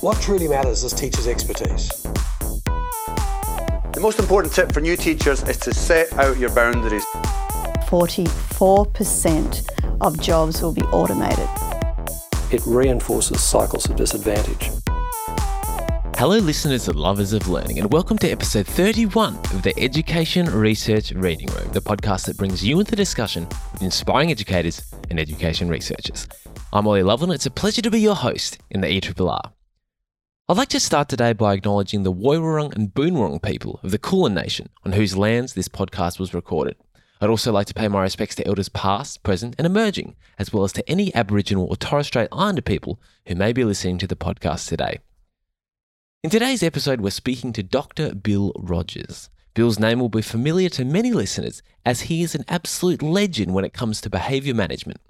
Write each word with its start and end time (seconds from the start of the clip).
What 0.00 0.20
truly 0.20 0.46
matters 0.46 0.84
is 0.84 0.92
teachers' 0.92 1.26
expertise. 1.26 1.88
The 3.94 3.98
most 4.00 4.20
important 4.20 4.54
tip 4.54 4.70
for 4.70 4.80
new 4.80 4.96
teachers 4.96 5.42
is 5.42 5.56
to 5.56 5.74
set 5.74 6.12
out 6.12 6.38
your 6.38 6.50
boundaries. 6.54 7.04
44% 7.88 9.68
of 10.00 10.20
jobs 10.20 10.62
will 10.62 10.72
be 10.72 10.82
automated. 10.82 11.48
It 12.52 12.62
reinforces 12.64 13.42
cycles 13.42 13.90
of 13.90 13.96
disadvantage. 13.96 14.70
Hello, 16.16 16.38
listeners 16.38 16.86
and 16.86 16.96
lovers 16.96 17.32
of 17.32 17.48
learning, 17.48 17.80
and 17.80 17.92
welcome 17.92 18.18
to 18.18 18.30
episode 18.30 18.68
31 18.68 19.34
of 19.36 19.62
the 19.62 19.76
Education 19.80 20.46
Research 20.46 21.10
Reading 21.10 21.48
Room, 21.48 21.72
the 21.72 21.80
podcast 21.80 22.26
that 22.26 22.36
brings 22.36 22.64
you 22.64 22.78
into 22.78 22.94
discussion 22.94 23.48
with 23.72 23.82
inspiring 23.82 24.30
educators 24.30 24.80
and 25.10 25.18
education 25.18 25.68
researchers. 25.68 26.28
I'm 26.72 26.86
Ollie 26.86 27.02
Lovell. 27.02 27.32
And 27.32 27.34
it's 27.34 27.46
a 27.46 27.50
pleasure 27.50 27.82
to 27.82 27.90
be 27.90 27.98
your 27.98 28.14
host 28.14 28.58
in 28.70 28.80
the 28.80 28.86
ERRR. 28.86 29.50
I'd 30.50 30.56
like 30.56 30.70
to 30.70 30.80
start 30.80 31.10
today 31.10 31.34
by 31.34 31.52
acknowledging 31.52 32.04
the 32.04 32.12
Woiwurrung 32.12 32.74
and 32.74 32.94
Boonwurrung 32.94 33.42
people 33.42 33.80
of 33.82 33.90
the 33.90 33.98
Kulin 33.98 34.32
Nation, 34.32 34.70
on 34.82 34.92
whose 34.92 35.14
lands 35.14 35.52
this 35.52 35.68
podcast 35.68 36.18
was 36.18 36.32
recorded. 36.32 36.76
I'd 37.20 37.28
also 37.28 37.52
like 37.52 37.66
to 37.66 37.74
pay 37.74 37.86
my 37.86 38.00
respects 38.00 38.34
to 38.36 38.46
elders 38.46 38.70
past, 38.70 39.22
present, 39.22 39.56
and 39.58 39.66
emerging, 39.66 40.16
as 40.38 40.50
well 40.50 40.64
as 40.64 40.72
to 40.72 40.88
any 40.88 41.14
Aboriginal 41.14 41.66
or 41.66 41.76
Torres 41.76 42.06
Strait 42.06 42.30
Islander 42.32 42.62
people 42.62 42.98
who 43.26 43.34
may 43.34 43.52
be 43.52 43.62
listening 43.62 43.98
to 43.98 44.06
the 44.06 44.16
podcast 44.16 44.68
today. 44.68 45.00
In 46.24 46.30
today's 46.30 46.62
episode, 46.62 47.02
we're 47.02 47.10
speaking 47.10 47.52
to 47.52 47.62
Dr. 47.62 48.14
Bill 48.14 48.54
Rogers. 48.56 49.28
Bill's 49.52 49.78
name 49.78 50.00
will 50.00 50.08
be 50.08 50.22
familiar 50.22 50.70
to 50.70 50.84
many 50.86 51.12
listeners 51.12 51.62
as 51.84 52.02
he 52.02 52.22
is 52.22 52.34
an 52.34 52.46
absolute 52.48 53.02
legend 53.02 53.52
when 53.52 53.66
it 53.66 53.74
comes 53.74 54.00
to 54.00 54.08
behaviour 54.08 54.54
management. 54.54 55.02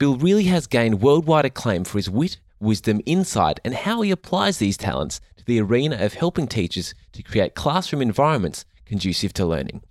Bill 0.00 0.16
really 0.16 0.46
has 0.46 0.66
gained 0.66 1.00
worldwide 1.00 1.44
acclaim 1.44 1.84
for 1.84 1.98
his 1.98 2.10
wit, 2.10 2.38
wisdom, 2.60 3.00
insight, 3.06 3.60
and 3.64 3.74
how 3.74 4.02
he 4.02 4.10
applies 4.10 4.58
these 4.58 4.76
talents 4.76 5.20
to 5.36 5.44
the 5.44 5.60
arena 5.60 5.96
of 5.96 6.14
helping 6.14 6.46
teachers 6.46 6.94
to 7.12 7.22
create 7.22 7.54
classroom 7.54 8.02
environments 8.02 8.64
conducive 8.84 9.32
to 9.34 9.46
learning. 9.46 9.82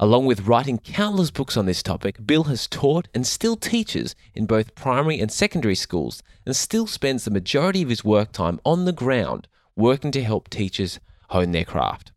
Along 0.00 0.26
with 0.26 0.46
writing 0.46 0.78
countless 0.78 1.30
books 1.30 1.56
on 1.56 1.66
this 1.66 1.82
topic, 1.82 2.26
Bill 2.26 2.44
has 2.44 2.66
taught 2.66 3.06
and 3.14 3.24
still 3.26 3.56
teaches 3.56 4.16
in 4.34 4.44
both 4.44 4.74
primary 4.74 5.20
and 5.20 5.30
secondary 5.30 5.76
schools 5.76 6.22
and 6.44 6.56
still 6.56 6.86
spends 6.86 7.24
the 7.24 7.30
majority 7.30 7.82
of 7.82 7.90
his 7.90 8.04
work 8.04 8.32
time 8.32 8.58
on 8.64 8.84
the 8.84 8.92
ground 8.92 9.46
working 9.76 10.10
to 10.10 10.22
help 10.22 10.50
teachers 10.50 10.98
hone 11.30 11.52
their 11.52 11.64
craft. 11.64 12.10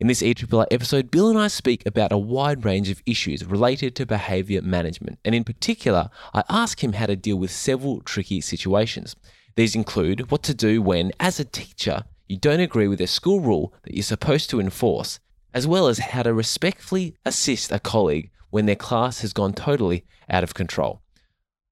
In 0.00 0.08
this 0.08 0.22
ERRR 0.22 0.66
episode, 0.72 1.12
Bill 1.12 1.28
and 1.30 1.38
I 1.38 1.46
speak 1.46 1.86
about 1.86 2.10
a 2.10 2.18
wide 2.18 2.64
range 2.64 2.90
of 2.90 3.00
issues 3.06 3.44
related 3.44 3.94
to 3.94 4.04
behaviour 4.04 4.60
management, 4.60 5.20
and 5.24 5.36
in 5.36 5.44
particular, 5.44 6.10
I 6.34 6.42
ask 6.48 6.82
him 6.82 6.94
how 6.94 7.06
to 7.06 7.14
deal 7.14 7.36
with 7.36 7.52
several 7.52 8.00
tricky 8.00 8.40
situations. 8.40 9.14
These 9.54 9.76
include 9.76 10.32
what 10.32 10.42
to 10.44 10.54
do 10.54 10.82
when, 10.82 11.12
as 11.20 11.38
a 11.38 11.44
teacher, 11.44 12.02
you 12.28 12.36
don't 12.36 12.58
agree 12.58 12.88
with 12.88 13.00
a 13.00 13.06
school 13.06 13.38
rule 13.38 13.72
that 13.84 13.94
you're 13.94 14.02
supposed 14.02 14.50
to 14.50 14.58
enforce, 14.58 15.20
as 15.54 15.64
well 15.64 15.86
as 15.86 16.00
how 16.00 16.24
to 16.24 16.34
respectfully 16.34 17.16
assist 17.24 17.70
a 17.70 17.78
colleague 17.78 18.32
when 18.50 18.66
their 18.66 18.74
class 18.74 19.20
has 19.20 19.32
gone 19.32 19.52
totally 19.52 20.04
out 20.28 20.42
of 20.42 20.54
control. 20.54 21.02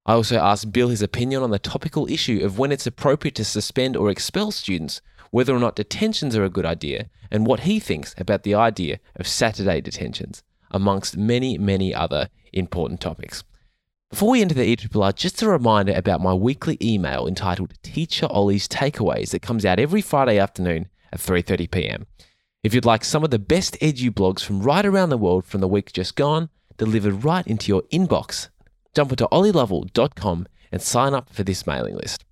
I 0.05 0.13
also 0.13 0.37
asked 0.37 0.71
Bill 0.71 0.87
his 0.87 1.01
opinion 1.01 1.43
on 1.43 1.51
the 1.51 1.59
topical 1.59 2.09
issue 2.09 2.39
of 2.43 2.57
when 2.57 2.71
it's 2.71 2.87
appropriate 2.87 3.35
to 3.35 3.43
suspend 3.43 3.97
or 3.97 4.09
expel 4.09 4.51
students, 4.51 5.01
whether 5.33 5.55
or 5.55 5.59
not 5.59 5.75
detentions 5.75 6.35
are 6.35 6.43
a 6.43 6.49
good 6.49 6.65
idea, 6.65 7.09
and 7.31 7.47
what 7.47 7.61
he 7.61 7.79
thinks 7.79 8.13
about 8.19 8.43
the 8.43 8.53
idea 8.53 8.99
of 9.15 9.27
Saturday 9.27 9.81
detentions, 9.81 10.43
amongst 10.69 11.17
many, 11.17 11.57
many 11.57 11.91
other 11.91 12.29
important 12.53 13.01
topics. 13.01 13.43
Before 14.11 14.29
we 14.29 14.43
enter 14.43 14.53
the 14.53 14.75
ERRR, 14.75 15.15
just 15.15 15.41
a 15.41 15.49
reminder 15.49 15.93
about 15.95 16.21
my 16.21 16.35
weekly 16.35 16.77
email 16.79 17.25
entitled 17.27 17.73
Teacher 17.81 18.27
Ollie's 18.27 18.67
Takeaways 18.67 19.31
that 19.31 19.41
comes 19.41 19.65
out 19.65 19.79
every 19.79 20.01
Friday 20.01 20.37
afternoon 20.37 20.87
at 21.11 21.19
3:30 21.19 21.71
p.m. 21.71 22.05
If 22.61 22.75
you'd 22.75 22.85
like 22.85 23.03
some 23.03 23.23
of 23.23 23.31
the 23.31 23.39
best 23.39 23.75
edu 23.81 24.11
blogs 24.11 24.43
from 24.43 24.61
right 24.61 24.85
around 24.85 25.09
the 25.09 25.17
world 25.17 25.45
from 25.45 25.61
the 25.61 25.67
week 25.67 25.91
just 25.93 26.15
gone, 26.15 26.49
delivered 26.77 27.23
right 27.23 27.47
into 27.47 27.69
your 27.69 27.81
inbox 27.91 28.49
jump 28.93 29.11
onto 29.11 29.25
ollielovell.com 29.29 30.47
and 30.71 30.81
sign 30.81 31.13
up 31.13 31.29
for 31.29 31.43
this 31.43 31.65
mailing 31.67 31.95
list. 31.95 32.23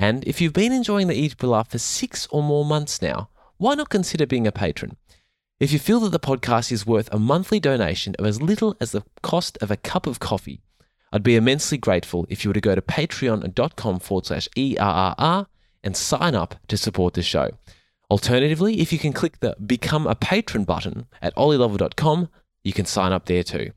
And 0.00 0.24
if 0.26 0.40
you've 0.40 0.54
been 0.54 0.72
enjoying 0.72 1.08
the 1.08 1.14
Eat 1.14 1.36
ERRR 1.36 1.68
for 1.68 1.78
six 1.78 2.26
or 2.30 2.42
more 2.42 2.64
months 2.64 3.02
now, 3.02 3.28
why 3.58 3.74
not 3.74 3.90
consider 3.90 4.26
being 4.26 4.46
a 4.46 4.52
patron? 4.52 4.96
If 5.60 5.72
you 5.72 5.78
feel 5.78 6.00
that 6.00 6.08
the 6.08 6.18
podcast 6.18 6.72
is 6.72 6.86
worth 6.86 7.12
a 7.12 7.18
monthly 7.18 7.60
donation 7.60 8.14
of 8.18 8.24
as 8.24 8.40
little 8.40 8.74
as 8.80 8.92
the 8.92 9.02
cost 9.22 9.58
of 9.60 9.70
a 9.70 9.76
cup 9.76 10.06
of 10.06 10.18
coffee, 10.18 10.62
I'd 11.12 11.22
be 11.22 11.36
immensely 11.36 11.76
grateful 11.76 12.26
if 12.30 12.42
you 12.42 12.48
were 12.48 12.54
to 12.54 12.62
go 12.62 12.74
to 12.74 12.80
patreon.com 12.80 13.98
forward 13.98 14.24
slash 14.24 14.48
ERRR 14.56 15.46
and 15.84 15.94
sign 15.94 16.34
up 16.34 16.54
to 16.68 16.78
support 16.78 17.12
the 17.12 17.22
show. 17.22 17.50
Alternatively, 18.10 18.80
if 18.80 18.94
you 18.94 18.98
can 18.98 19.12
click 19.12 19.40
the 19.40 19.54
Become 19.64 20.06
a 20.06 20.14
Patron 20.14 20.64
button 20.64 21.08
at 21.20 21.36
ollielovell.com, 21.36 22.30
you 22.64 22.72
can 22.72 22.86
sign 22.86 23.12
up 23.12 23.26
there 23.26 23.42
too. 23.42 23.72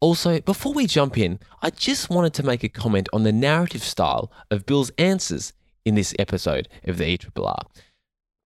Also, 0.00 0.40
before 0.40 0.72
we 0.72 0.86
jump 0.86 1.16
in, 1.16 1.38
I 1.62 1.70
just 1.70 2.10
wanted 2.10 2.34
to 2.34 2.42
make 2.42 2.62
a 2.62 2.68
comment 2.68 3.08
on 3.12 3.22
the 3.22 3.32
narrative 3.32 3.82
style 3.82 4.30
of 4.50 4.66
Bill's 4.66 4.90
answers 4.98 5.52
in 5.84 5.94
this 5.94 6.14
episode 6.18 6.68
of 6.84 6.98
the 6.98 7.16
ERRR. 7.16 7.60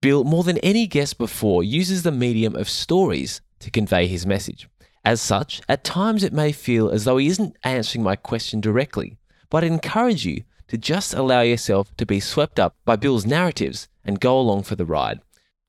Bill, 0.00 0.22
more 0.25 0.44
than 0.44 0.59
any 0.59 0.86
guest 0.86 1.19
before, 1.19 1.64
uses 1.64 2.03
the 2.03 2.12
medium 2.12 2.54
of 2.54 2.69
stories 2.69 3.41
to 3.59 3.70
convey 3.70 4.06
his 4.06 4.26
message. 4.26 4.69
As 5.04 5.20
such, 5.20 5.60
at 5.69 5.84
times 5.84 6.22
it 6.22 6.32
may 6.32 6.53
feel 6.53 6.91
as 6.91 7.04
though 7.04 7.16
he 7.16 7.26
isn't 7.28 7.56
answering 7.65 8.04
my 8.04 8.15
question 8.15 8.60
directly, 8.60 9.16
but 9.50 9.65
I 9.65 9.66
encourage 9.69 10.25
you 10.25 10.44
to 10.69 10.78
just 10.78 11.15
allow 11.15 11.41
yourself 11.41 11.97
to 11.97 12.06
be 12.06 12.20
swept 12.20 12.60
up 12.60 12.76
by 12.84 12.97
Bill's 12.97 13.26
narratives 13.26 13.88
and 14.04 14.20
go 14.20 14.38
along 14.38 14.65
for 14.65 14.76
the 14.76 14.84
ride. 14.84 15.20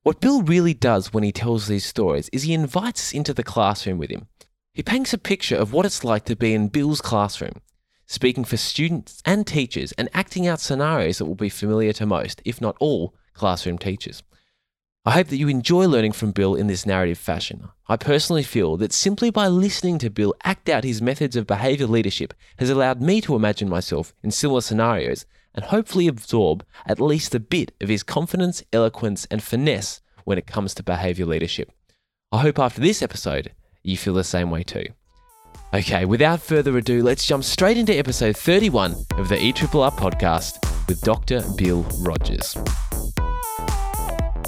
What 0.03 0.21
Bill 0.21 0.41
really 0.41 0.73
does 0.73 1.13
when 1.13 1.23
he 1.23 1.31
tells 1.31 1.67
these 1.67 1.85
stories 1.85 2.29
is 2.31 2.43
he 2.43 2.53
invites 2.53 3.09
us 3.09 3.13
into 3.13 3.33
the 3.33 3.43
classroom 3.43 3.97
with 3.97 4.09
him. 4.09 4.27
He 4.73 4.83
paints 4.83 5.13
a 5.13 5.17
picture 5.17 5.55
of 5.55 5.73
what 5.73 5.85
it's 5.85 6.03
like 6.03 6.25
to 6.25 6.35
be 6.35 6.53
in 6.53 6.67
Bill's 6.67 7.01
classroom, 7.01 7.61
speaking 8.05 8.45
for 8.45 8.57
students 8.57 9.21
and 9.25 9.45
teachers 9.45 9.91
and 9.93 10.09
acting 10.13 10.47
out 10.47 10.59
scenarios 10.59 11.17
that 11.17 11.25
will 11.25 11.35
be 11.35 11.49
familiar 11.49 11.93
to 11.93 12.05
most, 12.05 12.41
if 12.45 12.61
not 12.61 12.77
all, 12.79 13.13
classroom 13.33 13.77
teachers. 13.77 14.23
I 15.05 15.11
hope 15.11 15.27
that 15.27 15.37
you 15.37 15.47
enjoy 15.47 15.87
learning 15.87 16.11
from 16.11 16.33
Bill 16.33 16.55
in 16.55 16.67
this 16.67 16.85
narrative 16.85 17.17
fashion. 17.17 17.69
I 17.87 17.97
personally 17.97 18.43
feel 18.43 18.77
that 18.77 18.93
simply 18.93 19.31
by 19.31 19.47
listening 19.47 19.97
to 19.99 20.09
Bill 20.09 20.35
act 20.43 20.69
out 20.69 20.83
his 20.83 21.01
methods 21.01 21.35
of 21.35 21.47
behaviour 21.47 21.87
leadership 21.87 22.33
has 22.57 22.69
allowed 22.69 23.01
me 23.01 23.21
to 23.21 23.35
imagine 23.35 23.69
myself 23.69 24.13
in 24.21 24.29
similar 24.29 24.61
scenarios 24.61 25.25
and 25.55 25.65
hopefully 25.65 26.07
absorb 26.07 26.63
at 26.85 26.99
least 26.99 27.33
a 27.33 27.39
bit 27.39 27.71
of 27.81 27.89
his 27.89 28.03
confidence, 28.03 28.61
eloquence, 28.71 29.25
and 29.31 29.41
finesse 29.41 30.01
when 30.25 30.37
it 30.37 30.45
comes 30.45 30.75
to 30.75 30.83
behaviour 30.83 31.25
leadership. 31.25 31.71
I 32.31 32.41
hope 32.41 32.59
after 32.59 32.81
this 32.81 33.01
episode 33.01 33.53
you 33.83 33.97
feel 33.97 34.13
the 34.13 34.23
same 34.23 34.49
way 34.51 34.63
too. 34.63 34.85
Okay, 35.73 36.05
without 36.05 36.41
further 36.41 36.75
ado, 36.77 37.03
let's 37.03 37.25
jump 37.25 37.43
straight 37.43 37.77
into 37.77 37.93
episode 37.93 38.35
31 38.35 38.93
of 39.17 39.29
the 39.29 39.35
ERRR 39.35 39.91
podcast 39.91 40.57
with 40.87 40.99
Dr. 41.01 41.43
Bill 41.55 41.83
Rogers. 41.99 42.57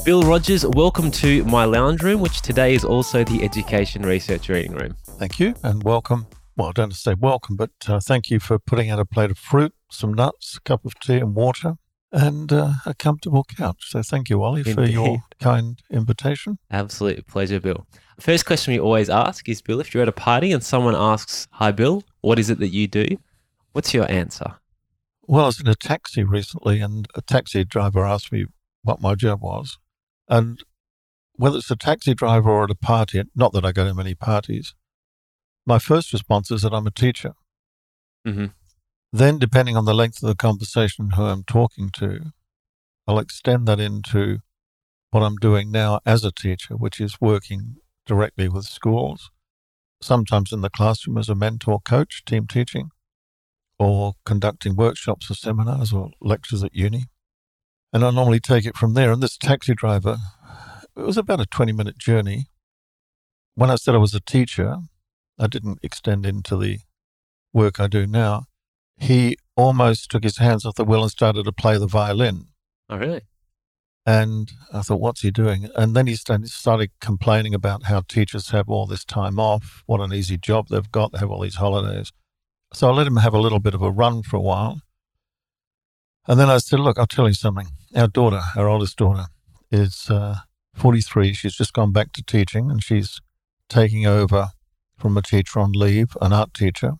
Bill 0.03 0.23
Rogers, 0.23 0.65
welcome 0.65 1.11
to 1.11 1.43
my 1.45 1.63
lounge 1.63 2.01
room, 2.01 2.21
which 2.21 2.41
today 2.41 2.73
is 2.73 2.83
also 2.83 3.23
the 3.23 3.43
Education 3.43 4.01
Research 4.01 4.49
Reading 4.49 4.73
Room. 4.73 4.95
Thank 5.19 5.39
you, 5.39 5.53
and 5.63 5.83
welcome. 5.83 6.25
Well, 6.57 6.69
I 6.69 6.71
don't 6.71 6.95
say 6.95 7.13
welcome, 7.13 7.55
but 7.55 7.69
uh, 7.87 7.99
thank 7.99 8.31
you 8.31 8.39
for 8.39 8.57
putting 8.57 8.89
out 8.89 8.99
a 8.99 9.05
plate 9.05 9.29
of 9.29 9.37
fruit, 9.37 9.73
some 9.91 10.13
nuts, 10.13 10.57
a 10.57 10.61
cup 10.61 10.85
of 10.85 10.99
tea, 10.99 11.17
and 11.17 11.35
water, 11.35 11.75
and 12.11 12.51
uh, 12.51 12.73
a 12.85 12.95
comfortable 12.95 13.43
couch. 13.43 13.85
So 13.89 14.01
thank 14.01 14.29
you, 14.29 14.41
Ollie, 14.41 14.63
for 14.63 14.85
your 14.85 15.23
kind 15.39 15.79
invitation. 15.91 16.57
Absolute 16.71 17.27
pleasure, 17.27 17.59
Bill. 17.59 17.85
First 18.21 18.45
question 18.45 18.71
we 18.71 18.79
always 18.79 19.09
ask 19.09 19.49
is 19.49 19.63
Bill, 19.63 19.79
if 19.79 19.95
you're 19.95 20.03
at 20.03 20.07
a 20.07 20.11
party 20.11 20.51
and 20.51 20.63
someone 20.63 20.93
asks, 20.95 21.47
Hi, 21.53 21.71
Bill, 21.71 22.03
what 22.21 22.37
is 22.37 22.51
it 22.51 22.59
that 22.59 22.67
you 22.67 22.87
do? 22.87 23.07
What's 23.71 23.95
your 23.95 24.09
answer? 24.11 24.57
Well, 25.23 25.45
I 25.45 25.47
was 25.47 25.59
in 25.59 25.67
a 25.67 25.73
taxi 25.73 26.23
recently, 26.23 26.81
and 26.81 27.07
a 27.15 27.21
taxi 27.23 27.65
driver 27.65 28.05
asked 28.05 28.31
me 28.31 28.45
what 28.83 29.01
my 29.01 29.15
job 29.15 29.41
was. 29.41 29.79
And 30.29 30.63
whether 31.33 31.57
it's 31.57 31.71
a 31.71 31.75
taxi 31.75 32.13
driver 32.13 32.51
or 32.51 32.65
at 32.65 32.69
a 32.69 32.75
party, 32.75 33.23
not 33.35 33.53
that 33.53 33.65
I 33.65 33.71
go 33.71 33.85
to 33.85 33.93
many 33.95 34.13
parties, 34.13 34.75
my 35.65 35.79
first 35.79 36.13
response 36.13 36.51
is 36.51 36.61
that 36.61 36.75
I'm 36.75 36.85
a 36.85 36.91
teacher. 36.91 37.33
Mm-hmm. 38.27 38.47
Then, 39.11 39.39
depending 39.39 39.75
on 39.75 39.85
the 39.85 39.95
length 39.95 40.21
of 40.21 40.29
the 40.29 40.35
conversation, 40.35 41.11
who 41.15 41.23
I'm 41.23 41.43
talking 41.43 41.89
to, 41.93 42.33
I'll 43.07 43.17
extend 43.17 43.67
that 43.67 43.79
into 43.79 44.41
what 45.09 45.23
I'm 45.23 45.37
doing 45.37 45.71
now 45.71 46.01
as 46.05 46.23
a 46.23 46.31
teacher, 46.31 46.75
which 46.75 47.01
is 47.01 47.19
working 47.19 47.77
directly 48.05 48.49
with 48.49 48.65
schools, 48.65 49.29
sometimes 50.01 50.51
in 50.51 50.61
the 50.61 50.69
classroom 50.69 51.17
as 51.17 51.29
a 51.29 51.35
mentor 51.35 51.79
coach, 51.79 52.23
team 52.25 52.47
teaching, 52.47 52.89
or 53.79 54.13
conducting 54.25 54.75
workshops 54.75 55.31
or 55.31 55.33
seminars 55.33 55.91
or 55.91 56.11
lectures 56.21 56.63
at 56.63 56.75
uni. 56.75 57.05
And 57.93 58.05
I 58.05 58.11
normally 58.11 58.39
take 58.39 58.65
it 58.65 58.77
from 58.77 58.93
there. 58.93 59.11
And 59.11 59.21
this 59.21 59.37
taxi 59.37 59.73
driver, 59.73 60.17
it 60.95 61.01
was 61.01 61.17
about 61.17 61.41
a 61.41 61.45
20 61.45 61.73
minute 61.73 61.97
journey. 61.97 62.47
When 63.55 63.69
I 63.69 63.75
said 63.75 63.95
I 63.95 63.99
was 63.99 64.13
a 64.13 64.21
teacher, 64.21 64.77
I 65.39 65.47
didn't 65.47 65.79
extend 65.83 66.25
into 66.25 66.55
the 66.55 66.79
work 67.53 67.79
I 67.79 67.87
do 67.87 68.07
now. 68.07 68.45
He 68.97 69.35
almost 69.57 70.11
took 70.11 70.23
his 70.23 70.37
hands 70.37 70.65
off 70.65 70.75
the 70.75 70.85
wheel 70.85 71.01
and 71.01 71.11
started 71.11 71.45
to 71.45 71.51
play 71.51 71.77
the 71.77 71.87
violin. 71.87 72.47
Oh, 72.89 72.97
really? 72.97 73.21
And 74.05 74.51
I 74.73 74.81
thought, 74.81 74.99
what's 74.99 75.21
he 75.21 75.29
doing? 75.29 75.69
And 75.75 75.95
then 75.95 76.07
he 76.07 76.15
started, 76.15 76.89
complaining 76.99 77.53
about 77.53 77.83
how 77.83 78.01
teachers 78.01 78.49
have 78.49 78.67
all 78.67 78.87
this 78.87 79.05
time 79.05 79.39
off, 79.39 79.83
what 79.85 80.01
an 80.01 80.13
easy 80.13 80.37
job 80.37 80.69
they've 80.69 80.91
got, 80.91 81.11
they 81.11 81.19
have 81.19 81.29
all 81.29 81.41
these 81.41 81.55
holidays. 81.55 82.11
So 82.73 82.89
I 82.89 82.93
let 82.93 83.07
him 83.07 83.17
have 83.17 83.33
a 83.33 83.39
little 83.39 83.59
bit 83.59 83.75
of 83.75 83.81
a 83.81 83.91
run 83.91 84.23
for 84.23 84.37
a 84.37 84.41
while. 84.41 84.81
And 86.27 86.39
then 86.39 86.49
I 86.49 86.57
said, 86.57 86.79
look, 86.79 86.97
I'll 86.97 87.07
tell 87.07 87.27
you 87.27 87.33
something. 87.33 87.67
Our 87.95 88.07
daughter, 88.07 88.41
our 88.55 88.67
oldest 88.67 88.97
daughter, 88.97 89.25
is 89.71 90.09
uh, 90.09 90.37
43. 90.75 91.33
She's 91.33 91.55
just 91.55 91.73
gone 91.73 91.91
back 91.91 92.11
to 92.13 92.23
teaching 92.23 92.71
and 92.71 92.83
she's 92.83 93.19
taking 93.69 94.05
over 94.05 94.49
from 94.97 95.17
a 95.17 95.21
teacher 95.21 95.59
on 95.59 95.71
leave, 95.73 96.15
an 96.21 96.33
art 96.33 96.53
teacher, 96.53 96.93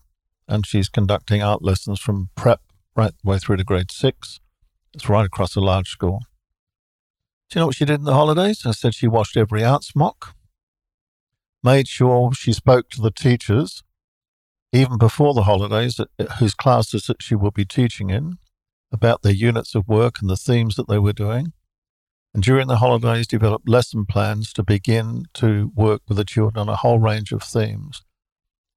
and 0.48 0.66
she's 0.66 0.88
conducting 0.88 1.42
art 1.42 1.62
lessons 1.62 2.00
from 2.00 2.30
prep 2.34 2.60
right 2.94 3.12
the 3.22 3.30
way 3.30 3.38
through 3.38 3.56
to 3.56 3.64
grade 3.64 3.90
six. 3.90 4.40
It's 4.94 5.08
right 5.08 5.24
across 5.24 5.56
a 5.56 5.60
large 5.60 5.88
school. 5.88 6.20
Do 7.52 7.58
you 7.58 7.60
know 7.60 7.66
what 7.66 7.76
she 7.76 7.84
did 7.84 7.98
in 7.98 8.04
the 8.04 8.14
holidays? 8.14 8.64
I 8.64 8.70
said 8.70 8.94
she 8.94 9.06
watched 9.06 9.36
every 9.36 9.62
arts 9.62 9.94
mock, 9.94 10.34
made 11.62 11.86
sure 11.86 12.32
she 12.32 12.54
spoke 12.54 12.88
to 12.88 13.02
the 13.02 13.10
teachers, 13.10 13.82
even 14.72 14.96
before 14.96 15.34
the 15.34 15.42
holidays, 15.42 16.00
uh, 16.00 16.06
whose 16.38 16.54
classes 16.54 17.08
that 17.08 17.22
she 17.22 17.34
will 17.34 17.50
be 17.50 17.66
teaching 17.66 18.08
in, 18.08 18.38
about 18.90 19.20
their 19.20 19.34
units 19.34 19.74
of 19.74 19.86
work 19.86 20.22
and 20.22 20.30
the 20.30 20.36
themes 20.38 20.76
that 20.76 20.88
they 20.88 20.98
were 20.98 21.12
doing. 21.12 21.52
And 22.32 22.42
during 22.42 22.68
the 22.68 22.76
holidays, 22.76 23.26
developed 23.26 23.68
lesson 23.68 24.06
plans 24.06 24.54
to 24.54 24.62
begin 24.62 25.26
to 25.34 25.72
work 25.74 26.00
with 26.08 26.16
the 26.16 26.24
children 26.24 26.58
on 26.58 26.70
a 26.70 26.76
whole 26.76 27.00
range 27.00 27.32
of 27.32 27.42
themes, 27.42 28.02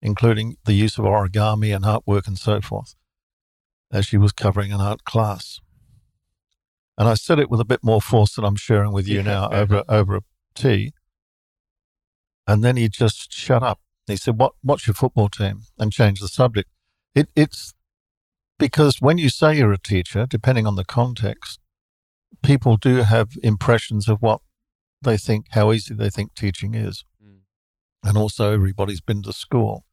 including 0.01 0.57
the 0.65 0.73
use 0.73 0.97
of 0.97 1.05
origami 1.05 1.73
and 1.73 1.85
artwork 1.85 2.27
and 2.27 2.37
so 2.37 2.59
forth, 2.59 2.93
as 3.89 4.05
she 4.05 4.17
was 4.17 4.33
covering 4.33 4.73
an 4.73 4.81
art 4.81 5.05
class. 5.05 5.61
And 6.97 7.07
I 7.09 7.13
said 7.13 7.39
it 7.39 7.49
with 7.49 7.59
a 7.59 7.65
bit 7.65 7.83
more 7.83 8.01
force 8.01 8.35
than 8.35 8.45
I'm 8.45 8.55
sharing 8.55 8.93
with 8.93 9.07
you 9.07 9.17
yeah, 9.17 9.23
now 9.23 9.49
over 9.49 9.83
over 9.89 10.17
a 10.17 10.21
tea. 10.53 10.93
And 12.47 12.63
then 12.63 12.77
he 12.77 12.87
just 12.87 13.33
shut 13.33 13.63
up. 13.63 13.79
He 14.07 14.15
said, 14.15 14.39
"What? 14.39 14.53
What's 14.61 14.87
your 14.87 14.93
football 14.93 15.29
team?" 15.29 15.61
and 15.77 15.91
changed 15.91 16.23
the 16.23 16.27
subject. 16.27 16.69
It, 17.13 17.29
it's 17.35 17.73
because 18.57 19.01
when 19.01 19.17
you 19.17 19.29
say 19.29 19.57
you're 19.57 19.73
a 19.73 19.77
teacher, 19.77 20.25
depending 20.25 20.65
on 20.65 20.75
the 20.75 20.85
context, 20.85 21.59
people 22.43 22.77
do 22.77 22.97
have 22.97 23.37
impressions 23.43 24.07
of 24.07 24.21
what 24.21 24.41
they 25.01 25.17
think, 25.17 25.47
how 25.51 25.71
easy 25.71 25.93
they 25.93 26.09
think 26.09 26.33
teaching 26.35 26.75
is. 26.75 27.03
Mm. 27.23 27.39
And 28.03 28.17
also, 28.17 28.53
everybody's 28.53 29.01
been 29.01 29.23
to 29.23 29.33
school, 29.33 29.85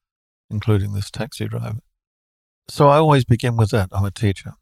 including 0.50 0.92
this 0.92 1.10
taxi 1.10 1.48
driver. 1.48 1.80
So 2.68 2.88
I 2.88 2.98
always 2.98 3.24
begin 3.24 3.56
with 3.56 3.70
that 3.70 3.88
I'm 3.92 4.04
a 4.04 4.10
teacher. 4.10 4.54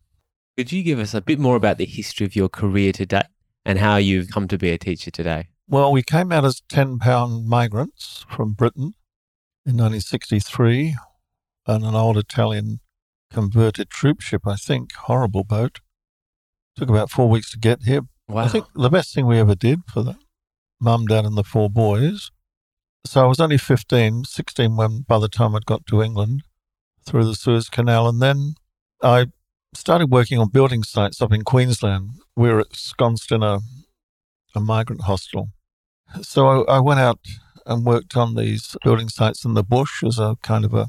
Could 0.56 0.72
you 0.72 0.82
give 0.82 0.98
us 0.98 1.14
a 1.14 1.20
bit 1.20 1.38
more 1.38 1.56
about 1.56 1.78
the 1.78 1.86
history 1.86 2.26
of 2.26 2.36
your 2.36 2.48
career 2.48 2.92
today 2.92 3.22
and 3.64 3.78
how 3.78 3.96
you've 3.96 4.30
come 4.30 4.48
to 4.48 4.58
be 4.58 4.70
a 4.70 4.78
teacher 4.78 5.10
today? 5.10 5.48
Well, 5.68 5.92
we 5.92 6.02
came 6.02 6.32
out 6.32 6.44
as 6.44 6.62
10 6.68 6.98
pound 6.98 7.46
migrants 7.46 8.26
from 8.28 8.52
Britain 8.52 8.94
in 9.64 9.76
1963 9.76 10.96
on 11.66 11.84
an 11.84 11.94
old 11.94 12.18
Italian 12.18 12.80
converted 13.32 13.90
troop 13.90 14.20
ship, 14.20 14.46
I 14.46 14.56
think. 14.56 14.92
Horrible 14.94 15.44
boat. 15.44 15.80
Took 16.76 16.88
about 16.88 17.10
four 17.10 17.28
weeks 17.28 17.50
to 17.52 17.58
get 17.58 17.84
here. 17.84 18.02
Wow. 18.28 18.44
I 18.44 18.48
think 18.48 18.66
the 18.74 18.90
best 18.90 19.14
thing 19.14 19.26
we 19.26 19.38
ever 19.38 19.54
did 19.54 19.80
for 19.92 20.02
the 20.02 20.16
mum, 20.80 21.06
dad, 21.06 21.24
and 21.24 21.36
the 21.36 21.44
four 21.44 21.70
boys. 21.70 22.30
So 23.06 23.24
I 23.24 23.26
was 23.26 23.40
only 23.40 23.58
15, 23.58 24.24
16 24.24 24.76
when 24.76 25.02
by 25.02 25.18
the 25.18 25.28
time 25.28 25.54
I'd 25.54 25.66
got 25.66 25.86
to 25.86 26.02
England 26.02 26.42
through 27.06 27.24
the 27.24 27.34
Suez 27.34 27.68
Canal. 27.68 28.08
And 28.08 28.20
then 28.20 28.54
I 29.02 29.26
started 29.74 30.10
working 30.10 30.38
on 30.38 30.48
building 30.48 30.82
sites 30.82 31.22
up 31.22 31.32
in 31.32 31.42
Queensland. 31.42 32.10
We 32.36 32.48
were 32.48 32.60
ensconced 32.60 33.30
in 33.30 33.42
a, 33.42 33.60
a 34.54 34.60
migrant 34.60 35.02
hostel. 35.02 35.50
So 36.22 36.64
I, 36.64 36.76
I 36.76 36.80
went 36.80 37.00
out 37.00 37.20
and 37.66 37.84
worked 37.84 38.16
on 38.16 38.34
these 38.34 38.76
building 38.82 39.08
sites 39.08 39.44
in 39.44 39.54
the 39.54 39.62
bush 39.62 40.02
as 40.02 40.18
a 40.18 40.36
kind 40.42 40.64
of 40.64 40.74
a, 40.74 40.88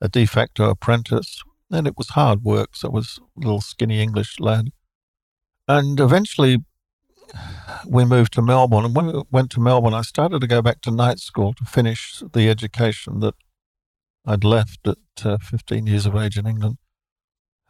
a 0.00 0.08
de 0.08 0.26
facto 0.26 0.68
apprentice. 0.68 1.42
And 1.70 1.86
it 1.86 1.94
was 1.96 2.10
hard 2.10 2.42
work. 2.42 2.70
So 2.74 2.88
I 2.88 2.92
was 2.92 3.20
a 3.36 3.40
little 3.40 3.60
skinny 3.60 4.02
English 4.02 4.40
lad. 4.40 4.70
And 5.68 6.00
eventually 6.00 6.58
we 7.86 8.04
moved 8.04 8.32
to 8.32 8.42
Melbourne. 8.42 8.86
And 8.86 8.96
when 8.96 9.06
we 9.06 9.22
went 9.30 9.50
to 9.52 9.60
Melbourne, 9.60 9.94
I 9.94 10.02
started 10.02 10.40
to 10.40 10.46
go 10.46 10.60
back 10.60 10.80
to 10.82 10.90
night 10.90 11.20
school 11.20 11.52
to 11.54 11.64
finish 11.64 12.22
the 12.32 12.48
education 12.48 13.20
that 13.20 13.34
I'd 14.26 14.44
left 14.44 14.88
at 14.88 14.96
uh, 15.24 15.38
15 15.38 15.86
years 15.86 16.06
of 16.06 16.16
age 16.16 16.36
in 16.36 16.46
England 16.46 16.78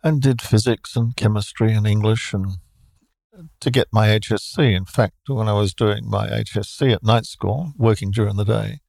and 0.02 0.22
did 0.22 0.40
physics 0.40 0.96
and 0.96 1.16
chemistry 1.16 1.72
and 1.72 1.86
English 1.86 2.32
and 2.32 2.58
to 3.60 3.70
get 3.70 3.88
my 3.92 4.08
HSC. 4.08 4.74
In 4.74 4.84
fact, 4.84 5.14
when 5.26 5.48
I 5.48 5.52
was 5.52 5.74
doing 5.74 6.08
my 6.08 6.28
HSC 6.28 6.92
at 6.92 7.02
night 7.02 7.24
school, 7.24 7.72
working 7.76 8.10
during 8.10 8.36
the 8.36 8.44
day 8.44 8.80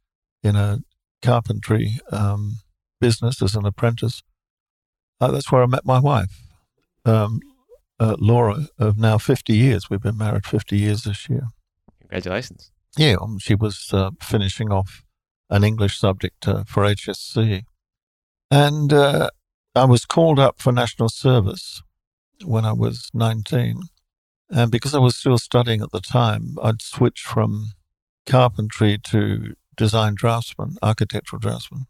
in 0.43 0.55
a 0.55 0.79
carpentry 1.21 1.99
um, 2.11 2.57
business 2.99 3.41
as 3.41 3.55
an 3.55 3.65
apprentice, 3.65 4.21
uh, 5.21 5.31
that's 5.31 5.51
where 5.51 5.63
I 5.63 5.67
met 5.67 5.85
my 5.85 5.99
wife, 5.99 6.39
um, 7.05 7.41
uh, 7.99 8.15
Laura, 8.19 8.67
of 8.77 8.97
now 8.97 9.17
50 9.17 9.55
years. 9.55 9.89
We've 9.89 10.01
been 10.01 10.17
married 10.17 10.45
50 10.45 10.77
years 10.77 11.03
this 11.03 11.29
year. 11.29 11.47
Congratulations. 11.99 12.71
Yeah, 12.97 13.15
um, 13.21 13.37
she 13.39 13.55
was 13.55 13.89
uh, 13.93 14.11
finishing 14.21 14.71
off 14.71 15.03
an 15.49 15.63
English 15.63 15.97
subject 15.97 16.47
uh, 16.47 16.63
for 16.63 16.83
HSC. 16.83 17.63
And 18.49 18.93
uh, 18.93 19.29
I 19.75 19.85
was 19.85 20.05
called 20.05 20.39
up 20.39 20.59
for 20.59 20.71
national 20.71 21.09
service 21.09 21.81
when 22.43 22.65
I 22.65 22.73
was 22.73 23.09
19. 23.13 23.83
And 24.49 24.71
because 24.71 24.95
I 24.95 24.99
was 24.99 25.15
still 25.15 25.37
studying 25.37 25.81
at 25.81 25.91
the 25.91 26.01
time, 26.01 26.57
I'd 26.61 26.81
switched 26.81 27.25
from 27.25 27.73
carpentry 28.25 28.97
to 28.97 29.53
design 29.77 30.15
draftsman, 30.15 30.77
architectural 30.81 31.39
draftsman. 31.39 31.85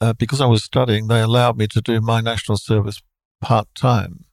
Uh, 0.00 0.12
because 0.12 0.40
I 0.40 0.46
was 0.46 0.64
studying, 0.64 1.06
they 1.06 1.20
allowed 1.20 1.56
me 1.56 1.66
to 1.68 1.80
do 1.80 2.00
my 2.00 2.20
national 2.20 2.58
service 2.58 3.00
part 3.40 3.68
time. 3.74 4.24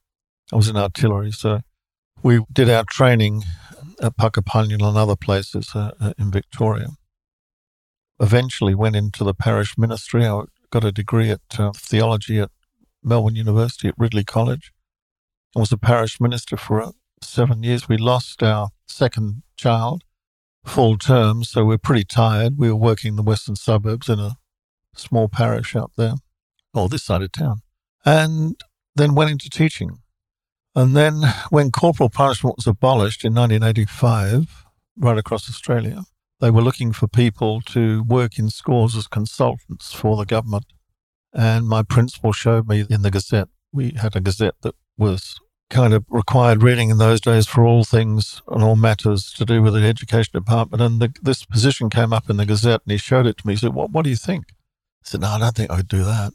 I 0.52 0.56
was 0.56 0.68
in 0.68 0.76
artillery, 0.76 1.30
so 1.30 1.60
we 2.22 2.40
did 2.52 2.68
our 2.68 2.84
training 2.84 3.44
at 4.02 4.16
Puckapunyal 4.16 4.86
and 4.86 4.98
other 4.98 5.16
places 5.16 5.70
uh, 5.74 5.92
uh, 6.00 6.12
in 6.18 6.30
Victoria. 6.30 6.88
Eventually 8.20 8.74
went 8.74 8.96
into 8.96 9.24
the 9.24 9.34
parish 9.34 9.78
ministry. 9.78 10.26
I 10.26 10.42
got 10.72 10.84
a 10.84 10.90
degree 10.90 11.30
at 11.30 11.40
uh, 11.58 11.70
theology 11.76 12.40
at 12.40 12.50
Melbourne 13.04 13.36
University 13.36 13.88
at 13.88 13.94
Ridley 13.98 14.24
College. 14.24 14.72
I 15.54 15.60
was 15.60 15.70
a 15.70 15.76
parish 15.76 16.20
minister 16.20 16.56
for 16.56 16.82
uh, 16.82 16.92
seven 17.22 17.62
years. 17.62 17.88
We 17.88 17.98
lost 17.98 18.42
our 18.42 18.70
second 18.86 19.42
child 19.56 20.02
full 20.64 20.96
term, 20.96 21.44
so 21.44 21.64
we're 21.64 21.78
pretty 21.78 22.04
tired. 22.04 22.54
We 22.56 22.70
were 22.70 22.76
working 22.76 23.10
in 23.10 23.16
the 23.16 23.22
western 23.22 23.56
suburbs 23.56 24.08
in 24.08 24.18
a 24.18 24.36
small 24.96 25.28
parish 25.28 25.76
out 25.76 25.92
there, 25.96 26.14
or 26.72 26.88
this 26.88 27.04
side 27.04 27.22
of 27.22 27.32
town, 27.32 27.60
and 28.04 28.58
then 28.96 29.14
went 29.14 29.30
into 29.30 29.50
teaching. 29.50 29.98
And 30.74 30.96
then 30.96 31.22
when 31.50 31.70
corporal 31.70 32.08
punishment 32.08 32.56
was 32.56 32.66
abolished 32.66 33.24
in 33.26 33.34
1985, 33.34 34.64
right 34.96 35.18
across 35.18 35.50
Australia, 35.50 36.04
they 36.42 36.50
were 36.50 36.60
looking 36.60 36.92
for 36.92 37.06
people 37.06 37.60
to 37.60 38.02
work 38.02 38.36
in 38.36 38.50
schools 38.50 38.96
as 38.96 39.06
consultants 39.06 39.92
for 39.92 40.16
the 40.16 40.26
government. 40.26 40.64
And 41.32 41.68
my 41.68 41.84
principal 41.84 42.32
showed 42.32 42.68
me 42.68 42.84
in 42.90 43.02
the 43.02 43.12
Gazette. 43.12 43.48
We 43.72 43.92
had 43.92 44.16
a 44.16 44.20
Gazette 44.20 44.56
that 44.62 44.74
was 44.98 45.38
kind 45.70 45.94
of 45.94 46.04
required 46.10 46.64
reading 46.64 46.90
in 46.90 46.98
those 46.98 47.20
days 47.20 47.46
for 47.46 47.64
all 47.64 47.84
things 47.84 48.42
and 48.48 48.62
all 48.62 48.74
matters 48.74 49.32
to 49.34 49.44
do 49.44 49.62
with 49.62 49.74
the 49.74 49.86
education 49.86 50.32
department. 50.34 50.82
And 50.82 51.00
the, 51.00 51.14
this 51.22 51.44
position 51.44 51.88
came 51.88 52.12
up 52.12 52.28
in 52.28 52.38
the 52.38 52.44
Gazette 52.44 52.82
and 52.84 52.90
he 52.90 52.98
showed 52.98 53.26
it 53.26 53.38
to 53.38 53.46
me. 53.46 53.52
He 53.52 53.58
said, 53.58 53.72
what, 53.72 53.92
what 53.92 54.02
do 54.02 54.10
you 54.10 54.16
think? 54.16 54.46
I 54.50 55.04
said, 55.04 55.20
No, 55.20 55.28
I 55.28 55.38
don't 55.38 55.54
think 55.54 55.70
I 55.70 55.76
would 55.76 55.88
do 55.88 56.02
that. 56.02 56.32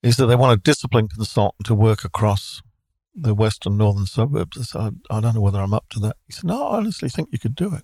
He 0.00 0.12
said, 0.12 0.26
They 0.26 0.36
want 0.36 0.58
a 0.58 0.62
discipline 0.62 1.08
consultant 1.08 1.66
to 1.66 1.74
work 1.74 2.04
across 2.04 2.62
the 3.16 3.34
western 3.34 3.78
northern 3.78 4.06
suburbs. 4.06 4.56
I 4.58 4.62
said, 4.62 5.00
I, 5.10 5.18
I 5.18 5.20
don't 5.20 5.34
know 5.34 5.40
whether 5.40 5.60
I'm 5.60 5.74
up 5.74 5.88
to 5.90 5.98
that. 6.00 6.16
He 6.26 6.32
said, 6.32 6.44
No, 6.44 6.68
I 6.68 6.76
honestly 6.76 7.08
think 7.08 7.30
you 7.32 7.40
could 7.40 7.56
do 7.56 7.74
it. 7.74 7.82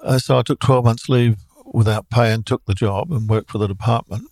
Uh, 0.00 0.18
so 0.18 0.38
I 0.38 0.42
took 0.42 0.60
12 0.60 0.84
months 0.84 1.08
leave 1.08 1.38
without 1.64 2.10
pay 2.10 2.32
and 2.32 2.46
took 2.46 2.64
the 2.64 2.74
job 2.74 3.12
and 3.12 3.28
worked 3.28 3.50
for 3.50 3.58
the 3.58 3.66
department. 3.66 4.28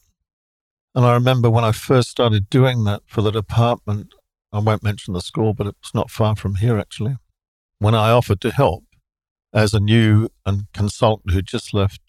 And 0.94 1.04
I 1.04 1.12
remember 1.12 1.50
when 1.50 1.64
I 1.64 1.73
first 1.73 2.08
started 2.08 2.49
doing 2.49 2.85
that 2.85 3.02
for 3.06 3.20
the 3.20 3.30
department, 3.30 4.14
I 4.52 4.61
won't 4.61 4.82
mention 4.82 5.12
the 5.12 5.20
school, 5.20 5.52
but 5.52 5.66
it's 5.66 5.94
not 5.94 6.11
far 6.11 6.37
from 6.37 6.56
here 6.56 6.78
actually. 6.78 7.16
When 7.78 7.94
I 7.94 8.11
offered 8.11 8.40
to 8.40 8.50
help 8.50 8.85
as 9.52 9.75
a 9.75 9.80
new 9.80 10.28
and 10.46 10.64
consultant 10.73 11.32
who 11.32 11.42
just 11.42 11.75
left 11.75 12.00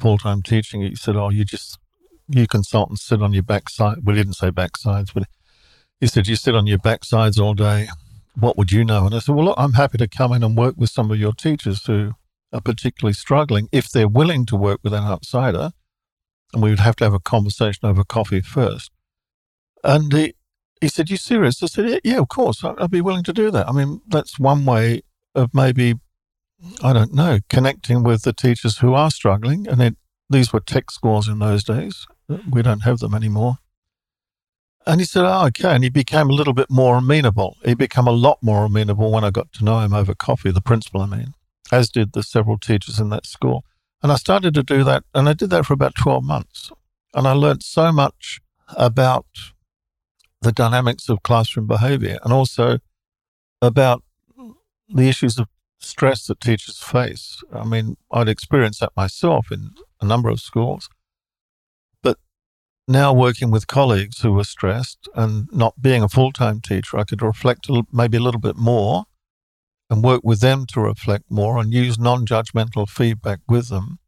full 0.00 0.18
time 0.18 0.42
teaching, 0.42 0.82
he 0.82 0.96
said, 0.96 1.14
Oh, 1.14 1.28
you 1.28 1.44
just, 1.44 1.78
you 2.26 2.48
consultants 2.48 3.02
sit 3.04 3.22
on 3.22 3.32
your 3.32 3.44
backside. 3.44 3.98
We 4.02 4.14
didn't 4.14 4.34
say 4.34 4.50
backsides, 4.50 5.14
but 5.14 5.24
he 6.00 6.08
said, 6.08 6.26
You 6.26 6.34
sit 6.34 6.56
on 6.56 6.66
your 6.66 6.78
backsides 6.78 7.40
all 7.40 7.54
day. 7.54 7.88
What 8.34 8.56
would 8.56 8.72
you 8.72 8.84
know? 8.84 9.06
And 9.06 9.14
I 9.14 9.20
said, 9.20 9.36
Well, 9.36 9.44
look, 9.44 9.58
I'm 9.58 9.74
happy 9.74 9.98
to 9.98 10.08
come 10.08 10.32
in 10.32 10.42
and 10.42 10.56
work 10.56 10.74
with 10.76 10.90
some 10.90 11.12
of 11.12 11.18
your 11.20 11.32
teachers 11.32 11.86
who 11.86 12.14
are 12.52 12.60
particularly 12.60 13.14
struggling, 13.14 13.68
if 13.72 13.90
they're 13.90 14.08
willing 14.08 14.46
to 14.46 14.56
work 14.56 14.80
with 14.82 14.92
an 14.92 15.04
outsider, 15.04 15.72
and 16.52 16.62
we 16.62 16.70
would 16.70 16.80
have 16.80 16.96
to 16.96 17.04
have 17.04 17.14
a 17.14 17.20
conversation 17.20 17.88
over 17.88 18.04
coffee 18.04 18.40
first. 18.40 18.90
And 19.82 20.12
he, 20.12 20.34
he 20.80 20.88
said, 20.88 21.10
You 21.10 21.16
serious? 21.16 21.62
I 21.62 21.66
said, 21.66 22.00
Yeah, 22.04 22.18
of 22.18 22.28
course. 22.28 22.62
I'd 22.62 22.90
be 22.90 23.00
willing 23.00 23.24
to 23.24 23.32
do 23.32 23.50
that. 23.50 23.68
I 23.68 23.72
mean, 23.72 24.02
that's 24.06 24.38
one 24.38 24.64
way 24.64 25.02
of 25.34 25.54
maybe, 25.54 25.94
I 26.82 26.92
don't 26.92 27.14
know, 27.14 27.38
connecting 27.48 28.02
with 28.02 28.22
the 28.22 28.32
teachers 28.32 28.78
who 28.78 28.92
are 28.94 29.10
struggling. 29.10 29.66
And 29.66 29.80
it, 29.80 29.96
these 30.28 30.52
were 30.52 30.60
tech 30.60 30.90
scores 30.90 31.28
in 31.28 31.38
those 31.38 31.64
days. 31.64 32.06
We 32.50 32.62
don't 32.62 32.80
have 32.80 32.98
them 32.98 33.14
anymore. 33.14 33.58
And 34.86 35.00
he 35.00 35.06
said, 35.06 35.24
oh, 35.24 35.46
okay. 35.46 35.74
And 35.74 35.84
he 35.84 35.90
became 35.90 36.28
a 36.28 36.34
little 36.34 36.54
bit 36.54 36.70
more 36.70 36.96
amenable. 36.96 37.56
He 37.64 37.74
became 37.74 38.06
a 38.06 38.12
lot 38.12 38.38
more 38.42 38.64
amenable 38.64 39.12
when 39.12 39.24
I 39.24 39.30
got 39.30 39.52
to 39.54 39.64
know 39.64 39.78
him 39.78 39.94
over 39.94 40.14
coffee, 40.14 40.50
the 40.50 40.60
principal, 40.60 41.02
I 41.02 41.06
mean, 41.06 41.34
as 41.72 41.90
did 41.90 42.12
the 42.14 42.22
several 42.22 42.58
teachers 42.58 43.00
in 43.00 43.10
that 43.10 43.26
school. 43.26 43.64
And 44.02 44.12
I 44.12 44.16
started 44.16 44.54
to 44.54 44.64
do 44.64 44.84
that, 44.84 45.04
and 45.14 45.28
I 45.28 45.34
did 45.34 45.50
that 45.50 45.66
for 45.66 45.74
about 45.74 45.96
12 45.96 46.24
months. 46.24 46.72
And 47.14 47.28
I 47.28 47.32
learned 47.32 47.64
so 47.64 47.92
much 47.92 48.40
about 48.76 49.26
the 50.42 50.52
dynamics 50.52 51.08
of 51.10 51.24
classroom 51.24 51.68
behavior 51.68 52.18
and 52.24 52.32
also 52.32 52.80
about 53.62 54.04
the 54.88 55.08
issues 55.08 55.38
of 55.38 55.48
stress 55.80 56.26
that 56.26 56.40
teachers 56.40 56.78
face. 56.80 57.42
I 57.52 57.64
mean, 57.64 57.96
I'd 58.12 58.28
experienced 58.28 58.80
that 58.80 58.92
myself 58.96 59.52
in 59.52 59.72
a 60.00 60.06
number 60.06 60.30
of 60.30 60.40
schools 60.40 60.88
But 62.02 62.18
now 62.88 63.12
working 63.14 63.50
with 63.50 63.66
colleagues 63.68 64.22
who 64.22 64.32
were 64.32 64.44
stressed 64.44 65.08
and 65.14 65.48
not 65.52 65.82
being 65.82 66.02
a 66.02 66.08
full 66.08 66.32
time 66.32 66.60
teacher, 66.60 66.98
I 66.98 67.04
could 67.04 67.22
reflect 67.22 67.68
maybe 67.92 68.18
a 68.18 68.20
little 68.22 68.40
bit 68.40 68.56
more 68.56 69.06
and 69.92 70.02
work 70.02 70.22
with 70.24 70.40
them 70.40 70.64
to 70.64 70.80
reflect 70.80 71.24
more 71.28 71.58
and 71.58 71.74
use 71.74 71.98
non 71.98 72.24
judgmental 72.24 72.88
feedback 72.88 73.40
with 73.46 73.68
them 73.68 73.98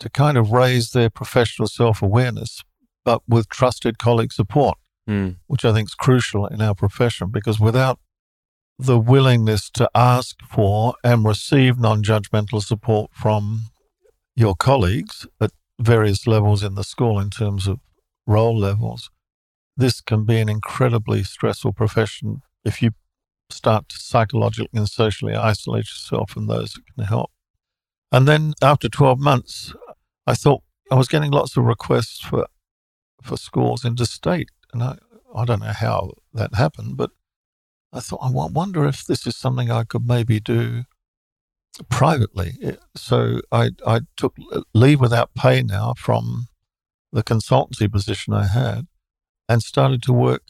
to 0.00 0.10
kind 0.10 0.36
of 0.36 0.50
raise 0.50 0.90
their 0.90 1.08
professional 1.08 1.68
self 1.68 2.02
awareness, 2.02 2.64
but 3.04 3.22
with 3.28 3.48
trusted 3.48 3.96
colleague 3.98 4.32
support, 4.32 4.76
mm. 5.08 5.36
which 5.46 5.64
I 5.64 5.72
think 5.72 5.90
is 5.90 5.94
crucial 5.94 6.48
in 6.48 6.60
our 6.60 6.74
profession 6.74 7.30
because 7.30 7.60
without 7.60 8.00
the 8.76 8.98
willingness 8.98 9.70
to 9.70 9.88
ask 9.94 10.34
for 10.44 10.94
and 11.04 11.24
receive 11.24 11.78
non 11.78 12.02
judgmental 12.02 12.60
support 12.60 13.12
from 13.14 13.66
your 14.34 14.56
colleagues 14.56 15.28
at 15.40 15.52
various 15.78 16.26
levels 16.26 16.64
in 16.64 16.74
the 16.74 16.82
school 16.82 17.20
in 17.20 17.30
terms 17.30 17.68
of 17.68 17.78
role 18.26 18.58
levels, 18.58 19.10
this 19.76 20.00
can 20.00 20.24
be 20.24 20.40
an 20.40 20.48
incredibly 20.48 21.22
stressful 21.22 21.72
profession 21.72 22.42
if 22.64 22.82
you 22.82 22.90
start 23.52 23.88
to 23.90 23.98
psychologically 23.98 24.78
and 24.78 24.88
socially 24.88 25.34
isolate 25.34 25.84
yourself 25.84 26.30
from 26.30 26.46
those 26.46 26.72
that 26.72 26.82
can 26.94 27.04
help. 27.04 27.30
And 28.10 28.28
then 28.28 28.54
after 28.62 28.88
12 28.88 29.18
months, 29.18 29.74
I 30.26 30.34
thought 30.34 30.62
I 30.90 30.94
was 30.96 31.08
getting 31.08 31.30
lots 31.30 31.56
of 31.56 31.64
requests 31.64 32.20
for 32.20 32.46
for 33.22 33.36
schools 33.36 33.84
interstate. 33.84 34.48
And 34.72 34.82
I, 34.82 34.98
I 35.34 35.44
don't 35.44 35.60
know 35.60 35.72
how 35.72 36.12
that 36.34 36.54
happened, 36.54 36.96
but 36.96 37.10
I 37.92 38.00
thought, 38.00 38.20
I 38.22 38.30
wonder 38.30 38.84
if 38.86 39.04
this 39.04 39.26
is 39.26 39.36
something 39.36 39.70
I 39.70 39.84
could 39.84 40.06
maybe 40.06 40.40
do 40.40 40.84
privately. 41.88 42.76
So 42.96 43.40
I, 43.50 43.70
I 43.86 44.00
took 44.16 44.34
leave 44.74 45.00
without 45.00 45.34
pay 45.34 45.62
now 45.62 45.94
from 45.96 46.46
the 47.12 47.22
consultancy 47.22 47.90
position 47.90 48.32
I 48.32 48.46
had 48.46 48.86
and 49.48 49.62
started 49.62 50.02
to 50.04 50.12
work, 50.12 50.42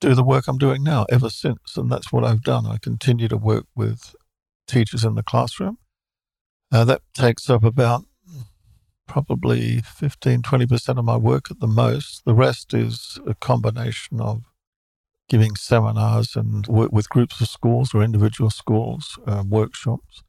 do 0.00 0.14
the 0.14 0.24
work 0.24 0.48
I'm 0.48 0.58
doing 0.58 0.82
now 0.82 1.06
ever 1.10 1.30
since. 1.30 1.76
And 1.76 1.90
that's 1.90 2.12
what 2.12 2.24
I've 2.24 2.42
done. 2.42 2.66
I 2.66 2.78
continue 2.80 3.28
to 3.28 3.36
work 3.36 3.66
with 3.74 4.14
teachers 4.66 5.04
in 5.04 5.14
the 5.14 5.22
classroom. 5.22 5.78
Uh, 6.70 6.84
that 6.84 7.02
takes 7.14 7.48
up 7.48 7.64
about 7.64 8.04
probably 9.06 9.80
15, 9.80 10.42
20% 10.42 10.98
of 10.98 11.04
my 11.04 11.16
work 11.16 11.50
at 11.50 11.60
the 11.60 11.66
most. 11.66 12.24
The 12.26 12.34
rest 12.34 12.74
is 12.74 13.18
a 13.26 13.34
combination 13.34 14.20
of 14.20 14.42
giving 15.28 15.56
seminars 15.56 16.36
and 16.36 16.66
work 16.66 16.92
with 16.92 17.08
groups 17.08 17.40
of 17.40 17.48
schools 17.48 17.94
or 17.94 18.02
individual 18.02 18.50
schools, 18.50 19.18
uh, 19.26 19.44
workshops 19.46 20.22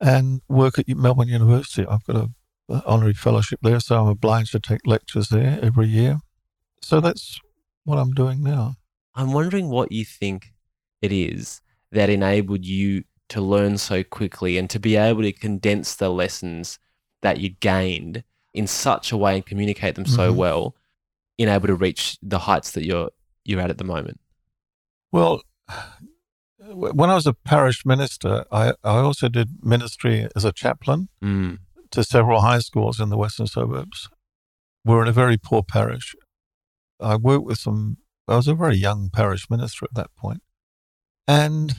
and 0.00 0.42
work 0.48 0.78
at 0.78 0.88
Melbourne 0.88 1.28
University. 1.28 1.86
I've 1.86 2.04
got 2.04 2.16
a, 2.16 2.30
a 2.68 2.82
honorary 2.86 3.14
fellowship 3.14 3.60
there, 3.62 3.80
so 3.80 4.00
I'm 4.00 4.08
obliged 4.08 4.52
to 4.52 4.60
take 4.60 4.86
lectures 4.86 5.28
there 5.28 5.58
every 5.62 5.88
year. 5.88 6.20
So 6.82 7.00
that's 7.00 7.40
what 7.84 7.98
I'm 7.98 8.12
doing 8.12 8.42
now. 8.42 8.76
I'm 9.18 9.32
wondering 9.32 9.68
what 9.68 9.90
you 9.90 10.04
think 10.04 10.52
it 11.02 11.10
is 11.10 11.60
that 11.90 12.08
enabled 12.08 12.64
you 12.64 13.02
to 13.30 13.40
learn 13.40 13.76
so 13.76 14.04
quickly 14.04 14.56
and 14.56 14.70
to 14.70 14.78
be 14.78 14.94
able 14.94 15.22
to 15.22 15.32
condense 15.32 15.96
the 15.96 16.08
lessons 16.08 16.78
that 17.22 17.40
you 17.40 17.50
gained 17.50 18.22
in 18.54 18.68
such 18.68 19.10
a 19.10 19.16
way 19.16 19.34
and 19.34 19.44
communicate 19.44 19.96
them 19.96 20.06
so 20.06 20.28
mm-hmm. 20.28 20.38
well 20.38 20.76
in 21.36 21.48
able 21.48 21.66
to 21.66 21.74
reach 21.74 22.16
the 22.22 22.38
heights 22.38 22.70
that 22.70 22.84
you're 22.84 23.10
you're 23.44 23.60
at 23.60 23.70
at 23.70 23.78
the 23.78 23.84
moment. 23.84 24.20
Well, 25.10 25.42
when 26.60 27.10
I 27.10 27.14
was 27.14 27.26
a 27.26 27.32
parish 27.32 27.84
minister, 27.84 28.44
I, 28.52 28.74
I 28.84 28.98
also 28.98 29.28
did 29.28 29.64
ministry 29.64 30.28
as 30.36 30.44
a 30.44 30.52
chaplain 30.52 31.08
mm. 31.22 31.58
to 31.90 32.04
several 32.04 32.42
high 32.42 32.58
schools 32.60 33.00
in 33.00 33.08
the 33.08 33.16
western 33.16 33.46
suburbs. 33.46 34.08
We're 34.84 35.02
in 35.02 35.08
a 35.08 35.12
very 35.12 35.38
poor 35.38 35.62
parish. 35.62 36.14
I 37.00 37.16
worked 37.16 37.46
with 37.46 37.58
some, 37.58 37.96
I 38.28 38.36
was 38.36 38.48
a 38.48 38.54
very 38.54 38.76
young 38.76 39.10
parish 39.10 39.48
minister 39.50 39.84
at 39.84 39.94
that 39.94 40.14
point. 40.16 40.42
And 41.26 41.74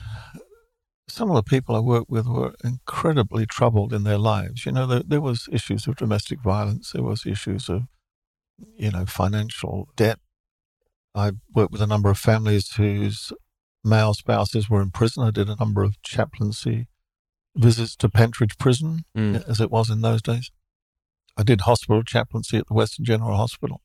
some 1.08 1.30
of 1.30 1.36
the 1.36 1.42
people 1.42 1.74
I 1.74 1.80
worked 1.80 2.10
with 2.10 2.26
were 2.26 2.54
incredibly 2.62 3.46
troubled 3.46 3.92
in 3.92 4.04
their 4.04 4.18
lives. 4.18 4.64
You 4.64 4.72
know, 4.72 4.86
there, 4.86 5.02
there 5.04 5.20
was 5.20 5.48
issues 5.52 5.86
of 5.86 5.96
domestic 5.96 6.40
violence, 6.40 6.92
there 6.92 7.02
was 7.02 7.26
issues 7.26 7.68
of, 7.68 7.82
you 8.76 8.90
know, 8.90 9.06
financial 9.06 9.88
debt. 9.96 10.18
I 11.14 11.32
worked 11.54 11.72
with 11.72 11.82
a 11.82 11.86
number 11.86 12.10
of 12.10 12.18
families 12.18 12.74
whose 12.74 13.32
male 13.82 14.14
spouses 14.14 14.70
were 14.70 14.82
in 14.82 14.90
prison. 14.90 15.24
I 15.24 15.30
did 15.30 15.48
a 15.48 15.56
number 15.56 15.82
of 15.82 16.00
chaplaincy 16.02 16.86
visits 17.56 17.96
to 17.96 18.08
Pentridge 18.08 18.58
Prison, 18.58 19.04
mm. 19.16 19.48
as 19.48 19.60
it 19.60 19.70
was 19.70 19.90
in 19.90 20.02
those 20.02 20.22
days. 20.22 20.50
I 21.36 21.42
did 21.42 21.62
hospital 21.62 22.02
chaplaincy 22.02 22.58
at 22.58 22.68
the 22.68 22.74
Western 22.74 23.04
General 23.04 23.36
Hospital. 23.36 23.82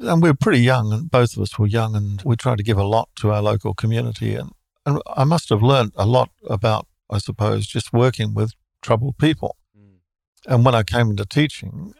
And 0.00 0.22
we 0.22 0.30
were 0.30 0.34
pretty 0.34 0.60
young, 0.60 0.92
and 0.92 1.10
both 1.10 1.36
of 1.36 1.42
us 1.42 1.58
were 1.58 1.66
young, 1.66 1.94
and 1.94 2.22
we 2.24 2.34
tried 2.34 2.58
to 2.58 2.64
give 2.64 2.78
a 2.78 2.84
lot 2.84 3.10
to 3.16 3.30
our 3.32 3.42
local 3.42 3.74
community. 3.74 4.34
And, 4.34 4.50
and 4.86 5.00
I 5.06 5.24
must 5.24 5.50
have 5.50 5.62
learned 5.62 5.92
a 5.94 6.06
lot 6.06 6.30
about, 6.48 6.86
I 7.10 7.18
suppose, 7.18 7.66
just 7.66 7.92
working 7.92 8.32
with 8.34 8.52
troubled 8.80 9.18
people. 9.18 9.56
Mm. 9.78 9.98
And 10.46 10.64
when 10.64 10.74
I 10.74 10.84
came 10.84 11.10
into 11.10 11.26
teaching, 11.26 11.92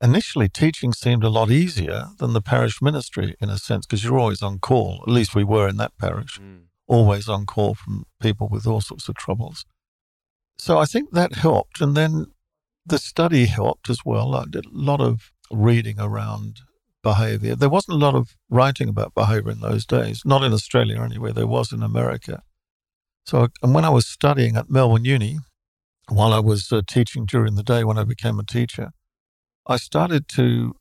initially 0.00 0.48
teaching 0.48 0.92
seemed 0.92 1.24
a 1.24 1.28
lot 1.28 1.50
easier 1.50 2.06
than 2.18 2.34
the 2.34 2.40
parish 2.40 2.80
ministry 2.80 3.34
in 3.40 3.50
a 3.50 3.58
sense 3.58 3.84
because 3.84 4.04
you're 4.04 4.18
always 4.18 4.42
on 4.42 4.60
call. 4.60 5.02
At 5.06 5.12
least 5.12 5.34
we 5.34 5.44
were 5.44 5.68
in 5.68 5.76
that 5.78 5.98
parish, 5.98 6.38
mm. 6.38 6.64
always 6.86 7.28
on 7.28 7.46
call 7.46 7.74
from 7.74 8.04
people 8.20 8.48
with 8.48 8.64
all 8.64 8.80
sorts 8.80 9.08
of 9.08 9.16
troubles. 9.16 9.64
So 10.56 10.78
I 10.78 10.84
think 10.84 11.10
that 11.10 11.34
helped. 11.34 11.80
And 11.80 11.96
then 11.96 12.26
the 12.86 12.98
study 12.98 13.46
helped 13.46 13.90
as 13.90 14.04
well. 14.04 14.36
I 14.36 14.44
did 14.48 14.66
a 14.66 14.70
lot 14.72 15.00
of 15.00 15.32
reading 15.50 15.98
around 15.98 16.60
behavior. 17.04 17.54
There 17.54 17.68
wasn't 17.68 18.02
a 18.02 18.04
lot 18.04 18.16
of 18.16 18.36
writing 18.50 18.88
about 18.88 19.14
behavior 19.14 19.52
in 19.52 19.60
those 19.60 19.86
days, 19.86 20.22
not 20.24 20.42
in 20.42 20.52
Australia 20.52 21.00
anyway, 21.00 21.30
there 21.30 21.46
was 21.46 21.72
in 21.72 21.82
America. 21.84 22.42
So, 23.24 23.48
and 23.62 23.72
when 23.74 23.84
I 23.84 23.90
was 23.90 24.06
studying 24.06 24.56
at 24.56 24.68
Melbourne 24.68 25.04
Uni, 25.04 25.38
while 26.08 26.32
I 26.32 26.40
was 26.40 26.72
uh, 26.72 26.82
teaching 26.86 27.26
during 27.26 27.54
the 27.54 27.62
day 27.62 27.84
when 27.84 27.98
I 27.98 28.04
became 28.04 28.40
a 28.40 28.44
teacher, 28.44 28.90
I 29.66 29.76
started 29.76 30.28
to 30.30 30.74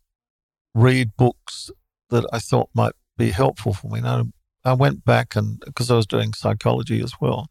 read 0.73 1.15
books 1.15 1.69
that 2.09 2.25
I 2.33 2.39
thought 2.39 2.69
might 2.73 2.93
be 3.17 3.29
helpful 3.29 3.73
for 3.73 3.89
me. 3.89 4.01
Now, 4.01 4.25
I 4.65 4.73
went 4.73 5.05
back 5.05 5.35
and, 5.35 5.59
because 5.59 5.91
I 5.91 5.95
was 5.95 6.07
doing 6.07 6.33
psychology 6.33 7.01
as 7.01 7.13
well, 7.21 7.49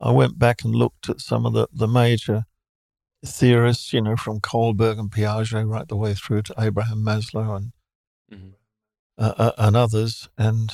I 0.00 0.12
went 0.12 0.38
back 0.38 0.62
and 0.64 0.74
looked 0.74 1.08
at 1.08 1.20
some 1.20 1.44
of 1.44 1.52
the, 1.52 1.66
the 1.72 1.88
major 1.88 2.44
theorists, 3.24 3.92
you 3.92 4.00
know, 4.00 4.16
from 4.16 4.40
Kohlberg 4.40 4.98
and 4.98 5.10
Piaget 5.10 5.68
right 5.68 5.88
the 5.88 5.96
way 5.96 6.14
through 6.14 6.42
to 6.42 6.54
Abraham 6.58 7.04
Maslow 7.04 7.56
and 7.56 7.72
mm-hmm. 8.32 8.50
uh, 9.18 9.34
uh, 9.36 9.52
and 9.58 9.76
others, 9.76 10.28
and 10.38 10.72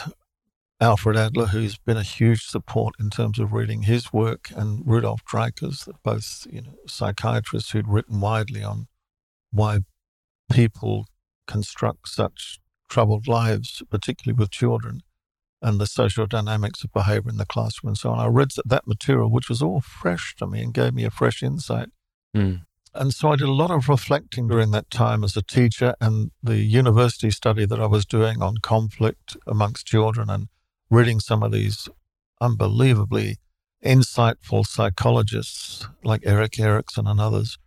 Alfred 0.81 1.17
Adler, 1.17 1.47
who's 1.47 1.79
been 1.79 1.97
a 1.97 2.03
huge 2.03 2.45
support 2.45 2.95
in 3.01 3.11
terms 3.11 3.39
of 3.39 3.53
reading 3.53 3.83
his 3.83 4.13
work, 4.13 4.51
and 4.55 4.83
Rudolf 4.85 5.25
Dreikurs, 5.25 5.89
both 6.03 6.47
you 6.51 6.63
know 6.63 6.75
psychiatrists 6.87 7.71
who'd 7.71 7.89
written 7.89 8.21
widely 8.21 8.63
on 8.63 8.89
why 9.51 9.81
people 10.51 11.07
construct 11.47 12.09
such 12.09 12.59
troubled 12.89 13.27
lives, 13.27 13.83
particularly 13.91 14.39
with 14.39 14.51
children, 14.51 15.03
and 15.63 15.81
the 15.81 15.87
social 15.87 16.27
dynamics 16.27 16.85
of 16.85 16.93
behavior 16.93 17.31
in 17.31 17.39
the 17.39 17.47
classroom 17.47 17.91
and 17.91 17.99
so 17.99 18.11
on. 18.11 18.19
I 18.19 18.27
read 18.27 18.51
that 18.65 18.87
material, 18.87 19.31
which 19.31 19.49
was 19.49 19.63
all 19.63 19.81
fresh 19.81 20.35
to 20.37 20.47
me 20.47 20.63
and 20.63 20.75
gave 20.75 20.95
me 20.95 21.05
a 21.05 21.11
fresh 21.11 21.43
insight. 21.43 21.89
Mm. 22.37 22.63
And 22.99 23.12
so 23.12 23.31
I 23.31 23.37
did 23.37 23.49
a 23.49 23.53
lot 23.53 23.71
of 23.71 23.88
reflecting 23.88 24.49
during 24.49 24.71
that 24.71 24.91
time 24.91 25.23
as 25.23 25.37
a 25.37 25.43
teacher 25.43 25.95
and 26.00 26.31
the 26.43 26.59
university 26.59 27.31
study 27.31 27.67
that 27.67 27.81
I 27.81 27.87
was 27.87 28.07
doing 28.07 28.43
on 28.43 28.59
conflict 28.59 29.37
amongst 29.47 29.87
children 29.87 30.31
and 30.31 30.49
reading 30.91 31.21
some 31.21 31.43
of 31.43 31.53
these 31.53 31.88
unbelievably 32.41 33.37
insightful 33.85 34.67
psychologists 34.67 35.87
like 36.03 36.23
Erik 36.25 36.59
Erikson 36.59 37.07
and 37.07 37.21
others 37.21 37.59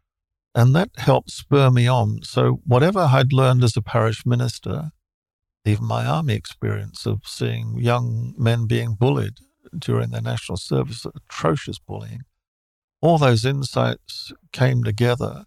and 0.56 0.76
that 0.76 0.90
helped 0.98 1.32
spur 1.32 1.70
me 1.70 1.88
on. 1.88 2.22
So, 2.24 2.62
whatever 2.66 3.00
I'd 3.00 3.32
learned 3.32 3.64
as 3.64 3.78
a 3.78 3.82
parish 3.82 4.26
minister, 4.26 4.92
even 5.66 5.86
my 5.86 6.06
army 6.06 6.34
experience 6.34 7.06
of 7.06 7.22
seeing 7.26 7.78
young 7.78 8.34
men 8.38 8.66
being 8.66 8.96
bullied 8.96 9.38
during 9.78 10.10
their 10.10 10.22
national 10.22 10.58
service, 10.58 11.06
atrocious 11.06 11.78
bullying. 11.80 12.22
All 13.02 13.18
those 13.18 13.46
insights 13.46 14.34
came 14.52 14.84
together. 14.84 15.46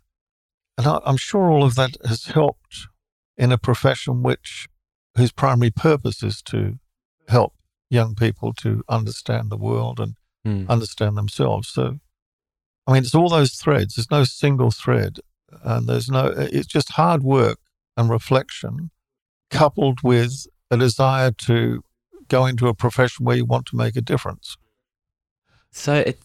And 0.78 0.86
I, 0.86 1.00
I'm 1.04 1.16
sure 1.16 1.50
all 1.50 1.64
of 1.64 1.74
that 1.74 1.96
has 2.06 2.26
helped 2.26 2.88
in 3.36 3.52
a 3.52 3.58
profession 3.58 4.22
which 4.22 4.68
whose 5.16 5.32
primary 5.32 5.70
purpose 5.70 6.22
is 6.22 6.40
to 6.42 6.78
help 7.28 7.54
young 7.90 8.14
people 8.14 8.52
to 8.54 8.82
understand 8.88 9.50
the 9.50 9.56
world 9.56 10.00
and 10.00 10.14
Mm. 10.44 10.68
understand 10.68 11.16
themselves. 11.16 11.68
So, 11.68 12.00
I 12.88 12.92
mean, 12.92 13.04
it's 13.04 13.14
all 13.14 13.28
those 13.28 13.52
threads. 13.54 13.94
There's 13.94 14.10
no 14.10 14.24
single 14.24 14.72
thread, 14.72 15.20
and 15.62 15.86
there's 15.88 16.08
no. 16.10 16.32
It's 16.36 16.66
just 16.66 16.90
hard 16.94 17.22
work 17.22 17.60
and 17.96 18.10
reflection, 18.10 18.90
coupled 19.52 20.00
with 20.02 20.48
a 20.68 20.76
desire 20.76 21.30
to 21.30 21.84
go 22.26 22.44
into 22.46 22.66
a 22.66 22.74
profession 22.74 23.24
where 23.24 23.36
you 23.36 23.44
want 23.44 23.66
to 23.66 23.76
make 23.76 23.94
a 23.94 24.00
difference. 24.00 24.56
So 25.70 25.94
it, 25.94 26.18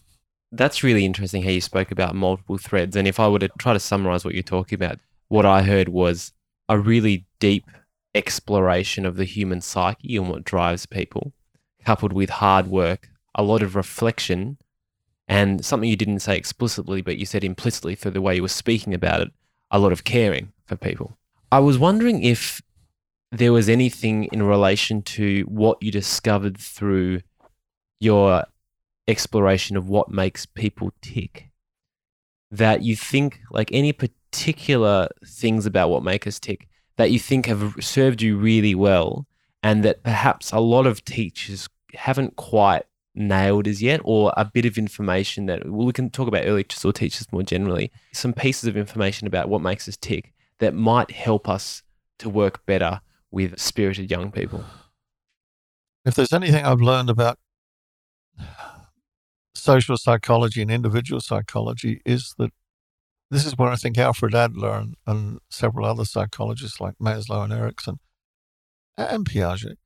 that's 0.52 0.82
really 0.82 1.04
interesting 1.04 1.42
how 1.42 1.50
you 1.50 1.60
spoke 1.60 1.90
about 1.90 2.14
multiple 2.14 2.58
threads. 2.58 2.96
And 2.96 3.06
if 3.06 3.20
I 3.20 3.28
were 3.28 3.38
to 3.40 3.48
try 3.58 3.72
to 3.72 3.80
summarize 3.80 4.24
what 4.24 4.34
you're 4.34 4.42
talking 4.42 4.76
about, 4.76 4.98
what 5.28 5.44
I 5.44 5.62
heard 5.62 5.88
was 5.88 6.32
a 6.68 6.78
really 6.78 7.26
deep 7.38 7.70
exploration 8.14 9.04
of 9.04 9.16
the 9.16 9.24
human 9.24 9.60
psyche 9.60 10.16
and 10.16 10.28
what 10.28 10.44
drives 10.44 10.86
people, 10.86 11.32
coupled 11.84 12.12
with 12.12 12.30
hard 12.30 12.66
work, 12.66 13.10
a 13.34 13.42
lot 13.42 13.62
of 13.62 13.76
reflection, 13.76 14.58
and 15.28 15.64
something 15.64 15.88
you 15.88 15.96
didn't 15.96 16.20
say 16.20 16.36
explicitly, 16.36 17.02
but 17.02 17.18
you 17.18 17.26
said 17.26 17.44
implicitly 17.44 17.94
through 17.94 18.12
the 18.12 18.22
way 18.22 18.36
you 18.36 18.42
were 18.42 18.48
speaking 18.48 18.94
about 18.94 19.20
it, 19.20 19.30
a 19.70 19.78
lot 19.78 19.92
of 19.92 20.04
caring 20.04 20.52
for 20.64 20.76
people. 20.76 21.16
I 21.52 21.58
was 21.58 21.78
wondering 21.78 22.22
if 22.22 22.62
there 23.30 23.52
was 23.52 23.68
anything 23.68 24.24
in 24.32 24.42
relation 24.42 25.02
to 25.02 25.42
what 25.42 25.82
you 25.82 25.92
discovered 25.92 26.56
through 26.56 27.20
your 28.00 28.44
exploration 29.08 29.76
of 29.76 29.88
what 29.88 30.10
makes 30.10 30.46
people 30.46 30.92
tick. 31.02 31.50
That 32.50 32.82
you 32.82 32.94
think 32.94 33.40
like 33.50 33.70
any 33.72 33.92
particular 33.92 35.08
things 35.26 35.66
about 35.66 35.90
what 35.90 36.02
make 36.02 36.26
us 36.26 36.38
tick 36.38 36.68
that 36.98 37.10
you 37.12 37.18
think 37.18 37.46
have 37.46 37.74
served 37.80 38.20
you 38.20 38.36
really 38.36 38.74
well 38.74 39.26
and 39.62 39.84
that 39.84 40.02
perhaps 40.02 40.52
a 40.52 40.58
lot 40.58 40.86
of 40.86 41.04
teachers 41.04 41.68
haven't 41.94 42.36
quite 42.36 42.82
nailed 43.14 43.66
as 43.66 43.82
yet 43.82 44.00
or 44.04 44.32
a 44.36 44.44
bit 44.44 44.66
of 44.66 44.76
information 44.76 45.46
that 45.46 45.64
well, 45.68 45.86
we 45.86 45.92
can 45.92 46.10
talk 46.10 46.28
about 46.28 46.44
early 46.44 46.66
or 46.84 46.92
teachers 46.92 47.32
more 47.32 47.42
generally 47.42 47.90
some 48.12 48.32
pieces 48.32 48.68
of 48.68 48.76
information 48.76 49.26
about 49.26 49.48
what 49.48 49.62
makes 49.62 49.88
us 49.88 49.96
tick 49.96 50.32
that 50.58 50.74
might 50.74 51.10
help 51.10 51.48
us 51.48 51.82
to 52.18 52.28
work 52.28 52.64
better 52.66 53.00
with 53.30 53.58
spirited 53.58 54.10
young 54.10 54.30
people. 54.32 54.64
If 56.04 56.14
there's 56.14 56.32
anything 56.32 56.64
I've 56.64 56.80
learned 56.80 57.10
about 57.10 57.38
social 59.68 59.98
psychology 59.98 60.62
and 60.62 60.70
individual 60.70 61.20
psychology, 61.20 62.00
is 62.06 62.34
that 62.38 62.52
this 63.30 63.44
is 63.44 63.58
where 63.58 63.68
I 63.68 63.76
think 63.76 63.98
Alfred 63.98 64.34
Adler 64.34 64.72
and, 64.72 64.94
and 65.06 65.40
several 65.50 65.84
other 65.84 66.06
psychologists 66.06 66.80
like 66.80 66.94
Maslow 66.98 67.44
and 67.44 67.52
Erikson 67.52 67.98
and 68.96 69.26
Piaget, 69.26 69.76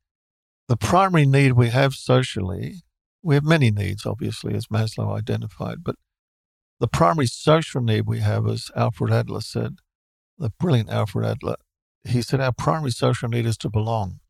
the 0.69 0.77
primary 0.77 1.25
need 1.25 1.53
we 1.53 1.69
have 1.69 1.93
socially, 1.95 2.83
we 3.21 3.35
have 3.35 3.43
many 3.43 3.71
needs, 3.71 4.05
obviously, 4.05 4.53
as 4.55 4.67
Maslow 4.67 5.17
identified, 5.17 5.83
but 5.83 5.95
the 6.79 6.87
primary 6.87 7.27
social 7.27 7.81
need 7.81 8.07
we 8.07 8.19
have, 8.19 8.47
as 8.47 8.71
Alfred 8.77 9.11
Adler 9.11 9.41
said, 9.41 9.75
the 10.37 10.51
brilliant 10.59 10.89
Alfred 10.89 11.25
Adler, 11.25 11.57
he 12.05 12.21
said 12.21 12.39
our 12.39 12.53
primary 12.53 12.91
social 12.91 13.27
need 13.27 13.45
is 13.45 13.57
to 13.57 13.69
belong. 13.69 14.21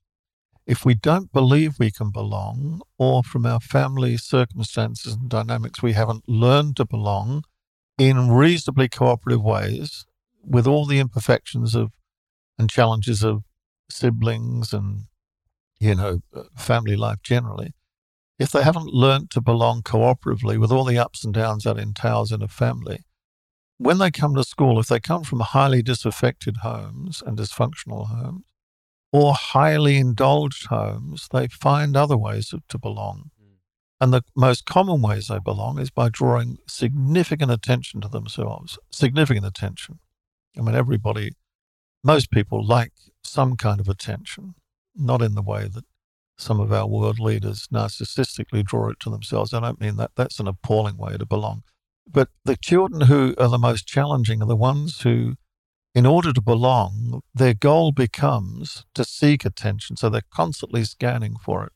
If 0.65 0.86
we 0.86 0.93
don't 0.96 1.32
believe 1.32 1.77
we 1.77 1.91
can 1.91 2.10
belong, 2.10 2.82
or 2.98 3.22
from 3.22 3.46
our 3.46 3.60
family 3.60 4.15
circumstances 4.17 5.13
and 5.13 5.29
dynamics, 5.29 5.84
we 5.84 5.93
haven't 5.93 6.27
learned 6.27 6.77
to 6.77 6.86
belong 6.86 7.43
in 7.97 8.30
reasonably 8.32 8.88
cooperative 8.88 9.43
ways 9.43 10.06
with 10.43 10.65
all 10.65 10.86
the 10.86 10.99
imperfections 10.99 11.76
of 11.76 11.91
and 12.58 12.69
challenges 12.69 13.23
of 13.23 13.43
siblings 13.89 14.73
and, 14.73 15.06
you 15.80 15.95
know, 15.95 16.21
uh, 16.36 16.43
family 16.56 16.95
life 16.95 17.21
generally, 17.23 17.73
if 18.39 18.52
they 18.52 18.63
haven't 18.63 18.93
learnt 18.93 19.30
to 19.32 19.41
belong 19.41 19.82
cooperatively 19.82 20.58
with 20.58 20.71
all 20.71 20.84
the 20.84 20.97
ups 20.97 21.23
and 21.23 21.34
downs 21.34 21.63
that 21.63 21.78
entails 21.78 22.32
in 22.32 22.41
a 22.41 22.47
family, 22.47 22.99
when 23.78 23.97
they 23.97 24.12
come 24.12 24.36
to 24.36 24.43
school, 24.43 24.80
if 24.80 24.88
they 24.88 24.99
come 24.99 25.23
from 25.23 25.39
highly 25.39 25.82
disaffected 25.82 26.58
homes 26.58 27.23
and 27.26 27.38
dysfunctional 27.38 28.08
homes, 28.08 28.45
or 29.13 29.36
highly 29.36 29.97
indulged 29.97 30.67
homes, 30.67 31.30
they 31.32 31.47
find 31.47 31.95
other 31.95 32.17
ways 32.17 32.52
to 32.67 32.78
belong. 32.80 33.30
Mm. 33.39 33.58
And 34.02 34.13
the 34.13 34.23
most 34.36 34.65
common 34.65 35.02
ways 35.02 35.28
they 35.28 35.39
belong 35.39 35.80
is 35.80 35.91
by 35.91 36.10
drawing 36.10 36.58
significant 36.67 37.52
attention 37.52 38.02
to 38.02 38.08
themselves, 38.08 38.80
significant 38.91 39.45
attention. 39.45 39.99
I 40.58 40.62
mean, 40.62 40.76
everybody, 40.76 41.34
most 42.04 42.32
people 42.32 42.65
like 42.65 42.91
some 43.23 43.56
kind 43.56 43.80
of 43.80 43.88
attention, 43.88 44.56
not 44.95 45.21
in 45.21 45.36
the 45.36 45.43
way 45.43 45.69
that 45.71 45.86
some 46.36 46.60
of 46.60 46.73
our 46.73 46.88
world 46.88 47.19
leaders 47.19 47.67
narcissistically 47.71 48.65
draw 48.65 48.89
it 48.89 48.99
to 49.02 49.12
themselves. 49.12 49.54
I 49.54 49.60
don't 49.60 49.80
mean 49.80 49.97
that. 49.97 50.12
That's 50.15 50.39
an 50.39 50.47
appalling 50.47 50.97
way 50.97 51.17
to 51.17 51.26
belong. 51.26 51.62
But 52.12 52.30
the 52.43 52.58
children 52.58 53.02
who 53.02 53.36
are 53.38 53.47
the 53.47 53.60
most 53.60 53.88
challenging 53.88 54.41
are 54.41 54.47
the 54.47 54.56
ones 54.56 55.02
who, 55.02 55.36
in 55.95 56.06
order 56.06 56.34
to 56.34 56.41
belong, 56.41 57.21
their 57.34 57.53
goal 57.53 57.91
becomes 57.91 58.86
to 58.95 59.03
seek 59.03 59.45
attention. 59.45 59.95
So 59.95 60.10
they're 60.10 60.21
constantly 60.34 60.84
scanning 60.84 61.36
for 61.38 61.65
it. 61.65 61.73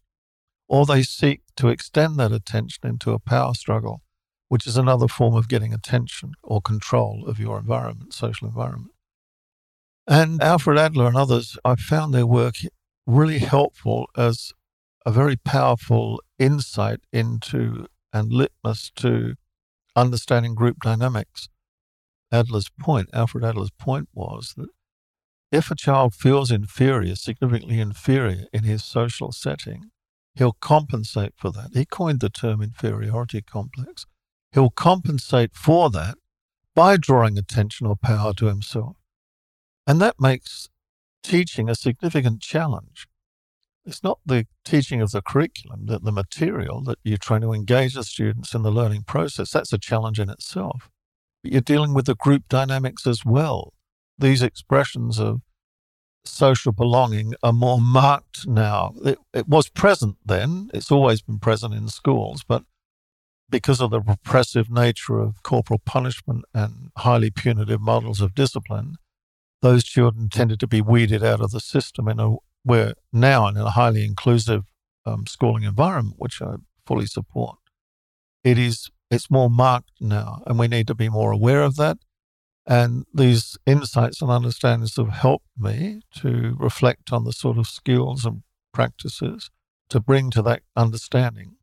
Or 0.68 0.86
they 0.86 1.04
seek 1.04 1.42
to 1.58 1.70
extend 1.70 2.18
that 2.18 2.32
attention 2.32 2.88
into 2.88 3.12
a 3.12 3.20
power 3.20 3.54
struggle, 3.54 4.02
which 4.50 4.68
is 4.68 4.76
another 4.76 5.08
form 5.08 5.36
of 5.36 5.48
getting 5.48 5.74
attention 5.74 6.34
or 6.44 6.62
control 6.62 7.26
of 7.28 7.40
your 7.40 7.60
environment, 7.60 8.14
social 8.14 8.48
environment. 8.48 8.92
And 10.08 10.42
Alfred 10.42 10.78
Adler 10.78 11.08
and 11.08 11.18
others, 11.18 11.58
I 11.64 11.76
found 11.76 12.14
their 12.14 12.26
work 12.26 12.56
really 13.06 13.40
helpful 13.40 14.08
as 14.18 14.52
a 15.06 15.12
very 15.12 15.36
powerful 15.38 16.22
insight 16.40 17.02
into 17.14 17.88
and 18.12 18.32
litmus 18.32 18.92
to 18.96 19.36
understanding 19.96 20.56
group 20.56 20.78
dynamics. 20.82 21.50
Adler's 22.32 22.70
point, 22.80 23.10
Alfred 23.14 23.44
Adler's 23.44 23.72
point 23.72 24.10
was 24.14 24.54
that 24.58 24.70
if 25.52 25.72
a 25.72 25.76
child 25.76 26.14
feels 26.14 26.52
inferior, 26.52 27.16
significantly 27.16 27.80
inferior 27.80 28.46
in 28.52 28.64
his 28.64 28.84
social 28.84 29.32
setting, 29.32 29.92
he'll 30.36 30.58
compensate 30.60 31.34
for 31.38 31.52
that. 31.52 31.70
He 31.74 31.86
coined 31.86 32.20
the 32.20 32.30
term 32.30 32.62
inferiority 32.62 33.42
complex. 33.42 34.06
He'll 34.52 34.70
compensate 34.70 35.56
for 35.56 35.90
that 35.92 36.18
by 36.76 36.98
drawing 36.98 37.38
attention 37.38 37.88
or 37.88 37.96
power 37.96 38.34
to 38.34 38.48
himself. 38.48 38.98
And 39.86 40.02
that 40.02 40.20
makes 40.20 40.70
teaching 41.24 41.70
a 41.70 41.76
significant 41.76 42.42
challenge. 42.42 43.08
It's 43.86 44.04
not 44.04 44.20
the 44.26 44.48
teaching 44.66 45.02
of 45.02 45.12
the 45.12 45.22
curriculum, 45.22 45.86
the, 45.86 46.00
the 46.00 46.12
material 46.12 46.84
that 46.84 47.00
you're 47.04 47.18
trying 47.18 47.42
to 47.42 47.54
engage 47.54 47.94
the 47.94 48.04
students 48.04 48.54
in 48.54 48.64
the 48.64 48.72
learning 48.72 49.04
process. 49.04 49.52
That's 49.52 49.72
a 49.72 49.78
challenge 49.78 50.20
in 50.20 50.30
itself. 50.30 50.90
But 51.44 51.52
you're 51.52 51.62
dealing 51.62 51.94
with 51.94 52.06
the 52.06 52.16
group 52.16 52.44
dynamics 52.50 53.06
as 53.08 53.26
well. 53.26 53.74
These 54.18 54.42
expressions 54.42 55.20
of 55.20 55.42
social 56.26 56.72
belonging 56.72 57.34
are 57.42 57.54
more 57.54 57.80
marked 57.80 58.48
now. 58.48 58.94
It, 59.06 59.20
it 59.34 59.48
was 59.48 59.70
present 59.70 60.18
then, 60.26 60.70
it's 60.74 60.92
always 60.92 61.22
been 61.22 61.40
present 61.40 61.74
in 61.74 61.88
schools, 61.88 62.44
but 62.48 62.64
because 63.50 63.80
of 63.80 63.92
the 63.92 64.02
repressive 64.02 64.70
nature 64.70 65.20
of 65.20 65.42
corporal 65.44 65.80
punishment 65.80 66.44
and 66.54 66.92
highly 66.98 67.32
punitive 67.32 67.80
models 67.80 68.20
of 68.20 68.36
discipline, 68.36 68.96
those 69.62 69.84
children 69.84 70.30
tended 70.30 70.60
to 70.60 70.68
be 70.68 70.82
weeded 70.82 71.24
out 71.24 71.42
of 71.42 71.52
the 71.52 71.60
system 71.60 72.08
in 72.08 72.20
a 72.20 72.36
where 72.64 72.94
now 73.14 73.48
in 73.48 73.56
a 73.56 73.70
highly 73.70 74.04
inclusive 74.04 74.66
um, 75.06 75.26
schooling 75.26 75.64
environment, 75.64 76.18
which 76.20 76.42
I 76.42 76.56
fully 76.86 77.06
support, 77.06 77.58
it 78.44 78.58
is 78.58 78.90
it's 79.10 79.32
more 79.32 79.50
marked 79.50 79.92
now, 80.00 80.42
and 80.46 80.60
we 80.60 80.68
need 80.68 80.88
to 80.88 80.96
be 80.96 81.10
more 81.10 81.32
aware 81.32 81.62
of 81.62 81.76
that. 81.78 81.98
And 82.66 83.06
these 83.14 83.58
insights 83.66 84.22
and 84.22 84.30
understandings 84.30 84.98
have 84.98 85.10
helped 85.10 85.48
me 85.58 86.02
to 86.16 86.56
reflect 86.60 87.14
on 87.14 87.24
the 87.24 87.32
sort 87.32 87.58
of 87.58 87.68
skills 87.68 88.26
and 88.26 88.44
practices 88.74 89.50
to 89.90 90.00
bring 90.02 90.30
to 90.32 90.42
that 90.42 90.62
understanding. 90.76 91.56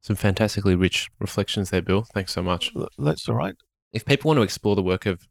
some 0.00 0.16
fantastically 0.16 0.74
rich 0.74 1.08
reflections 1.20 1.70
there 1.70 1.82
bill 1.82 2.02
thanks 2.14 2.32
so 2.32 2.42
much 2.42 2.72
That's 2.98 3.28
all 3.28 3.34
right. 3.36 3.54
if 3.92 4.04
people 4.04 4.28
want 4.28 4.38
to 4.38 4.42
explore 4.42 4.74
the 4.76 4.82
work 4.82 5.04
of 5.06 5.28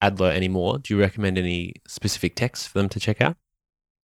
Adler 0.00 0.30
anymore, 0.30 0.78
do 0.78 0.94
you 0.94 1.00
recommend 1.00 1.36
any 1.38 1.74
specific 1.88 2.36
texts 2.36 2.68
for 2.68 2.78
them 2.78 2.88
to 2.90 3.00
check 3.00 3.20
out? 3.20 3.36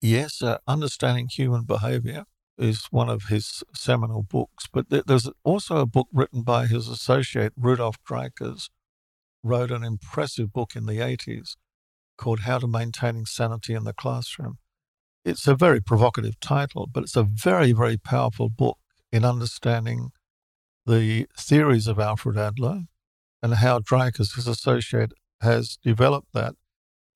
Yes, 0.00 0.42
uh, 0.42 0.56
Understanding 0.66 1.28
Human 1.28 1.64
Behavior 1.64 2.24
is 2.62 2.86
one 2.90 3.08
of 3.08 3.24
his 3.24 3.62
seminal 3.74 4.22
books, 4.22 4.68
but 4.72 4.86
there's 4.88 5.28
also 5.44 5.76
a 5.78 5.86
book 5.86 6.08
written 6.12 6.42
by 6.42 6.66
his 6.66 6.88
associate, 6.88 7.52
Rudolf 7.56 7.96
Dreikurs, 8.08 8.68
wrote 9.42 9.70
an 9.70 9.82
impressive 9.84 10.52
book 10.52 10.76
in 10.76 10.86
the 10.86 10.98
80s 10.98 11.56
called 12.16 12.40
How 12.40 12.58
to 12.58 12.66
Maintaining 12.68 13.26
Sanity 13.26 13.74
in 13.74 13.84
the 13.84 13.92
Classroom. 13.92 14.58
it's 15.24 15.46
a 15.46 15.54
very 15.54 15.80
provocative 15.80 16.38
title, 16.40 16.88
but 16.92 17.04
it's 17.04 17.16
a 17.16 17.22
very, 17.22 17.72
very 17.72 17.96
powerful 17.96 18.48
book 18.48 18.78
in 19.12 19.24
understanding 19.24 20.10
the 20.86 21.26
theories 21.38 21.86
of 21.86 21.98
Alfred 21.98 22.36
Adler 22.36 22.82
and 23.42 23.54
how 23.54 23.78
Dreikurs, 23.80 24.34
his 24.34 24.48
associate, 24.48 25.12
has 25.40 25.76
developed 25.82 26.32
that 26.32 26.54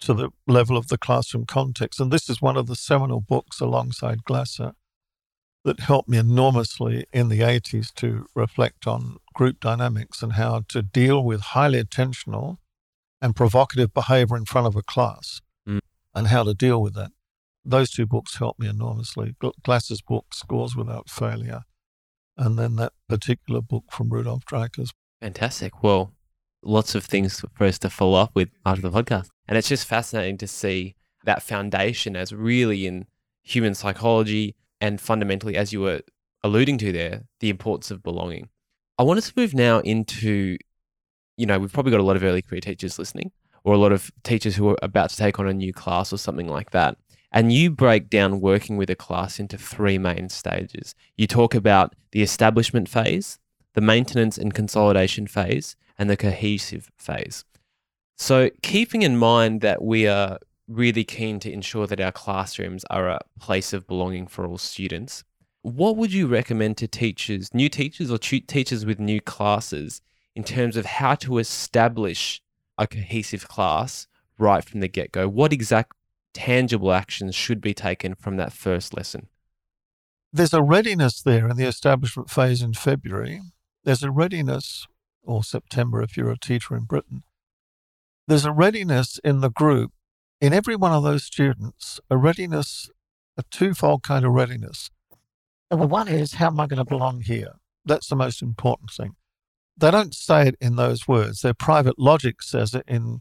to 0.01 0.15
the 0.15 0.31
level 0.47 0.77
of 0.77 0.89
the 0.89 0.99
classroom 0.99 1.47
context. 1.47 2.01
And 2.01 2.13
this 2.13 2.29
is 2.29 2.43
one 2.43 2.57
of 2.57 2.67
the 2.67 2.77
seminal 2.77 3.21
books 3.21 3.61
alongside 3.61 4.25
Glasser 4.25 4.73
that 5.67 5.81
helped 5.81 6.09
me 6.09 6.17
enormously 6.17 7.05
in 7.13 7.29
the 7.29 7.41
80s 7.41 7.93
to 7.95 8.27
reflect 8.35 8.87
on 8.87 9.17
group 9.35 9.61
dynamics 9.61 10.23
and 10.23 10.35
how 10.35 10.63
to 10.69 10.81
deal 10.81 11.23
with 11.23 11.41
highly 11.41 11.83
attentional 11.83 12.57
and 13.21 13.35
provocative 13.35 13.93
behavior 13.93 14.37
in 14.37 14.45
front 14.45 14.67
of 14.67 14.77
a 14.77 14.83
class 14.83 15.41
Mm. 15.69 15.81
and 16.15 16.29
how 16.29 16.45
to 16.45 16.55
deal 16.55 16.81
with 16.81 16.95
that. 16.95 17.11
Those 17.65 17.91
two 17.91 18.07
books 18.07 18.37
helped 18.37 18.61
me 18.61 18.69
enormously. 18.69 19.35
Gl- 19.43 19.61
Glasser's 19.65 20.01
book, 20.01 20.27
Schools 20.33 20.77
Without 20.77 21.11
Failure, 21.11 21.63
and 22.37 22.57
then 22.57 22.77
that 22.77 22.93
particular 23.09 23.61
book 23.61 23.85
from 23.91 24.09
Rudolf 24.11 24.45
Dreikurs. 24.45 24.91
Fantastic. 25.21 25.83
Well, 25.83 26.13
lots 26.63 26.95
of 26.95 27.05
things 27.05 27.45
for 27.55 27.65
us 27.65 27.79
to 27.81 27.91
follow 27.91 28.21
up 28.21 28.31
with 28.35 28.51
after 28.65 28.83
the 28.83 28.93
podcast. 28.93 29.29
And 29.49 29.59
it's 29.59 29.69
just 29.69 29.87
fascinating 29.87 30.39
to 30.39 30.47
see 30.47 30.95
that 31.25 31.43
foundation 31.43 32.15
as 32.15 32.33
really 32.33 32.87
in 32.87 33.07
human 33.43 33.75
psychology 33.75 34.55
and 34.81 35.01
fundamentally, 35.01 35.57
as 35.57 35.73
you 35.73 35.81
were 35.81 36.03
alluding 36.43 36.79
to 36.79 36.93
there, 36.93 37.25
the 37.41 37.51
importance 37.51 37.91
of 37.91 38.03
belonging. 38.03 38.49
I 38.99 39.03
want 39.03 39.19
us 39.19 39.29
to 39.29 39.35
move 39.37 39.55
now 39.55 39.81
into, 39.81 40.57
you 41.37 41.47
know, 41.47 41.59
we've 41.59 41.73
probably 41.73 41.93
got 41.93 42.01
a 42.01 42.05
lot 42.05 42.17
of 42.17 42.25
early 42.25 42.43
career 42.43 42.61
teachers 42.61 42.99
listening 42.99 43.33
or 43.65 43.75
a 43.75 43.79
lot 43.79 43.93
of 43.93 44.11
teachers 44.23 44.57
who 44.57 44.69
are 44.69 44.79
about 44.83 45.11
to 45.11 45.17
take 45.17 45.39
on 45.39 45.49
a 45.49 45.53
new 45.53 45.73
class 45.73 46.13
or 46.13 46.19
something 46.19 46.49
like 46.49 46.71
that. 46.71 46.97
And 47.33 47.53
you 47.53 47.71
break 47.71 48.09
down 48.09 48.41
working 48.41 48.77
with 48.77 48.89
a 48.89 48.95
class 48.95 49.39
into 49.39 49.59
three 49.59 49.99
main 49.99 50.29
stages. 50.29 50.95
You 51.17 51.27
talk 51.27 51.55
about 51.55 51.95
the 52.13 52.23
establishment 52.23 52.89
phase, 52.89 53.39
the 53.75 53.81
maintenance 53.81 54.39
and 54.39 54.55
consolidation 54.55 55.27
phase, 55.27 55.77
and 55.99 56.09
the 56.09 56.17
cohesive 56.17 56.91
phase. 56.97 57.45
So, 58.17 58.51
keeping 58.63 59.03
in 59.03 59.19
mind 59.19 59.61
that 59.61 59.83
we 59.83 60.07
are 60.07 60.39
really 60.69 61.05
keen 61.05 61.39
to 61.41 61.53
ensure 61.53 61.87
that 61.87 62.01
our 62.01 62.13
classrooms 62.13 62.85
are 62.91 63.09
a 63.09 63.21
place 63.39 63.73
of 63.73 63.87
belonging 63.87 64.27
for 64.27 64.47
all 64.47 64.59
students, 64.59 65.25
what 65.63 65.97
would 65.97 66.13
you 66.13 66.27
recommend 66.27 66.77
to 66.77 66.89
teachers, 66.89 67.53
new 67.53 67.69
teachers 67.69 68.11
or 68.11 68.19
tu- 68.19 68.41
teachers 68.41 68.87
with 68.87 69.01
new 69.01 69.21
classes, 69.21 70.01
in 70.35 70.45
terms 70.45 70.77
of 70.77 70.87
how 70.87 71.15
to 71.15 71.39
establish 71.39 72.41
a 72.79 72.87
cohesive 72.87 73.49
class 73.49 74.07
right 74.39 74.65
from 74.65 74.81
the 74.81 74.89
get 74.89 75.13
go? 75.13 75.29
What 75.29 75.53
exact 75.53 75.93
tangible 76.35 76.93
actions 76.93 77.35
should 77.35 77.61
be 77.61 77.75
taken 77.75 78.15
from 78.15 78.37
that 78.37 78.53
first 78.53 78.95
lesson? 78.95 79.29
There's 80.33 80.53
a 80.53 80.63
readiness 80.63 81.23
there 81.23 81.49
in 81.49 81.57
the 81.57 81.65
establishment 81.65 82.29
phase 82.29 82.61
in 82.63 82.75
February. 82.75 83.41
There's 83.85 84.03
a 84.03 84.11
readiness, 84.11 84.87
or 85.23 85.43
September 85.43 86.03
if 86.03 86.17
you're 86.17 86.31
a 86.31 86.39
teacher 86.39 86.77
in 86.77 86.85
Britain. 86.85 87.23
There's 88.29 88.45
a 88.45 88.53
readiness 88.53 89.19
in 89.25 89.41
the 89.41 89.51
group, 89.51 89.93
in 90.41 90.53
every 90.53 90.77
one 90.77 90.93
of 90.93 91.03
those 91.03 91.25
students, 91.25 92.01
a 92.11 92.17
readiness, 92.17 92.91
a 93.37 93.43
twofold 93.51 94.03
kind 94.03 94.25
of 94.25 94.33
readiness. 94.33 94.91
The 95.71 95.77
one 95.77 96.09
is, 96.09 96.35
how 96.35 96.49
am 96.49 96.61
I 96.61 96.67
going 96.67 96.79
to 96.79 96.85
belong 96.85 97.23
here? 97.23 97.55
That's 97.85 98.09
the 98.09 98.17
most 98.17 98.43
important 98.43 98.91
thing. 98.91 99.17
They 99.77 99.91
don't 99.91 100.15
say 100.15 100.49
it 100.49 100.57
in 100.61 100.77
those 100.77 101.07
words. 101.07 101.41
Their 101.41 101.55
private 101.55 101.99
logic 101.99 102.43
says 102.43 102.75
it 102.75 102.85
in 102.87 103.21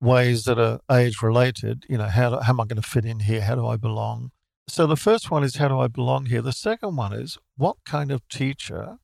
ways 0.00 0.44
that 0.44 0.58
are 0.58 0.80
age 0.90 1.22
related. 1.22 1.84
You 1.88 1.98
know, 1.98 2.08
how, 2.08 2.30
do, 2.30 2.36
how 2.40 2.52
am 2.52 2.60
I 2.60 2.64
going 2.64 2.80
to 2.80 2.88
fit 2.88 3.04
in 3.04 3.20
here? 3.20 3.42
How 3.42 3.54
do 3.54 3.66
I 3.66 3.76
belong? 3.76 4.32
So 4.68 4.86
the 4.86 4.96
first 4.96 5.30
one 5.30 5.44
is, 5.44 5.56
how 5.56 5.68
do 5.68 5.78
I 5.78 5.88
belong 5.88 6.26
here? 6.26 6.42
The 6.42 6.52
second 6.52 6.96
one 6.96 7.12
is, 7.12 7.38
what 7.56 7.76
kind 7.84 8.10
of 8.10 8.26
teacher 8.28 8.98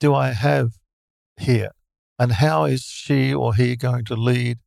do 0.00 0.14
I 0.14 0.30
have 0.30 0.78
here? 1.36 1.70
And 2.18 2.32
how 2.32 2.64
is 2.64 2.82
she 2.82 3.34
or 3.34 3.54
he 3.54 3.76
going 3.76 4.04
to 4.06 4.16
lead 4.16 4.58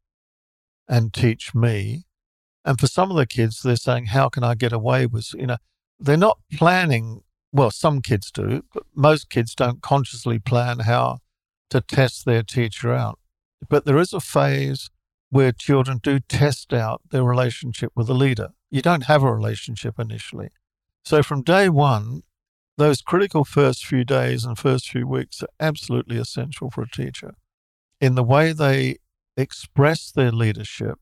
and 0.87 1.13
teach 1.13 1.55
me? 1.55 2.03
And 2.69 2.79
for 2.79 2.85
some 2.85 3.09
of 3.09 3.17
the 3.17 3.25
kids, 3.25 3.63
they're 3.63 3.75
saying, 3.75 4.05
how 4.05 4.29
can 4.29 4.43
I 4.43 4.53
get 4.53 4.71
away 4.71 5.07
with, 5.07 5.33
you 5.33 5.47
know, 5.47 5.57
they're 5.99 6.15
not 6.15 6.37
planning. 6.53 7.21
Well, 7.51 7.71
some 7.71 7.99
kids 7.99 8.29
do, 8.29 8.61
but 8.71 8.83
most 8.93 9.31
kids 9.31 9.55
don't 9.55 9.81
consciously 9.81 10.37
plan 10.37 10.81
how 10.81 11.17
to 11.71 11.81
test 11.81 12.25
their 12.25 12.43
teacher 12.43 12.93
out. 12.93 13.17
But 13.67 13.85
there 13.85 13.97
is 13.97 14.13
a 14.13 14.19
phase 14.19 14.91
where 15.31 15.51
children 15.51 15.99
do 16.03 16.19
test 16.19 16.71
out 16.71 17.01
their 17.09 17.23
relationship 17.23 17.91
with 17.95 18.07
a 18.07 18.13
leader. 18.13 18.49
You 18.69 18.83
don't 18.83 19.05
have 19.05 19.23
a 19.23 19.33
relationship 19.33 19.97
initially. 19.97 20.49
So 21.03 21.23
from 21.23 21.41
day 21.41 21.69
one, 21.69 22.21
those 22.77 23.01
critical 23.01 23.45
first 23.45 23.83
few 23.83 24.03
days 24.03 24.45
and 24.45 24.59
first 24.59 24.91
few 24.91 25.07
weeks 25.07 25.41
are 25.41 25.49
absolutely 25.59 26.17
essential 26.17 26.69
for 26.69 26.83
a 26.83 26.89
teacher 26.91 27.33
in 27.99 28.13
the 28.13 28.23
way 28.23 28.53
they 28.53 28.97
express 29.35 30.11
their 30.11 30.31
leadership, 30.31 30.99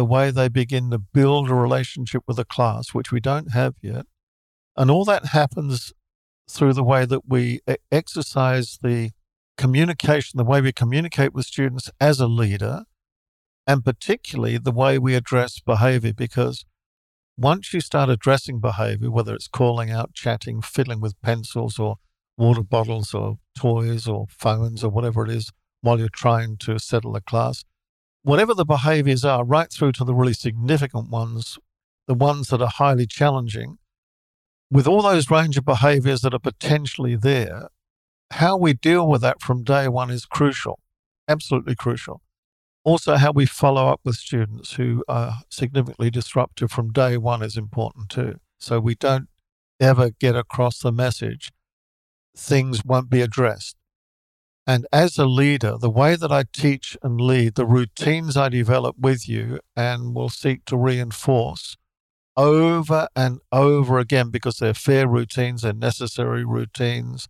the 0.00 0.04
way 0.06 0.30
they 0.30 0.48
begin 0.48 0.88
to 0.90 0.98
build 0.98 1.50
a 1.50 1.54
relationship 1.54 2.22
with 2.26 2.38
a 2.38 2.44
class, 2.46 2.94
which 2.94 3.12
we 3.12 3.20
don't 3.20 3.52
have 3.52 3.74
yet. 3.82 4.06
And 4.74 4.90
all 4.90 5.04
that 5.04 5.26
happens 5.26 5.92
through 6.48 6.72
the 6.72 6.82
way 6.82 7.04
that 7.04 7.28
we 7.28 7.60
exercise 7.92 8.78
the 8.82 9.10
communication, 9.58 10.38
the 10.38 10.44
way 10.52 10.62
we 10.62 10.72
communicate 10.72 11.34
with 11.34 11.44
students 11.44 11.90
as 12.00 12.18
a 12.18 12.26
leader, 12.26 12.84
and 13.66 13.84
particularly 13.84 14.56
the 14.56 14.72
way 14.72 14.98
we 14.98 15.14
address 15.14 15.60
behavior. 15.60 16.14
Because 16.14 16.64
once 17.36 17.74
you 17.74 17.82
start 17.82 18.08
addressing 18.08 18.58
behavior, 18.58 19.10
whether 19.10 19.34
it's 19.34 19.48
calling 19.48 19.90
out, 19.90 20.14
chatting, 20.14 20.62
fiddling 20.62 21.02
with 21.02 21.20
pencils 21.20 21.78
or 21.78 21.96
water 22.38 22.62
bottles 22.62 23.12
or 23.12 23.36
toys 23.54 24.08
or 24.08 24.24
phones 24.30 24.82
or 24.82 24.88
whatever 24.88 25.26
it 25.26 25.30
is 25.30 25.52
while 25.82 25.98
you're 25.98 26.08
trying 26.08 26.56
to 26.56 26.78
settle 26.78 27.14
a 27.16 27.20
class, 27.20 27.66
whatever 28.22 28.54
the 28.54 28.64
behaviors 28.64 29.24
are, 29.24 29.44
right 29.44 29.72
through 29.72 29.92
to 29.92 30.04
the 30.04 30.14
really 30.14 30.34
significant 30.34 31.10
ones, 31.10 31.58
the 32.06 32.14
ones 32.14 32.48
that 32.48 32.60
are 32.60 32.68
highly 32.68 33.06
challenging, 33.06 33.78
with 34.70 34.86
all 34.86 35.02
those 35.02 35.30
range 35.30 35.56
of 35.56 35.64
behaviors 35.64 36.20
that 36.20 36.34
are 36.34 36.38
potentially 36.38 37.16
there, 37.16 37.68
how 38.32 38.56
we 38.56 38.72
deal 38.72 39.08
with 39.08 39.20
that 39.22 39.40
from 39.40 39.64
day 39.64 39.88
one 39.88 40.10
is 40.10 40.26
crucial, 40.26 40.78
absolutely 41.26 41.74
crucial. 41.74 42.22
Also, 42.84 43.16
how 43.16 43.32
we 43.32 43.44
follow 43.44 43.88
up 43.88 44.00
with 44.04 44.16
students 44.16 44.74
who 44.74 45.04
are 45.08 45.40
significantly 45.50 46.10
disruptive 46.10 46.70
from 46.70 46.92
day 46.92 47.16
one 47.16 47.42
is 47.42 47.56
important 47.56 48.08
too. 48.08 48.36
So 48.58 48.80
we 48.80 48.94
don't 48.94 49.28
ever 49.80 50.10
get 50.10 50.36
across 50.36 50.78
the 50.78 50.92
message, 50.92 51.50
things 52.36 52.84
won't 52.84 53.10
be 53.10 53.20
addressed. 53.20 53.76
And 54.66 54.86
as 54.92 55.18
a 55.18 55.26
leader, 55.26 55.76
the 55.78 55.90
way 55.90 56.16
that 56.16 56.30
I 56.30 56.44
teach 56.52 56.96
and 57.02 57.20
lead, 57.20 57.54
the 57.54 57.66
routines 57.66 58.36
I 58.36 58.48
develop 58.48 58.96
with 58.98 59.28
you 59.28 59.60
and 59.76 60.14
will 60.14 60.28
seek 60.28 60.64
to 60.66 60.76
reinforce 60.76 61.76
over 62.36 63.08
and 63.16 63.40
over 63.50 63.98
again 63.98 64.30
because 64.30 64.56
they're 64.56 64.74
fair 64.74 65.08
routines, 65.08 65.62
they're 65.62 65.72
necessary 65.72 66.44
routines, 66.44 67.28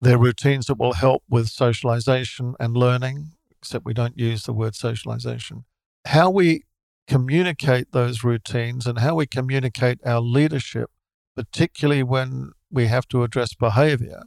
they're 0.00 0.18
routines 0.18 0.66
that 0.66 0.78
will 0.78 0.94
help 0.94 1.22
with 1.28 1.48
socialization 1.48 2.54
and 2.58 2.76
learning, 2.76 3.32
except 3.60 3.84
we 3.84 3.94
don't 3.94 4.18
use 4.18 4.44
the 4.44 4.52
word 4.52 4.74
socialization. 4.74 5.64
How 6.06 6.30
we 6.30 6.64
communicate 7.06 7.92
those 7.92 8.24
routines 8.24 8.86
and 8.86 8.98
how 8.98 9.14
we 9.14 9.26
communicate 9.26 10.00
our 10.04 10.20
leadership, 10.20 10.90
particularly 11.36 12.02
when 12.02 12.52
we 12.70 12.86
have 12.86 13.06
to 13.08 13.22
address 13.22 13.54
behavior, 13.54 14.22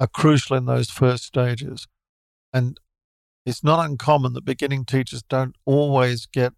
are 0.00 0.06
crucial 0.06 0.56
in 0.56 0.66
those 0.66 0.90
first 0.90 1.24
stages. 1.24 1.86
And 2.52 2.78
it's 3.46 3.62
not 3.62 3.84
uncommon 3.84 4.32
that 4.34 4.44
beginning 4.44 4.84
teachers 4.84 5.22
don't 5.22 5.56
always 5.64 6.26
get, 6.26 6.52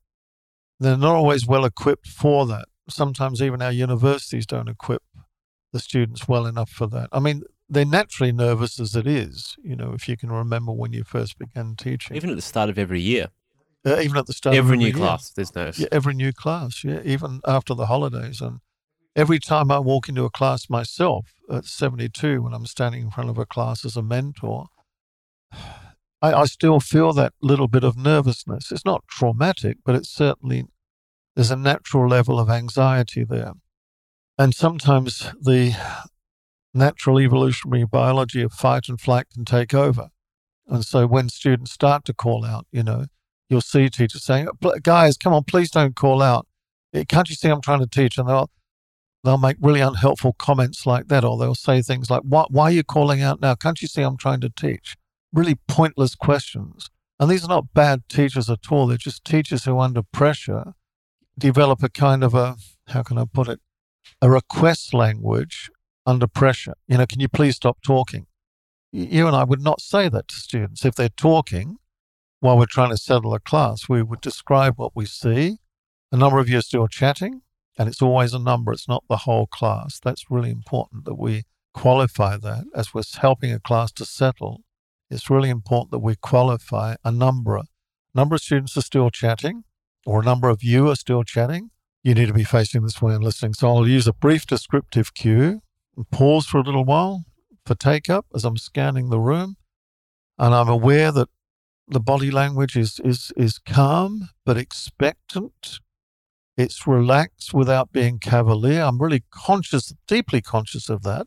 they're 0.79 0.96
not 0.96 1.16
always 1.16 1.46
well 1.46 1.64
equipped 1.64 2.07
for 2.07 2.46
that. 2.46 2.66
Sometimes 2.88 3.42
even 3.42 3.62
our 3.62 3.72
universities 3.72 4.46
don't 4.46 4.68
equip 4.68 5.03
the 5.72 5.81
students 5.81 6.29
well 6.29 6.46
enough 6.46 6.70
for 6.70 6.87
that. 6.87 7.09
I 7.12 7.18
mean, 7.18 7.42
they're 7.68 7.85
naturally 7.85 8.31
nervous 8.33 8.79
as 8.79 8.94
it 8.94 9.07
is, 9.07 9.57
you 9.62 9.75
know, 9.75 9.92
if 9.92 10.09
you 10.09 10.16
can 10.16 10.31
remember 10.31 10.72
when 10.72 10.92
you 10.92 11.03
first 11.03 11.38
began 11.38 11.75
teaching. 11.75 12.16
Even 12.16 12.31
at 12.31 12.37
the 12.37 12.42
start 12.42 12.70
of 12.70 12.79
every 12.79 13.01
year, 13.01 13.29
Uh, 13.85 14.01
even 14.01 14.16
at 14.16 14.27
the 14.27 14.33
start 14.33 14.55
of 14.55 14.59
every 14.64 14.77
new 14.77 14.87
year. 14.87 14.94
class, 14.94 15.31
there's 15.31 15.55
nerves. 15.55 15.79
Yeah, 15.79 15.88
every 15.90 16.14
new 16.14 16.33
class, 16.33 16.85
yeah, 16.85 17.01
even 17.05 17.40
after 17.46 17.75
the 17.75 17.87
holidays. 17.87 18.40
And 18.40 18.61
every 19.16 19.40
time 19.40 19.70
I 19.70 19.79
walk 19.81 20.09
into 20.09 20.24
a 20.24 20.31
class 20.31 20.68
myself 20.70 21.33
at 21.50 21.64
72, 21.64 22.42
when 22.42 22.52
I'm 22.52 22.66
standing 22.66 23.02
in 23.02 23.11
front 23.11 23.31
of 23.31 23.38
a 23.38 23.46
class 23.46 23.85
as 23.85 23.96
a 23.96 24.02
mentor, 24.02 24.66
I, 26.22 26.33
I 26.33 26.44
still 26.44 26.79
feel 26.79 27.12
that 27.14 27.33
little 27.40 27.66
bit 27.66 27.83
of 27.83 27.96
nervousness. 27.96 28.70
It's 28.70 28.85
not 28.85 29.05
traumatic, 29.09 29.79
but 29.85 29.94
it's 29.94 30.11
certainly, 30.11 30.66
there's 31.35 31.50
a 31.50 31.57
natural 31.57 32.09
level 32.09 32.38
of 32.38 32.50
anxiety 32.50 33.24
there. 33.24 33.55
And 34.38 34.55
sometimes 34.55 35.33
the 35.40 35.74
natural 36.74 37.18
evolutionary 37.18 37.87
biology 37.87 38.42
of 38.42 38.52
fight 38.52 38.88
and 38.88 39.00
flight 39.00 39.26
can 39.33 39.46
take 39.46 39.72
over. 39.72 40.09
And 40.68 40.85
so 40.85 41.07
when 41.07 41.31
students 41.31 41.72
start 41.72 42.05
to 42.05 42.12
call 42.14 42.44
out, 42.44 42.66
you 42.70 42.83
know, 42.83 43.07
you'll 43.48 43.62
see 43.62 43.88
teachers 43.88 44.24
saying, 44.24 44.48
guys, 44.83 45.16
come 45.16 45.33
on, 45.33 45.44
please 45.44 45.70
don't 45.70 45.96
call 45.96 46.20
out. 46.20 46.46
Can't 47.09 47.31
you 47.31 47.35
see 47.35 47.48
I'm 47.48 47.61
trying 47.61 47.81
to 47.81 47.87
teach? 47.87 48.18
And 48.18 48.29
they'll, 48.29 48.50
they'll 49.24 49.38
make 49.38 49.57
really 49.61 49.81
unhelpful 49.81 50.35
comments 50.35 50.87
like 50.87 51.09
that, 51.09 51.24
or 51.24 51.37
they'll 51.37 51.55
say 51.55 51.83
things 51.83 52.11
like, 52.11 52.22
why, 52.22 52.44
why 52.48 52.64
are 52.64 52.72
you 52.72 52.85
calling 52.85 53.22
out 53.22 53.40
now? 53.40 53.55
Can't 53.55 53.81
you 53.83 53.88
see 53.88 54.02
I'm 54.02 54.16
trying 54.16 54.40
to 54.40 54.50
teach? 54.50 54.96
Really 55.33 55.57
pointless 55.68 56.14
questions. 56.14 56.88
And 57.18 57.31
these 57.31 57.44
are 57.44 57.48
not 57.48 57.72
bad 57.74 58.09
teachers 58.09 58.50
at 58.50 58.70
all. 58.70 58.87
They're 58.87 58.96
just 58.96 59.24
teachers 59.24 59.64
who, 59.64 59.79
under 59.79 60.02
pressure, 60.02 60.74
develop 61.38 61.83
a 61.83 61.88
kind 61.88 62.22
of 62.22 62.35
a, 62.35 62.57
how 62.88 63.02
can 63.02 63.18
I 63.18 63.24
put 63.24 63.48
it, 63.48 63.61
a 64.20 64.31
request 64.31 64.94
language 64.94 65.70
under 66.05 66.26
pressure. 66.26 66.74
You 66.87 66.98
know, 66.98 67.07
can 67.07 67.20
you 67.20 67.29
please 67.29 67.57
stop 67.57 67.79
talking? 67.83 68.26
You 68.92 69.26
and 69.26 69.35
I 69.35 69.44
would 69.44 69.61
not 69.61 69.81
say 69.81 70.09
that 70.09 70.29
to 70.29 70.37
students. 70.37 70.85
If 70.85 70.94
they're 70.94 71.09
talking 71.09 71.79
while 72.40 72.57
we're 72.57 72.66
trying 72.66 72.90
to 72.90 72.96
settle 72.96 73.35
a 73.35 73.40
class, 73.40 73.88
we 73.88 74.02
would 74.02 74.20
describe 74.20 74.74
what 74.76 74.92
we 74.94 75.07
see. 75.07 75.59
A 76.12 76.16
number 76.16 76.38
of 76.38 76.48
you 76.48 76.59
are 76.59 76.62
still 76.62 76.87
chatting, 76.87 77.42
and 77.78 77.88
it's 77.88 78.02
always 78.02 78.32
a 78.32 78.38
number, 78.38 78.72
it's 78.72 78.88
not 78.88 79.04
the 79.08 79.18
whole 79.18 79.46
class. 79.46 80.00
That's 80.02 80.30
really 80.30 80.50
important 80.50 81.04
that 81.04 81.18
we 81.18 81.44
qualify 81.74 82.38
that 82.38 82.64
as 82.74 82.94
we're 82.94 83.02
helping 83.20 83.52
a 83.52 83.60
class 83.60 83.92
to 83.92 84.04
settle. 84.04 84.62
It's 85.10 85.30
really 85.30 85.50
important 85.50 85.90
that 85.90 85.98
we 85.98 86.16
qualify 86.16 86.96
a 87.04 87.12
number. 87.12 87.56
A 87.56 87.64
number 88.14 88.34
of 88.34 88.40
students 88.40 88.76
are 88.76 88.82
still 88.82 89.10
chatting, 89.10 89.64
or 90.06 90.20
a 90.20 90.24
number 90.24 90.48
of 90.48 90.62
you 90.62 90.88
are 90.88 90.96
still 90.96 91.22
chatting. 91.22 91.70
You 92.02 92.14
need 92.14 92.26
to 92.26 92.32
be 92.32 92.44
facing 92.44 92.82
this 92.82 93.02
way 93.02 93.14
and 93.14 93.22
listening. 93.22 93.54
So 93.54 93.68
I'll 93.68 93.86
use 93.86 94.06
a 94.06 94.12
brief 94.12 94.46
descriptive 94.46 95.12
cue 95.12 95.60
and 95.96 96.10
pause 96.10 96.46
for 96.46 96.58
a 96.58 96.62
little 96.62 96.84
while 96.84 97.24
for 97.66 97.74
take 97.74 98.08
up 98.08 98.26
as 98.34 98.44
I'm 98.44 98.56
scanning 98.56 99.10
the 99.10 99.20
room. 99.20 99.56
And 100.38 100.54
I'm 100.54 100.68
aware 100.68 101.12
that 101.12 101.28
the 101.88 102.00
body 102.00 102.30
language 102.30 102.76
is, 102.76 103.00
is, 103.04 103.32
is 103.36 103.58
calm 103.58 104.28
but 104.44 104.56
expectant 104.56 105.80
it's 106.56 106.86
relaxed 106.86 107.52
without 107.52 107.92
being 107.92 108.18
cavalier. 108.18 108.82
I'm 108.82 109.00
really 109.00 109.24
conscious, 109.30 109.92
deeply 110.06 110.40
conscious 110.40 110.88
of 110.88 111.02
that. 111.02 111.26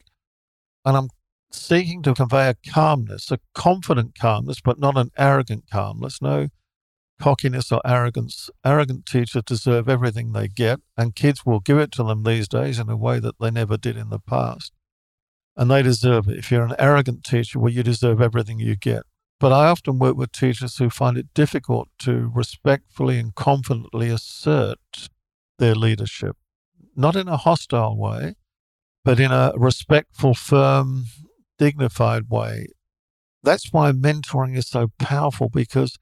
And 0.85 0.97
I'm 0.97 1.09
seeking 1.51 2.01
to 2.03 2.13
convey 2.13 2.49
a 2.49 2.55
calmness, 2.71 3.31
a 3.31 3.39
confident 3.53 4.17
calmness, 4.17 4.61
but 4.61 4.79
not 4.79 4.97
an 4.97 5.11
arrogant 5.17 5.65
calmness. 5.71 6.21
No 6.21 6.47
cockiness 7.19 7.71
or 7.71 7.81
arrogance. 7.85 8.49
Arrogant 8.65 9.05
teachers 9.05 9.43
deserve 9.45 9.87
everything 9.89 10.31
they 10.31 10.47
get, 10.47 10.79
and 10.97 11.15
kids 11.15 11.45
will 11.45 11.59
give 11.59 11.77
it 11.77 11.91
to 11.91 12.03
them 12.03 12.23
these 12.23 12.47
days 12.47 12.79
in 12.79 12.89
a 12.89 12.97
way 12.97 13.19
that 13.19 13.35
they 13.39 13.51
never 13.51 13.77
did 13.77 13.97
in 13.97 14.09
the 14.09 14.19
past. 14.19 14.71
And 15.55 15.69
they 15.69 15.83
deserve 15.83 16.27
it. 16.29 16.37
If 16.37 16.51
you're 16.51 16.63
an 16.63 16.75
arrogant 16.79 17.23
teacher, 17.23 17.59
well, 17.59 17.71
you 17.71 17.83
deserve 17.83 18.21
everything 18.21 18.59
you 18.59 18.75
get. 18.75 19.03
But 19.39 19.51
I 19.51 19.67
often 19.67 19.99
work 19.99 20.15
with 20.15 20.31
teachers 20.31 20.77
who 20.77 20.89
find 20.89 21.17
it 21.17 21.33
difficult 21.33 21.89
to 21.99 22.31
respectfully 22.33 23.19
and 23.19 23.35
confidently 23.35 24.09
assert 24.09 25.09
their 25.59 25.75
leadership, 25.75 26.35
not 26.95 27.15
in 27.15 27.27
a 27.27 27.37
hostile 27.37 27.97
way, 27.97 28.35
but 29.05 29.19
in 29.19 29.31
a 29.31 29.53
respectful, 29.55 30.33
firm, 30.33 31.05
dignified 31.57 32.29
way. 32.29 32.67
That's 33.43 33.71
why 33.71 33.91
mentoring 33.91 34.57
is 34.57 34.67
so 34.67 34.89
powerful 34.97 35.49
because 35.49 35.97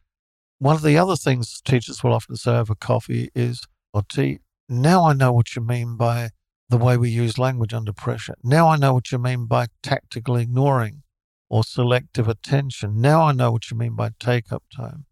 one 0.59 0.75
of 0.75 0.81
the 0.81 0.97
other 0.97 1.15
things 1.15 1.61
teachers 1.61 2.03
will 2.03 2.13
often 2.13 2.35
say 2.35 2.57
over 2.57 2.73
coffee 2.75 3.29
is, 3.35 3.61
oh, 3.93 3.99
or 3.99 4.03
tea, 4.09 4.39
now 4.67 5.05
I 5.05 5.13
know 5.13 5.31
what 5.31 5.55
you 5.55 5.61
mean 5.61 5.97
by 5.97 6.29
the 6.69 6.77
way 6.77 6.97
we 6.97 7.09
use 7.09 7.37
language 7.37 7.73
under 7.73 7.93
pressure. 7.93 8.35
Now 8.43 8.67
I 8.67 8.77
know 8.77 8.93
what 8.93 9.11
you 9.11 9.17
mean 9.17 9.45
by 9.45 9.67
tactical 9.81 10.35
ignoring 10.35 11.03
or 11.49 11.63
selective 11.63 12.27
attention. 12.27 12.99
Now 12.99 13.23
I 13.23 13.31
know 13.31 13.51
what 13.51 13.71
you 13.71 13.77
mean 13.77 13.95
by 13.95 14.09
take 14.19 14.51
up 14.51 14.63
time. 14.75 15.05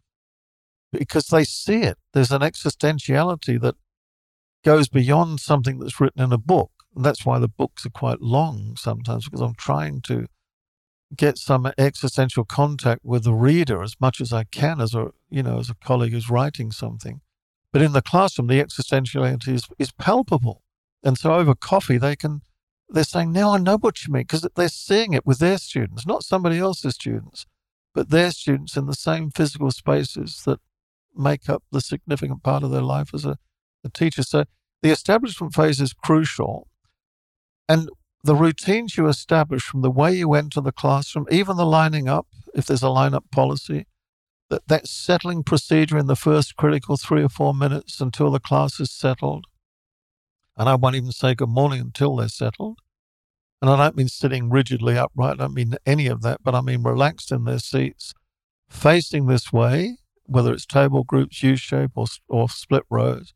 Because 0.92 1.28
they 1.28 1.44
see 1.44 1.82
it. 1.82 1.98
There's 2.12 2.32
an 2.32 2.42
existentiality 2.42 3.60
that 3.60 3.76
goes 4.66 4.88
beyond 4.88 5.38
something 5.38 5.78
that's 5.78 6.00
written 6.00 6.20
in 6.20 6.32
a 6.32 6.38
book. 6.38 6.72
And 6.96 7.04
that's 7.04 7.24
why 7.24 7.38
the 7.38 7.46
books 7.46 7.86
are 7.86 7.90
quite 7.90 8.20
long 8.20 8.74
sometimes, 8.76 9.24
because 9.24 9.40
I'm 9.40 9.54
trying 9.54 10.00
to 10.02 10.26
get 11.16 11.38
some 11.38 11.70
existential 11.78 12.44
contact 12.44 13.02
with 13.04 13.22
the 13.22 13.32
reader 13.32 13.80
as 13.80 13.94
much 14.00 14.20
as 14.20 14.32
I 14.32 14.42
can 14.42 14.80
as 14.80 14.92
a 14.92 15.12
you 15.30 15.40
know 15.40 15.60
as 15.60 15.70
a 15.70 15.76
colleague 15.76 16.12
who's 16.12 16.28
writing 16.28 16.72
something. 16.72 17.20
But 17.72 17.80
in 17.80 17.92
the 17.92 18.02
classroom, 18.02 18.48
the 18.48 18.60
existentiality 18.60 19.54
is, 19.54 19.68
is 19.78 19.92
palpable. 19.92 20.62
And 21.04 21.16
so 21.16 21.34
over 21.34 21.54
coffee, 21.54 21.98
they 21.98 22.16
can 22.16 22.40
they're 22.88 23.04
saying, 23.04 23.30
now 23.32 23.54
I 23.54 23.58
know 23.58 23.78
what 23.78 24.04
you 24.04 24.12
mean, 24.12 24.22
because 24.22 24.48
they're 24.56 24.68
seeing 24.68 25.12
it 25.12 25.24
with 25.24 25.38
their 25.38 25.58
students, 25.58 26.06
not 26.06 26.24
somebody 26.24 26.58
else's 26.58 26.94
students, 26.94 27.46
but 27.94 28.10
their 28.10 28.32
students 28.32 28.76
in 28.76 28.86
the 28.86 28.94
same 28.94 29.30
physical 29.30 29.70
spaces 29.70 30.42
that 30.44 30.58
make 31.16 31.48
up 31.48 31.62
the 31.70 31.80
significant 31.80 32.42
part 32.42 32.64
of 32.64 32.72
their 32.72 32.82
life 32.82 33.10
as 33.14 33.24
a, 33.24 33.38
a 33.84 33.88
teacher. 33.88 34.22
So 34.22 34.44
the 34.82 34.90
establishment 34.90 35.54
phase 35.54 35.80
is 35.80 35.92
crucial. 35.92 36.68
And 37.68 37.88
the 38.22 38.36
routines 38.36 38.96
you 38.96 39.06
establish 39.08 39.62
from 39.62 39.82
the 39.82 39.90
way 39.90 40.14
you 40.14 40.34
enter 40.34 40.60
the 40.60 40.72
classroom, 40.72 41.26
even 41.30 41.56
the 41.56 41.66
lining 41.66 42.08
up, 42.08 42.26
if 42.54 42.66
there's 42.66 42.82
a 42.82 42.88
line-up 42.88 43.24
policy, 43.30 43.86
that, 44.50 44.66
that 44.68 44.86
settling 44.86 45.42
procedure 45.42 45.98
in 45.98 46.06
the 46.06 46.16
first 46.16 46.56
critical 46.56 46.96
three 46.96 47.22
or 47.22 47.28
four 47.28 47.54
minutes 47.54 48.00
until 48.00 48.30
the 48.30 48.40
class 48.40 48.78
is 48.80 48.90
settled. 48.90 49.46
And 50.56 50.68
I 50.68 50.74
won't 50.74 50.96
even 50.96 51.12
say 51.12 51.34
good 51.34 51.48
morning 51.48 51.80
until 51.80 52.16
they're 52.16 52.28
settled. 52.28 52.78
And 53.60 53.70
I 53.70 53.76
don't 53.76 53.96
mean 53.96 54.08
sitting 54.08 54.50
rigidly 54.50 54.96
upright, 54.96 55.34
I 55.34 55.44
don't 55.44 55.54
mean 55.54 55.74
any 55.84 56.06
of 56.06 56.22
that, 56.22 56.42
but 56.42 56.54
I 56.54 56.60
mean 56.60 56.82
relaxed 56.82 57.32
in 57.32 57.44
their 57.44 57.58
seats, 57.58 58.12
facing 58.68 59.26
this 59.26 59.52
way, 59.52 59.98
whether 60.24 60.52
it's 60.52 60.66
table 60.66 61.04
groups, 61.04 61.42
U 61.42 61.56
shape, 61.56 61.92
or, 61.94 62.06
or 62.28 62.48
split 62.48 62.84
rows, 62.90 63.32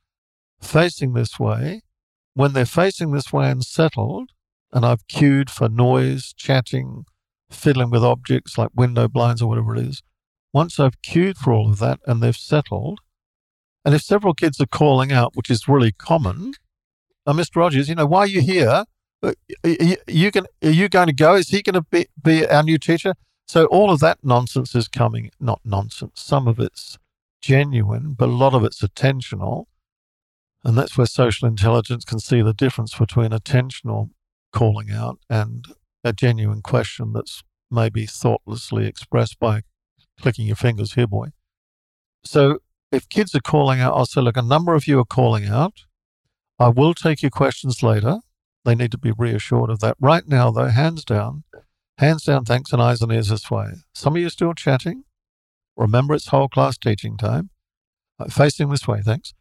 facing 0.61 1.13
this 1.13 1.39
way, 1.39 1.83
when 2.35 2.53
they're 2.53 2.67
facing 2.67 3.13
this 3.13 3.33
way 3.33 3.51
and 3.51 3.65
settled, 3.65 4.31
and 4.73 4.85
I've 4.85 5.07
cued 5.09 5.51
for 5.51 5.69
noise, 5.69 6.33
chatting, 6.37 7.05
fiddling 7.51 7.91
with 7.91 8.05
objects 8.05 8.57
like 8.57 8.71
window 8.75 9.09
blinds 9.09 9.43
or 9.43 9.49
whatever 9.49 9.75
it 9.75 9.87
is, 9.87 10.03
once 10.53 10.79
I've 10.81 11.03
cued 11.03 11.37
for 11.37 11.53
all 11.53 11.71
of 11.71 11.79
that 11.79 12.01
and 12.07 12.23
they've 12.23 12.37
settled, 12.37 13.01
and 13.85 13.95
if 13.95 14.03
several 14.03 14.35
kids 14.35 14.61
are 14.61 14.67
calling 14.67 15.11
out, 15.11 15.35
which 15.35 15.51
is 15.51 15.69
really 15.69 15.93
common, 15.93 16.53
uh, 17.27 17.33
Mr. 17.33 17.57
Rogers, 17.57 17.89
you 17.89 17.95
know, 17.95 18.07
why 18.07 18.21
are 18.21 18.27
you 18.27 18.41
here? 18.41 18.85
Are 19.23 19.35
uh, 19.65 19.95
you, 20.07 20.31
can, 20.31 20.47
are 20.63 20.71
you 20.71 20.89
going 20.89 21.07
to 21.07 21.13
go? 21.13 21.35
Is 21.35 21.49
he 21.49 21.63
going 21.63 21.75
to 21.75 21.83
be, 21.83 22.07
be 22.23 22.47
our 22.47 22.63
new 22.63 22.79
teacher? 22.79 23.15
So 23.47 23.67
all 23.67 23.91
of 23.91 24.01
that 24.01 24.19
nonsense 24.23 24.75
is 24.75 24.89
coming, 24.89 25.31
not 25.41 25.61
nonsense. 25.65 26.23
Some 26.23 26.47
of 26.47 26.61
it's 26.61 26.99
genuine, 27.41 28.15
but 28.15 28.29
a 28.29 28.33
lot 28.33 28.55
of 28.55 28.65
it's 28.65 28.81
attentional. 28.81 29.65
And 30.65 30.77
that's 30.77 30.97
where 30.97 31.07
social 31.07 31.49
intelligence 31.49 32.05
can 32.05 32.19
see 32.21 32.43
the 32.43 32.53
difference 32.53 32.97
between 32.97 33.31
attentional 33.31 34.11
calling 34.53 34.91
out 34.91 35.19
and 35.29 35.65
a 36.05 36.13
genuine 36.13 36.63
question 36.63 37.13
that's 37.13 37.43
maybe 37.71 38.07
thoughtlessly 38.07 38.87
expressed 38.87 39.39
by 39.39 39.63
clicking 40.21 40.47
your 40.47 40.57
fingers 40.57 40.95
here, 40.95 41.07
boy. 41.07 41.29
So 42.25 42.59
if 42.93 43.09
kids 43.09 43.35
are 43.35 43.41
calling 43.41 43.81
out, 43.81 43.95
I'll 43.95 44.07
say, 44.07 44.21
look, 44.21 44.37
a 44.37 44.43
number 44.43 44.75
of 44.75 44.87
you 44.87 44.99
are 44.99 45.05
calling 45.05 45.47
out. 45.47 45.85
I 46.59 46.69
will 46.69 46.93
take 46.93 47.23
your 47.23 47.31
questions 47.31 47.83
later. 47.83 48.19
They 48.65 48.75
need 48.75 48.91
to 48.93 48.99
be 48.99 49.13
reassured 49.17 49.71
of 49.71 49.81
that. 49.81 49.97
Right 49.99 50.27
now, 50.27 50.51
though, 50.51 50.67
hands 50.67 51.05
down, 51.05 51.45
hands 51.97 52.25
down, 52.25 52.45
thanks, 52.45 52.73
and 52.73 52.83
eyes 52.83 53.01
and 53.01 53.11
ears 53.11 53.29
this 53.29 53.51
way. 53.51 53.69
Some 53.95 54.15
of 54.15 54.21
you 54.21 54.27
are 54.27 54.31
still 54.31 54.53
chatting. 54.53 55.05
Remember, 55.77 56.13
it's 56.15 56.29
whole 56.29 56.49
class 56.49 56.77
teaching 56.77 57.17
time. 57.17 57.49
Uh, 58.19 58.27
facing 58.27 58.69
this 58.69 58.87
way, 58.87 59.01
thanks. 59.01 59.33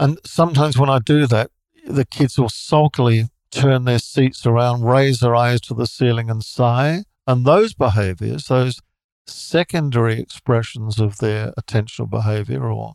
And 0.00 0.18
sometimes 0.24 0.78
when 0.78 0.88
I 0.88 0.98
do 0.98 1.26
that, 1.26 1.50
the 1.86 2.06
kids 2.06 2.38
will 2.38 2.48
sulkily 2.48 3.28
turn 3.50 3.84
their 3.84 3.98
seats 3.98 4.46
around, 4.46 4.82
raise 4.82 5.20
their 5.20 5.36
eyes 5.36 5.60
to 5.62 5.74
the 5.74 5.86
ceiling, 5.86 6.30
and 6.30 6.42
sigh. 6.42 7.04
And 7.26 7.44
those 7.44 7.74
behaviors, 7.74 8.46
those 8.46 8.80
secondary 9.26 10.18
expressions 10.18 10.98
of 10.98 11.18
their 11.18 11.52
attentional 11.52 12.08
behavior, 12.08 12.64
or 12.64 12.94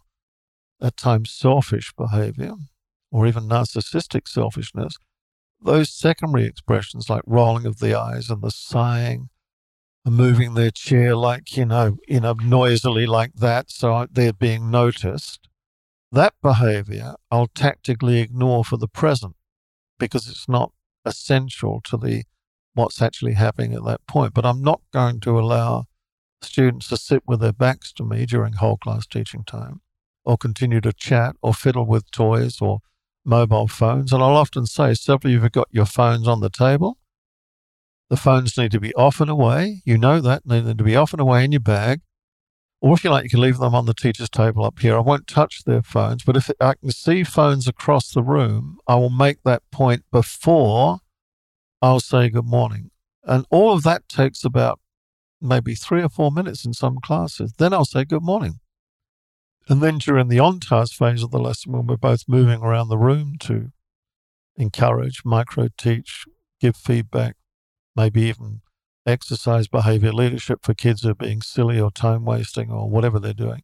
at 0.81 0.97
times 0.97 1.29
selfish 1.29 1.93
behavior, 1.95 2.53
or 3.11 3.27
even 3.27 3.43
narcissistic 3.43 4.27
selfishness, 4.27 4.97
those 5.61 5.93
secondary 5.93 6.45
expressions 6.45 7.07
like 7.07 7.21
rolling 7.27 7.67
of 7.67 7.77
the 7.77 7.93
eyes 7.93 8.31
and 8.31 8.41
the 8.41 8.49
sighing, 8.49 9.29
and 10.03 10.15
moving 10.15 10.55
their 10.55 10.71
chair 10.71 11.15
like, 11.15 11.55
you 11.55 11.65
know, 11.65 11.97
you 12.07 12.19
know, 12.19 12.33
noisily 12.33 13.05
like 13.05 13.33
that, 13.35 13.69
so 13.69 14.07
they're 14.11 14.33
being 14.33 14.71
noticed 14.71 15.47
that 16.15 16.33
behavior 16.41 17.15
I'll 17.29 17.47
tactically 17.47 18.19
ignore 18.19 18.65
for 18.65 18.77
the 18.77 18.87
present 18.87 19.35
because 19.99 20.27
it's 20.27 20.49
not 20.49 20.71
essential 21.05 21.81
to 21.85 21.97
the 21.97 22.23
what's 22.73 23.01
actually 23.01 23.33
happening 23.33 23.73
at 23.73 23.85
that 23.85 24.05
point. 24.07 24.33
But 24.33 24.45
I'm 24.45 24.61
not 24.61 24.81
going 24.91 25.19
to 25.21 25.39
allow 25.39 25.85
students 26.41 26.89
to 26.89 26.97
sit 26.97 27.23
with 27.25 27.39
their 27.39 27.53
backs 27.53 27.93
to 27.93 28.03
me 28.03 28.25
during 28.25 28.53
whole 28.53 28.77
class 28.77 29.07
teaching 29.07 29.43
time 29.43 29.81
or 30.23 30.37
continue 30.37 30.81
to 30.81 30.93
chat 30.93 31.35
or 31.41 31.53
fiddle 31.53 31.85
with 31.85 32.11
toys 32.11 32.59
or 32.61 32.79
mobile 33.23 33.67
phones. 33.67 34.11
And 34.11 34.21
I'll 34.21 34.35
often 34.35 34.65
say, 34.65 34.93
several 34.93 35.29
of 35.29 35.33
you 35.33 35.41
have 35.41 35.51
got 35.51 35.67
your 35.71 35.85
phones 35.85 36.27
on 36.27 36.41
the 36.41 36.49
table. 36.49 36.97
The 38.09 38.17
phones 38.17 38.57
need 38.57 38.71
to 38.71 38.79
be 38.79 38.93
off 38.95 39.19
and 39.19 39.29
away. 39.29 39.81
You 39.85 39.97
know 39.97 40.19
that. 40.21 40.43
They 40.45 40.61
need 40.61 40.77
to 40.77 40.83
be 40.83 40.95
off 40.95 41.13
and 41.13 41.21
away 41.21 41.43
in 41.43 41.51
your 41.51 41.61
bag 41.61 42.01
or 42.85 42.93
if 42.93 43.03
you 43.03 43.09
like, 43.09 43.23
you 43.23 43.31
can 43.31 43.41
leave 43.41 43.57
them 43.57 43.73
on 43.73 43.87
the 43.87 43.95
teacher's 43.95 44.29
table 44.29 44.63
up 44.63 44.77
here. 44.77 44.95
I 44.95 44.99
won't 44.99 45.25
touch 45.25 45.63
their 45.63 45.81
phones, 45.81 46.23
but 46.23 46.37
if 46.37 46.51
I 46.61 46.75
can 46.75 46.91
see 46.91 47.23
phones 47.23 47.67
across 47.67 48.11
the 48.11 48.21
room, 48.21 48.77
I 48.87 48.93
will 48.93 49.09
make 49.09 49.41
that 49.43 49.63
point 49.71 50.03
before 50.11 50.99
I'll 51.81 51.99
say 51.99 52.29
good 52.29 52.45
morning. 52.45 52.91
And 53.23 53.47
all 53.49 53.73
of 53.73 53.81
that 53.85 54.07
takes 54.07 54.43
about 54.43 54.79
maybe 55.41 55.73
three 55.73 56.03
or 56.03 56.09
four 56.09 56.31
minutes 56.31 56.63
in 56.63 56.73
some 56.73 56.99
classes. 57.01 57.53
Then 57.57 57.73
I'll 57.73 57.85
say 57.85 58.05
good 58.05 58.21
morning. 58.21 58.59
And 59.67 59.81
then 59.81 59.97
during 59.97 60.27
the 60.27 60.37
on 60.37 60.59
task 60.59 60.93
phase 60.93 61.23
of 61.23 61.31
the 61.31 61.39
lesson, 61.39 61.71
when 61.71 61.87
we're 61.87 61.97
both 61.97 62.25
moving 62.27 62.61
around 62.61 62.89
the 62.89 62.99
room 62.99 63.37
to 63.39 63.71
encourage, 64.57 65.23
micro 65.25 65.69
teach, 65.75 66.25
give 66.61 66.75
feedback, 66.75 67.35
maybe 67.95 68.21
even 68.21 68.61
exercise 69.05 69.67
behavior 69.67 70.11
leadership 70.11 70.59
for 70.63 70.73
kids 70.73 71.03
who 71.03 71.09
are 71.09 71.15
being 71.15 71.41
silly 71.41 71.79
or 71.79 71.91
time 71.91 72.25
wasting 72.25 72.71
or 72.71 72.89
whatever 72.89 73.19
they're 73.19 73.33
doing. 73.33 73.61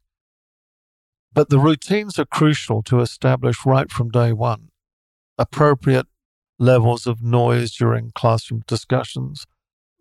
But 1.33 1.49
the 1.49 1.59
routines 1.59 2.19
are 2.19 2.25
crucial 2.25 2.83
to 2.83 2.99
establish 2.99 3.65
right 3.65 3.89
from 3.89 4.09
day 4.09 4.33
one 4.33 4.69
appropriate 5.37 6.05
levels 6.59 7.07
of 7.07 7.23
noise 7.23 7.75
during 7.75 8.11
classroom 8.13 8.61
discussions, 8.67 9.47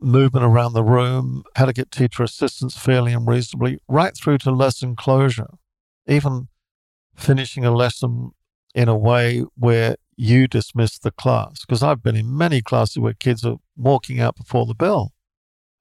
movement 0.01 0.45
around 0.45 0.75
the 0.75 0.85
room, 0.85 1.43
how 1.57 1.65
to 1.65 1.73
get 1.73 1.91
teacher 1.91 2.23
assistance 2.23 2.77
fairly 2.77 3.15
and 3.15 3.27
reasonably, 3.27 3.79
right 3.89 4.15
through 4.15 4.37
to 4.37 4.51
lesson 4.51 4.95
closure, 4.95 5.49
even 6.07 6.49
finishing 7.15 7.65
a 7.65 7.71
lesson 7.71 8.33
in 8.75 8.89
a 8.89 8.97
way 8.97 9.45
where 9.57 9.97
you 10.17 10.47
dismiss 10.47 10.99
the 10.99 11.11
class. 11.11 11.63
Because 11.63 11.83
I've 11.83 12.03
been 12.03 12.17
in 12.17 12.37
many 12.37 12.61
classes 12.61 12.99
where 12.99 13.15
kids 13.15 13.45
are 13.45 13.57
walking 13.77 14.21
out 14.21 14.37
before 14.37 14.67
the 14.67 14.75
bell 14.75 15.13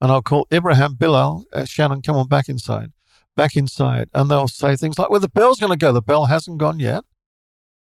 and 0.02 0.12
I'll 0.12 0.22
call 0.22 0.48
Ibrahim, 0.52 0.96
Bilal, 0.96 1.46
uh, 1.54 1.66
Shannon, 1.66 2.02
come 2.02 2.16
on 2.16 2.28
back 2.28 2.48
inside, 2.48 2.92
back 3.36 3.56
inside. 3.56 4.10
And 4.14 4.32
they'll 4.32 4.48
say 4.48 4.76
things 4.76 4.98
like, 4.98 5.10
well, 5.10 5.20
the 5.20 5.30
bell's 5.30 5.60
going 5.60 5.72
to 5.72 5.78
go. 5.78 5.92
The 5.92 6.02
bell 6.02 6.26
hasn't 6.26 6.58
gone 6.58 6.80
yet. 6.80 7.04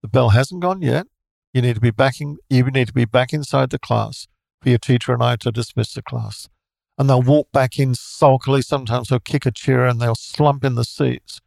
The 0.02 0.08
bell 0.08 0.30
hasn't 0.30 0.62
gone 0.62 0.82
yet. 0.82 1.08
You 1.54 1.62
need 1.62 1.76
to 1.76 1.82
be 1.82 1.91
backing, 1.91 2.38
you 2.49 2.63
need 2.65 2.88
to 2.88 2.93
be 2.93 3.06
back 3.06 3.34
inside 3.34 3.69
the 3.69 3.80
class 3.80 4.28
for 4.62 4.69
your 4.69 4.80
teacher 4.80 5.13
and 5.13 5.23
I 5.23 5.36
to 5.38 5.52
dismiss 5.52 5.93
the 5.93 6.02
class. 6.02 6.49
And 6.97 7.10
they'll 7.10 7.21
walk 7.21 7.52
back 7.52 7.80
in 7.80 7.95
sulkily. 7.95 8.62
Sometimes 8.62 9.08
they'll 9.08 9.19
kick 9.19 9.45
a 9.45 9.52
chair 9.52 9.86
and 9.86 9.99
they'll 9.99 10.15
slump 10.15 10.63
in 10.63 10.76
the 10.76 10.84
seats. 10.84 11.41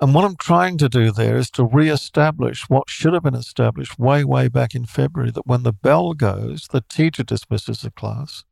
And 0.00 0.14
what 0.14 0.24
I'm 0.24 0.36
trying 0.36 0.78
to 0.78 0.88
do 0.88 1.12
there 1.12 1.36
is 1.36 1.50
to 1.52 1.64
re-establish 1.64 2.70
what 2.70 2.88
should 2.88 3.12
have 3.12 3.24
been 3.24 3.34
established 3.34 3.98
way, 3.98 4.24
way 4.24 4.48
back 4.48 4.74
in 4.74 4.86
February, 4.86 5.30
that 5.32 5.46
when 5.46 5.62
the 5.62 5.72
bell 5.72 6.14
goes, 6.14 6.68
the 6.70 6.82
teacher 6.88 7.22
dismisses 7.22 7.82
the 7.82 7.90
class 7.90 8.44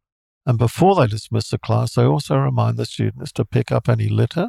and 0.49 0.57
before 0.57 0.95
they 0.95 1.07
dismiss 1.07 1.51
the 1.51 1.59
class, 1.59 1.93
they 1.93 2.05
also 2.05 2.39
remind 2.39 2.79
the 2.79 2.87
students 2.87 3.33
to 3.33 3.45
pick 3.45 3.71
up 3.71 3.87
any 3.87 4.09
litter, 4.09 4.49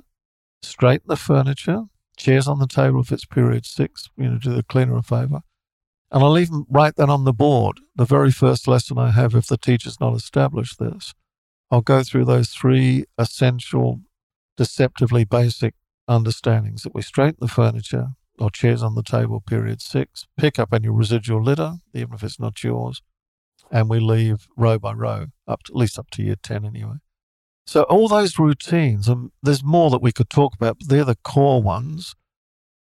straighten 0.62 1.10
the 1.10 1.18
furniture, 1.18 1.84
chairs 2.16 2.48
on 2.48 2.58
the 2.58 2.68
table 2.68 3.02
if 3.02 3.12
it's 3.12 3.26
period 3.26 3.66
six, 3.66 4.08
you 4.16 4.30
know, 4.30 4.38
do 4.38 4.54
the 4.54 4.64
cleaner 4.64 4.96
a 4.96 5.04
favor. 5.04 5.42
And 6.10 6.24
I'll 6.24 6.40
even 6.40 6.66
write 6.70 6.96
that 6.96 7.10
on 7.10 7.26
the 7.26 7.34
board, 7.34 7.82
the 7.98 8.06
very 8.06 8.32
first 8.32 8.66
lesson 8.66 8.98
I 8.98 9.12
have 9.12 9.36
if 9.36 9.48
the 9.48 9.58
teacher's 9.58 10.00
not 10.00 10.16
established 10.16 10.80
this. 10.80 11.14
I'll 11.70 11.82
go 11.82 12.02
through 12.02 12.26
those 12.26 12.52
three 12.52 13.04
essential, 13.18 14.00
deceptively 14.56 15.26
basic 15.26 15.74
understandings 16.08 16.84
that 16.84 16.96
we 16.96 17.02
straighten 17.02 17.40
the 17.42 17.50
furniture 17.50 18.12
or 18.40 18.50
chairs 18.50 18.82
on 18.82 18.96
the 18.96 19.04
table, 19.04 19.42
period 19.42 19.82
six, 19.82 20.28
pick 20.38 20.58
up 20.60 20.74
any 20.74 20.88
residual 20.88 21.44
litter, 21.44 21.74
even 21.94 22.14
if 22.14 22.24
it's 22.24 22.40
not 22.40 22.64
yours, 22.64 23.02
and 23.72 23.90
we 23.90 24.00
leave 24.00 24.48
row 24.58 24.80
by 24.80 24.94
row, 24.94 25.28
up 25.48 25.64
to, 25.64 25.72
at 25.72 25.76
least 25.76 26.00
up 26.00 26.10
to 26.12 26.24
year 26.24 26.36
10 26.42 26.66
anyway. 26.66 26.98
So 27.66 27.84
all 27.84 28.08
those 28.08 28.40
routines, 28.40 29.08
and 29.08 29.32
there's 29.44 29.64
more 29.64 29.90
that 29.92 30.02
we 30.02 30.12
could 30.12 30.30
talk 30.30 30.56
about, 30.56 30.80
but 30.80 30.90
they're 30.90 31.06
the 31.06 31.18
core 31.24 31.62
ones, 31.62 32.16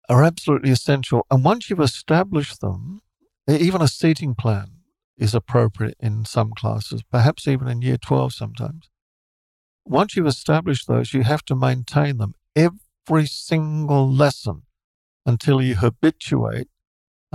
are 0.07 0.23
absolutely 0.23 0.71
essential. 0.71 1.25
And 1.31 1.43
once 1.43 1.69
you've 1.69 1.79
established 1.79 2.61
them, 2.61 3.01
even 3.47 3.81
a 3.81 3.87
seating 3.87 4.35
plan 4.35 4.71
is 5.17 5.33
appropriate 5.33 5.95
in 5.99 6.25
some 6.25 6.51
classes, 6.51 7.01
perhaps 7.11 7.47
even 7.47 7.67
in 7.67 7.81
year 7.81 7.97
12 7.97 8.33
sometimes. 8.33 8.89
Once 9.85 10.15
you've 10.15 10.27
established 10.27 10.87
those, 10.87 11.13
you 11.13 11.23
have 11.23 11.43
to 11.45 11.55
maintain 11.55 12.17
them 12.17 12.33
every 12.55 13.25
single 13.25 14.11
lesson 14.11 14.63
until 15.25 15.61
you 15.61 15.75
habituate 15.75 16.67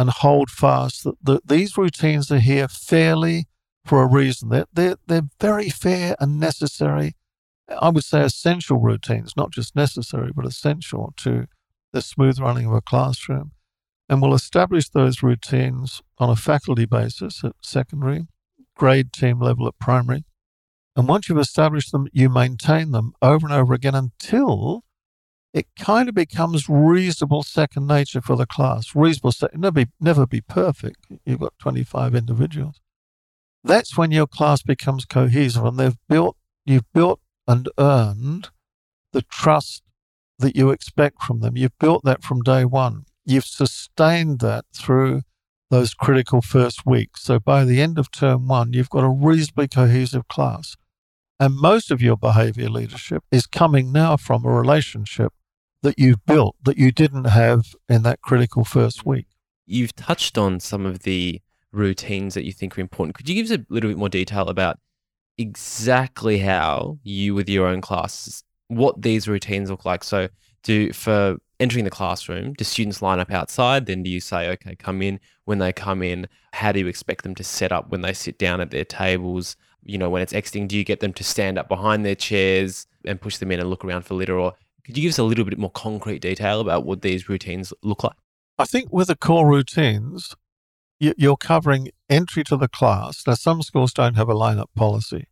and 0.01 0.09
hold 0.09 0.49
fast 0.49 1.05
that 1.05 1.17
the, 1.23 1.43
these 1.45 1.77
routines 1.77 2.33
are 2.33 2.39
here 2.39 2.69
fairly 2.69 3.45
for 3.85 4.03
a 4.03 4.07
reason. 4.07 4.49
They're, 4.49 4.65
they're, 4.73 4.97
they're 5.07 5.29
very 5.39 5.69
fair 5.69 6.17
and 6.19 6.41
necessary. 6.41 7.17
I 7.69 7.91
would 7.91 8.05
say 8.05 8.23
essential 8.23 8.79
routines, 8.79 9.35
not 9.37 9.51
just 9.51 9.77
necessary, 9.77 10.31
but 10.35 10.47
essential 10.47 11.13
to 11.19 11.45
the 11.93 12.01
smooth 12.01 12.41
running 12.41 12.65
of 12.65 12.73
a 12.73 12.81
classroom. 12.81 13.53
And 14.09 14.23
we'll 14.23 14.33
establish 14.33 14.89
those 14.89 15.23
routines 15.23 16.01
on 16.17 16.31
a 16.31 16.37
faculty 16.37 16.87
basis 16.87 17.45
at 17.45 17.53
secondary, 17.61 18.27
grade 18.75 19.13
team 19.13 19.39
level 19.39 19.69
at 19.69 19.79
primary. 19.79 20.25
And 20.97 21.09
once 21.09 21.29
you've 21.29 21.39
established 21.39 21.93
them, 21.93 22.09
you 22.11 22.31
maintain 22.31 22.93
them 22.93 23.13
over 23.21 23.47
and 23.47 23.55
over 23.55 23.75
again 23.75 23.95
until 23.95 24.83
it 25.53 25.67
kind 25.79 26.09
of 26.09 26.15
becomes 26.15 26.69
reasonable 26.69 27.43
second 27.43 27.87
nature 27.87 28.21
for 28.21 28.37
the 28.37 28.47
class. 28.47 28.95
Reasonable, 28.95 29.33
never 29.55 29.73
be, 29.73 29.87
never 30.01 30.27
be 30.27 30.41
perfect. 30.41 31.07
You've 31.25 31.41
got 31.41 31.59
25 31.59 32.15
individuals. 32.15 32.81
That's 33.65 33.97
when 33.97 34.11
your 34.11 34.27
class 34.27 34.63
becomes 34.63 35.05
cohesive 35.05 35.65
and 35.65 35.79
they've 35.79 35.99
built, 36.09 36.37
you've 36.65 36.91
built 36.93 37.21
and 37.49 37.69
earned 37.79 38.51
the 39.13 39.23
trust 39.23 39.83
that 40.39 40.57
you 40.57 40.71
expect 40.71 41.23
from 41.23 41.41
them. 41.41 41.57
You've 41.57 41.79
built 41.79 42.05
that 42.05 42.23
from 42.23 42.43
day 42.43 42.65
one. 42.65 43.05
You've 43.27 43.45
sustained 43.45 44.41
that 44.41 44.65
through 44.75 45.23
those 45.69 45.95
critical 45.95 46.41
first 46.41 46.87
weeks. 46.87 47.23
So 47.23 47.39
by 47.39 47.65
the 47.65 47.81
end 47.81 47.99
of 47.99 48.11
term 48.11 48.49
one, 48.49 48.73
you've 48.73 48.91
got 48.91 49.05
a 49.05 49.09
reasonably 49.09 49.69
cohesive 49.69 50.29
class. 50.29 50.77
And 51.39 51.57
most 51.57 51.91
of 51.91 52.03
your 52.03 52.17
behavior 52.17 52.69
leadership 52.69 53.25
is 53.31 53.47
coming 53.47 53.93
now 53.93 54.17
from 54.17 54.45
a 54.45 54.51
relationship 54.51 55.33
that 55.83 55.99
you've 55.99 56.25
built 56.27 56.57
that 56.65 56.79
you 56.79 56.93
didn't 56.93 57.25
have 57.25 57.75
in 57.89 58.03
that 58.03 58.21
critical 58.21 58.65
first 58.65 59.07
week. 59.07 59.27
You've 59.67 59.95
touched 59.95 60.37
on 60.37 60.61
some 60.61 60.85
of 60.85 61.01
the 61.01 61.41
routines 61.73 62.35
that 62.35 62.45
you 62.45 62.53
think 62.53 62.77
are 62.77 62.81
important. 62.81 63.15
Could 63.15 63.29
you 63.29 63.35
give 63.35 63.51
us 63.51 63.59
a 63.59 63.65
little 63.69 63.91
bit 63.91 63.99
more 63.99 64.09
detail 64.09 64.49
about 64.49 64.79
exactly 65.39 66.39
how 66.39 66.99
you, 67.03 67.35
with 67.35 67.49
your 67.49 67.67
own 67.67 67.81
classes, 67.81 68.43
what 68.69 69.01
these 69.01 69.29
routines 69.29 69.71
look 69.71 69.85
like? 69.85 70.05
So, 70.05 70.29
do 70.63 70.93
for 70.93 71.39
entering 71.59 71.85
the 71.85 71.91
classroom, 71.91 72.55
do 72.55 72.65
students 72.65 73.03
line 73.03 73.21
up 73.21 73.31
outside? 73.31 73.87
Then 73.87 74.03
do 74.03 74.11
you 74.11 74.21
say, 74.21 74.51
okay, 74.51 74.75
come 74.75 75.03
in? 75.03 75.21
When 75.45 75.59
they 75.59 75.73
come 75.73 76.03
in, 76.03 76.27
how 76.53 76.73
do 76.73 76.81
you 76.81 76.87
expect 76.87 77.23
them 77.23 77.35
to 77.37 77.45
set 77.45 77.73
up 77.73 77.91
when 77.91 78.01
they 78.01 78.13
sit 78.13 78.39
down 78.39 78.61
at 78.61 78.71
their 78.71 78.85
tables? 78.85 79.57
You 79.85 79.99
know, 79.99 80.11
when 80.11 80.23
it's 80.23 80.33
exiting, 80.33 80.67
do 80.69 80.77
you 80.77 80.85
get 80.85 81.01
them 81.01 81.13
to 81.15 81.25
stand 81.25 81.59
up 81.59 81.69
behind 81.69 82.05
their 82.05 82.15
chairs 82.15 82.87
and 83.05 83.21
push 83.21 83.39
them 83.39 83.51
in 83.51 83.61
and 83.61 83.71
look 83.71 83.85
around 83.85 84.03
for 84.03 84.15
litter? 84.15 84.39
Or 84.39 84.55
could 84.85 84.97
you 84.97 85.03
give 85.03 85.11
us 85.11 85.19
a 85.19 85.25
little 85.25 85.45
bit 85.45 85.59
more 85.59 85.71
concrete 85.71 86.21
detail 86.21 86.61
about 86.61 86.85
what 86.85 87.03
these 87.03 87.29
routines 87.29 87.73
look 87.83 88.05
like? 88.05 88.17
I 88.59 88.65
think 88.65 88.93
with 88.93 89.09
the 89.09 89.17
core 89.17 89.49
routines, 89.49 90.35
you're 90.99 91.37
covering 91.37 91.91
entry 92.09 92.45
to 92.45 92.57
the 92.57 92.69
class. 92.69 93.27
Now, 93.27 93.35
some 93.35 93.63
schools 93.63 93.93
don't 93.93 94.17
have 94.17 94.29
a 94.29 94.35
lineup 94.35 94.67
policy. 94.77 95.29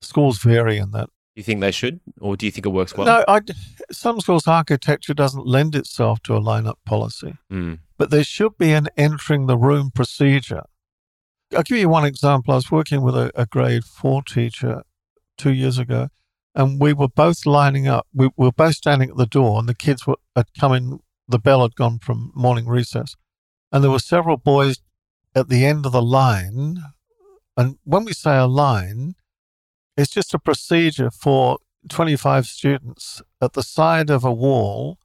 Schools 0.00 0.38
vary 0.38 0.78
in 0.78 0.90
that. 0.92 1.10
Do 1.34 1.40
you 1.40 1.42
think 1.42 1.60
they 1.60 1.72
should, 1.72 2.00
or 2.20 2.36
do 2.36 2.46
you 2.46 2.52
think 2.52 2.64
it 2.64 2.70
works 2.70 2.96
well? 2.96 3.06
No, 3.06 3.24
I, 3.26 3.40
some 3.90 4.20
schools' 4.20 4.46
architecture 4.46 5.14
doesn't 5.14 5.46
lend 5.46 5.74
itself 5.74 6.20
to 6.22 6.36
a 6.36 6.40
lineup 6.40 6.76
policy, 6.86 7.34
mm. 7.52 7.80
but 7.98 8.10
there 8.10 8.22
should 8.22 8.56
be 8.56 8.72
an 8.72 8.88
entering 8.96 9.46
the 9.46 9.58
room 9.58 9.90
procedure. 9.90 10.62
I'll 11.54 11.64
give 11.64 11.78
you 11.78 11.88
one 11.88 12.04
example. 12.04 12.52
I 12.52 12.56
was 12.56 12.70
working 12.70 13.02
with 13.02 13.16
a, 13.16 13.32
a 13.34 13.46
grade 13.46 13.84
four 13.84 14.22
teacher 14.22 14.84
two 15.36 15.52
years 15.52 15.76
ago, 15.76 16.08
and 16.54 16.80
we 16.80 16.92
were 16.92 17.08
both 17.08 17.46
lining 17.46 17.88
up. 17.88 18.06
We, 18.14 18.30
we 18.36 18.46
were 18.46 18.52
both 18.52 18.76
standing 18.76 19.10
at 19.10 19.16
the 19.16 19.26
door, 19.26 19.58
and 19.58 19.68
the 19.68 19.74
kids 19.74 20.06
were 20.06 20.16
had 20.36 20.46
come 20.58 20.72
in. 20.72 21.00
The 21.26 21.38
bell 21.38 21.62
had 21.62 21.74
gone 21.74 21.98
from 22.00 22.32
morning 22.34 22.66
recess, 22.66 23.16
and 23.72 23.82
there 23.82 23.90
were 23.90 23.98
several 23.98 24.36
boys 24.36 24.80
at 25.34 25.48
the 25.48 25.64
end 25.64 25.86
of 25.86 25.92
the 25.92 26.02
line. 26.02 26.78
And 27.56 27.78
when 27.84 28.04
we 28.04 28.12
say 28.12 28.36
a 28.36 28.46
line, 28.46 29.14
it's 29.96 30.12
just 30.12 30.34
a 30.34 30.38
procedure 30.38 31.10
for 31.10 31.58
25 31.88 32.46
students 32.46 33.22
at 33.40 33.52
the 33.52 33.62
side 33.62 34.10
of 34.10 34.24
a 34.24 34.32
wall 34.32 34.98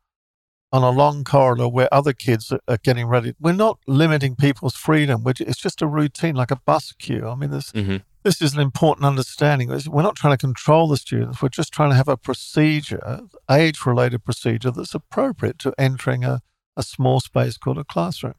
on 0.71 0.83
a 0.83 0.89
long 0.89 1.23
corridor 1.23 1.67
where 1.67 1.91
other 1.93 2.13
kids 2.13 2.51
are 2.51 2.77
getting 2.83 3.07
ready. 3.07 3.33
We're 3.39 3.53
not 3.53 3.79
limiting 3.87 4.35
people's 4.35 4.75
freedom. 4.75 5.23
It's 5.25 5.59
just 5.59 5.81
a 5.81 5.87
routine, 5.87 6.35
like 6.35 6.51
a 6.51 6.59
bus 6.65 6.93
queue. 6.93 7.27
I 7.27 7.35
mean, 7.35 7.51
there's 7.51 7.71
mm-hmm 7.71 7.97
this 8.29 8.43
is 8.43 8.53
an 8.53 8.59
important 8.59 9.07
understanding. 9.07 9.69
We're 9.87 10.03
not 10.03 10.15
trying 10.15 10.33
to 10.33 10.37
control 10.37 10.87
the 10.87 10.97
students. 10.97 11.41
We're 11.41 11.49
just 11.49 11.73
trying 11.73 11.89
to 11.89 11.95
have 11.95 12.07
a 12.07 12.15
procedure, 12.15 13.21
age 13.49 13.87
related 13.87 14.23
procedure 14.23 14.69
that's 14.69 14.93
appropriate 14.93 15.57
to 15.59 15.73
entering 15.79 16.23
a, 16.23 16.41
a 16.77 16.83
small 16.83 17.21
space 17.21 17.57
called 17.57 17.79
a 17.79 17.83
classroom. 17.83 18.35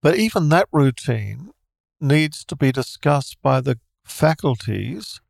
But 0.00 0.16
even 0.16 0.48
that 0.48 0.68
routine 0.72 1.50
needs 2.00 2.46
to 2.46 2.56
be 2.56 2.72
discussed 2.72 3.36
by 3.42 3.60
the 3.60 3.78
faculties. 4.06 5.20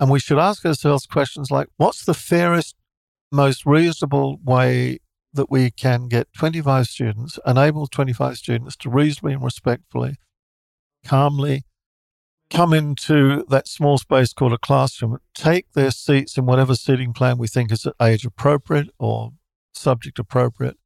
And 0.00 0.10
we 0.10 0.18
should 0.18 0.40
ask 0.40 0.66
ourselves 0.66 1.06
questions 1.06 1.48
like 1.48 1.68
what's 1.76 2.04
the 2.04 2.12
fairest 2.12 2.74
most 3.30 3.64
reasonable 3.64 4.40
way 4.42 4.98
that 5.32 5.48
we 5.48 5.70
can 5.70 6.08
get 6.08 6.32
25 6.36 6.86
students, 6.86 7.38
enable 7.46 7.86
25 7.86 8.36
students 8.36 8.76
to 8.78 8.90
reasonably 8.90 9.34
and 9.34 9.44
respectfully, 9.44 10.16
calmly 11.06 11.62
come 12.50 12.72
into 12.72 13.44
that 13.48 13.68
small 13.68 13.96
space 13.96 14.32
called 14.32 14.52
a 14.52 14.58
classroom, 14.58 15.18
take 15.34 15.72
their 15.72 15.90
seats 15.90 16.36
in 16.36 16.46
whatever 16.46 16.74
seating 16.74 17.12
plan 17.12 17.38
we 17.38 17.48
think 17.48 17.70
is 17.72 17.86
age 18.02 18.26
appropriate 18.26 18.88
or 18.98 19.30
subject 19.72 20.18
appropriate. 20.18 20.76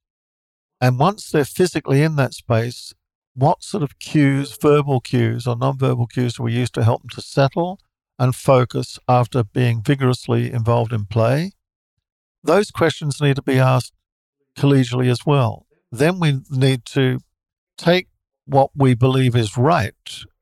And 0.80 0.98
once 0.98 1.30
they're 1.30 1.44
physically 1.44 2.02
in 2.02 2.16
that 2.16 2.34
space, 2.34 2.92
what 3.34 3.62
sort 3.62 3.82
of 3.82 3.98
cues, 3.98 4.56
verbal 4.60 5.00
cues 5.00 5.46
or 5.46 5.56
non-verbal 5.56 6.06
cues 6.06 6.34
do 6.34 6.42
we 6.44 6.52
use 6.52 6.70
to 6.72 6.84
help 6.84 7.02
them 7.02 7.08
to 7.10 7.22
settle 7.22 7.80
and 8.18 8.34
focus 8.34 8.98
after 9.08 9.42
being 9.42 9.82
vigorously 9.82 10.52
involved 10.52 10.92
in 10.92 11.06
play? 11.06 11.52
Those 12.42 12.70
questions 12.70 13.20
need 13.20 13.36
to 13.36 13.42
be 13.42 13.58
asked 13.58 13.94
collegially 14.56 15.10
as 15.10 15.24
well. 15.24 15.66
Then 15.90 16.20
we 16.20 16.40
need 16.50 16.84
to 16.86 17.20
take 17.78 18.08
what 18.46 18.70
we 18.74 18.94
believe 18.94 19.34
is 19.34 19.56
right 19.56 19.94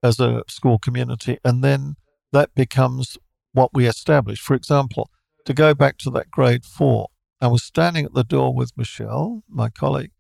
as 0.03 0.19
a 0.19 0.43
school 0.49 0.79
community, 0.79 1.39
and 1.45 1.63
then 1.63 1.95
that 2.33 2.55
becomes 2.55 3.17
what 3.53 3.71
we 3.73 3.87
establish. 3.87 4.41
For 4.41 4.55
example, 4.55 5.11
to 5.45 5.55
go 5.55 5.75
back 5.75 5.99
to 5.99 6.11
that 6.11 6.31
grade 6.31 6.65
four, 6.65 7.09
I 7.41 7.49
was 7.49 7.63
standing 7.63 8.05
at 8.05 8.15
the 8.15 8.25
door 8.25 8.55
with 8.55 8.77
Michelle, 8.77 9.43
my 9.49 9.69
colleague, 9.69 10.13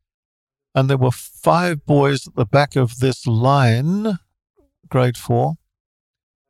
and 0.74 0.88
there 0.88 0.98
were 0.98 1.12
five 1.12 1.84
boys 1.84 2.26
at 2.26 2.34
the 2.34 2.46
back 2.46 2.76
of 2.76 2.98
this 2.98 3.26
line, 3.26 4.18
grade 4.88 5.16
four, 5.16 5.54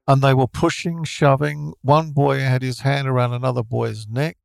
and 0.06 0.22
they 0.22 0.34
were 0.34 0.48
pushing, 0.48 1.04
shoving. 1.04 1.72
One 1.82 2.12
boy 2.12 2.40
had 2.40 2.62
his 2.62 2.80
hand 2.80 3.08
around 3.08 3.32
another 3.32 3.62
boy's 3.62 4.06
neck, 4.08 4.36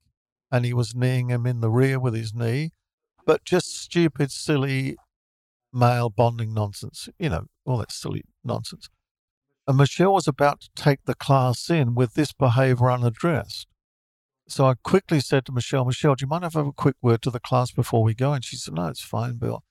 and 0.52 0.66
he 0.66 0.74
was 0.74 0.96
kneeing 0.96 1.30
him 1.30 1.46
in 1.46 1.62
the 1.62 1.70
rear 1.70 2.00
with 2.00 2.14
his 2.14 2.34
knee, 2.34 2.72
but 3.26 3.44
just 3.44 3.76
stupid, 3.78 4.32
silly 4.32 4.96
male 5.78 6.10
bonding 6.10 6.54
nonsense, 6.54 7.10
you 7.20 7.30
know, 7.30 7.46
all 7.66 7.78
that 7.78 7.92
silly 7.92 8.24
nonsense. 8.44 8.90
And 9.68 9.78
Michelle 9.78 10.14
was 10.14 10.28
about 10.28 10.62
to 10.62 10.70
take 10.76 11.00
the 11.06 11.16
class 11.16 11.70
in 11.70 11.94
with 11.94 12.14
this 12.14 12.32
behavior 12.34 12.90
unaddressed. 12.90 13.68
So 14.48 14.66
I 14.66 14.76
quickly 14.82 15.20
said 15.20 15.46
to 15.46 15.52
Michelle, 15.52 15.84
Michelle, 15.84 16.16
do 16.16 16.24
you 16.24 16.30
mind 16.30 16.46
if 16.46 16.56
I 16.56 16.60
have 16.60 16.68
a 16.68 16.72
quick 16.72 16.96
word 17.02 17.22
to 17.24 17.30
the 17.30 17.40
class 17.40 17.72
before 17.72 18.02
we 18.02 18.14
go? 18.14 18.32
And 18.32 18.46
she 18.46 18.56
said, 18.56 18.76
No, 18.76 18.88
it's 18.88 19.04
fine, 19.04 19.36
Bill. 19.38 19.64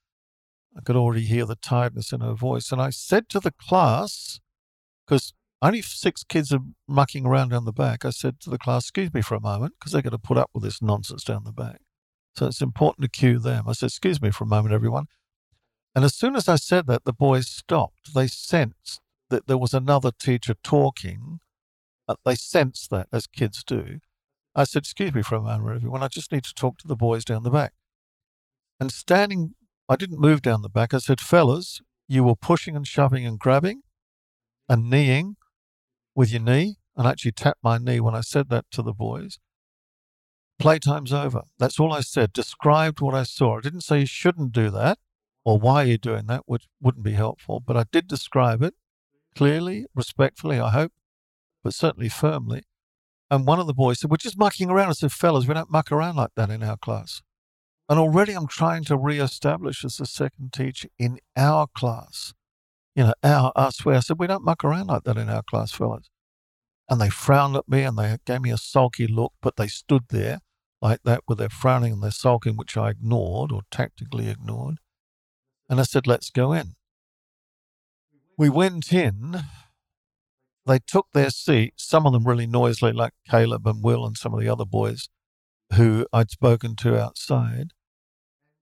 I 0.77 0.83
could 0.83 0.97
already 0.97 1.25
hear 1.25 1.47
the 1.47 1.57
tiredness 1.57 2.13
in 2.13 2.21
her 2.21 2.35
voice. 2.35 2.71
And 2.71 2.83
I 2.83 2.91
said 2.91 3.31
to 3.31 3.41
the 3.41 3.53
class, 3.53 4.39
because 5.07 5.33
only 5.63 5.81
six 5.81 6.23
kids 6.23 6.53
are 6.53 6.61
mucking 6.87 7.25
around 7.25 7.49
down 7.49 7.65
the 7.65 7.73
back, 7.73 8.05
I 8.05 8.11
said 8.11 8.39
to 8.41 8.51
the 8.51 8.59
class, 8.59 8.85
Excuse 8.85 9.15
me 9.15 9.23
for 9.23 9.35
a 9.35 9.41
moment, 9.41 9.75
because 9.79 9.93
they're 9.93 10.03
going 10.03 10.11
to 10.11 10.19
put 10.19 10.37
up 10.37 10.51
with 10.53 10.63
this 10.63 10.83
nonsense 10.83 11.25
down 11.25 11.45
the 11.45 11.53
back. 11.53 11.81
So 12.37 12.47
it's 12.47 12.61
important 12.61 13.05
to 13.05 13.19
cue 13.19 13.39
them. 13.39 13.65
I 13.67 13.73
said, 13.73 13.87
Excuse 13.87 14.21
me 14.21 14.31
for 14.31 14.45
a 14.45 14.49
moment, 14.49 14.75
everyone. 14.75 15.07
And 15.97 16.05
as 16.05 16.15
soon 16.15 16.37
as 16.37 16.47
I 16.47 16.57
said 16.57 16.87
that, 16.89 17.07
the 17.07 17.13
boys 17.15 17.49
stopped. 17.49 18.13
They 18.15 18.27
sensed 18.27 19.01
that 19.31 19.47
there 19.47 19.57
was 19.57 19.73
another 19.73 20.11
teacher 20.11 20.55
talking. 20.63 21.41
Uh, 22.07 22.17
they 22.23 22.35
sensed 22.35 22.91
that, 22.91 23.09
as 23.15 23.27
kids 23.27 23.65
do. 23.65 24.01
I 24.55 24.65
said, 24.65 24.81
Excuse 24.81 25.15
me 25.15 25.23
for 25.23 25.37
a 25.37 25.41
moment, 25.41 25.77
everyone. 25.77 26.03
I 26.03 26.09
just 26.09 26.31
need 26.31 26.45
to 26.45 26.53
talk 26.53 26.77
to 26.79 26.87
the 26.87 26.97
boys 26.97 27.25
down 27.25 27.45
the 27.45 27.51
back. 27.51 27.73
And 28.79 28.93
standing, 28.93 29.55
I 29.89 29.97
didn't 29.97 30.21
move 30.21 30.43
down 30.43 30.61
the 30.61 30.69
back. 30.69 30.93
I 30.93 30.99
said, 30.99 31.19
Fellas, 31.19 31.81
you 32.07 32.25
were 32.25 32.37
pushing 32.37 32.77
and 32.77 32.87
shoving 32.87 33.25
and 33.25 33.39
grabbing 33.39 33.81
and 34.69 34.91
kneeing 34.91 35.37
with 36.15 36.31
your 36.31 36.43
knee. 36.43 36.77
And 36.95 37.09
I 37.09 37.13
actually 37.13 37.33
tapped 37.33 37.65
my 37.65 37.79
knee 37.79 38.01
when 38.01 38.15
I 38.15 38.21
said 38.21 38.51
that 38.51 38.67
to 38.73 38.83
the 38.83 38.93
boys. 38.93 39.39
Playtime's 40.61 41.15
over. 41.15 41.45
That's 41.59 41.81
all 41.81 41.95
I 41.95 42.01
said. 42.03 42.35
Described 42.35 43.01
what 43.01 43.15
I 43.15 43.23
saw. 43.23 43.57
I 43.57 43.61
didn't 43.63 43.81
say 43.81 44.01
you 44.01 44.07
shouldn't 44.07 44.53
do 44.53 44.69
that 44.73 44.99
or 45.47 45.61
why 45.61 45.85
you're 45.85 45.97
doing 45.97 46.27
that, 46.27 46.43
which 46.47 46.67
wouldn't 46.83 47.05
be 47.05 47.13
helpful. 47.13 47.61
But 47.61 47.77
I 47.77 47.85
did 47.93 48.09
describe 48.09 48.63
it 48.63 48.75
clearly, 49.37 49.87
respectfully, 49.95 50.59
I 50.59 50.71
hope, 50.71 50.93
but 51.63 51.73
certainly 51.73 52.09
firmly. 52.09 52.65
And 53.31 53.47
one 53.47 53.61
of 53.61 53.69
the 53.69 53.75
boys 53.75 54.01
said, 54.01 54.11
We're 54.11 54.17
just 54.17 54.37
mucking 54.37 54.71
around. 54.71 54.89
I 54.89 54.93
said, 54.93 55.13
Fellas, 55.13 55.47
we 55.47 55.55
don't 55.55 55.71
muck 55.71 55.93
around 55.93 56.17
like 56.17 56.33
that 56.35 56.51
in 56.51 56.65
our 56.65 56.77
class. 56.77 57.23
And 57.89 57.97
already 57.97 58.33
I'm 58.33 58.49
trying 58.49 58.83
to 58.85 58.97
re-establish 58.97 59.85
as 59.85 60.01
a 60.01 60.07
second 60.07 60.53
teacher 60.53 60.89
in 60.99 61.21
our 61.37 61.69
class. 61.69 62.35
You 62.97 63.05
know, 63.05 63.15
our 63.23 63.53
us 63.55 63.85
where 63.85 63.97
I 63.97 64.01
said, 64.01 64.19
We 64.19 64.27
don't 64.27 64.45
muck 64.45 64.65
around 64.65 64.89
like 64.89 65.05
that 65.05 65.17
in 65.17 65.29
our 65.29 65.43
class, 65.45 65.71
fellas. 65.71 66.11
And 66.91 67.01
they 67.01 67.09
frowned 67.09 67.55
at 67.55 67.69
me 67.69 67.83
and 67.83 67.97
they 67.97 68.17
gave 68.27 68.43
me 68.43 68.51
a 68.51 68.59
sulky 68.59 69.07
look, 69.07 69.33
but 69.41 69.55
they 69.55 69.69
stood 69.69 70.07
there 70.09 70.41
like 70.83 71.05
that 71.05 71.23
with 71.29 71.39
their 71.39 71.49
frowning 71.49 71.93
and 71.93 72.03
their 72.03 72.11
sulking, 72.11 72.57
which 72.57 72.77
I 72.77 72.91
ignored 72.91 73.53
or 73.53 73.63
tactically 73.71 74.29
ignored. 74.29 74.79
And 75.69 75.81
I 75.81 75.83
said, 75.83 76.07
let's 76.07 76.31
go 76.31 76.53
in. 76.53 76.75
We 78.39 78.49
went 78.49 78.93
in. 78.93 79.43
They 80.67 80.79
took 80.79 81.07
their 81.13 81.31
seats, 81.31 81.85
some 81.87 82.07
of 82.07 82.13
them 82.13 82.27
really 82.27 82.47
noisily, 82.47 82.93
like 82.93 83.13
Caleb 83.29 83.67
and 83.67 83.83
Will 83.83 84.05
and 84.05 84.17
some 84.17 84.35
of 84.35 84.41
the 84.41 84.49
other 84.49 84.65
boys 84.65 85.09
who 85.75 86.07
I'd 86.13 86.31
spoken 86.31 86.77
to 86.77 87.01
outside. 87.01 87.71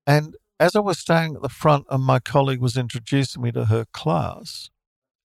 And 0.06 0.36
as 0.60 0.76
I 0.76 0.80
was 0.80 0.98
standing 0.98 1.36
at 1.36 1.42
the 1.42 1.48
front 1.48 1.86
and 1.90 2.04
my 2.04 2.20
colleague 2.20 2.60
was 2.60 2.76
introducing 2.76 3.42
me 3.42 3.52
to 3.52 3.66
her 3.66 3.86
class, 3.92 4.70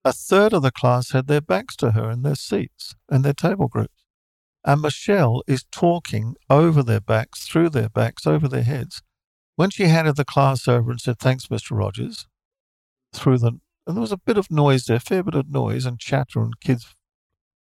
a 0.05 0.13
third 0.13 0.53
of 0.53 0.61
the 0.61 0.71
class 0.71 1.11
had 1.11 1.27
their 1.27 1.41
backs 1.41 1.75
to 1.77 1.91
her 1.91 2.09
in 2.09 2.21
their 2.21 2.35
seats 2.35 2.95
and 3.09 3.25
their 3.25 3.33
table 3.33 3.67
groups. 3.67 4.05
And 4.63 4.81
Michelle 4.81 5.43
is 5.47 5.65
talking 5.71 6.35
over 6.49 6.83
their 6.83 7.01
backs, 7.01 7.45
through 7.47 7.69
their 7.69 7.89
backs, 7.89 8.27
over 8.27 8.47
their 8.47 8.63
heads 8.63 9.01
when 9.57 9.71
she 9.71 9.85
handed 9.85 10.15
the 10.15 10.23
class 10.23 10.67
over 10.67 10.91
and 10.91 11.01
said, 11.01 11.19
Thanks, 11.19 11.47
Mr. 11.47 11.75
Rogers, 11.75 12.27
through 13.13 13.39
the, 13.39 13.59
and 13.87 13.97
there 13.97 14.01
was 14.01 14.11
a 14.11 14.17
bit 14.17 14.37
of 14.37 14.51
noise 14.51 14.85
there, 14.85 14.97
a 14.97 15.01
fair 15.01 15.23
bit 15.23 15.33
of 15.33 15.49
noise 15.49 15.85
and 15.85 15.99
chatter 15.99 16.41
and 16.41 16.59
kids, 16.61 16.95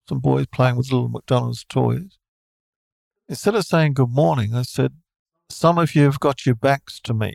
some 0.09 0.18
boys 0.18 0.47
playing 0.47 0.76
with 0.76 0.90
little 0.90 1.11
McDonald's 1.11 1.64
toys. 1.68 2.18
Instead 3.28 3.55
of 3.55 3.66
saying 3.66 3.93
good 3.93 4.11
morning, 4.11 4.55
I 4.55 4.62
said, 4.62 4.95
Some 5.51 5.76
of 5.76 5.95
you 5.95 6.05
have 6.05 6.18
got 6.18 6.47
your 6.47 6.55
backs 6.55 6.99
to 7.01 7.12
me. 7.12 7.34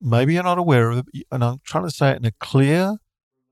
Maybe 0.00 0.34
you're 0.34 0.42
not 0.42 0.58
aware 0.58 0.90
of 0.90 0.98
it, 0.98 1.24
and 1.30 1.44
I'm 1.44 1.60
trying 1.64 1.84
to 1.84 1.90
say 1.90 2.10
it 2.10 2.16
in 2.16 2.24
a 2.24 2.32
clear, 2.40 2.96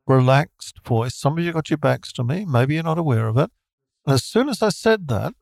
relaxed 0.08 0.84
voice. 0.84 1.14
Some 1.14 1.38
of 1.38 1.44
you 1.44 1.52
got 1.52 1.70
your 1.70 1.78
backs 1.78 2.12
to 2.14 2.24
me. 2.24 2.44
Maybe 2.44 2.74
you're 2.74 2.82
not 2.82 2.98
aware 2.98 3.28
of 3.28 3.36
it. 3.38 3.50
And 4.04 4.14
as 4.14 4.24
soon 4.24 4.48
as 4.48 4.60
I 4.60 4.70
said 4.70 5.06
that, 5.06 5.34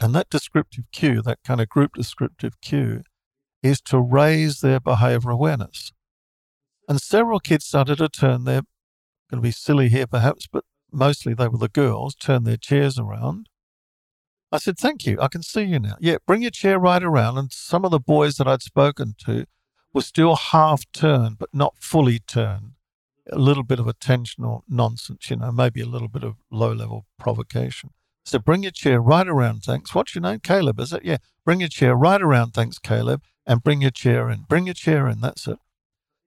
and 0.00 0.14
that 0.14 0.30
descriptive 0.30 0.84
cue, 0.90 1.20
that 1.20 1.38
kind 1.46 1.60
of 1.60 1.68
group 1.68 1.92
descriptive 1.94 2.60
cue, 2.62 3.02
is 3.64 3.80
to 3.80 3.98
raise 3.98 4.60
their 4.60 4.78
behavior 4.78 5.30
awareness. 5.30 5.90
And 6.86 7.00
several 7.00 7.40
kids 7.40 7.64
started 7.64 7.96
to 7.96 8.10
turn 8.10 8.44
their, 8.44 8.60
going 9.30 9.38
to 9.38 9.40
be 9.40 9.50
silly 9.50 9.88
here 9.88 10.06
perhaps, 10.06 10.46
but 10.46 10.64
mostly 10.92 11.32
they 11.32 11.48
were 11.48 11.58
the 11.58 11.68
girls, 11.68 12.14
turn 12.14 12.44
their 12.44 12.58
chairs 12.58 12.98
around. 12.98 13.48
I 14.52 14.58
said, 14.58 14.78
Thank 14.78 15.06
you. 15.06 15.18
I 15.20 15.28
can 15.28 15.42
see 15.42 15.62
you 15.62 15.80
now. 15.80 15.96
Yeah, 15.98 16.16
bring 16.26 16.42
your 16.42 16.50
chair 16.50 16.78
right 16.78 17.02
around. 17.02 17.38
And 17.38 17.50
some 17.50 17.84
of 17.84 17.90
the 17.90 17.98
boys 17.98 18.36
that 18.36 18.46
I'd 18.46 18.62
spoken 18.62 19.14
to 19.24 19.46
were 19.94 20.02
still 20.02 20.36
half 20.36 20.84
turned, 20.92 21.38
but 21.38 21.48
not 21.52 21.74
fully 21.80 22.18
turned. 22.18 22.72
A 23.32 23.38
little 23.38 23.64
bit 23.64 23.80
of 23.80 23.86
attentional 23.86 24.60
nonsense, 24.68 25.30
you 25.30 25.36
know, 25.36 25.50
maybe 25.50 25.80
a 25.80 25.86
little 25.86 26.08
bit 26.08 26.22
of 26.22 26.34
low 26.50 26.72
level 26.72 27.06
provocation. 27.18 27.90
So 28.26 28.38
bring 28.38 28.62
your 28.62 28.72
chair 28.72 29.00
right 29.00 29.26
around, 29.26 29.62
thanks. 29.62 29.94
What's 29.94 30.14
your 30.14 30.22
name? 30.22 30.40
Caleb, 30.40 30.78
is 30.78 30.92
it? 30.92 31.04
Yeah. 31.04 31.16
Bring 31.44 31.60
your 31.60 31.70
chair 31.70 31.96
right 31.96 32.20
around, 32.20 32.52
thanks, 32.52 32.78
Caleb 32.78 33.22
and 33.46 33.62
bring 33.62 33.82
your 33.82 33.90
chair 33.90 34.30
in. 34.30 34.44
Bring 34.48 34.66
your 34.66 34.74
chair 34.74 35.08
in. 35.08 35.20
That's 35.20 35.46
it. 35.46 35.58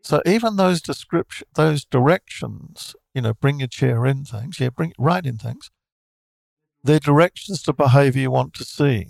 So 0.02 0.22
even 0.26 0.56
those 0.56 0.82
description, 0.82 1.48
those 1.56 1.84
directions, 1.84 2.96
you 3.14 3.22
know, 3.22 3.34
bring 3.34 3.60
your 3.60 3.68
chair 3.68 4.06
in 4.06 4.24
things. 4.24 4.60
Yeah, 4.60 4.70
bring 4.70 4.94
right 4.98 5.26
in 5.26 5.38
things. 5.38 5.70
They're 6.84 7.00
directions 7.00 7.62
to 7.64 7.74
behavior 7.74 8.22
you 8.22 8.32
want 8.32 8.54
to 8.56 8.64
see. 8.64 9.08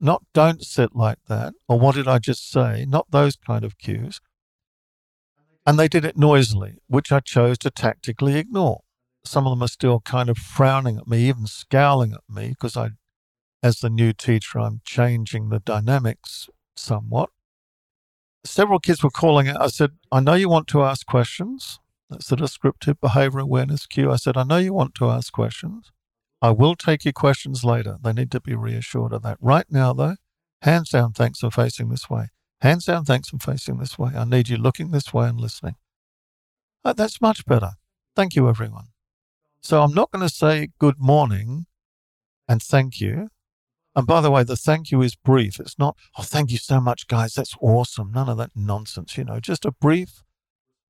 Not 0.00 0.22
don't 0.34 0.62
sit 0.64 0.94
like 0.94 1.18
that, 1.28 1.54
or 1.68 1.78
what 1.78 1.94
did 1.94 2.08
I 2.08 2.18
just 2.18 2.50
say? 2.50 2.84
Not 2.86 3.10
those 3.10 3.36
kind 3.36 3.64
of 3.64 3.78
cues. 3.78 4.20
And 5.66 5.78
they 5.78 5.88
did 5.88 6.04
it 6.04 6.16
noisily, 6.16 6.78
which 6.88 7.12
I 7.12 7.20
chose 7.20 7.58
to 7.58 7.70
tactically 7.70 8.36
ignore. 8.36 8.80
Some 9.24 9.46
of 9.46 9.52
them 9.52 9.62
are 9.62 9.68
still 9.68 10.00
kind 10.00 10.30
of 10.30 10.38
frowning 10.38 10.96
at 10.96 11.06
me, 11.06 11.28
even 11.28 11.46
scowling 11.46 12.14
at 12.14 12.34
me, 12.34 12.48
because 12.50 12.76
I, 12.76 12.90
as 13.62 13.80
the 13.80 13.90
new 13.90 14.14
teacher, 14.14 14.58
I'm 14.58 14.80
changing 14.84 15.50
the 15.50 15.60
dynamics 15.60 16.48
somewhat. 16.80 17.30
Several 18.44 18.78
kids 18.78 19.02
were 19.02 19.10
calling 19.10 19.48
out. 19.48 19.60
I 19.60 19.66
said, 19.68 19.90
I 20.10 20.20
know 20.20 20.34
you 20.34 20.48
want 20.48 20.66
to 20.68 20.82
ask 20.82 21.06
questions. 21.06 21.78
That's 22.08 22.28
the 22.28 22.36
descriptive 22.36 23.00
behavior 23.00 23.40
awareness 23.40 23.86
cue. 23.86 24.10
I 24.10 24.16
said, 24.16 24.36
I 24.36 24.42
know 24.42 24.56
you 24.56 24.72
want 24.72 24.94
to 24.96 25.08
ask 25.10 25.32
questions. 25.32 25.92
I 26.42 26.50
will 26.50 26.74
take 26.74 27.04
your 27.04 27.12
questions 27.12 27.64
later. 27.64 27.98
They 28.02 28.12
need 28.12 28.30
to 28.32 28.40
be 28.40 28.54
reassured 28.54 29.12
of 29.12 29.22
that. 29.22 29.36
Right 29.40 29.66
now, 29.70 29.92
though, 29.92 30.16
hands 30.62 30.90
down, 30.90 31.12
thanks 31.12 31.40
for 31.40 31.50
facing 31.50 31.90
this 31.90 32.08
way. 32.08 32.28
Hands 32.62 32.84
down, 32.84 33.04
thanks 33.04 33.28
for 33.28 33.38
facing 33.38 33.78
this 33.78 33.98
way. 33.98 34.12
I 34.16 34.24
need 34.24 34.48
you 34.48 34.56
looking 34.56 34.90
this 34.90 35.12
way 35.12 35.28
and 35.28 35.40
listening. 35.40 35.76
Oh, 36.84 36.94
that's 36.94 37.20
much 37.20 37.44
better. 37.44 37.72
Thank 38.16 38.34
you, 38.34 38.48
everyone. 38.48 38.86
So 39.60 39.82
I'm 39.82 39.94
not 39.94 40.10
going 40.10 40.26
to 40.26 40.34
say 40.34 40.68
good 40.78 40.98
morning 40.98 41.66
and 42.48 42.62
thank 42.62 43.00
you. 43.00 43.28
And 43.96 44.06
by 44.06 44.20
the 44.20 44.30
way, 44.30 44.44
the 44.44 44.56
thank 44.56 44.90
you 44.90 45.02
is 45.02 45.16
brief. 45.16 45.58
It's 45.58 45.78
not, 45.78 45.96
oh, 46.16 46.22
thank 46.22 46.50
you 46.52 46.58
so 46.58 46.80
much, 46.80 47.08
guys. 47.08 47.34
That's 47.34 47.56
awesome. 47.60 48.12
None 48.12 48.28
of 48.28 48.38
that 48.38 48.52
nonsense, 48.54 49.16
you 49.16 49.24
know, 49.24 49.40
just 49.40 49.64
a 49.64 49.72
brief, 49.72 50.22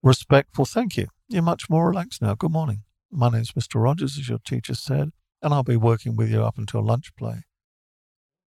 respectful 0.03 0.66
thank 0.66 0.96
you. 0.96 1.09
You're 1.28 1.42
much 1.42 1.70
more 1.70 1.88
relaxed 1.88 2.20
now. 2.20 2.34
Good 2.34 2.53
morning. 2.53 2.82
My 3.11 3.30
name's 3.30 3.53
Mr. 3.53 3.82
Rogers, 3.82 4.18
as 4.18 4.28
your 4.28 4.38
teacher 4.38 4.74
said, 4.74 5.11
and 5.42 5.55
I'll 5.55 5.62
be 5.62 5.76
working 5.76 6.14
with 6.14 6.30
you 6.30 6.44
up 6.44 6.59
until 6.59 6.84
lunch 6.84 7.14
play. 7.16 7.44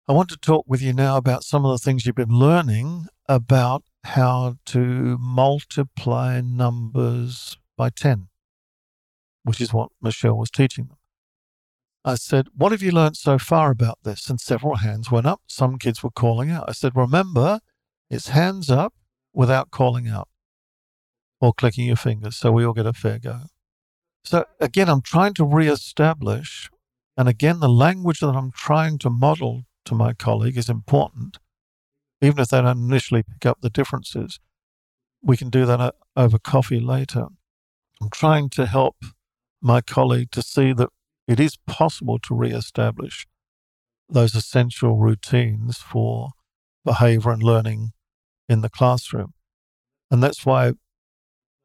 I 0.09 0.13
want 0.13 0.29
to 0.31 0.37
talk 0.37 0.65
with 0.67 0.83
you 0.83 0.93
now 0.93 1.17
about 1.17 1.45
some 1.45 1.65
of 1.65 1.71
the 1.71 1.79
things 1.79 2.05
you've 2.05 2.17
been 2.17 2.31
learning 2.31 3.07
about 3.29 3.85
how 4.05 4.57
to 4.67 5.17
multiply 5.19 6.41
numbers 6.41 7.57
by 7.77 7.91
10, 7.91 8.29
which 9.45 9.61
is 9.61 9.73
what 9.73 9.93
Michelle 10.03 10.37
was 10.37 10.51
teaching 10.51 10.87
them. 10.87 10.97
I 12.05 12.15
said, 12.15 12.49
What 12.55 12.73
have 12.73 12.83
you 12.83 12.93
learned 12.93 13.17
so 13.17 13.39
far 13.39 13.71
about 13.71 13.99
this? 14.05 14.29
And 14.31 14.41
several 14.41 14.77
hands 14.77 15.11
went 15.11 15.27
up. 15.27 15.43
Some 15.47 15.79
kids 15.79 16.03
were 16.03 16.11
calling 16.11 16.51
out. 16.51 16.65
I 16.69 16.73
said, 16.73 16.97
Remember, 16.97 17.61
it's 18.09 18.29
hands 18.29 18.71
up 18.71 18.95
without 19.33 19.71
calling 19.71 20.09
out 20.09 20.29
or 21.41 21.53
clicking 21.53 21.87
your 21.87 21.97
fingers. 21.97 22.37
So 22.37 22.53
we 22.53 22.65
all 22.65 22.73
get 22.73 22.87
a 22.87 22.93
fair 22.93 23.19
go. 23.19 23.43
So 24.25 24.45
again, 24.59 24.89
I'm 24.89 25.03
trying 25.03 25.35
to 25.35 25.45
reestablish, 25.45 26.71
and 27.17 27.29
again, 27.29 27.61
the 27.61 27.69
language 27.69 28.21
that 28.21 28.29
I'm 28.29 28.51
trying 28.51 28.99
to 28.99 29.11
model 29.11 29.65
to 29.87 29.95
my 29.95 30.13
colleague 30.13 30.59
is 30.59 30.69
important, 30.69 31.39
even 32.21 32.41
if 32.41 32.49
they 32.49 32.61
don't 32.61 32.79
initially 32.79 33.23
pick 33.23 33.47
up 33.47 33.61
the 33.61 33.71
differences. 33.71 34.39
We 35.23 35.37
can 35.37 35.51
do 35.51 35.67
that 35.67 35.95
over 36.17 36.39
coffee 36.39 36.81
later. 36.81 37.27
I'm 38.01 38.11
trying 38.11 38.49
to 38.51 38.67
help 38.67 38.97
my 39.61 39.81
colleague 39.81 40.31
to 40.33 40.43
see 40.43 40.73
that 40.73 40.89
it 41.31 41.39
is 41.39 41.57
possible 41.65 42.19
to 42.19 42.35
re-establish 42.35 43.25
those 44.09 44.35
essential 44.35 44.97
routines 44.97 45.79
for 45.79 46.31
behavior 46.85 47.31
and 47.31 47.41
learning 47.41 47.93
in 48.49 48.63
the 48.63 48.69
classroom. 48.69 49.33
And 50.11 50.21
that's 50.21 50.45
why 50.45 50.73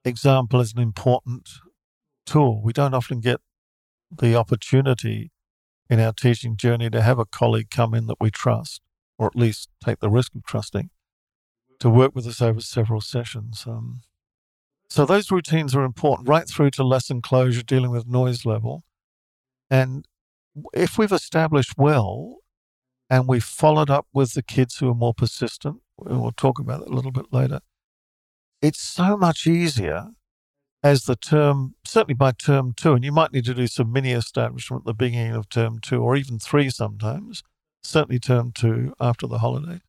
example 0.04 0.62
is 0.62 0.74
an 0.74 0.80
important 0.80 1.50
tool. 2.28 2.62
We 2.64 2.74
don't 2.74 2.94
often 2.94 3.22
get 3.22 3.42
the 4.16 4.36
opportunity 4.36 5.32
in 5.90 6.00
our 6.00 6.14
teaching 6.14 6.56
journey 6.58 6.92
to 6.92 7.02
have 7.02 7.18
a 7.18 7.26
colleague 7.26 7.72
come 7.72 7.96
in 7.96 8.06
that 8.06 8.22
we 8.22 8.30
trust, 8.30 8.82
or 9.18 9.26
at 9.26 9.36
least 9.36 9.70
take 9.84 10.00
the 10.00 10.12
risk 10.12 10.36
of 10.36 10.46
trusting, 10.46 10.92
to 11.80 11.90
work 11.90 12.14
with 12.14 12.28
us 12.28 12.40
over 12.40 12.62
several 12.62 13.02
sessions. 13.02 13.66
Um, 13.66 14.02
so 14.90 15.08
those 15.08 15.32
routines 15.32 15.76
are 15.76 15.84
important 15.84 16.30
right 16.30 16.48
through 16.48 16.70
to 16.72 16.84
lesson 16.84 17.24
closure, 17.24 17.64
dealing 17.64 17.90
with 17.90 18.06
noise 18.08 18.46
level. 18.46 18.84
And 19.70 20.08
if 20.74 20.98
we've 20.98 21.12
established 21.12 21.74
well 21.78 22.38
and 23.10 23.28
we've 23.28 23.44
followed 23.44 23.90
up 23.90 24.08
with 24.14 24.34
the 24.34 24.44
kids 24.44 24.78
who 24.78 24.90
are 24.90 24.96
more 24.96 25.14
persistent, 25.14 25.78
we'll 25.98 26.32
talk 26.32 26.60
about 26.60 26.82
it 26.82 26.88
a 26.88 26.94
little 26.94 27.12
bit 27.12 27.32
later, 27.32 27.60
it's 28.62 28.82
so 28.82 29.18
much 29.18 29.48
easier 29.48 30.08
as 30.84 31.06
the 31.06 31.16
term, 31.16 31.76
certainly 31.84 32.14
by 32.14 32.32
term 32.32 32.74
two, 32.76 32.94
and 32.94 33.04
you 33.04 33.12
might 33.12 33.34
need 33.34 33.46
to 33.46 33.54
do 33.54 33.68
some 33.68 33.92
mini 33.92 34.12
establishment 34.12 34.82
at 34.82 34.86
the 34.86 34.94
beginning 34.94 35.34
of 35.34 35.50
term 35.50 35.80
two 35.80 36.02
or 36.02 36.16
even 36.16 36.38
three 36.38 36.70
sometimes, 36.70 37.44
certainly 37.84 38.20
term 38.20 38.52
two 38.52 38.94
after 39.00 39.28
the 39.28 39.40
holiday. 39.40 39.82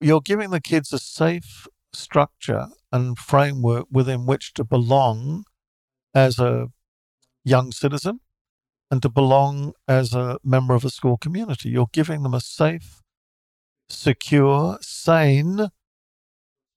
You're 0.00 0.20
giving 0.20 0.50
the 0.50 0.60
kids 0.60 0.92
a 0.92 0.98
safe 0.98 1.66
structure 1.92 2.68
and 2.92 3.18
framework 3.18 3.86
within 3.90 4.24
which 4.26 4.54
to 4.54 4.64
belong 4.64 5.44
as 6.14 6.38
a 6.38 6.68
young 7.44 7.72
citizen 7.72 8.20
and 8.90 9.02
to 9.02 9.08
belong 9.08 9.72
as 9.86 10.14
a 10.14 10.38
member 10.42 10.74
of 10.74 10.84
a 10.84 10.90
school 10.90 11.16
community. 11.16 11.68
You're 11.70 11.88
giving 11.92 12.22
them 12.22 12.34
a 12.34 12.40
safe, 12.40 13.02
secure, 13.88 14.78
sane, 14.80 15.68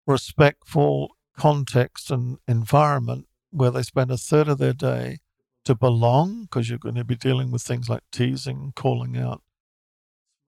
respectful 0.05 1.15
context 1.37 2.11
and 2.11 2.37
environment 2.47 3.27
where 3.51 3.71
they 3.71 3.83
spend 3.83 4.11
a 4.11 4.17
third 4.17 4.47
of 4.47 4.57
their 4.57 4.73
day 4.73 5.19
to 5.63 5.75
belong, 5.75 6.43
because 6.43 6.69
you're 6.69 6.79
going 6.79 6.95
to 6.95 7.03
be 7.03 7.15
dealing 7.15 7.51
with 7.51 7.61
things 7.61 7.87
like 7.87 8.01
teasing, 8.11 8.73
calling 8.75 9.15
out, 9.15 9.41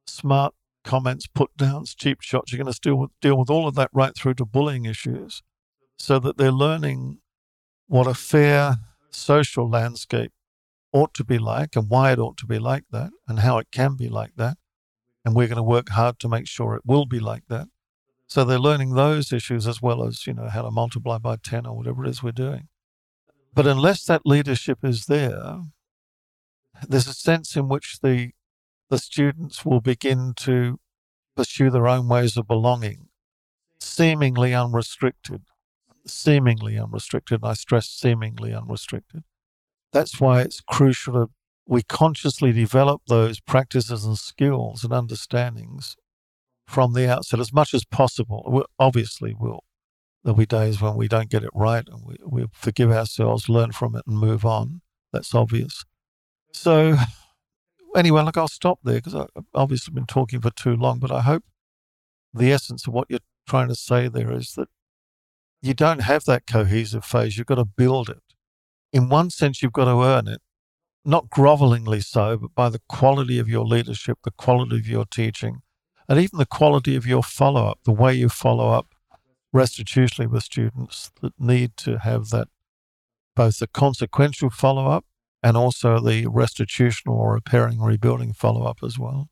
smart 0.08 0.54
comments, 0.84 1.28
put 1.28 1.56
downs, 1.56 1.94
cheap 1.94 2.22
shots. 2.22 2.52
You're 2.52 2.64
going 2.64 2.74
to 2.74 2.80
deal 2.82 2.96
with, 2.96 3.12
deal 3.22 3.38
with 3.38 3.50
all 3.50 3.68
of 3.68 3.76
that 3.76 3.90
right 3.94 4.16
through 4.16 4.34
to 4.36 4.46
bullying 4.46 4.86
issues 4.86 5.44
so 5.98 6.20
that 6.20 6.38
they're 6.38 6.52
learning 6.52 7.20
what 7.88 8.08
a 8.08 8.14
fair 8.14 8.78
social 9.12 9.70
landscape 9.70 10.32
ought 10.94 11.14
to 11.16 11.24
be 11.24 11.40
like 11.40 11.76
and 11.76 11.90
why 11.90 12.12
it 12.12 12.20
ought 12.20 12.38
to 12.38 12.46
be 12.46 12.60
like 12.60 12.86
that 12.92 13.12
and 13.28 13.40
how 13.40 13.58
it 13.58 13.68
can 13.72 13.96
be 13.96 14.08
like 14.08 14.36
that. 14.38 14.58
And 15.26 15.36
we're 15.36 15.48
going 15.48 15.58
to 15.58 15.64
work 15.64 15.90
hard 15.90 16.20
to 16.20 16.30
make 16.30 16.48
sure 16.48 16.76
it 16.76 16.86
will 16.86 17.06
be 17.06 17.20
like 17.20 17.44
that. 17.50 17.68
So 18.28 18.44
they're 18.44 18.60
learning 18.60 18.94
those 18.94 19.34
issues 19.34 19.68
as 19.68 19.82
well 19.82 20.04
as, 20.04 20.26
you 20.28 20.34
know, 20.34 20.48
how 20.48 20.62
to 20.62 20.72
multiply 20.72 21.18
by 21.18 21.38
10 21.38 21.66
or 21.66 21.76
whatever 21.76 22.06
it 22.06 22.10
is 22.10 22.24
we're 22.24 22.32
doing. 22.32 22.68
But 23.54 23.68
unless 23.68 24.06
that 24.06 24.26
leadership 24.26 24.80
is 24.84 25.06
there, 25.06 25.62
there's 26.88 27.08
a 27.08 27.14
sense 27.14 27.56
in 27.56 27.70
which 27.70 28.00
the, 28.02 28.32
the 28.90 28.98
students 28.98 29.66
will 29.66 29.82
begin 29.82 30.34
to 30.38 30.80
pursue 31.36 31.70
their 31.70 31.88
own 31.88 32.08
ways 32.08 32.38
of 32.38 32.48
belonging, 32.48 33.10
seemingly 33.80 34.54
unrestricted, 34.54 35.44
seemingly 36.06 36.78
unrestricted. 36.78 37.42
I 37.44 37.54
stress 37.54 37.88
seemingly 37.88 38.54
unrestricted. 38.54 39.24
That's 39.94 40.20
why 40.20 40.42
it's 40.42 40.60
crucial 40.60 41.14
that 41.14 41.30
we 41.66 41.84
consciously 41.84 42.52
develop 42.52 43.04
those 43.08 43.40
practices 43.40 44.04
and 44.04 44.18
skills 44.18 44.84
and 44.84 44.92
understandings 44.92 45.96
from 46.68 46.94
the 46.94 47.08
outset 47.10 47.40
as 47.40 47.54
much 47.54 47.74
as 47.74 47.86
possible. 47.86 48.44
We 48.48 48.64
obviously, 48.80 49.36
will 49.40 49.64
there'll 50.24 50.38
be 50.38 50.46
days 50.46 50.82
when 50.82 50.96
we 50.96 51.08
don't 51.08 51.30
get 51.30 51.44
it 51.44 51.52
right 51.54 51.84
and 51.88 52.04
we, 52.06 52.16
we 52.26 52.46
forgive 52.52 52.92
ourselves, 52.92 53.50
learn 53.50 53.72
from 53.72 53.96
it, 53.96 54.04
and 54.08 54.18
move 54.18 54.46
on. 54.46 54.82
That's 55.12 55.36
obvious. 55.36 55.84
So, 56.52 56.98
anyway, 57.96 58.24
look, 58.24 58.38
I'll 58.38 58.48
stop 58.48 58.80
there 58.84 58.96
because 58.96 59.16
I've 59.16 59.46
obviously 59.54 59.94
been 59.94 60.08
talking 60.08 60.42
for 60.42 60.50
too 60.50 60.76
long, 60.76 61.00
but 61.00 61.12
I 61.12 61.22
hope 61.22 61.44
the 62.34 62.52
essence 62.52 62.88
of 62.88 62.94
what 62.94 63.08
you're 63.10 63.20
trying 63.48 63.68
to 63.68 63.76
say 63.76 64.08
there 64.08 64.32
is 64.32 64.54
that 64.54 64.70
you 65.62 65.74
don't 65.74 66.02
have 66.02 66.26
that 66.26 66.48
cohesive 66.48 67.06
phase. 67.06 67.38
You've 67.38 67.48
got 67.48 67.56
to 67.56 67.66
build 67.66 68.10
it 68.10 68.23
in 68.94 69.10
one 69.10 69.32
sense, 69.32 69.62
you've 69.62 69.74
got 69.74 69.86
to 69.86 70.04
earn 70.04 70.28
it, 70.28 70.40
not 71.04 71.30
grovelingly 71.30 72.04
so, 72.04 72.38
but 72.38 72.56
by 72.56 72.70
the 72.70 72.82
quality 72.88 73.40
of 73.40 73.50
your 73.50 73.66
leadership, 73.66 74.20
the 74.24 74.32
quality 74.32 74.78
of 74.78 74.88
your 74.88 75.06
teaching, 75.06 75.62
and 76.08 76.20
even 76.20 76.38
the 76.38 76.46
quality 76.46 76.96
of 76.96 77.08
your 77.08 77.24
follow 77.24 77.66
up, 77.66 77.80
the 77.84 77.92
way 77.92 78.14
you 78.14 78.30
follow 78.30 78.70
up 78.70 78.94
restitutionally 79.52 80.28
with 80.28 80.44
students 80.44 81.12
that 81.22 81.34
need 81.40 81.76
to 81.78 82.00
have 82.00 82.30
that 82.30 82.48
both 83.36 83.60
the 83.60 83.68
consequential 83.68 84.50
follow 84.50 84.88
up 84.88 85.06
and 85.42 85.58
also 85.58 86.00
the 86.00 86.28
restitutional 86.28 87.16
or 87.16 87.34
repairing, 87.34 87.80
rebuilding 87.82 88.32
follow 88.32 88.66
up 88.66 88.78
as 88.84 88.98
well. 89.00 89.28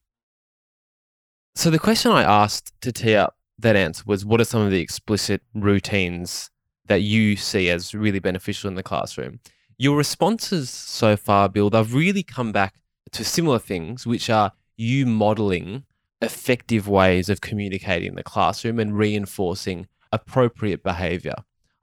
So 1.55 1.69
the 1.69 1.79
question 1.79 2.11
I 2.11 2.23
asked 2.23 2.73
to 2.81 2.91
tee 2.91 3.15
up 3.15 3.35
that 3.59 3.75
answer 3.75 4.03
was 4.05 4.25
what 4.25 4.41
are 4.41 4.45
some 4.45 4.61
of 4.61 4.71
the 4.71 4.79
explicit 4.79 5.41
routines 5.53 6.49
that 6.91 7.03
you 7.03 7.37
see 7.37 7.69
as 7.69 7.95
really 7.95 8.19
beneficial 8.19 8.67
in 8.67 8.75
the 8.75 8.83
classroom. 8.83 9.39
Your 9.77 9.95
responses 9.95 10.69
so 10.69 11.15
far, 11.15 11.47
Bill, 11.47 11.69
they've 11.69 11.93
really 11.93 12.21
come 12.21 12.51
back 12.51 12.75
to 13.13 13.23
similar 13.23 13.59
things, 13.59 14.05
which 14.05 14.29
are 14.29 14.51
you 14.75 15.05
modeling 15.05 15.85
effective 16.21 16.89
ways 16.89 17.29
of 17.29 17.39
communicating 17.39 18.09
in 18.09 18.15
the 18.15 18.23
classroom 18.23 18.77
and 18.77 18.97
reinforcing 18.97 19.87
appropriate 20.11 20.83
behavior, 20.83 21.35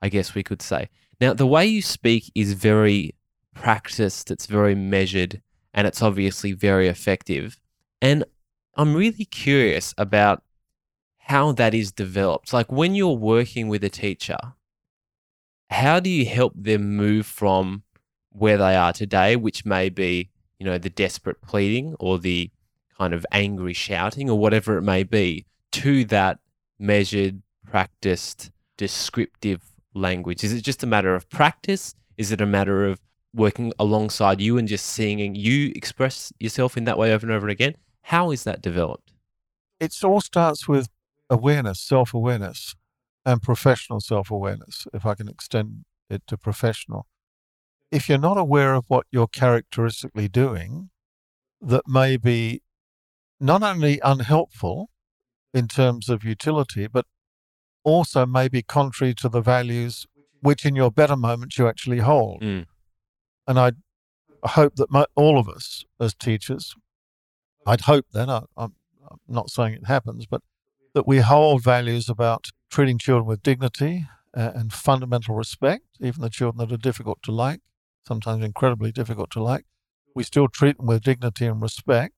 I 0.03 0.11
guess 0.11 0.35
we 0.35 0.43
could 0.43 0.61
say. 0.61 0.91
Now, 1.23 1.33
the 1.33 1.47
way 1.47 1.65
you 1.65 1.81
speak 1.81 2.31
is 2.35 2.53
very 2.53 3.15
practiced, 3.55 4.31
it's 4.31 4.45
very 4.45 4.75
measured, 4.75 5.41
and 5.73 5.87
it's 5.87 6.03
obviously 6.03 6.53
very 6.53 6.87
effective. 6.87 7.59
And 8.03 8.25
I'm 8.77 8.95
really 8.95 9.25
curious 9.25 9.95
about 9.97 10.43
how 11.17 11.53
that 11.53 11.73
is 11.73 11.93
developed. 11.93 12.53
Like 12.53 12.71
when 12.71 12.95
you're 12.95 13.17
working 13.17 13.69
with 13.69 13.83
a 13.85 13.89
teacher, 13.89 14.37
how 15.71 16.01
do 16.01 16.11
you 16.11 16.27
help 16.27 16.53
them 16.57 16.97
move 16.97 17.27
from 17.27 17.83
where 18.31 18.57
they 18.57 18.75
are 18.75 18.93
today, 18.93 19.37
which 19.37 19.65
may 19.65 19.89
be, 19.89 20.31
you 20.59 20.67
know, 20.67 20.79
the 20.79 20.91
desperate 20.91 21.41
pleading 21.43 21.95
or 21.99 22.19
the 22.19 22.51
kind 22.97 23.13
of 23.13 23.27
angry 23.33 23.73
shouting 23.73 24.31
or 24.31 24.39
whatever 24.39 24.79
it 24.79 24.83
may 24.83 25.03
be, 25.03 25.47
to 25.73 26.05
that 26.07 26.39
measured, 26.79 27.43
practiced, 27.67 28.51
descriptive 28.77 29.63
language? 29.95 30.43
Is 30.43 30.53
it 30.53 30.63
just 30.63 30.83
a 30.83 30.87
matter 30.87 31.15
of 31.15 31.29
practice? 31.29 31.95
Is 32.17 32.33
it 32.33 32.41
a 32.41 32.47
matter 32.47 32.87
of 32.87 33.01
working 33.35 33.73
alongside 33.79 34.41
you 34.41 34.57
and 34.57 34.67
just 34.67 34.87
seeing 34.87 35.35
you 35.35 35.73
express 35.77 36.33
yourself 36.41 36.77
in 36.77 36.85
that 36.85 36.99
way 36.99 37.13
over 37.13 37.27
and 37.27 37.35
over 37.35 37.49
again? 37.49 37.75
How 38.03 38.31
is 38.31 38.45
that 38.45 38.63
developed? 38.63 39.13
It 39.79 39.95
all 40.03 40.21
starts 40.21 40.67
with 40.67 40.89
awareness, 41.31 41.79
self 41.81 42.15
awareness 42.15 42.75
and 43.29 43.43
professional 43.43 44.01
self 44.01 44.31
awareness, 44.31 44.87
if 44.95 45.05
I 45.05 45.15
can 45.15 45.29
extend 45.29 45.85
it 46.09 46.23
to 46.29 46.39
professional. 46.39 47.07
If 47.93 48.09
you're 48.09 48.17
not 48.17 48.39
aware 48.39 48.73
of 48.73 48.87
what 48.89 49.07
you're 49.11 49.27
characteristically 49.27 50.29
doing, 50.29 50.89
that 51.61 51.87
may 51.87 52.17
be 52.17 52.63
not 53.39 53.63
only 53.63 54.01
unhelpful 54.03 54.89
in 55.53 55.69
terms 55.69 56.09
of 56.09 56.25
utility, 56.25 56.87
but 56.87 57.05
also 57.85 58.25
may 58.25 58.49
be 58.49 58.63
contrary 58.63 59.13
to 59.17 59.29
the 59.29 59.43
values 59.43 60.07
which 60.41 60.65
in 60.65 60.75
your 60.75 60.91
better 60.91 61.17
moments 61.17 61.59
you 61.59 61.69
actually 61.69 61.99
hold. 61.99 62.41
Mm. 62.41 62.65
And 63.47 63.59
I 63.59 63.73
hope 64.43 64.77
that 64.77 64.91
mo- 64.91 65.13
all 65.15 65.39
of 65.39 65.51
us 65.51 65.85
as 66.01 66.15
teachers, 66.15 66.75
I'd 67.67 67.83
hope 67.83 68.07
that, 68.13 68.31
I, 68.31 68.43
I'm, 68.57 68.75
I'm 69.11 69.19
not 69.29 69.51
saying 69.51 69.75
it 69.75 69.87
happens, 69.87 70.25
but 70.25 70.41
that 70.95 71.07
we 71.07 71.19
hold 71.19 71.63
values 71.63 72.09
about 72.09 72.49
treating 72.71 72.99
children 72.99 73.27
with 73.27 73.43
dignity 73.43 74.07
uh, 74.37 74.53
and 74.55 74.73
fundamental 74.73 75.35
respect, 75.35 75.85
even 76.01 76.23
the 76.23 76.31
children 76.31 76.59
that 76.59 76.75
are 76.75 76.79
difficult 76.79 77.23
to 77.23 77.33
like, 77.33 77.61
sometimes 78.07 78.45
incredibly 78.45 78.93
difficult 78.93 79.31
to 79.31 79.43
like. 79.43 79.65
We 80.15 80.23
still 80.25 80.49
treat 80.49 80.77
them 80.77 80.87
with 80.87 81.03
dignity 81.03 81.47
and 81.47 81.63
respect. 81.63 82.15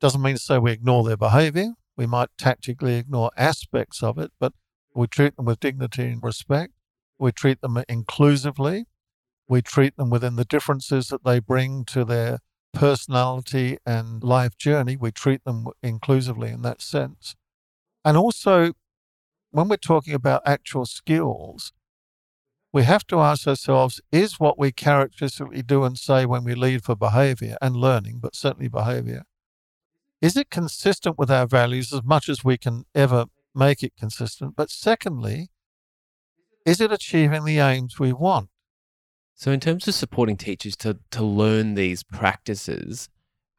Doesn't 0.00 0.22
mean 0.22 0.34
to 0.34 0.40
say 0.40 0.58
we 0.58 0.72
ignore 0.72 1.04
their 1.04 1.16
behavior. 1.16 1.74
We 1.96 2.06
might 2.06 2.30
tactically 2.38 2.96
ignore 2.96 3.30
aspects 3.36 4.02
of 4.02 4.18
it, 4.18 4.32
but 4.40 4.52
we 4.94 5.06
treat 5.06 5.36
them 5.36 5.44
with 5.46 5.60
dignity 5.60 6.06
and 6.06 6.22
respect. 6.22 6.72
We 7.18 7.32
treat 7.32 7.60
them 7.60 7.82
inclusively. 7.88 8.86
We 9.48 9.62
treat 9.62 9.96
them 9.96 10.10
within 10.10 10.36
the 10.36 10.44
differences 10.44 11.08
that 11.08 11.24
they 11.24 11.38
bring 11.38 11.84
to 11.86 12.04
their 12.04 12.38
personality 12.72 13.78
and 13.84 14.22
life 14.24 14.56
journey. 14.56 14.96
We 14.96 15.12
treat 15.12 15.44
them 15.44 15.66
inclusively 15.82 16.50
in 16.50 16.62
that 16.62 16.80
sense. 16.80 17.36
And 18.04 18.16
also, 18.16 18.72
when 19.52 19.68
we're 19.68 19.76
talking 19.76 20.14
about 20.14 20.42
actual 20.44 20.86
skills, 20.86 21.72
we 22.72 22.84
have 22.84 23.06
to 23.06 23.20
ask 23.20 23.46
ourselves 23.46 24.00
is 24.10 24.40
what 24.40 24.58
we 24.58 24.72
characteristically 24.72 25.62
do 25.62 25.84
and 25.84 25.98
say 25.98 26.24
when 26.24 26.42
we 26.42 26.54
lead 26.54 26.82
for 26.82 26.96
behavior 26.96 27.56
and 27.60 27.76
learning, 27.76 28.18
but 28.18 28.34
certainly 28.34 28.68
behavior, 28.68 29.24
is 30.22 30.36
it 30.36 30.50
consistent 30.50 31.18
with 31.18 31.30
our 31.30 31.46
values 31.46 31.92
as 31.92 32.02
much 32.02 32.28
as 32.28 32.42
we 32.42 32.56
can 32.56 32.86
ever 32.94 33.26
make 33.54 33.82
it 33.82 33.92
consistent? 33.98 34.56
But 34.56 34.70
secondly, 34.70 35.50
is 36.64 36.80
it 36.80 36.90
achieving 36.90 37.44
the 37.44 37.58
aims 37.58 37.98
we 37.98 38.12
want? 38.12 38.48
So, 39.34 39.50
in 39.50 39.60
terms 39.60 39.86
of 39.88 39.94
supporting 39.94 40.36
teachers 40.36 40.76
to, 40.76 40.98
to 41.10 41.24
learn 41.24 41.74
these 41.74 42.04
practices, 42.04 43.08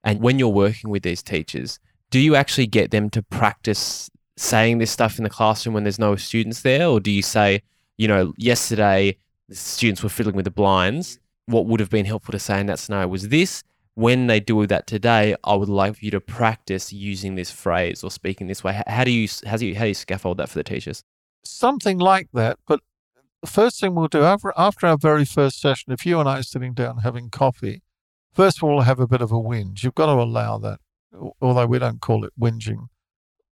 and 0.03 0.21
when 0.21 0.39
you're 0.39 0.47
working 0.47 0.89
with 0.89 1.03
these 1.03 1.21
teachers, 1.21 1.79
do 2.09 2.19
you 2.19 2.35
actually 2.35 2.67
get 2.67 2.91
them 2.91 3.09
to 3.11 3.21
practice 3.21 4.09
saying 4.37 4.77
this 4.77 4.91
stuff 4.91 5.17
in 5.17 5.23
the 5.23 5.29
classroom 5.29 5.73
when 5.73 5.83
there's 5.83 5.99
no 5.99 6.15
students 6.15 6.61
there? 6.61 6.87
Or 6.87 6.99
do 6.99 7.11
you 7.11 7.21
say, 7.21 7.61
you 7.97 8.07
know, 8.07 8.33
yesterday 8.37 9.17
the 9.49 9.55
students 9.55 10.03
were 10.03 10.09
fiddling 10.09 10.35
with 10.35 10.45
the 10.45 10.51
blinds? 10.51 11.19
What 11.45 11.65
would 11.65 11.79
have 11.79 11.89
been 11.89 12.05
helpful 12.05 12.31
to 12.31 12.39
say 12.39 12.59
in 12.59 12.67
that 12.67 12.79
scenario 12.79 13.07
was 13.07 13.29
this. 13.29 13.63
When 13.95 14.25
they 14.25 14.39
do 14.39 14.65
that 14.65 14.87
today, 14.87 15.35
I 15.43 15.53
would 15.53 15.69
like 15.69 15.97
for 15.97 16.05
you 16.05 16.11
to 16.11 16.19
practice 16.19 16.91
using 16.91 17.35
this 17.35 17.51
phrase 17.51 18.03
or 18.03 18.09
speaking 18.09 18.47
this 18.47 18.63
way. 18.63 18.81
How 18.87 19.03
do 19.03 19.11
you 19.11 19.27
how 19.45 19.57
do 19.57 19.67
you 19.67 19.75
how 19.75 19.83
do 19.83 19.89
you 19.89 19.93
scaffold 19.93 20.37
that 20.37 20.49
for 20.49 20.57
the 20.57 20.63
teachers? 20.63 21.03
Something 21.43 21.99
like 21.99 22.29
that, 22.33 22.57
but 22.65 22.79
the 23.43 23.49
first 23.49 23.81
thing 23.81 23.93
we'll 23.93 24.07
do 24.07 24.23
after, 24.23 24.53
after 24.55 24.87
our 24.87 24.97
very 24.97 25.25
first 25.25 25.59
session, 25.59 25.91
if 25.91 26.05
you 26.05 26.19
and 26.19 26.29
I 26.29 26.39
are 26.39 26.43
sitting 26.43 26.73
down 26.73 26.99
having 26.99 27.29
coffee, 27.29 27.81
first 28.31 28.57
of 28.57 28.63
all, 28.63 28.75
we'll 28.75 28.85
have 28.85 29.01
a 29.01 29.07
bit 29.07 29.21
of 29.21 29.33
a 29.33 29.35
whinge. 29.35 29.83
You've 29.83 29.95
got 29.95 30.05
to 30.05 30.13
allow 30.13 30.57
that, 30.59 30.79
although 31.41 31.65
we 31.65 31.77
don't 31.77 31.99
call 31.99 32.23
it 32.23 32.31
whinging. 32.39 32.87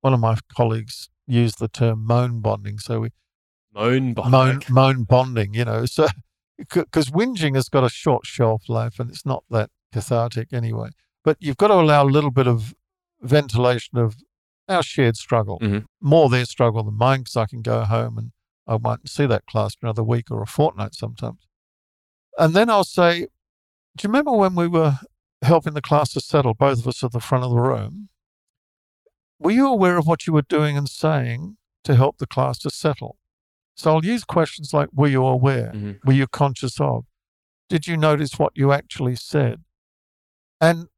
One 0.01 0.15
of 0.15 0.21
my 0.21 0.39
colleagues 0.55 1.11
used 1.27 1.59
the 1.59 1.69
term 1.69 2.05
moan 2.07 2.41
bonding. 2.41 2.79
So 2.79 3.01
we 3.01 3.11
moan 3.75 4.15
bonding. 4.15 4.31
Moan, 4.33 4.61
moan 4.69 5.03
bonding, 5.05 5.55
you 5.55 5.65
know. 5.65 5.85
So, 5.87 6.09
because 6.59 7.11
whinging 7.11 7.55
has 7.55 7.69
got 7.69 7.85
a 7.85 7.89
short 7.89 8.27
shelf 8.27 8.69
life 8.69 8.99
and 8.99 9.11
it's 9.11 9.27
not 9.27 9.45
that 9.51 9.71
cathartic 9.93 10.53
anyway. 10.53 10.91
But 11.25 11.37
you've 11.41 11.57
got 11.59 11.69
to 11.69 11.75
allow 11.75 12.05
a 12.05 12.09
little 12.09 12.31
bit 12.31 12.47
of 12.47 12.75
ventilation 13.21 13.99
of 13.99 14.17
our 14.69 14.83
shared 14.83 15.17
struggle, 15.17 15.59
Mhm. 15.61 15.85
more 16.01 16.29
their 16.29 16.45
struggle 16.45 16.83
than 16.85 16.95
mine, 16.95 17.21
because 17.21 17.37
I 17.37 17.47
can 17.47 17.61
go 17.61 17.85
home 17.85 18.17
and 18.17 18.33
I 18.67 18.79
might 18.79 19.09
see 19.09 19.27
that 19.27 19.47
class 19.47 19.75
for 19.75 19.87
another 19.87 20.05
week 20.05 20.31
or 20.31 20.41
a 20.43 20.47
fortnight 20.47 20.95
sometimes. 20.95 21.47
And 22.39 22.55
then 22.55 22.71
I'll 22.71 22.85
say, 22.85 23.27
Do 23.97 24.07
you 24.07 24.09
remember 24.09 24.31
when 24.33 24.55
we 24.55 24.69
were 24.69 25.01
helping 25.43 25.75
the 25.75 25.83
class 25.83 26.13
to 26.13 26.21
settle, 26.21 26.55
both 26.55 26.79
of 26.79 26.87
us 26.87 27.03
at 27.03 27.11
the 27.11 27.19
front 27.21 27.43
of 27.45 27.51
the 27.51 27.57
room? 27.61 28.09
Were 29.41 29.51
you 29.51 29.67
aware 29.67 29.97
of 29.97 30.07
what 30.07 30.27
you 30.27 30.33
were 30.35 30.43
doing 30.43 30.77
and 30.77 30.89
saying 30.89 31.57
to 31.85 31.97
help 31.97 32.19
the 32.19 32.27
class 32.27 32.59
to 32.61 32.71
settle? 32.71 33.17
So 33.75 33.91
I'll 33.95 34.05
use 34.05 34.23
questions 34.25 34.73
like 34.75 34.91
Were 34.93 35.09
you 35.09 35.25
aware? 35.25 35.73
Mhm. 35.75 35.99
Were 36.05 36.13
you 36.13 36.27
conscious 36.27 36.79
of? 36.81 37.07
Did 37.69 37.87
you 37.87 37.97
notice 37.97 38.39
what 38.39 38.53
you 38.55 38.71
actually 38.73 39.17
said? 39.17 39.65
And 40.61 40.89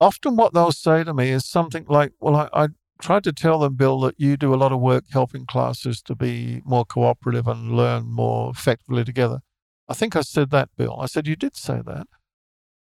often 0.00 0.36
what 0.36 0.54
they'll 0.54 0.70
say 0.72 1.02
to 1.02 1.12
me 1.12 1.30
is 1.30 1.44
something 1.44 1.84
like, 1.88 2.12
Well, 2.20 2.36
I, 2.36 2.48
I 2.52 2.68
tried 3.00 3.24
to 3.24 3.32
tell 3.32 3.58
them, 3.58 3.74
Bill, 3.74 3.98
that 4.00 4.14
you 4.18 4.36
do 4.36 4.54
a 4.54 4.56
lot 4.62 4.70
of 4.72 4.80
work 4.80 5.04
helping 5.10 5.44
classes 5.46 6.00
to 6.02 6.14
be 6.14 6.62
more 6.64 6.84
cooperative 6.84 7.48
and 7.48 7.72
learn 7.72 8.04
more 8.10 8.50
effectively 8.50 9.04
together. 9.04 9.40
I 9.88 9.94
think 9.94 10.14
I 10.14 10.20
said 10.20 10.50
that, 10.50 10.68
Bill. 10.76 10.96
I 11.00 11.06
said, 11.06 11.26
You 11.26 11.34
did 11.34 11.56
say 11.56 11.80
that. 11.84 12.06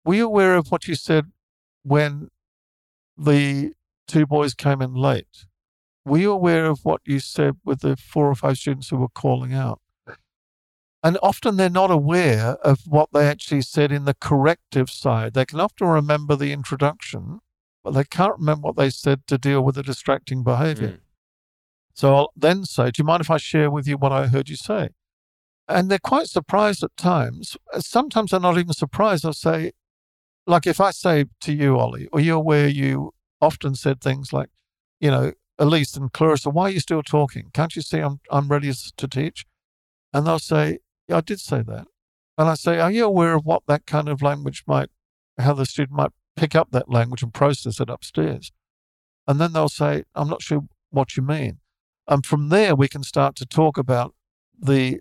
Were 0.05 0.13
you 0.15 0.27
aware 0.27 0.55
of 0.55 0.69
what 0.69 0.87
you 0.87 0.93
said 0.95 1.31
when 1.81 2.29
the 3.17 3.73
two 4.13 4.27
boys 4.27 4.53
came 4.53 4.81
in 4.81 4.93
late? 4.93 5.45
Were 6.05 6.19
you 6.19 6.31
aware 6.31 6.65
of 6.65 6.81
what 6.83 7.01
you 7.05 7.19
said 7.19 7.55
with 7.65 7.81
the 7.81 7.95
four 7.95 8.29
or 8.29 8.35
five 8.35 8.57
students 8.57 8.89
who 8.89 8.97
were 8.97 9.09
calling 9.09 9.53
out? 9.53 9.79
And 11.01 11.17
often 11.23 11.57
they're 11.57 11.69
not 11.69 11.91
aware 11.91 12.57
of 12.63 12.81
what 12.85 13.09
they 13.11 13.27
actually 13.27 13.63
said 13.63 13.91
in 13.91 14.05
the 14.05 14.13
corrective 14.13 14.89
side. 14.89 15.33
They 15.33 15.45
can 15.45 15.59
often 15.59 15.87
remember 15.87 16.35
the 16.35 16.53
introduction, 16.53 17.39
but 17.83 17.91
they 17.91 18.03
can't 18.03 18.37
remember 18.37 18.67
what 18.67 18.77
they 18.77 18.89
said 18.89 19.25
to 19.27 19.37
deal 19.37 19.61
with 19.61 19.75
the 19.75 19.83
distracting 19.83 20.43
behavior. 20.43 20.87
Mm. 20.87 20.99
So 21.95 22.15
I'll 22.15 22.33
then 22.35 22.63
say, 22.65 22.85
Do 22.85 23.01
you 23.01 23.03
mind 23.03 23.21
if 23.21 23.31
I 23.31 23.37
share 23.37 23.69
with 23.69 23.87
you 23.87 23.97
what 23.97 24.11
I 24.11 24.27
heard 24.27 24.47
you 24.47 24.55
say? 24.55 24.89
And 25.67 25.89
they're 25.89 25.99
quite 25.99 26.27
surprised 26.27 26.83
at 26.83 26.95
times. 26.97 27.57
Sometimes 27.79 28.31
they're 28.31 28.39
not 28.39 28.57
even 28.57 28.73
surprised. 28.73 29.25
I'll 29.25 29.33
say, 29.33 29.71
like 30.45 30.67
if 30.67 30.79
I 30.79 30.91
say 30.91 31.25
to 31.41 31.53
you, 31.53 31.77
Ollie, 31.77 32.07
are 32.13 32.19
you 32.19 32.35
aware 32.35 32.67
you 32.67 33.13
often 33.43 33.75
said 33.75 34.01
things 34.01 34.33
like, 34.33 34.49
you 34.99 35.11
know, 35.11 35.33
Elise 35.59 35.95
and 35.95 36.11
Clarissa, 36.11 36.49
why 36.49 36.63
are 36.63 36.71
you 36.71 36.79
still 36.79 37.03
talking? 37.03 37.49
Can't 37.53 37.75
you 37.75 37.81
see 37.81 37.99
I'm, 37.99 38.19
I'm 38.31 38.47
ready 38.47 38.71
to 38.73 39.07
teach? 39.07 39.45
And 40.13 40.25
they'll 40.25 40.39
say, 40.39 40.79
yeah, 41.07 41.17
I 41.17 41.21
did 41.21 41.39
say 41.39 41.61
that. 41.61 41.87
And 42.37 42.49
I 42.49 42.55
say, 42.55 42.79
are 42.79 42.91
you 42.91 43.05
aware 43.05 43.35
of 43.35 43.45
what 43.45 43.63
that 43.67 43.85
kind 43.85 44.09
of 44.09 44.21
language 44.21 44.63
might, 44.65 44.89
how 45.37 45.53
the 45.53 45.65
student 45.65 45.97
might 45.97 46.11
pick 46.35 46.55
up 46.55 46.71
that 46.71 46.89
language 46.89 47.21
and 47.21 47.33
process 47.33 47.79
it 47.79 47.89
upstairs? 47.89 48.51
And 49.27 49.39
then 49.39 49.53
they'll 49.53 49.69
say, 49.69 50.03
I'm 50.15 50.29
not 50.29 50.41
sure 50.41 50.61
what 50.89 51.15
you 51.15 51.23
mean. 51.23 51.59
And 52.07 52.25
from 52.25 52.49
there, 52.49 52.75
we 52.75 52.87
can 52.87 53.03
start 53.03 53.35
to 53.37 53.45
talk 53.45 53.77
about 53.77 54.13
the 54.59 54.99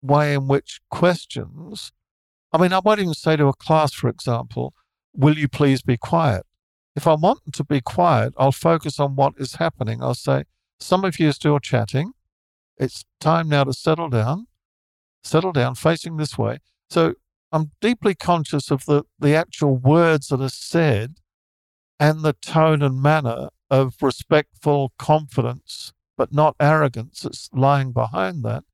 way 0.00 0.34
in 0.34 0.48
which 0.48 0.80
questions, 0.90 1.92
I 2.52 2.58
mean, 2.58 2.72
I 2.72 2.80
won't 2.80 3.00
even 3.00 3.14
say 3.14 3.36
to 3.36 3.46
a 3.46 3.54
class, 3.54 3.92
for 3.92 4.08
example, 4.08 4.74
will 5.14 5.38
you 5.38 5.48
please 5.48 5.82
be 5.82 5.96
quiet? 5.96 6.44
If 6.94 7.06
I 7.06 7.14
want 7.14 7.44
them 7.44 7.52
to 7.52 7.64
be 7.64 7.80
quiet, 7.80 8.34
I'll 8.36 8.52
focus 8.52 9.00
on 9.00 9.16
what 9.16 9.34
is 9.38 9.54
happening. 9.54 10.02
I'll 10.02 10.14
say, 10.14 10.44
some 10.78 11.04
of 11.04 11.18
you 11.18 11.28
are 11.28 11.32
still 11.32 11.58
chatting. 11.58 12.12
It's 12.76 13.04
time 13.20 13.48
now 13.48 13.64
to 13.64 13.72
settle 13.72 14.08
down, 14.08 14.46
settle 15.22 15.52
down, 15.52 15.74
facing 15.74 16.16
this 16.16 16.36
way. 16.36 16.58
So 16.90 17.14
I'm 17.50 17.70
deeply 17.80 18.14
conscious 18.14 18.70
of 18.70 18.84
the, 18.86 19.04
the 19.18 19.34
actual 19.34 19.76
words 19.76 20.28
that 20.28 20.40
are 20.40 20.48
said 20.48 21.16
and 22.00 22.20
the 22.20 22.32
tone 22.32 22.82
and 22.82 23.00
manner 23.00 23.48
of 23.70 23.94
respectful 24.02 24.92
confidence, 24.98 25.92
but 26.16 26.32
not 26.32 26.56
arrogance 26.58 27.20
that's 27.20 27.48
lying 27.52 27.92
behind 27.92 28.44
that, 28.44 28.64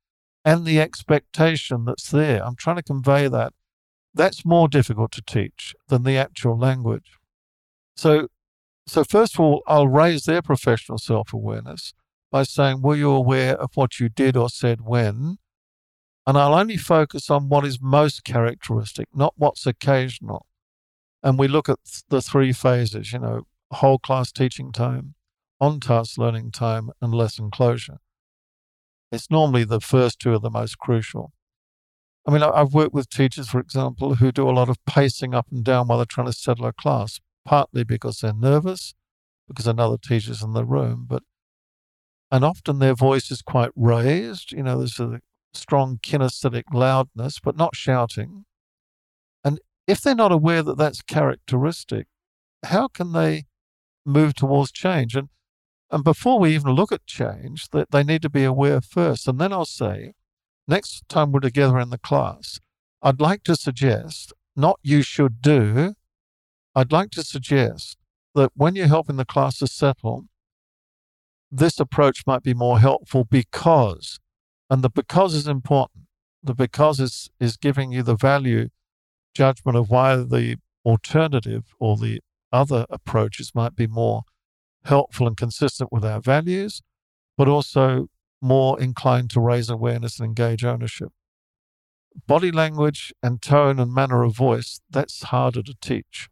and 0.45 0.65
the 0.65 0.81
expectation 0.81 1.85
that's 1.85 2.11
there. 2.11 2.45
I'm 2.45 2.57
trying 2.57 2.77
to 2.77 2.83
convey 2.83 3.29
that. 3.29 3.53
That's 4.15 4.45
more 4.45 4.67
difficult 4.69 5.13
to 5.13 5.23
teach 5.23 5.75
than 5.89 6.05
the 6.05 6.17
actual 6.17 6.59
language. 6.59 7.18
So, 7.99 8.29
so 8.87 9.03
first 9.03 9.35
of 9.35 9.41
all, 9.41 9.63
I'll 9.67 9.89
raise 9.89 10.23
their 10.23 10.41
professional 10.41 10.99
self 10.99 11.33
awareness 11.33 11.95
by 12.31 12.45
saying, 12.45 12.81
Were 12.81 12.95
you 12.95 13.11
aware 13.11 13.57
of 13.57 13.71
what 13.75 13.99
you 13.99 14.09
did 14.09 14.37
or 14.37 14.49
said 14.49 14.83
when? 14.83 15.39
And 16.25 16.39
I'll 16.39 16.55
only 16.55 16.77
focus 16.77 17.29
on 17.29 17.49
what 17.49 17.65
is 17.65 17.81
most 17.83 18.23
characteristic, 18.23 19.09
not 19.13 19.35
what's 19.37 19.67
occasional. 19.67 20.47
And 21.25 21.41
we 21.41 21.49
look 21.49 21.69
at 21.69 21.79
the 22.09 22.23
three 22.23 22.53
phases, 22.53 23.13
you 23.13 23.19
know, 23.19 23.49
whole 23.73 23.99
class 23.99 24.31
teaching 24.31 24.71
time, 24.71 25.17
on 25.61 25.81
task 25.81 26.19
learning 26.19 26.53
time, 26.53 26.91
and 27.03 27.13
lesson 27.13 27.51
closure. 27.51 27.99
It's 29.11 29.29
normally 29.29 29.65
the 29.65 29.81
first 29.81 30.21
two 30.21 30.35
are 30.35 30.39
the 30.39 30.51
most 30.51 30.79
crucial. 30.79 31.33
I 32.25 32.31
mean, 32.31 32.45
I've 32.45 32.75
worked 32.75 32.95
with 32.95 33.09
teachers, 33.09 33.49
for 33.49 33.59
example, 33.59 34.17
who 34.17 34.31
do 34.31 34.49
a 34.49 34.53
lot 34.53 34.69
of 34.69 34.77
pacing 34.85 35.35
up 35.35 35.47
and 35.51 35.65
down 35.65 35.89
while 35.89 35.99
they're 35.99 36.05
trying 36.05 36.29
to 36.29 36.33
settle 36.33 36.67
a 36.67 36.73
class, 36.73 37.19
partly 37.45 37.85
because 37.85 38.21
they're 38.21 38.33
nervous, 38.33 38.95
because 39.47 39.67
another 39.67 39.97
teacher's 39.97 40.43
in 40.43 40.53
the 40.53 40.65
room, 40.65 41.07
but 41.09 41.23
and 42.31 42.45
often 42.45 42.79
their 42.79 42.95
voice 42.95 43.31
is 43.31 43.41
quite 43.41 43.71
raised. 43.75 44.53
You 44.53 44.63
know, 44.63 44.79
there's 44.79 45.01
a 45.01 45.21
strong 45.55 45.99
kinesthetic 46.03 46.65
loudness, 46.75 47.41
but 47.41 47.57
not 47.57 47.75
shouting. 47.75 48.45
And 49.43 49.61
if 49.87 50.03
they're 50.03 50.15
not 50.15 50.33
aware 50.33 50.63
that 50.63 50.77
that's 50.77 51.01
characteristic, 51.01 52.07
how 52.65 52.89
can 52.89 53.13
they 53.13 53.47
move 54.09 54.35
towards 54.35 54.73
change. 54.73 55.15
And 55.15 55.29
and 55.91 56.05
before 56.05 56.39
we 56.39 56.55
even 56.55 56.73
look 56.73 56.93
at 56.93 57.07
change, 57.07 57.71
that 57.71 57.91
they 57.93 58.05
need 58.05 58.21
to 58.23 58.29
be 58.29 58.45
aware 58.45 58.83
first. 58.83 59.27
And 59.27 59.39
then 59.41 59.55
I'll 59.55 59.65
say, 59.65 60.13
next 60.67 61.09
time 61.09 61.33
we're 61.33 61.41
together 61.41 61.79
in 61.79 61.89
the 61.89 61.97
class, 61.97 62.61
I'd 63.01 63.23
like 63.23 63.43
to 63.45 63.57
suggest, 63.57 64.35
not 64.55 64.79
you 64.83 65.01
should 65.01 65.41
do, 65.41 65.95
I'd 66.79 66.93
like 66.93 67.11
to 67.11 67.25
suggest 67.25 67.97
that 68.37 68.53
when 68.55 68.77
you're 68.77 68.87
helping 68.87 69.17
the 69.17 69.25
class 69.25 69.59
to 69.59 69.67
settle, 69.67 70.27
this 71.51 71.81
approach 71.81 72.23
might 72.25 72.45
be 72.45 72.55
more 72.55 72.79
helpful 72.79 73.25
because, 73.25 74.21
and 74.71 74.85
the 74.85 74.89
because 74.89 75.35
is 75.35 75.49
important. 75.49 76.05
The 76.41 76.55
because 76.55 77.01
is, 77.01 77.31
is 77.41 77.57
giving 77.57 77.91
you 77.91 78.05
the 78.05 78.15
value 78.15 78.69
judgment 79.35 79.77
of 79.77 79.91
why 79.91 80.15
the 80.19 80.59
alternative 80.85 81.65
or 81.81 81.97
the 81.97 82.21
other 82.53 82.87
approaches 82.91 83.57
might 83.57 83.75
be 83.75 83.89
more 83.89 84.23
helpful 84.85 85.27
and 85.27 85.37
consistent 85.37 85.91
with 85.91 86.05
our 86.05 86.21
values, 86.21 86.81
but 87.37 87.49
also 87.49 88.07
more 88.41 88.81
inclined 88.81 89.31
to 89.31 89.41
raise 89.41 89.69
awareness 89.69 90.21
and 90.21 90.29
engage 90.29 90.65
ownership. 90.65 91.09
Body 92.29 92.53
language 92.53 93.13
and 93.21 93.43
tone 93.43 93.81
and 93.81 93.93
manner 93.93 94.23
of 94.23 94.37
voice, 94.37 94.81
that's 94.89 95.25
harder 95.25 95.65
to 95.65 95.75
teach. 95.81 96.29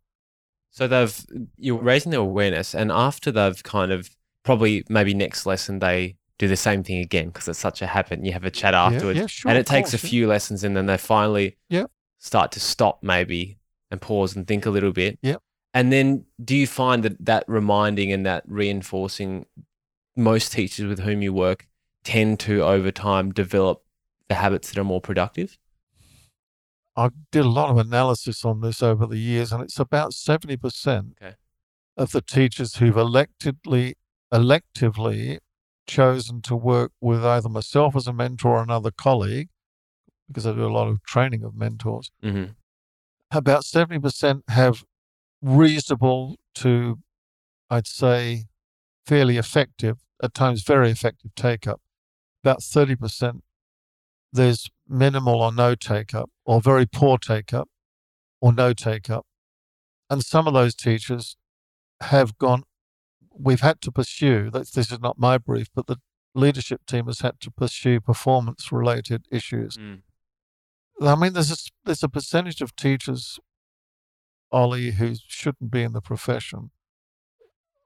So 0.77 0.87
they've 0.87 1.27
you're 1.57 1.79
raising 1.81 2.11
their 2.11 2.21
awareness, 2.21 2.75
and 2.75 2.93
after 2.93 3.33
they've 3.33 3.63
kind 3.63 3.91
of 3.93 4.11
probably 4.45 4.85
maybe 4.91 5.15
next 5.15 5.47
lesson 5.47 5.79
they 5.79 6.17
do 6.39 6.47
the 6.47 6.57
same 6.57 6.85
thing 6.85 6.99
again 6.99 7.29
because 7.29 7.49
it's 7.49 7.59
such 7.59 7.81
a 7.81 7.87
habit. 7.87 8.19
And 8.19 8.27
you 8.27 8.35
have 8.35 8.45
a 8.45 8.51
chat 8.51 8.75
afterwards, 8.75 9.17
yeah, 9.17 9.23
yeah, 9.23 9.27
sure, 9.27 9.51
and 9.51 9.59
it 9.59 9.65
takes 9.67 9.93
course, 9.93 10.03
a 10.05 10.07
yeah. 10.07 10.11
few 10.11 10.27
lessons, 10.27 10.63
and 10.65 10.77
then 10.77 10.85
they 10.85 10.99
finally 10.99 11.57
Yeah. 11.71 11.87
start 12.19 12.53
to 12.53 12.61
stop 12.61 13.03
maybe 13.03 13.57
and 13.91 14.03
pause 14.03 14.37
and 14.37 14.47
think 14.47 14.67
a 14.67 14.71
little 14.71 14.93
bit. 14.93 15.19
Yep. 15.23 15.41
And 15.73 15.91
then 15.91 16.27
do 16.45 16.55
you 16.55 16.67
find 16.67 17.03
that 17.05 17.25
that 17.25 17.45
reminding 17.47 18.13
and 18.13 18.27
that 18.27 18.45
reinforcing 18.47 19.47
most 20.15 20.53
teachers 20.53 20.85
with 20.87 20.99
whom 20.99 21.23
you 21.23 21.33
work 21.33 21.67
tend 22.05 22.39
to 22.41 22.63
over 22.63 22.91
time 22.91 23.33
develop 23.33 23.83
the 24.29 24.35
habits 24.35 24.69
that 24.71 24.79
are 24.79 24.85
more 24.85 25.01
productive? 25.01 25.57
I 26.97 27.11
did 27.31 27.45
a 27.45 27.49
lot 27.49 27.71
of 27.71 27.77
analysis 27.77 28.45
on 28.45 28.61
this 28.61 28.83
over 28.83 29.07
the 29.07 29.19
years, 29.19 29.53
and 29.53 29.63
it's 29.63 29.79
about 29.79 30.13
70% 30.13 31.13
Okay. 31.23 31.35
of 31.97 32.13
the 32.13 32.23
teachers 32.23 32.77
who've 32.77 32.95
electively, 32.95 33.95
electively 34.33 35.39
chosen 35.87 36.41
to 36.43 36.57
work 36.57 36.93
with 37.01 37.25
either 37.25 37.49
myself 37.49 37.95
as 37.97 38.07
a 38.07 38.13
mentor 38.13 38.57
or 38.57 38.63
another 38.63 38.91
colleague, 38.91 39.49
because 40.27 40.47
I 40.47 40.53
do 40.53 40.67
a 40.67 40.73
lot 40.73 40.89
of 40.89 41.03
training 41.03 41.45
of 41.45 41.55
mentors. 41.55 42.11
Mm-hmm. 42.23 42.53
About 43.31 43.63
70% 43.63 44.43
have 44.49 44.85
reasonable 45.43 46.37
to, 46.57 46.99
I'd 47.69 47.87
say, 47.87 48.47
fairly 49.05 49.37
effective, 49.37 49.99
at 50.23 50.35
times 50.35 50.63
very 50.63 50.91
effective 50.91 51.35
take 51.35 51.67
up. 51.67 51.81
About 52.43 52.61
30%, 52.61 53.41
there's 54.33 54.71
minimal 54.89 55.41
or 55.43 55.53
no 55.53 55.75
take 55.75 56.15
up, 56.15 56.31
or 56.45 56.61
very 56.61 56.87
poor 56.87 57.19
take 57.19 57.53
up, 57.53 57.69
or 58.41 58.53
no 58.53 58.73
take 58.73 59.11
up. 59.11 59.27
And 60.09 60.25
some 60.25 60.47
of 60.47 60.55
those 60.55 60.75
teachers 60.75 61.37
have 62.01 62.39
gone, 62.39 62.63
we've 63.31 63.61
had 63.61 63.81
to 63.83 63.93
pursue, 63.93 64.51
this 64.51 64.77
is 64.77 65.01
not 65.01 65.19
my 65.19 65.39
brief, 65.39 65.69
but 65.75 65.87
the 65.87 65.97
leadership 66.35 66.83
team 66.87 67.07
has 67.07 67.21
had 67.21 67.41
to 67.41 67.51
pursue 67.51 68.01
performance 68.01 68.71
related 68.71 69.27
issues. 69.31 69.77
Mm. 69.77 70.03
I 71.01 71.15
mean, 71.15 71.33
there's 71.33 71.51
a, 71.51 71.57
there's 71.85 72.03
a 72.03 72.09
percentage 72.09 72.61
of 72.61 72.77
teachers, 72.77 73.39
Ollie, 74.53 74.93
who 74.93 75.15
shouldn't 75.27 75.71
be 75.71 75.83
in 75.83 75.93
the 75.93 76.01
profession, 76.01 76.71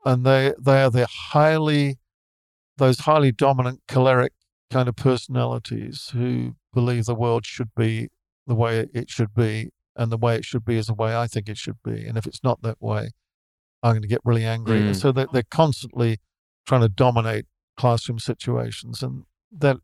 and 0.04 0.24
they 0.24 0.52
they 0.58 0.82
are 0.82 0.90
the 0.90 1.06
highly, 1.06 1.98
those 2.76 3.00
highly 3.00 3.32
dominant 3.32 3.80
choleric 3.88 4.32
kind 4.70 4.88
of 4.88 4.96
personalities 4.96 6.10
who 6.12 6.54
believe 6.72 7.06
the 7.06 7.14
world 7.14 7.44
should 7.44 7.70
be 7.76 8.08
the 8.46 8.54
way 8.54 8.86
it 8.92 9.10
should 9.10 9.34
be, 9.34 9.70
and 9.96 10.10
the 10.10 10.16
way 10.16 10.36
it 10.36 10.44
should 10.44 10.64
be 10.64 10.76
is 10.76 10.86
the 10.86 10.94
way 10.94 11.14
I 11.16 11.26
think 11.26 11.48
it 11.48 11.58
should 11.58 11.82
be, 11.84 12.06
and 12.06 12.16
if 12.16 12.26
it's 12.26 12.42
not 12.42 12.62
that 12.62 12.80
way, 12.80 13.10
I'm 13.82 13.92
going 13.92 14.02
to 14.02 14.08
get 14.08 14.20
really 14.24 14.44
angry. 14.44 14.80
And 14.80 14.94
Mm. 14.94 15.00
so 15.00 15.12
they're, 15.12 15.28
they're 15.32 15.42
constantly 15.50 16.18
trying 16.66 16.82
to 16.82 16.88
dominate 16.88 17.46
classroom 17.76 18.18
situations, 18.18 19.02
and 19.02 19.24
that 19.52 19.78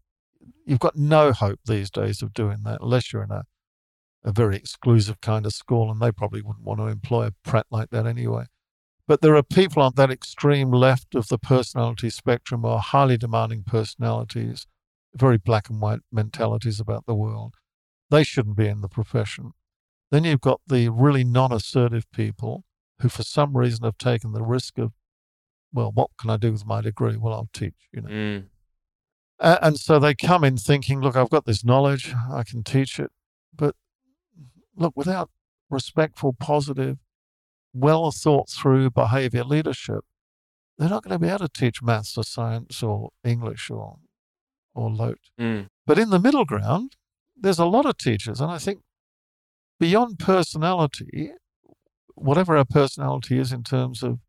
you've 0.64 0.80
got 0.80 0.96
no 0.96 1.32
hope 1.32 1.60
these 1.64 1.90
days 1.90 2.22
of 2.22 2.32
doing 2.32 2.62
that 2.64 2.80
unless 2.80 3.12
you're 3.12 3.22
in 3.22 3.30
a, 3.30 3.44
a 4.24 4.32
very 4.32 4.56
exclusive 4.56 5.20
kind 5.20 5.46
of 5.46 5.52
school, 5.52 5.90
and 5.90 6.00
they 6.00 6.12
probably 6.12 6.42
wouldn't 6.42 6.64
want 6.66 6.80
to 6.80 6.86
employ 6.86 7.26
a 7.26 7.32
prat 7.48 7.66
like 7.70 7.90
that 7.90 8.06
anyway. 8.06 8.44
But 9.08 9.20
there 9.20 9.36
are 9.36 9.42
people 9.42 9.82
on 9.82 9.92
that 9.96 10.10
extreme 10.10 10.72
left 10.72 11.14
of 11.14 11.28
the 11.28 11.38
personality 11.38 12.10
spectrum 12.10 12.62
who 12.62 12.68
are 12.68 12.80
highly 12.80 13.16
demanding 13.16 13.62
personalities, 13.62 14.66
very 15.16 15.38
black 15.38 15.68
and 15.70 15.80
white 15.80 16.00
mentalities 16.12 16.80
about 16.80 17.06
the 17.06 17.14
world. 17.14 17.54
They 18.10 18.22
shouldn't 18.22 18.56
be 18.56 18.68
in 18.68 18.80
the 18.80 18.88
profession. 18.88 19.52
Then 20.10 20.24
you've 20.24 20.40
got 20.40 20.60
the 20.66 20.88
really 20.88 21.24
non 21.24 21.52
assertive 21.52 22.10
people 22.12 22.64
who, 23.00 23.08
for 23.08 23.22
some 23.22 23.56
reason, 23.56 23.84
have 23.84 23.98
taken 23.98 24.32
the 24.32 24.42
risk 24.42 24.78
of, 24.78 24.92
well, 25.72 25.90
what 25.92 26.10
can 26.18 26.30
I 26.30 26.36
do 26.36 26.52
with 26.52 26.64
my 26.64 26.80
degree? 26.80 27.16
Well, 27.16 27.34
I'll 27.34 27.48
teach, 27.52 27.74
you 27.92 28.02
know. 28.02 28.08
Mm. 28.08 28.44
And 29.38 29.78
so 29.78 29.98
they 29.98 30.14
come 30.14 30.44
in 30.44 30.56
thinking, 30.56 31.00
look, 31.00 31.16
I've 31.16 31.30
got 31.30 31.44
this 31.44 31.64
knowledge, 31.64 32.14
I 32.32 32.42
can 32.42 32.62
teach 32.62 32.98
it. 32.98 33.10
But 33.54 33.74
look, 34.74 34.94
without 34.96 35.30
respectful, 35.68 36.32
positive, 36.32 36.98
well 37.74 38.10
thought 38.10 38.48
through 38.48 38.90
behavior 38.90 39.44
leadership, 39.44 40.04
they're 40.78 40.88
not 40.88 41.02
going 41.02 41.12
to 41.12 41.18
be 41.18 41.28
able 41.28 41.40
to 41.40 41.48
teach 41.48 41.82
maths 41.82 42.16
or 42.16 42.24
science 42.24 42.82
or 42.82 43.10
English 43.24 43.70
or, 43.70 43.96
or 44.76 44.90
LOTE. 44.90 45.30
Mm. 45.40 45.66
But 45.86 45.98
in 45.98 46.10
the 46.10 46.18
middle 46.20 46.44
ground, 46.44 46.96
there's 47.36 47.58
a 47.58 47.64
lot 47.64 47.86
of 47.86 47.96
teachers. 47.96 48.40
And 48.40 48.50
I 48.50 48.58
think 48.58 48.80
beyond 49.80 50.18
personality, 50.18 51.32
whatever 52.14 52.56
our 52.56 52.64
personality 52.64 53.38
is 53.38 53.52
in 53.52 53.62
terms 53.62 54.02
of, 54.02 54.20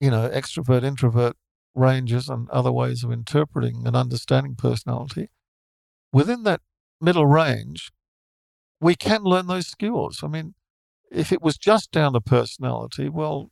you 0.00 0.10
know, 0.10 0.28
extrovert, 0.28 0.82
introvert 0.82 1.36
ranges 1.74 2.28
and 2.28 2.48
other 2.50 2.72
ways 2.72 3.04
of 3.04 3.12
interpreting 3.12 3.86
and 3.86 3.96
understanding 3.96 4.54
personality, 4.56 5.28
within 6.12 6.42
that 6.44 6.60
middle 7.00 7.26
range, 7.26 7.90
we 8.80 8.94
can 8.94 9.22
learn 9.22 9.46
those 9.46 9.66
skills. 9.66 10.20
I 10.22 10.28
mean, 10.28 10.54
if 11.10 11.32
it 11.32 11.42
was 11.42 11.58
just 11.58 11.90
down 11.90 12.12
to 12.14 12.20
personality, 12.20 13.08
well, 13.08 13.50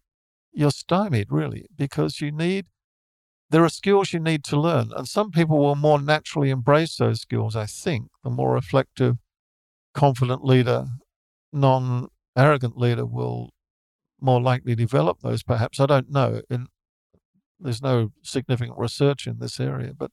you're 0.53 0.71
stymied 0.71 1.31
really 1.31 1.67
because 1.77 2.21
you 2.21 2.33
need, 2.33 2.67
there 3.51 3.65
are 3.65 3.69
skills 3.69 4.13
you 4.13 4.21
need 4.21 4.45
to 4.45 4.61
learn. 4.61 4.91
And 4.97 5.09
some 5.09 5.31
people 5.31 5.59
will 5.59 5.75
more 5.75 6.01
naturally 6.01 6.51
embrace 6.51 6.97
those 6.97 7.21
skills, 7.21 7.57
I 7.57 7.67
think. 7.67 8.09
The 8.23 8.31
more 8.31 8.53
reflective, 8.53 9.17
confident 9.95 10.45
leader, 10.45 10.87
non 11.53 12.09
arrogant 12.37 12.77
leader 12.77 13.07
will 13.07 13.51
more 14.21 14.41
likely 14.41 14.75
develop 14.75 15.21
those, 15.21 15.43
perhaps. 15.43 15.81
I 15.81 15.87
don't 15.87 16.11
know. 16.11 16.43
And 16.51 16.69
there's 17.59 17.83
no 17.83 18.13
significant 18.23 18.79
research 18.79 19.27
in 19.27 19.39
this 19.39 19.59
area, 19.59 19.93
but 19.97 20.11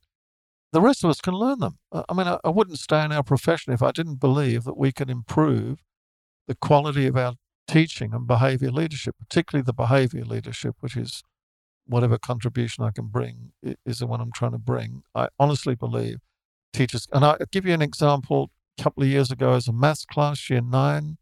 the 0.72 0.80
rest 0.80 1.04
of 1.04 1.10
us 1.10 1.20
can 1.20 1.34
learn 1.34 1.60
them. 1.60 1.78
I 1.92 2.04
I 2.08 2.14
mean, 2.14 2.26
I, 2.26 2.38
I 2.44 2.50
wouldn't 2.50 2.78
stay 2.78 3.04
in 3.04 3.12
our 3.12 3.22
profession 3.22 3.72
if 3.72 3.82
I 3.82 3.92
didn't 3.92 4.20
believe 4.20 4.64
that 4.64 4.76
we 4.76 4.92
can 4.92 5.10
improve 5.10 5.78
the 6.48 6.54
quality 6.54 7.06
of 7.06 7.16
our 7.16 7.34
teaching 7.68 8.14
and 8.14 8.26
behavior 8.26 8.70
leadership, 8.70 9.16
particularly 9.18 9.64
the 9.64 9.72
behavior 9.72 10.24
leadership, 10.24 10.76
which 10.80 10.96
is 10.96 11.22
whatever 11.86 12.18
contribution 12.18 12.84
I 12.84 12.90
can 12.90 13.06
bring 13.06 13.52
is 13.84 13.98
the 13.98 14.06
one 14.06 14.20
I'm 14.20 14.32
trying 14.32 14.52
to 14.52 14.58
bring. 14.58 15.02
I 15.14 15.28
honestly 15.38 15.74
believe 15.74 16.18
teachers, 16.72 17.06
and 17.12 17.24
I'll 17.24 17.38
give 17.50 17.66
you 17.66 17.74
an 17.74 17.82
example. 17.82 18.50
A 18.78 18.82
couple 18.82 19.02
of 19.02 19.08
years 19.08 19.30
ago, 19.30 19.52
as 19.52 19.68
a 19.68 19.72
maths 19.72 20.04
class, 20.04 20.50
year 20.50 20.60
nine, 20.60 21.16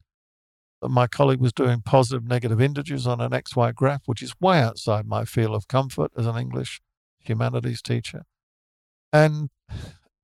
my 0.83 1.07
colleague 1.07 1.41
was 1.41 1.53
doing 1.53 1.83
positive 1.83 2.25
negative 2.25 2.61
integers 2.61 3.07
on 3.07 3.21
an 3.21 3.31
XY 3.31 3.75
graph, 3.75 4.03
which 4.07 4.23
is 4.23 4.35
way 4.41 4.59
outside 4.61 5.07
my 5.07 5.25
field 5.25 5.55
of 5.55 5.69
comfort 5.69 6.11
as 6.17 6.27
an 6.27 6.37
English 6.37 6.81
humanities 7.21 7.81
teacher. 7.81 8.25
And 9.13 9.51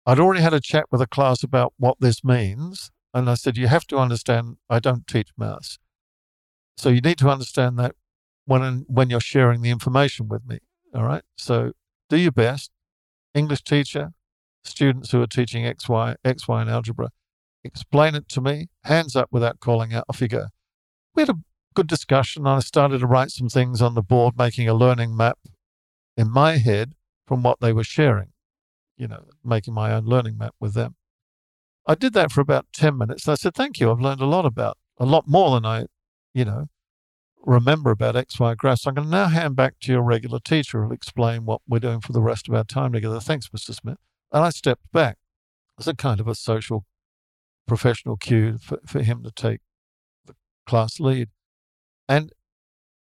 I'd 0.04 0.18
already 0.18 0.42
had 0.42 0.54
a 0.54 0.60
chat 0.60 0.86
with 0.90 1.00
a 1.00 1.06
class 1.06 1.42
about 1.42 1.72
what 1.78 1.98
this 2.00 2.24
means. 2.24 2.90
And 3.14 3.30
I 3.30 3.34
said, 3.34 3.56
You 3.56 3.68
have 3.68 3.86
to 3.88 3.98
understand, 3.98 4.56
I 4.68 4.80
don't 4.80 5.06
teach 5.06 5.30
maths. 5.36 5.78
So 6.76 6.88
you 6.88 7.00
need 7.00 7.18
to 7.18 7.28
understand 7.28 7.78
that 7.78 7.94
when, 8.50 8.84
when 8.88 9.08
you're 9.08 9.20
sharing 9.20 9.62
the 9.62 9.70
information 9.70 10.26
with 10.26 10.44
me. 10.44 10.58
All 10.92 11.04
right. 11.04 11.22
So 11.36 11.70
do 12.08 12.16
your 12.16 12.32
best. 12.32 12.72
English 13.32 13.62
teacher, 13.62 14.10
students 14.64 15.12
who 15.12 15.22
are 15.22 15.28
teaching 15.28 15.62
XY, 15.62 16.16
XY 16.24 16.62
and 16.62 16.68
algebra, 16.68 17.10
explain 17.62 18.16
it 18.16 18.28
to 18.30 18.40
me, 18.40 18.66
hands 18.82 19.14
up 19.14 19.28
without 19.30 19.60
calling 19.60 19.94
out. 19.94 20.04
Off 20.08 20.20
you 20.20 20.26
go. 20.26 20.46
We 21.14 21.22
had 21.22 21.28
a 21.28 21.38
good 21.74 21.86
discussion. 21.86 22.44
I 22.44 22.58
started 22.58 22.98
to 22.98 23.06
write 23.06 23.30
some 23.30 23.48
things 23.48 23.80
on 23.80 23.94
the 23.94 24.02
board, 24.02 24.36
making 24.36 24.68
a 24.68 24.74
learning 24.74 25.16
map 25.16 25.38
in 26.16 26.28
my 26.28 26.56
head 26.56 26.94
from 27.28 27.44
what 27.44 27.60
they 27.60 27.72
were 27.72 27.84
sharing, 27.84 28.32
you 28.96 29.06
know, 29.06 29.26
making 29.44 29.74
my 29.74 29.92
own 29.92 30.06
learning 30.06 30.36
map 30.36 30.56
with 30.58 30.74
them. 30.74 30.96
I 31.86 31.94
did 31.94 32.14
that 32.14 32.32
for 32.32 32.40
about 32.40 32.66
10 32.72 32.98
minutes. 32.98 33.26
And 33.26 33.32
I 33.32 33.36
said, 33.36 33.54
Thank 33.54 33.78
you. 33.78 33.92
I've 33.92 34.00
learned 34.00 34.20
a 34.20 34.26
lot 34.26 34.44
about, 34.44 34.76
a 34.98 35.06
lot 35.06 35.28
more 35.28 35.52
than 35.52 35.64
I, 35.64 35.86
you 36.34 36.44
know, 36.44 36.66
remember 37.42 37.90
about 37.90 38.14
XY 38.14 38.56
graphs. 38.56 38.86
I'm 38.86 38.94
going 38.94 39.06
to 39.06 39.10
now 39.10 39.28
hand 39.28 39.56
back 39.56 39.74
to 39.80 39.92
your 39.92 40.02
regular 40.02 40.38
teacher 40.40 40.82
who'll 40.82 40.92
explain 40.92 41.44
what 41.44 41.62
we're 41.68 41.78
doing 41.78 42.00
for 42.00 42.12
the 42.12 42.22
rest 42.22 42.48
of 42.48 42.54
our 42.54 42.64
time 42.64 42.92
together. 42.92 43.20
Thanks, 43.20 43.48
Mr. 43.48 43.74
Smith. 43.74 43.98
And 44.32 44.44
I 44.44 44.50
stepped 44.50 44.92
back 44.92 45.18
as 45.78 45.88
a 45.88 45.94
kind 45.94 46.20
of 46.20 46.28
a 46.28 46.34
social 46.34 46.84
professional 47.66 48.16
cue 48.16 48.58
for, 48.58 48.78
for 48.86 49.02
him 49.02 49.22
to 49.22 49.30
take 49.30 49.60
the 50.26 50.34
class 50.66 51.00
lead. 51.00 51.28
And 52.08 52.32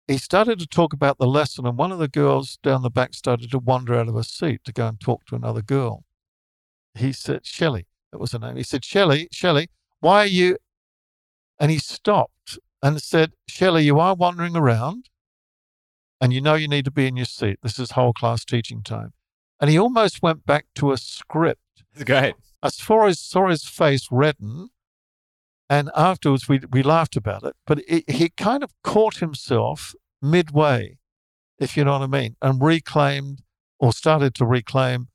he 0.09 0.19
started 0.19 0.59
to 0.59 0.67
talk 0.67 0.93
about 0.93 1.19
the 1.19 1.27
lesson, 1.27 1.67
and 1.67 1.79
one 1.79 1.93
of 1.93 1.99
the 1.99 2.09
girls 2.09 2.59
down 2.63 2.83
the 2.83 2.91
back 2.91 3.15
started 3.15 3.51
to 3.51 3.59
wander 3.59 3.95
out 3.95 4.09
of 4.09 4.15
her 4.15 4.23
seat 4.23 4.61
to 4.65 4.73
go 4.73 4.89
and 4.89 5.01
talk 5.01 5.25
to 5.27 5.37
another 5.37 5.63
girl. 5.63 6.05
He 6.95 7.13
said, 7.13 7.47
Shelley, 7.47 7.87
that 8.11 8.19
was 8.19 8.33
her 8.33 8.39
name. 8.39 8.57
He 8.57 8.63
said, 8.63 8.85
Shelley, 8.85 9.29
Shelley, 9.31 9.71
why 10.01 10.25
are 10.25 10.27
you? 10.27 10.59
And 11.59 11.71
he 11.71 11.79
stopped 11.79 12.33
and 12.83 13.01
said, 13.01 13.33
Shelley, 13.49 13.85
you 13.85 14.01
are 14.01 14.15
wandering 14.15 14.57
around 14.57 15.09
and 16.21 16.33
you 16.33 16.41
know 16.41 16.55
you 16.55 16.69
need 16.69 16.85
to 16.85 16.91
be 16.91 17.07
in 17.07 17.17
your 17.17 17.27
seat. 17.27 17.59
This 17.63 17.79
is 17.79 17.91
whole 17.93 18.13
class 18.13 18.45
teaching 18.45 18.83
time. 18.83 19.13
And 19.61 19.69
he 19.69 19.79
almost 19.79 20.23
went 20.23 20.47
back 20.47 20.67
to 20.77 20.93
a 20.93 20.97
script. 20.97 21.83
Great. 22.05 22.35
As 22.63 22.81
far 22.81 23.07
as 23.07 23.19
saw 23.19 23.49
his 23.49 23.65
face 23.65 24.07
redden, 24.11 24.71
and 25.69 25.91
afterwards 25.97 26.49
we, 26.49 26.61
we 26.71 26.83
laughed 26.83 27.17
about 27.17 27.43
it, 27.43 27.57
but 27.67 27.81
it, 27.89 28.09
he 28.09 28.29
kind 28.29 28.63
of 28.63 28.73
caught 28.85 29.17
himself 29.17 29.95
midway, 30.21 30.99
if 31.59 31.77
you 31.77 31.85
know 31.85 31.99
what 31.99 32.03
I 32.03 32.07
mean, 32.07 32.37
and 32.41 32.63
reclaimed 32.63 33.43
or 33.81 33.93
started 33.93 34.35
to 34.37 34.47
reclaim 34.47 35.09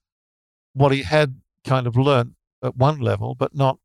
what 0.74 0.92
he 0.92 1.04
had 1.04 1.40
kind 1.64 1.88
of 1.88 1.96
learned 1.96 2.36
at 2.62 2.76
one 2.76 3.00
level, 3.00 3.34
but 3.34 3.56
not 3.56 3.80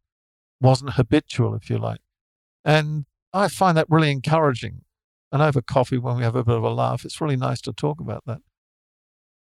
wasn't 0.60 0.94
habitual, 0.94 1.54
if 1.54 1.70
you 1.70 1.78
like. 1.78 2.00
And 2.64 3.04
I 3.32 3.48
find 3.48 3.76
that 3.76 3.86
really 3.88 4.10
encouraging. 4.10 4.82
And 5.30 5.40
over 5.40 5.62
coffee, 5.62 5.96
when 5.98 6.16
we 6.16 6.22
have 6.22 6.36
a 6.36 6.44
bit 6.44 6.54
of 6.54 6.62
a 6.62 6.70
laugh, 6.70 7.04
it's 7.04 7.20
really 7.20 7.36
nice 7.36 7.60
to 7.62 7.72
talk 7.72 8.00
about 8.00 8.22
that. 8.26 8.38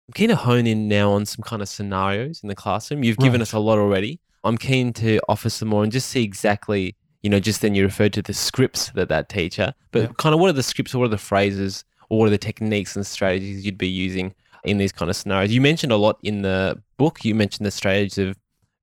I'm 0.07 0.13
keen 0.13 0.29
to 0.29 0.35
hone 0.35 0.67
in 0.67 0.87
now 0.87 1.11
on 1.11 1.25
some 1.25 1.43
kind 1.43 1.61
of 1.61 1.67
scenarios 1.67 2.41
in 2.43 2.47
the 2.47 2.55
classroom. 2.55 3.03
You've 3.03 3.17
given 3.17 3.39
Right. 3.39 3.47
us 3.47 3.53
a 3.53 3.59
lot 3.59 3.77
already. 3.77 4.19
I'm 4.43 4.57
keen 4.57 4.93
to 4.93 5.19
offer 5.27 5.49
some 5.49 5.67
more 5.67 5.83
and 5.83 5.91
just 5.91 6.07
see 6.09 6.23
exactly, 6.23 6.95
you 7.23 7.29
know, 7.29 7.39
just 7.39 7.61
then 7.61 7.75
you 7.75 7.83
referred 7.83 8.13
to 8.13 8.21
the 8.21 8.33
scripts 8.33 8.91
that 8.91 9.09
that 9.09 9.27
teacher, 9.27 9.73
but 9.91 10.01
Yeah. 10.03 10.07
kind 10.17 10.33
of 10.33 10.39
what 10.39 10.49
are 10.49 10.53
the 10.53 10.63
scripts, 10.63 10.93
or 10.93 10.99
what 10.99 11.05
are 11.05 11.09
the 11.09 11.17
phrases, 11.17 11.83
or 12.09 12.19
what 12.19 12.27
are 12.27 12.29
the 12.31 12.37
techniques 12.37 12.95
and 12.95 13.05
strategies 13.05 13.65
you'd 13.65 13.77
be 13.79 13.89
using 13.89 14.33
in 14.63 14.77
these 14.77 14.91
kind 14.91 15.09
of 15.09 15.15
scenarios? 15.17 15.51
You 15.51 15.59
mentioned 15.59 15.91
a 15.91 15.97
lot 15.97 16.19
in 16.21 16.43
the 16.43 16.81
book. 16.97 17.25
You 17.25 17.33
mentioned 17.35 17.65
the 17.65 17.71
strategies 17.71 18.19
of 18.19 18.37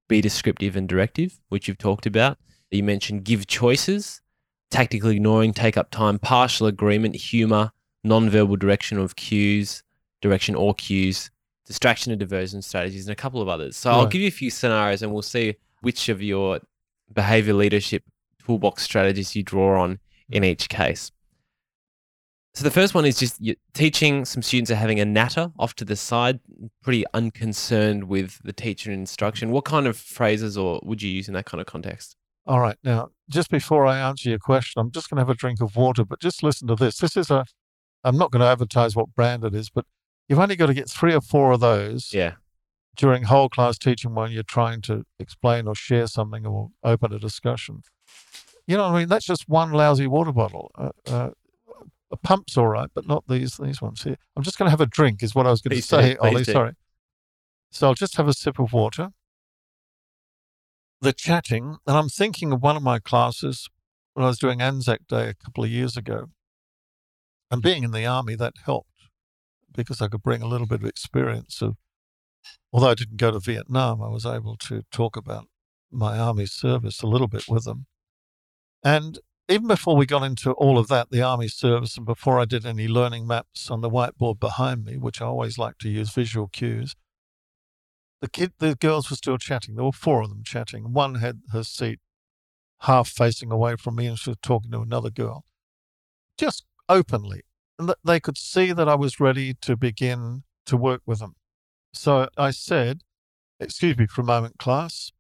be 0.09 0.20
descriptive 0.20 0.74
and 0.76 0.88
directive, 0.88 1.38
which 1.49 1.68
you've 1.68 1.78
talked 1.78 2.05
about. 2.05 2.36
You 2.72 2.82
mentioned 2.82 3.24
give 3.24 3.47
choices, 3.47 4.20
tactical 4.72 5.10
ignoring, 5.10 5.52
take 5.52 5.76
up 5.76 5.90
time, 5.90 6.18
partial 6.18 6.66
agreement, 6.66 7.14
humor, 7.14 7.70
non-verbal 8.02 8.56
direction 8.56 8.98
of 8.98 9.14
cues, 9.14 9.82
direction 10.20 10.54
or 10.54 10.74
cues, 10.74 11.30
distraction 11.66 12.10
and 12.10 12.18
diversion 12.18 12.60
strategies, 12.62 13.06
and 13.06 13.12
a 13.12 13.16
couple 13.16 13.40
of 13.40 13.48
others. 13.48 13.76
So 13.76 13.90
I'll 13.90 14.06
give 14.06 14.20
you 14.20 14.28
a 14.28 14.32
few 14.32 14.50
scenarios 14.50 15.02
and 15.02 15.12
we'll 15.12 15.22
see 15.22 15.54
which 15.82 16.08
of 16.08 16.20
your 16.20 16.60
behavior 17.12 17.54
leadership 17.54 18.02
toolbox 18.44 18.82
strategies 18.82 19.36
you 19.36 19.42
draw 19.42 19.80
on 19.80 20.00
in 20.30 20.42
each 20.42 20.68
case. 20.68 21.12
So 22.54 22.64
the 22.64 22.70
first 22.70 22.94
one 22.94 23.06
is 23.06 23.18
just 23.18 23.40
teaching 23.72 24.24
some 24.24 24.42
students 24.42 24.70
are 24.70 24.76
having 24.76 25.00
a 25.00 25.04
natter 25.04 25.50
off 25.58 25.74
to 25.76 25.84
the 25.84 25.96
side, 25.96 26.38
pretty 26.82 27.04
unconcerned 27.14 28.04
with 28.04 28.40
the 28.44 28.52
teacher 28.52 28.90
instruction. 28.90 29.50
What 29.50 29.64
kind 29.64 29.86
of 29.86 29.96
phrases 29.96 30.58
or 30.58 30.80
would 30.82 31.00
you 31.00 31.10
use 31.10 31.28
in 31.28 31.34
that 31.34 31.46
kind 31.46 31.60
of 31.60 31.66
context? 31.66 32.16
All 32.47 32.61
right. 32.61 32.76
Now, 32.82 33.11
just 33.28 33.51
before 33.51 33.86
I 33.86 33.99
answer 33.99 34.28
your 34.28 34.38
question, 34.38 34.80
I'm 34.80 34.90
just 34.90 35.09
going 35.09 35.16
to 35.16 35.20
have 35.22 35.30
a 35.30 35.34
drink 35.34 35.61
of 35.61 35.76
water, 35.76 36.05
but 36.05 36.20
just 36.20 36.43
listen 36.43 36.66
to 36.68 36.74
this. 36.74 36.99
This 36.99 37.16
is 37.16 37.30
a, 37.30 37.45
I'm 38.05 38.16
not 38.18 38.30
going 38.32 38.40
to 38.40 38.47
advertise 38.47 38.97
what 38.97 39.14
brand 39.14 39.45
it 39.45 39.55
is, 39.55 39.70
but 39.70 39.84
you've 40.28 40.38
only 40.40 40.57
got 40.57 40.66
to 40.66 40.74
get 40.74 40.88
three 40.90 41.14
or 41.14 41.20
four 41.20 41.53
of 41.53 41.61
those 41.61 42.12
Yeah. 42.12 42.32
during 42.97 43.24
whole 43.24 43.49
class 43.49 43.78
teaching 43.78 44.14
when 44.14 44.32
you're 44.32 44.43
trying 44.43 44.80
to 44.82 45.05
explain 45.20 45.68
or 45.68 45.74
share 45.74 46.07
something 46.09 46.45
or 46.47 46.70
open 46.82 47.12
a 47.12 47.18
discussion. 47.18 47.82
You 48.66 48.76
know 48.76 48.84
what 48.88 48.95
I 48.97 48.99
mean? 49.01 49.09
That's 49.09 49.26
just 49.26 49.49
one 49.49 49.70
lousy 49.72 50.07
water 50.07 50.32
bottle. 50.32 50.70
Uh, 50.76 50.90
uh, 51.07 51.30
a 52.11 52.16
pump's 52.16 52.57
all 52.59 52.68
right, 52.68 52.90
but 52.95 53.07
not 53.09 53.24
these 53.28 53.57
these 53.57 53.80
ones 53.80 54.03
here. 54.03 54.16
I'm 54.36 54.43
just 54.43 54.59
going 54.59 54.66
to 54.66 54.70
have 54.70 54.80
a 54.82 54.86
drink, 54.86 55.22
is 55.22 55.34
what 55.34 55.47
I 55.47 55.51
was 55.51 55.62
going 55.62 55.70
to 55.70 55.76
Please 55.76 55.86
say, 55.88 56.16
Ollie. 56.16 56.45
do. 56.45 56.53
Sorry. 56.53 56.72
So 57.70 57.88
I'll 57.88 57.95
just 57.95 58.16
have 58.16 58.28
a 58.28 58.34
sip 58.34 58.59
of 58.59 58.72
water. 58.72 59.11
The 61.03 61.12
chatting, 61.12 61.78
and 61.84 61.96
I'm 61.96 62.09
thinking 62.09 62.53
of 62.53 62.62
one 62.62 62.76
of 62.76 62.82
my 62.84 63.00
classes 63.00 63.68
when 64.14 64.24
I 64.24 64.28
was 64.28 64.38
doing 64.38 64.62
Anzac 64.62 65.09
Day 65.09 65.30
a 65.30 65.34
couple 65.34 65.64
of 65.64 65.70
years 65.70 65.96
ago. 65.96 66.26
And 67.50 67.61
being 67.61 67.82
in 67.82 67.90
the 67.90 68.07
army, 68.07 68.36
that 68.36 68.55
helped 68.64 68.88
because 69.74 70.00
I 70.00 70.07
could 70.07 70.22
bring 70.22 70.42
a 70.42 70.46
little 70.46 70.68
bit 70.68 70.80
of 70.80 70.86
experience 70.86 71.61
of 71.61 71.74
although 72.72 72.90
I 72.90 72.94
didn't 72.94 73.16
go 73.16 73.32
to 73.32 73.40
Vietnam, 73.40 74.00
I 74.00 74.11
was 74.11 74.24
able 74.24 74.57
to 74.59 74.82
talk 74.92 75.16
about 75.16 75.48
my 75.90 76.20
army 76.20 76.46
service 76.46 77.03
a 77.03 77.09
little 77.09 77.26
bit 77.26 77.48
with 77.48 77.64
them. 77.64 77.86
And 78.84 79.18
even 79.48 79.66
before 79.66 79.96
we 79.96 80.07
got 80.07 80.22
into 80.22 80.53
all 80.53 80.78
of 80.78 80.86
that, 80.86 81.11
the 81.11 81.22
army 81.22 81.48
service, 81.48 81.96
and 81.96 82.07
before 82.07 82.38
I 82.38 82.44
did 82.44 82.64
any 82.64 82.86
learning 82.86 83.26
maps 83.26 83.72
on 83.72 83.80
the 83.80 83.90
whiteboard 83.90 84.38
behind 84.38 84.84
me, 84.84 84.98
which 84.98 85.20
I 85.20 85.24
always 85.24 85.59
like 85.59 85.78
to 85.78 85.88
use 85.88 86.14
visual 86.14 86.46
cues, 86.46 86.94
the 88.22 88.30
kid, 88.30 88.52
the 88.60 88.76
girls 88.76 89.10
were 89.10 89.16
still 89.16 89.36
chatting. 89.36 89.74
There 89.74 89.84
were 89.84 89.92
four 89.92 90.22
of 90.22 90.28
them 90.28 90.44
chatting. 90.44 90.92
One 90.92 91.16
had 91.16 91.40
her 91.52 91.64
seat 91.64 91.98
half 92.82 93.08
facing 93.08 93.50
away 93.50 93.74
from 93.74 93.96
me, 93.96 94.06
and 94.06 94.16
she 94.16 94.30
was 94.30 94.38
talking 94.40 94.70
to 94.70 94.80
another 94.80 95.10
girl, 95.10 95.44
just 96.38 96.64
openly, 96.88 97.42
and 97.78 97.92
they 98.04 98.20
could 98.20 98.38
see 98.38 98.72
that 98.72 98.88
I 98.88 98.94
was 98.94 99.18
ready 99.18 99.54
to 99.62 99.76
begin 99.76 100.44
to 100.66 100.76
work 100.76 101.02
with 101.04 101.18
them. 101.18 101.34
So 101.92 102.28
I 102.38 102.52
said, 102.52 103.00
Excuse 103.58 103.98
me 103.98 104.06
for 104.06 104.22
a 104.22 104.24
moment, 104.24 104.58
class. 104.58 105.10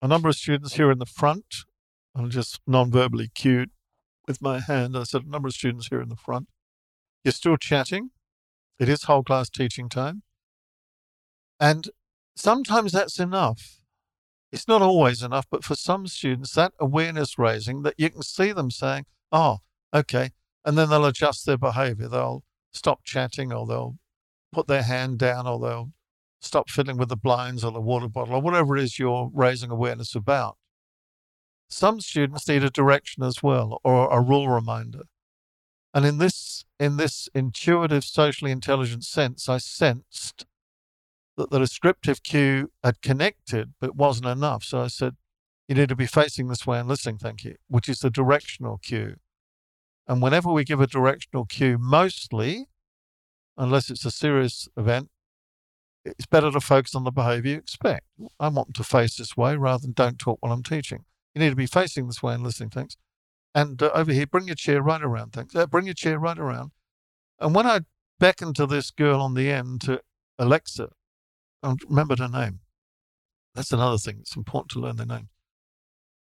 A 0.00 0.08
number 0.08 0.28
of 0.30 0.34
students 0.34 0.74
here 0.74 0.90
in 0.90 0.98
the 0.98 1.06
front, 1.06 1.44
I'm 2.14 2.30
just 2.30 2.60
non 2.66 2.90
verbally 2.90 3.28
cued 3.34 3.70
with 4.26 4.40
my 4.40 4.58
hand. 4.60 4.96
I 4.96 5.02
said, 5.02 5.24
A 5.24 5.30
number 5.30 5.48
of 5.48 5.54
students 5.54 5.88
here 5.88 6.00
in 6.00 6.08
the 6.08 6.16
front. 6.16 6.48
You're 7.24 7.32
still 7.32 7.58
chatting. 7.58 8.10
It 8.78 8.88
is 8.88 9.04
whole 9.04 9.22
class 9.22 9.50
teaching 9.50 9.90
time. 9.90 10.22
And 11.60 11.88
sometimes 12.36 12.92
that's 12.92 13.18
enough. 13.18 13.80
It's 14.50 14.68
not 14.68 14.82
always 14.82 15.22
enough, 15.22 15.46
but 15.50 15.64
for 15.64 15.74
some 15.74 16.06
students, 16.06 16.54
that 16.54 16.72
awareness 16.78 17.38
raising 17.38 17.82
that 17.82 17.94
you 17.96 18.10
can 18.10 18.22
see 18.22 18.52
them 18.52 18.70
saying, 18.70 19.06
Oh, 19.30 19.58
okay. 19.94 20.30
And 20.64 20.76
then 20.76 20.90
they'll 20.90 21.06
adjust 21.06 21.46
their 21.46 21.56
behavior. 21.56 22.08
They'll 22.08 22.44
stop 22.72 23.02
chatting 23.02 23.52
or 23.52 23.66
they'll 23.66 23.96
put 24.52 24.66
their 24.66 24.82
hand 24.82 25.18
down 25.18 25.46
or 25.46 25.58
they'll 25.58 25.92
stop 26.40 26.68
fiddling 26.68 26.98
with 26.98 27.08
the 27.08 27.16
blinds 27.16 27.64
or 27.64 27.72
the 27.72 27.80
water 27.80 28.08
bottle 28.08 28.34
or 28.34 28.42
whatever 28.42 28.76
it 28.76 28.82
is 28.82 28.98
you're 28.98 29.30
raising 29.32 29.70
awareness 29.70 30.14
about. 30.14 30.58
Some 31.70 32.00
students 32.00 32.46
need 32.46 32.62
a 32.62 32.70
direction 32.70 33.22
as 33.22 33.42
well 33.42 33.80
or 33.82 34.10
a 34.10 34.20
rule 34.20 34.48
reminder. 34.48 35.04
And 35.94 36.04
in 36.04 36.18
this 36.18 36.64
in 36.78 36.96
this 36.96 37.28
intuitive, 37.34 38.04
socially 38.04 38.50
intelligent 38.50 39.04
sense, 39.04 39.48
I 39.48 39.58
sensed 39.58 40.46
that 41.36 41.50
the 41.50 41.58
descriptive 41.58 42.22
cue 42.22 42.70
had 42.84 43.02
connected 43.02 43.74
but 43.80 43.96
wasn't 43.96 44.26
enough. 44.26 44.64
So 44.64 44.82
I 44.82 44.88
said, 44.88 45.16
you 45.68 45.74
need 45.74 45.88
to 45.88 45.96
be 45.96 46.06
facing 46.06 46.48
this 46.48 46.66
way 46.66 46.78
and 46.78 46.88
listening, 46.88 47.18
thank 47.18 47.44
you, 47.44 47.56
which 47.68 47.88
is 47.88 48.00
the 48.00 48.10
directional 48.10 48.78
cue. 48.78 49.16
And 50.06 50.20
whenever 50.20 50.52
we 50.52 50.64
give 50.64 50.80
a 50.80 50.86
directional 50.86 51.46
cue, 51.46 51.78
mostly 51.78 52.66
unless 53.56 53.90
it's 53.90 54.04
a 54.04 54.10
serious 54.10 54.68
event, 54.76 55.08
it's 56.04 56.26
better 56.26 56.50
to 56.50 56.60
focus 56.60 56.94
on 56.94 57.04
the 57.04 57.12
behavior 57.12 57.52
you 57.52 57.58
expect. 57.58 58.06
I 58.40 58.48
want 58.48 58.68
them 58.68 58.72
to 58.74 58.84
face 58.84 59.16
this 59.16 59.36
way 59.36 59.56
rather 59.56 59.82
than 59.82 59.92
don't 59.92 60.18
talk 60.18 60.38
while 60.40 60.52
I'm 60.52 60.62
teaching. 60.62 61.04
You 61.34 61.40
need 61.40 61.50
to 61.50 61.56
be 61.56 61.66
facing 61.66 62.06
this 62.06 62.22
way 62.22 62.34
and 62.34 62.42
listening, 62.42 62.70
thanks. 62.70 62.96
And 63.54 63.80
uh, 63.82 63.90
over 63.94 64.12
here, 64.12 64.26
bring 64.26 64.46
your 64.46 64.56
chair 64.56 64.82
right 64.82 65.02
around, 65.02 65.32
thanks. 65.32 65.54
Uh, 65.54 65.66
bring 65.66 65.86
your 65.86 65.94
chair 65.94 66.18
right 66.18 66.38
around. 66.38 66.72
And 67.38 67.54
when 67.54 67.66
I 67.66 67.80
beckoned 68.18 68.56
to 68.56 68.66
this 68.66 68.90
girl 68.90 69.20
on 69.20 69.34
the 69.34 69.50
end, 69.50 69.82
to 69.82 70.00
Alexa, 70.38 70.88
I 71.62 71.74
remembered 71.88 72.20
her 72.20 72.28
name. 72.28 72.60
That's 73.54 73.72
another 73.72 73.98
thing. 73.98 74.18
It's 74.20 74.36
important 74.36 74.70
to 74.72 74.80
learn 74.80 74.96
their 74.96 75.06
name. 75.06 75.28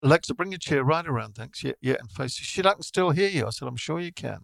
Alexa, 0.03 0.35
bring 0.35 0.51
your 0.51 0.59
chair 0.59 0.83
right 0.83 1.05
around, 1.07 1.35
thanks. 1.35 1.63
Yeah, 1.63 1.73
yeah, 1.81 1.95
and 1.99 2.11
face. 2.11 2.35
Shit, 2.35 2.65
I 2.65 2.73
can 2.73 2.83
still 2.83 3.11
hear 3.11 3.29
you. 3.29 3.47
I 3.47 3.51
said, 3.51 3.67
I'm 3.67 3.77
sure 3.77 3.99
you 3.99 4.13
can 4.13 4.41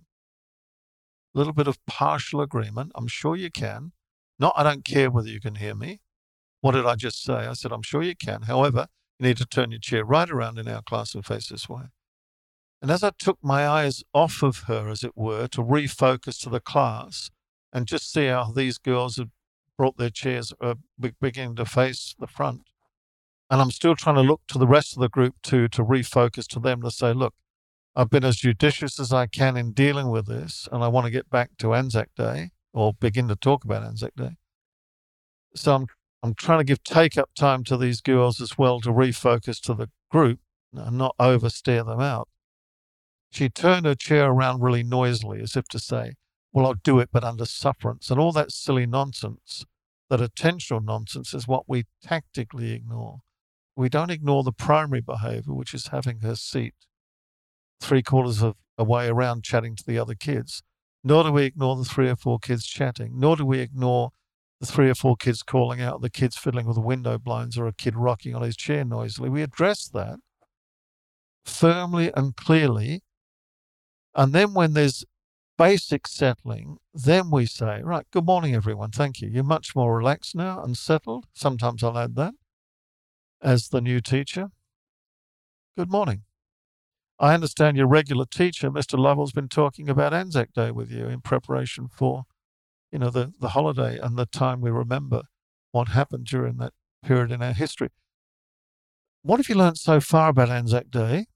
A 1.36 1.38
little 1.40 1.54
bit 1.54 1.68
of 1.68 1.86
partial 1.88 2.42
agreement. 2.42 2.92
I'm 2.96 3.08
sure 3.08 3.36
you 3.36 3.52
can. 3.52 3.94
Not, 4.40 4.54
I 4.58 4.64
don't 4.64 4.86
care 4.86 5.12
whether 5.12 5.30
you 5.30 5.42
can 5.42 5.56
hear 5.56 5.76
me. 5.76 6.02
What 6.62 6.74
did 6.74 6.86
I 6.88 6.96
just 6.96 7.24
say? 7.24 7.34
I 7.34 7.54
said, 7.54 7.72
I'm 7.72 7.84
sure 7.84 8.04
you 8.04 8.16
can. 8.16 8.44
However, 8.44 8.88
you 9.20 9.28
need 9.28 9.38
to 9.38 9.46
turn 9.46 9.72
your 9.72 9.80
chair 9.80 10.06
right 10.06 10.30
around 10.30 10.60
in 10.60 10.68
our 10.68 10.82
class 10.82 11.16
and 11.16 11.26
face 11.26 11.50
this 11.50 11.70
way. 11.70 11.84
And 12.82 12.92
as 12.92 13.04
I 13.04 13.12
took 13.18 13.40
my 13.44 13.68
eyes 13.68 14.04
off 14.14 14.44
of 14.44 14.66
her, 14.68 14.90
as 14.90 15.04
it 15.04 15.16
were, 15.16 15.48
to 15.50 15.64
refocus 15.64 16.42
to 16.42 16.50
the 16.50 16.60
class 16.60 17.32
and 17.74 17.88
just 17.88 18.12
see 18.12 18.28
how 18.28 18.52
these 18.52 18.78
girls 18.80 19.18
have 19.18 19.30
brought 19.82 19.98
their 19.98 20.12
chairs, 20.12 20.54
uh, 20.62 20.76
be- 21.00 21.16
beginning 21.20 21.56
to 21.56 21.66
face 21.66 22.14
the 22.20 22.28
front. 22.28 22.62
And 23.50 23.60
I'm 23.60 23.72
still 23.72 23.96
trying 23.96 24.14
to 24.18 24.22
look 24.22 24.42
to 24.50 24.60
the 24.60 24.68
rest 24.68 24.96
of 24.96 25.02
the 25.02 25.10
group 25.10 25.34
too, 25.42 25.68
to 25.70 25.84
refocus 25.84 26.46
to 26.50 26.60
them 26.60 26.84
to 26.84 26.92
say, 26.92 27.14
look, 27.14 27.34
I've 27.96 28.12
been 28.12 28.24
as 28.24 28.36
judicious 28.36 29.00
as 29.00 29.12
I 29.12 29.26
can 29.26 29.58
in 29.58 29.72
dealing 29.72 30.12
with 30.12 30.28
this, 30.28 30.70
and 30.72 30.84
I 30.84 30.88
want 30.88 31.06
to 31.06 31.12
get 31.12 31.32
back 31.32 31.58
to 31.58 31.74
Anzac 31.74 32.10
Day 32.16 32.52
or 32.74 32.94
begin 32.94 33.28
to 33.30 33.36
talk 33.36 33.66
about 33.66 33.82
Anzac 33.82 34.14
Day. 34.16 34.36
So 35.56 35.74
I'm 35.74 35.88
I'm 36.22 36.36
trying 36.36 36.60
to 36.60 36.64
give 36.64 36.84
take 36.84 37.18
up 37.18 37.32
time 37.36 37.64
to 37.64 37.76
these 37.76 38.02
girls 38.02 38.40
as 38.40 38.60
well 38.60 38.82
to 38.82 38.90
refocus 38.90 39.60
to 39.62 39.74
the 39.74 39.90
group 40.12 40.42
and 40.76 40.96
not 40.96 41.16
oversteer 41.20 41.84
them 41.84 42.00
out. 42.00 42.30
She 43.32 43.50
turned 43.50 43.88
her 43.88 43.96
chair 43.96 44.30
around 44.30 44.62
really 44.62 44.84
noisily 44.84 45.42
as 45.42 45.56
if 45.56 45.68
to 45.70 45.80
say, 45.80 46.14
Well, 46.54 46.68
I'll 46.68 46.76
do 46.76 47.00
it, 47.00 47.10
but 47.12 47.24
under 47.24 47.46
sufferance. 47.46 48.12
And 48.12 48.20
all 48.20 48.32
that 48.34 48.52
silly 48.52 48.86
nonsense, 48.86 49.66
that 50.12 50.20
attentional 50.20 50.84
nonsense, 50.84 51.34
is 51.34 51.48
what 51.48 51.70
we 51.70 51.86
tactically 52.04 52.74
ignore. 52.74 53.22
We 53.78 53.88
don't 53.88 54.12
ignore 54.12 54.44
the 54.44 54.52
primary 54.52 55.00
behavior, 55.00 55.54
which 55.54 55.74
is 55.74 55.88
having 55.88 56.20
her 56.20 56.36
seat 56.36 56.76
three 57.80 58.04
quarters 58.04 58.44
of 58.44 58.56
a 58.78 58.84
way 58.84 59.08
around 59.08 59.46
chatting 59.46 59.74
to 59.78 59.84
the 59.88 59.98
other 59.98 60.14
kids. 60.14 60.64
Nor 61.02 61.24
do 61.24 61.32
we 61.32 61.46
ignore 61.46 61.78
the 61.78 61.86
three 61.86 62.10
or 62.10 62.18
four 62.18 62.40
kids 62.40 62.66
chatting. 62.66 63.14
Nor 63.22 63.38
do 63.38 63.46
we 63.46 63.62
ignore 63.62 64.12
the 64.60 64.66
three 64.66 64.90
or 64.90 64.96
four 64.96 65.16
kids 65.16 65.44
calling 65.44 65.80
out, 65.80 66.02
the 66.02 66.10
kids 66.10 66.36
fiddling 66.36 66.66
with 66.66 66.76
the 66.76 66.82
window 66.82 67.18
blinds, 67.18 67.58
or 67.58 67.66
a 67.66 67.74
kid 67.74 67.96
rocking 67.96 68.36
on 68.36 68.42
his 68.42 68.58
chair 68.58 68.84
noisily. 68.84 69.30
We 69.30 69.42
address 69.42 69.88
that 69.94 70.20
firmly 71.46 72.12
and 72.18 72.36
clearly. 72.36 73.00
And 74.14 74.34
then 74.34 74.54
when 74.54 74.74
there's 74.74 75.06
basic 75.62 76.08
settling, 76.08 76.78
then 76.92 77.30
we 77.30 77.46
say, 77.46 77.82
right, 77.84 78.08
good 78.12 78.26
morning, 78.26 78.56
everyone. 78.56 78.90
Thank 78.90 79.22
you. 79.22 79.30
You're 79.30 79.44
much 79.44 79.76
more 79.76 79.96
relaxed 79.96 80.36
now 80.36 80.64
and 80.64 80.76
settled. 80.76 81.28
Sometimes 81.36 81.84
I'll 81.84 82.00
add 82.00 82.16
that 82.16 82.34
as 83.44 83.68
the 83.68 83.80
new 83.80 84.02
teacher. 84.02 84.48
Good 85.78 85.92
morning. 85.92 86.24
I 87.20 87.36
understand 87.36 87.78
your 87.78 87.86
regular 87.86 88.26
teacher, 88.26 88.72
Mr. 88.72 88.98
Lovell's 88.98 89.34
been 89.34 89.50
talking 89.50 89.88
about 89.88 90.16
Anzac 90.16 90.52
Day 90.54 90.72
with 90.72 90.90
you 90.90 91.06
in 91.06 91.22
preparation 91.22 91.88
for, 91.88 92.24
you 92.92 92.98
know, 92.98 93.12
the, 93.12 93.32
the 93.40 93.50
holiday 93.50 94.00
and 94.00 94.18
the 94.18 94.26
time 94.26 94.62
we 94.62 94.72
remember 94.72 95.22
what 95.72 95.90
happened 95.90 96.26
during 96.26 96.58
that 96.58 96.74
period 97.06 97.32
in 97.32 97.44
our 97.44 97.54
history. 97.54 97.90
What 99.22 99.38
have 99.38 99.48
you 99.48 99.54
learned 99.54 99.78
so 99.78 100.00
far 100.00 100.30
about 100.30 100.50
Anzac 100.50 100.90
Day? 100.90 101.28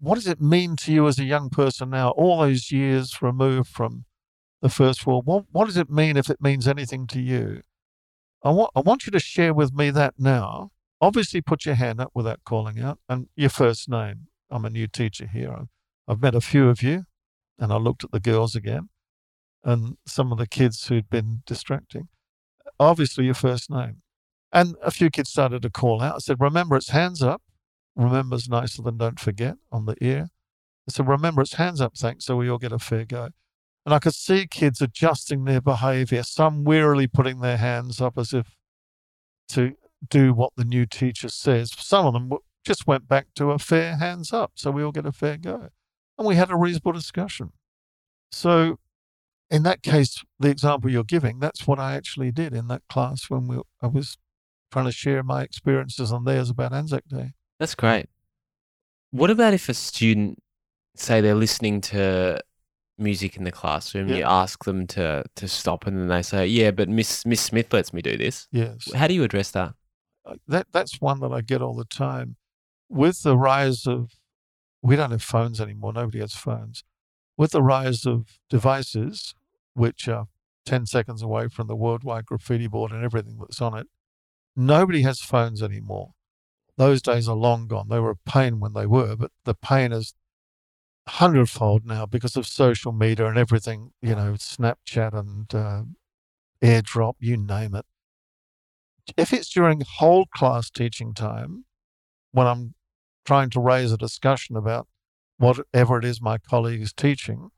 What 0.00 0.14
does 0.14 0.26
it 0.26 0.40
mean 0.40 0.76
to 0.76 0.92
you 0.92 1.06
as 1.06 1.18
a 1.18 1.24
young 1.24 1.50
person 1.50 1.90
now, 1.90 2.10
all 2.10 2.40
those 2.40 2.72
years 2.72 3.20
removed 3.20 3.68
from 3.68 4.06
the 4.62 4.70
First 4.70 5.06
World 5.06 5.26
War? 5.26 5.44
What, 5.52 5.66
does 5.66 5.76
it 5.76 5.90
mean 5.90 6.16
if 6.16 6.30
it 6.30 6.40
means 6.40 6.66
anything 6.66 7.06
to 7.08 7.20
you? 7.20 7.60
I 8.42 8.50
want, 8.50 8.70
I 8.74 8.80
want 8.80 9.04
you 9.04 9.12
to 9.12 9.20
share 9.20 9.52
with 9.52 9.74
me 9.74 9.90
that 9.90 10.14
now. 10.18 10.70
Obviously, 11.02 11.42
put 11.42 11.66
your 11.66 11.74
hand 11.74 12.00
up 12.00 12.12
without 12.14 12.40
calling 12.44 12.80
out 12.80 12.98
and 13.10 13.28
your 13.36 13.50
first 13.50 13.90
name. 13.90 14.28
I'm 14.50 14.64
a 14.64 14.70
new 14.70 14.86
teacher 14.86 15.26
here. 15.26 15.66
I've 16.08 16.22
met 16.22 16.34
a 16.34 16.40
few 16.40 16.70
of 16.70 16.82
you, 16.82 17.04
and 17.58 17.70
I 17.70 17.76
looked 17.76 18.02
at 18.02 18.10
the 18.10 18.20
girls 18.20 18.56
again, 18.56 18.88
and 19.62 19.98
some 20.06 20.32
of 20.32 20.38
the 20.38 20.48
kids 20.48 20.88
who'd 20.88 21.10
been 21.10 21.42
distracting. 21.44 22.08
Obviously, 22.78 23.26
your 23.26 23.34
first 23.34 23.70
name. 23.70 24.00
And 24.50 24.76
a 24.82 24.90
few 24.90 25.10
kids 25.10 25.30
started 25.30 25.60
to 25.62 25.70
call 25.70 26.00
out. 26.00 26.16
I 26.16 26.18
said, 26.18 26.38
Remember, 26.40 26.76
it's 26.76 26.88
hands 26.88 27.22
up. 27.22 27.42
Remember's 28.04 28.48
nicer 28.48 28.82
than 28.82 28.98
don't 28.98 29.20
forget 29.20 29.56
on 29.70 29.86
the 29.86 29.96
ear. 30.00 30.30
I 30.88 30.92
said, 30.92 31.08
Remember, 31.08 31.42
it's 31.42 31.54
hands 31.54 31.80
up, 31.80 31.96
thanks, 31.96 32.24
so 32.24 32.36
we 32.36 32.48
all 32.48 32.58
get 32.58 32.72
a 32.72 32.78
fair 32.78 33.04
go. 33.04 33.30
And 33.84 33.94
I 33.94 33.98
could 33.98 34.14
see 34.14 34.46
kids 34.46 34.80
adjusting 34.80 35.44
their 35.44 35.60
behavior, 35.60 36.22
some 36.22 36.64
wearily 36.64 37.06
putting 37.06 37.40
their 37.40 37.56
hands 37.56 38.00
up 38.00 38.18
as 38.18 38.32
if 38.32 38.56
to 39.50 39.74
do 40.08 40.32
what 40.32 40.52
the 40.56 40.64
new 40.64 40.86
teacher 40.86 41.28
says. 41.28 41.72
Some 41.76 42.06
of 42.06 42.12
them 42.12 42.30
just 42.64 42.86
went 42.86 43.08
back 43.08 43.28
to 43.36 43.50
a 43.50 43.58
fair 43.58 43.96
hands 43.96 44.32
up. 44.32 44.52
So 44.54 44.70
we 44.70 44.82
all 44.82 44.92
get 44.92 45.06
a 45.06 45.12
fair 45.12 45.36
go. 45.36 45.68
And 46.18 46.26
we 46.26 46.36
had 46.36 46.50
a 46.50 46.56
reasonable 46.56 46.92
discussion. 46.92 47.52
So 48.30 48.78
in 49.50 49.62
that 49.64 49.82
case, 49.82 50.22
the 50.38 50.50
example 50.50 50.90
you're 50.90 51.04
giving, 51.04 51.40
that's 51.40 51.66
what 51.66 51.78
I 51.78 51.96
actually 51.96 52.30
did 52.30 52.54
in 52.54 52.68
that 52.68 52.82
class 52.88 53.28
when 53.28 53.48
we, 53.48 53.58
I 53.82 53.88
was 53.88 54.16
trying 54.70 54.84
to 54.84 54.92
share 54.92 55.22
my 55.22 55.42
experiences 55.42 56.12
and 56.12 56.26
theirs 56.26 56.50
about 56.50 56.72
Anzac 56.72 57.08
Day. 57.08 57.32
That's 57.60 57.76
great. 57.76 58.06
What 59.12 59.30
about 59.30 59.54
if 59.54 59.68
a 59.68 59.74
student, 59.74 60.42
say 60.96 61.20
they're 61.20 61.34
listening 61.34 61.80
to 61.82 62.40
music 62.98 63.36
in 63.36 63.44
the 63.44 63.52
classroom, 63.52 64.08
Yeah. 64.08 64.16
you 64.16 64.24
ask 64.24 64.64
them 64.64 64.86
to 64.88 65.24
to 65.36 65.46
stop, 65.48 65.86
and 65.86 65.96
then 65.96 66.08
they 66.08 66.22
say, 66.22 66.46
"Yeah, 66.46 66.70
but 66.72 66.88
Miss 66.88 67.24
Miss 67.26 67.40
Smith 67.40 67.72
lets 67.72 67.92
me 67.92 68.02
do 68.02 68.16
this." 68.16 68.48
Yes. 68.50 68.92
How 68.94 69.06
do 69.06 69.14
you 69.14 69.22
address 69.24 69.50
that? 69.52 69.74
Uh, 70.24 70.34
That, 70.48 70.66
that's 70.72 71.00
one 71.00 71.20
that 71.20 71.32
I 71.32 71.40
get 71.42 71.62
all 71.62 71.74
the 71.74 71.84
time. 71.84 72.36
With 72.88 73.22
the 73.22 73.36
rise 73.36 73.86
of, 73.86 74.10
we 74.82 74.96
don't 74.96 75.10
have 75.12 75.22
phones 75.22 75.60
anymore, 75.60 75.92
nobody 75.92 76.18
has 76.20 76.34
phones. 76.34 76.82
With 77.36 77.52
the 77.52 77.62
rise 77.62 78.04
of 78.06 78.38
devices, 78.50 79.34
which 79.74 80.08
are 80.08 80.28
10 80.66 80.86
seconds 80.86 81.22
away 81.22 81.48
from 81.48 81.66
the 81.68 81.76
worldwide 81.76 82.26
graffiti 82.26 82.66
board 82.68 82.90
and 82.92 83.02
everything 83.04 83.36
that's 83.38 83.60
on 83.62 83.76
it, 83.78 83.86
nobody 84.56 85.02
has 85.02 85.20
phones 85.20 85.62
anymore. 85.62 86.14
Those 86.80 87.02
days 87.02 87.28
are 87.28 87.36
long 87.36 87.66
gone. 87.66 87.88
They 87.90 88.00
were 88.00 88.12
a 88.12 88.16
pain 88.16 88.58
when 88.58 88.72
they 88.72 88.86
were, 88.86 89.14
but 89.14 89.32
the 89.44 89.52
pain 89.52 89.92
is 89.92 90.14
hundredfold 91.06 91.84
now 91.84 92.06
because 92.06 92.36
of 92.36 92.46
social 92.46 92.90
media 92.90 93.26
and 93.26 93.36
everything, 93.36 93.90
you 94.00 94.14
know, 94.14 94.32
Snapchat 94.32 95.12
and 95.12 95.54
uh, 95.54 95.82
airdrop, 96.64 97.16
you 97.18 97.36
name 97.36 97.74
it. 97.74 97.84
If 99.18 99.34
it's 99.34 99.50
during 99.50 99.82
whole 99.98 100.24
class 100.34 100.70
teaching 100.70 101.12
time, 101.12 101.66
when 102.32 102.46
I'm 102.46 102.72
trying 103.26 103.50
to 103.50 103.60
raise 103.60 103.92
a 103.92 103.98
discussion 103.98 104.56
about 104.56 104.88
whatever 105.36 105.98
it 105.98 106.06
is 106.06 106.22
my 106.22 106.38
colleague 106.38 106.80
is 106.80 106.94
teaching, 106.94 107.50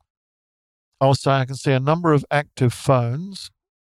I'll 1.01 1.15
say 1.15 1.31
I 1.31 1.45
can 1.45 1.55
see 1.55 1.71
a 1.71 1.79
number 1.79 2.13
of 2.13 2.25
active 2.29 2.75
phones. 2.75 3.53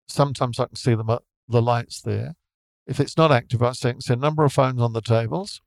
Sometimes 0.06 0.60
I 0.60 0.66
can 0.66 0.76
see 0.76 0.96
them 0.96 1.10
at 1.10 1.22
the 1.48 1.62
lights 1.62 2.02
there. 2.02 2.36
If 2.86 3.00
it's 3.00 3.18
not 3.18 3.32
active, 3.32 3.64
I 3.64 3.72
a 3.82 4.16
number 4.16 4.44
of 4.44 4.54
phones 4.54 4.82
on 4.82 4.94
the 4.94 5.02
tables. 5.02 5.62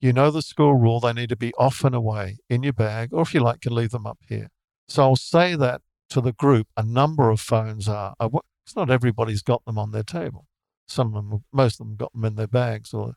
You 0.00 0.14
know 0.14 0.30
the 0.30 0.40
school 0.40 0.74
rule, 0.74 0.98
they 0.98 1.12
need 1.12 1.28
to 1.28 1.36
be 1.36 1.52
off 1.58 1.84
and 1.84 1.94
away 1.94 2.38
in 2.48 2.62
your 2.62 2.72
bag, 2.72 3.10
or 3.12 3.22
if 3.22 3.34
you 3.34 3.40
like, 3.40 3.60
can 3.60 3.74
leave 3.74 3.90
them 3.90 4.06
up 4.06 4.18
here. 4.26 4.48
So 4.88 5.02
I'll 5.02 5.16
say 5.16 5.54
that 5.56 5.82
to 6.08 6.22
the 6.22 6.32
group. 6.32 6.68
A 6.76 6.82
number 6.82 7.28
of 7.28 7.38
phones 7.38 7.86
are, 7.86 8.14
it's 8.18 8.74
not 8.74 8.90
everybody's 8.90 9.42
got 9.42 9.64
them 9.66 9.78
on 9.78 9.90
their 9.90 10.02
table. 10.02 10.46
Some 10.88 11.14
of 11.14 11.28
them, 11.28 11.44
most 11.52 11.80
of 11.80 11.86
them 11.86 11.96
got 11.96 12.12
them 12.12 12.24
in 12.24 12.36
their 12.36 12.46
bags 12.46 12.94
or 12.94 13.14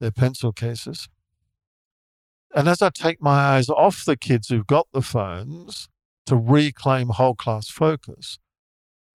their 0.00 0.12
pencil 0.12 0.52
cases. 0.52 1.08
And 2.54 2.68
as 2.68 2.80
I 2.80 2.90
take 2.90 3.20
my 3.20 3.56
eyes 3.56 3.68
off 3.68 4.04
the 4.04 4.16
kids 4.16 4.48
who've 4.48 4.66
got 4.66 4.86
the 4.92 5.02
phones 5.02 5.88
to 6.26 6.36
reclaim 6.36 7.08
whole 7.08 7.34
class 7.34 7.68
focus, 7.68 8.38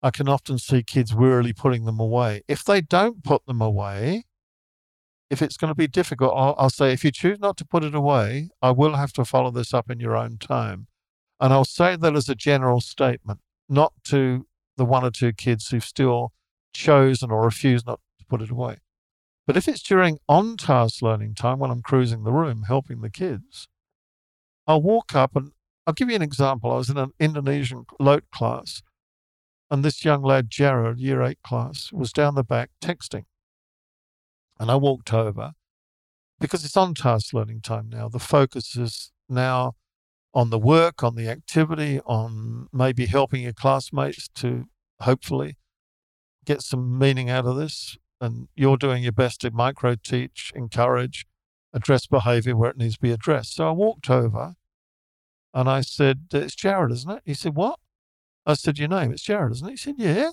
I 0.03 0.11
can 0.11 0.29
often 0.29 0.59
see 0.59 0.83
kids 0.83 1.15
wearily 1.15 1.53
putting 1.53 1.85
them 1.85 2.01
away. 2.01 2.43
If 2.49 2.65
they 2.65 2.81
don't 2.81 3.23
put 3.23 3.47
them 3.47 3.61
away, 3.61 4.25
if 5.31 5.41
it's 5.41 5.57
going 5.57 5.71
to 5.71 5.77
be 5.77 5.87
difficult, 5.87 6.35
I'll, 6.37 6.55
I'll 6.59 6.71
say, 6.71 6.93
if 6.93 7.05
you 7.05 7.11
choose 7.11 7.39
not 7.39 7.57
to 7.59 7.65
put 7.65 7.85
it 7.85 7.95
away, 7.95 8.51
I 8.61 8.71
will 8.73 8.97
have 8.97 9.13
to 9.15 9.25
follow 9.25 9.51
this 9.51 9.73
up 9.73 9.91
in 9.91 10.01
your 10.01 10.17
own 10.17 10.39
time. 10.39 10.89
And 11.41 11.53
I'll 11.53 11.65
say 11.65 11.97
that 11.97 12.15
as 12.15 12.29
a 12.29 12.35
general 12.35 12.81
statement, 12.81 13.41
not 13.69 13.93
to 14.09 14.47
the 14.77 14.85
one 14.85 15.05
or 15.05 15.11
two 15.11 15.33
kids 15.33 15.69
who've 15.69 15.85
still 15.85 16.33
chosen 16.75 17.31
or 17.31 17.45
refused 17.45 17.87
not 17.87 18.01
to 18.19 18.25
put 18.27 18.43
it 18.43 18.51
away. 18.51 18.79
But 19.47 19.57
if 19.57 19.69
it's 19.69 19.83
during 19.83 20.19
on 20.29 20.57
task 20.57 21.03
learning 21.03 21.35
time 21.35 21.59
when 21.59 21.71
I'm 21.71 21.83
cruising 21.83 22.25
the 22.25 22.33
room 22.33 22.65
helping 22.69 23.01
the 23.01 23.11
kids, 23.11 23.69
I'll 24.67 24.83
walk 24.83 25.15
up 25.15 25.35
and 25.35 25.53
I'll 25.87 25.95
give 25.95 26.09
you 26.09 26.17
an 26.17 26.23
example. 26.23 26.71
I 26.71 26.77
was 26.77 26.91
in 26.91 26.97
an 26.97 27.13
Indonesian 27.19 27.85
lote 27.99 28.31
class, 28.33 28.83
and 29.73 29.83
this 29.83 30.05
young 30.05 30.21
lad, 30.23 30.51
Jared, 30.51 30.99
year 30.99 31.23
eight 31.23 31.39
class, 31.43 31.91
was 31.95 32.13
down 32.13 32.35
the 32.35 32.45
back 32.45 32.69
texting. 32.83 33.25
And 34.61 34.71
I 34.71 34.77
walked 34.77 35.15
over 35.15 35.53
because 36.39 36.63
it's 36.63 36.77
on 36.77 36.93
task 36.93 37.33
learning 37.33 37.63
time 37.63 37.89
now. 37.89 38.11
The 38.11 38.19
focus 38.19 38.77
is 38.77 39.13
now 39.31 39.77
on 40.35 40.51
the 40.51 40.59
work, 40.59 41.03
on 41.03 41.15
the 41.15 41.27
activity, 41.27 42.01
on 42.05 42.69
maybe 42.71 43.07
helping 43.07 43.45
your 43.45 43.55
classmates 43.55 44.29
to 44.35 44.67
hopefully 45.01 45.57
get 46.45 46.61
some 46.61 46.99
meaning 46.99 47.31
out 47.31 47.47
of 47.47 47.57
this. 47.57 47.97
And 48.21 48.49
you're 48.55 48.77
doing 48.77 49.03
your 49.03 49.13
best 49.13 49.41
to 49.41 49.51
micro 49.53 49.95
teach, 49.95 50.53
encourage, 50.55 51.25
address 51.73 52.07
behavior 52.07 52.57
where 52.57 52.71
it 52.71 52.77
needs 52.77 52.97
to 52.97 53.01
be 53.01 53.11
addressed. 53.11 53.55
So 53.55 53.69
I 53.69 53.73
walked 53.73 54.11
over 54.11 54.55
and 55.55 55.71
I 55.71 55.81
said, 55.81 56.27
It's 56.31 56.55
Jared, 56.55 56.93
isn't 56.93 57.11
it? 57.11 57.23
He 57.25 57.33
said, 57.33 57.55
What? 57.55 57.79
I 58.45 58.55
said, 58.55 58.79
Your 58.79 58.89
name, 58.89 59.13
it's 59.13 59.23
Jared, 59.23 59.53
isn't 59.53 59.69
it? 59.69 59.73
He 59.73 59.77
said, 59.77 59.95
Yeah. 59.99 60.31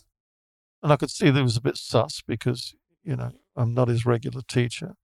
And 0.82 0.92
I 0.92 0.96
could 0.96 1.12
see 1.12 1.26
that 1.26 1.34
there 1.34 1.44
was 1.44 1.58
a 1.58 1.62
bit 1.62 1.78
sus 1.78 2.22
because, 2.26 2.74
you 3.04 3.16
know, 3.16 3.32
I'm 3.56 3.74
not 3.74 3.90
his 3.90 4.06
regular 4.06 4.42
teacher. 4.48 4.96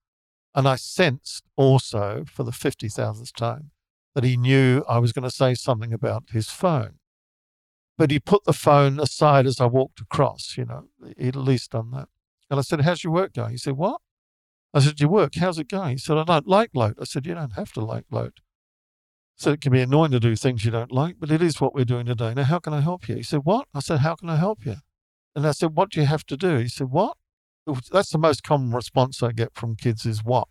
And 0.54 0.68
I 0.68 0.76
sensed 0.78 1.44
also, 1.58 2.24
for 2.26 2.44
the 2.44 2.52
50,000th 2.52 3.34
time, 3.34 3.72
that 4.14 4.24
he 4.24 4.38
knew 4.38 4.84
I 4.88 5.00
was 5.00 5.12
going 5.12 5.24
to 5.24 5.36
say 5.36 5.54
something 5.54 5.92
about 5.92 6.30
his 6.32 6.50
phone. 6.50 7.00
But 7.98 8.12
he 8.12 8.20
put 8.20 8.46
the 8.46 8.54
phone 8.54 9.00
aside 9.00 9.46
as 9.46 9.60
I 9.60 9.66
walked 9.66 10.00
across, 10.00 10.56
you 10.58 10.66
know, 10.66 10.86
he'd 11.18 11.36
at 11.36 11.36
least 11.36 11.72
done 11.72 11.92
that. 11.92 12.08
And 12.50 12.60
I 12.60 12.62
said, 12.62 12.82
How's 12.82 13.04
your 13.04 13.14
work 13.14 13.34
going? 13.34 13.52
He 13.52 13.58
said, 13.58 13.78
What? 13.78 14.02
I 14.74 14.80
said, 14.80 15.00
Your 15.00 15.10
work, 15.10 15.36
how's 15.36 15.60
it 15.60 15.70
going? 15.70 15.92
He 15.92 15.98
said, 15.98 16.18
I 16.18 16.24
don't 16.24 16.48
like 16.48 16.72
Lote. 16.74 16.98
I 17.00 17.06
said, 17.06 17.26
You 17.26 17.36
don't 17.36 17.54
have 17.54 17.72
to 17.74 17.82
like 17.82 18.06
Lote. 18.10 18.40
So 19.38 19.52
it 19.52 19.62
can 19.62 19.74
be 19.74 19.82
annoying 19.82 20.12
to 20.12 20.20
do 20.20 20.36
things 20.36 20.64
you 20.64 20.72
don't 20.72 20.92
like, 20.92 21.16
but 21.20 21.30
it 21.30 21.42
is 21.42 21.60
what 21.60 21.76
we're 21.76 21.86
doing 21.86 22.06
today. 22.06 22.34
Now, 22.34 22.44
how 22.44 22.60
can 22.60 22.74
I 22.74 22.80
help 22.80 23.10
you? 23.10 23.16
He 23.16 23.24
said, 23.24 23.42
What? 23.44 23.68
I 23.74 23.82
said, 23.82 24.00
How 24.00 24.16
can 24.16 24.30
I 24.30 24.38
help 24.38 24.66
you? 24.66 24.78
And 25.36 25.46
I 25.46 25.52
said, 25.52 25.76
What 25.76 25.92
do 25.92 26.00
you 26.00 26.06
have 26.06 26.26
to 26.28 26.38
do? 26.38 26.58
He 26.58 26.70
said, 26.70 26.90
What? 26.90 27.18
That's 27.92 28.12
the 28.12 28.18
most 28.18 28.44
common 28.44 28.72
response 28.72 29.22
I 29.22 29.32
get 29.32 29.54
from 29.54 29.76
kids 29.76 30.06
is 30.06 30.24
what? 30.24 30.48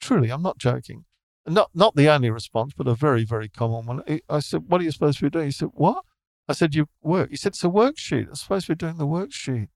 Truly, 0.00 0.30
I'm 0.30 0.42
not 0.42 0.58
joking. 0.58 1.04
Not 1.46 1.70
not 1.74 1.96
the 1.96 2.08
only 2.08 2.30
response, 2.30 2.72
but 2.76 2.86
a 2.86 2.94
very, 2.94 3.24
very 3.24 3.48
common 3.48 3.86
one. 3.86 4.02
I 4.28 4.38
said, 4.40 4.64
What 4.68 4.80
are 4.80 4.84
you 4.84 4.92
supposed 4.92 5.18
to 5.18 5.24
be 5.24 5.30
doing? 5.30 5.46
He 5.46 5.52
said, 5.52 5.70
What? 5.72 6.04
I 6.48 6.54
said, 6.54 6.74
You 6.74 6.86
work. 7.02 7.30
He 7.30 7.36
said, 7.36 7.50
It's 7.50 7.64
a 7.64 7.68
worksheet. 7.68 8.28
I'm 8.28 8.34
supposed 8.34 8.66
to 8.66 8.72
be 8.72 8.76
doing 8.76 8.96
the 8.96 9.06
worksheet. 9.06 9.68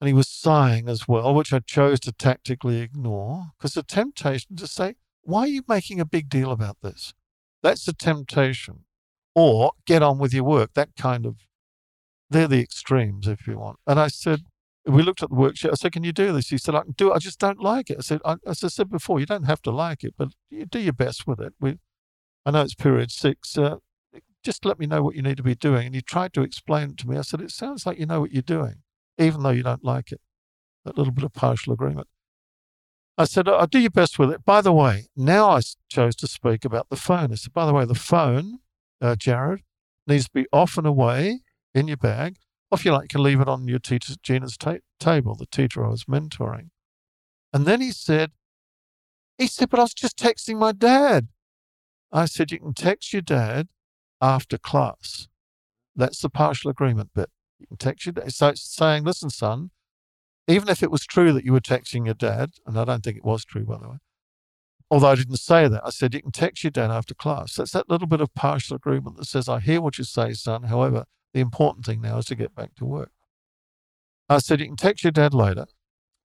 And 0.00 0.06
he 0.06 0.12
was 0.12 0.28
sighing 0.28 0.88
as 0.88 1.06
well, 1.06 1.34
which 1.34 1.52
I 1.52 1.58
chose 1.60 2.00
to 2.00 2.12
tactically 2.12 2.80
ignore 2.80 3.48
because 3.58 3.74
the 3.74 3.82
temptation 3.82 4.56
to 4.56 4.66
say, 4.66 4.94
Why 5.22 5.42
are 5.42 5.48
you 5.48 5.62
making 5.68 6.00
a 6.00 6.04
big 6.04 6.28
deal 6.28 6.50
about 6.50 6.78
this? 6.82 7.14
That's 7.62 7.84
the 7.84 7.92
temptation. 7.92 8.84
Or 9.34 9.72
get 9.86 10.02
on 10.02 10.18
with 10.18 10.34
your 10.34 10.44
work. 10.44 10.74
That 10.74 10.90
kind 10.96 11.26
of, 11.26 11.36
they're 12.30 12.48
the 12.48 12.60
extremes, 12.60 13.28
if 13.28 13.46
you 13.46 13.58
want. 13.58 13.78
And 13.86 14.00
I 14.00 14.08
said, 14.08 14.42
we 14.88 15.02
looked 15.02 15.22
at 15.22 15.30
the 15.30 15.36
worksheet. 15.36 15.70
I 15.70 15.74
said, 15.74 15.92
"Can 15.92 16.04
you 16.04 16.12
do 16.12 16.32
this?" 16.32 16.48
He 16.48 16.58
said, 16.58 16.74
"I 16.74 16.82
can 16.82 16.92
do 16.92 17.12
it. 17.12 17.16
I 17.16 17.18
just 17.18 17.38
don't 17.38 17.60
like 17.60 17.90
it." 17.90 17.98
I 17.98 18.00
said, 18.00 18.20
I, 18.24 18.36
"As 18.46 18.64
I 18.64 18.68
said 18.68 18.88
before, 18.90 19.20
you 19.20 19.26
don't 19.26 19.44
have 19.44 19.62
to 19.62 19.70
like 19.70 20.02
it, 20.02 20.14
but 20.16 20.28
you 20.50 20.64
do 20.66 20.80
your 20.80 20.92
best 20.92 21.26
with 21.26 21.40
it." 21.40 21.52
We, 21.60 21.78
I 22.46 22.50
know 22.50 22.62
it's 22.62 22.74
period 22.74 23.10
six. 23.10 23.58
Uh, 23.58 23.76
just 24.42 24.64
let 24.64 24.78
me 24.78 24.86
know 24.86 25.02
what 25.02 25.14
you 25.14 25.22
need 25.22 25.36
to 25.36 25.42
be 25.42 25.54
doing. 25.54 25.86
And 25.86 25.94
he 25.94 26.00
tried 26.00 26.32
to 26.34 26.42
explain 26.42 26.90
it 26.90 26.98
to 26.98 27.08
me. 27.08 27.18
I 27.18 27.22
said, 27.22 27.40
"It 27.40 27.50
sounds 27.50 27.86
like 27.86 27.98
you 27.98 28.06
know 28.06 28.20
what 28.20 28.32
you're 28.32 28.42
doing, 28.42 28.82
even 29.18 29.42
though 29.42 29.50
you 29.50 29.62
don't 29.62 29.84
like 29.84 30.12
it." 30.12 30.20
That 30.84 30.96
little 30.96 31.12
bit 31.12 31.24
of 31.24 31.32
partial 31.34 31.72
agreement. 31.72 32.08
I 33.18 33.24
said, 33.24 33.48
I'll 33.48 33.66
do 33.66 33.80
your 33.80 33.90
best 33.90 34.16
with 34.20 34.30
it. 34.30 34.44
By 34.44 34.60
the 34.60 34.72
way, 34.72 35.08
now 35.16 35.50
I 35.50 35.60
chose 35.90 36.14
to 36.16 36.28
speak 36.28 36.64
about 36.64 36.88
the 36.88 36.96
phone. 36.96 37.32
I 37.32 37.34
said, 37.34 37.52
by 37.52 37.66
the 37.66 37.74
way, 37.74 37.84
the 37.84 37.96
phone, 37.96 38.60
uh, 39.00 39.16
Jared, 39.16 39.62
needs 40.06 40.26
to 40.26 40.30
be 40.32 40.46
off 40.52 40.78
and 40.78 40.86
away 40.86 41.40
in 41.74 41.88
your 41.88 41.96
bag. 41.96 42.36
Or 42.70 42.78
if 42.78 42.84
you 42.84 42.92
like, 42.92 43.04
you 43.04 43.08
can 43.08 43.24
leave 43.24 43.40
it 43.40 43.48
on 43.48 43.66
your 43.66 43.80
teacher 43.80 44.14
Gina's 44.22 44.56
ta- 44.56 44.76
table, 45.00 45.34
the 45.34 45.46
teacher 45.46 45.84
I 45.84 45.88
was 45.88 46.04
mentoring. 46.04 46.68
And 47.52 47.66
then 47.66 47.80
he 47.80 47.90
said, 47.90 48.30
he 49.36 49.48
said, 49.48 49.68
but 49.68 49.80
I 49.80 49.82
was 49.82 49.94
just 49.94 50.16
texting 50.16 50.56
my 50.56 50.70
dad. 50.70 51.26
I 52.12 52.26
said, 52.26 52.52
you 52.52 52.60
can 52.60 52.74
text 52.74 53.12
your 53.12 53.22
dad 53.22 53.68
after 54.20 54.58
class. 54.58 55.26
That's 55.96 56.20
the 56.20 56.30
partial 56.30 56.70
agreement 56.70 57.10
bit. 57.14 57.30
You 57.58 57.66
can 57.66 57.78
text 57.78 58.06
your 58.06 58.12
dad. 58.12 58.32
So 58.32 58.48
it's 58.48 58.62
saying, 58.62 59.02
listen, 59.02 59.30
son, 59.30 59.70
even 60.48 60.68
if 60.68 60.82
it 60.82 60.90
was 60.90 61.04
true 61.04 61.32
that 61.32 61.44
you 61.44 61.52
were 61.52 61.60
texting 61.60 62.06
your 62.06 62.14
dad, 62.14 62.50
and 62.66 62.78
I 62.78 62.84
don't 62.84 63.04
think 63.04 63.18
it 63.18 63.24
was 63.24 63.44
true, 63.44 63.64
by 63.64 63.78
the 63.78 63.88
way, 63.88 63.96
although 64.90 65.08
I 65.08 65.14
didn't 65.14 65.36
say 65.36 65.68
that, 65.68 65.82
I 65.84 65.90
said 65.90 66.14
you 66.14 66.22
can 66.22 66.32
text 66.32 66.64
your 66.64 66.70
dad 66.70 66.90
after 66.90 67.14
class. 67.14 67.54
That's 67.54 67.72
that 67.72 67.90
little 67.90 68.08
bit 68.08 68.22
of 68.22 68.34
partial 68.34 68.76
agreement 68.76 69.18
that 69.18 69.26
says, 69.26 69.48
I 69.48 69.60
hear 69.60 69.80
what 69.80 69.98
you 69.98 70.04
say, 70.04 70.32
son. 70.32 70.64
However, 70.64 71.04
the 71.34 71.40
important 71.40 71.84
thing 71.84 72.00
now 72.00 72.18
is 72.18 72.26
to 72.26 72.34
get 72.34 72.54
back 72.54 72.74
to 72.76 72.86
work. 72.86 73.10
I 74.28 74.38
said, 74.38 74.60
you 74.60 74.66
can 74.66 74.76
text 74.76 75.04
your 75.04 75.10
dad 75.10 75.34
later. 75.34 75.66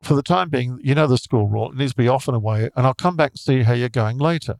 For 0.01 0.15
the 0.15 0.23
time 0.23 0.49
being, 0.49 0.79
you 0.81 0.95
know 0.95 1.07
the 1.07 1.17
school 1.17 1.47
rule, 1.47 1.71
it 1.71 1.77
needs 1.77 1.93
to 1.93 1.97
be 1.97 2.09
off 2.09 2.27
and 2.27 2.35
away, 2.35 2.69
and 2.75 2.85
I'll 2.85 2.93
come 2.93 3.15
back 3.15 3.31
and 3.31 3.39
see 3.39 3.63
how 3.63 3.73
you're 3.73 3.89
going 3.89 4.17
later. 4.17 4.55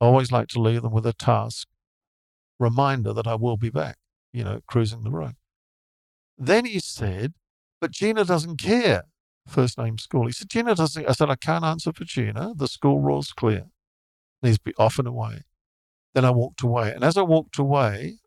I 0.00 0.06
always 0.06 0.32
like 0.32 0.48
to 0.48 0.60
leave 0.60 0.82
them 0.82 0.92
with 0.92 1.06
a 1.06 1.12
task 1.12 1.68
reminder 2.58 3.12
that 3.12 3.26
I 3.26 3.34
will 3.34 3.56
be 3.56 3.70
back, 3.70 3.96
you 4.32 4.44
know, 4.44 4.60
cruising 4.66 5.02
the 5.02 5.10
road. 5.10 5.34
Then 6.38 6.64
he 6.64 6.78
said, 6.78 7.34
but 7.80 7.90
Gina 7.90 8.24
doesn't 8.24 8.58
care. 8.58 9.04
First 9.46 9.78
name 9.78 9.98
school. 9.98 10.26
He 10.26 10.32
said, 10.32 10.50
Gina 10.50 10.74
doesn't. 10.74 11.08
I 11.08 11.12
said, 11.12 11.30
I 11.30 11.36
can't 11.36 11.64
answer 11.64 11.92
for 11.92 12.04
Gina. 12.04 12.52
The 12.54 12.68
school 12.68 13.00
rule's 13.00 13.32
clear. 13.32 13.66
Needs 14.42 14.58
to 14.58 14.64
be 14.64 14.74
off 14.78 14.98
and 14.98 15.08
away. 15.08 15.42
Then 16.14 16.24
I 16.24 16.30
walked 16.30 16.62
away. 16.62 16.92
And 16.92 17.02
as 17.02 17.16
I 17.16 17.22
walked 17.22 17.58
away, 17.58 18.18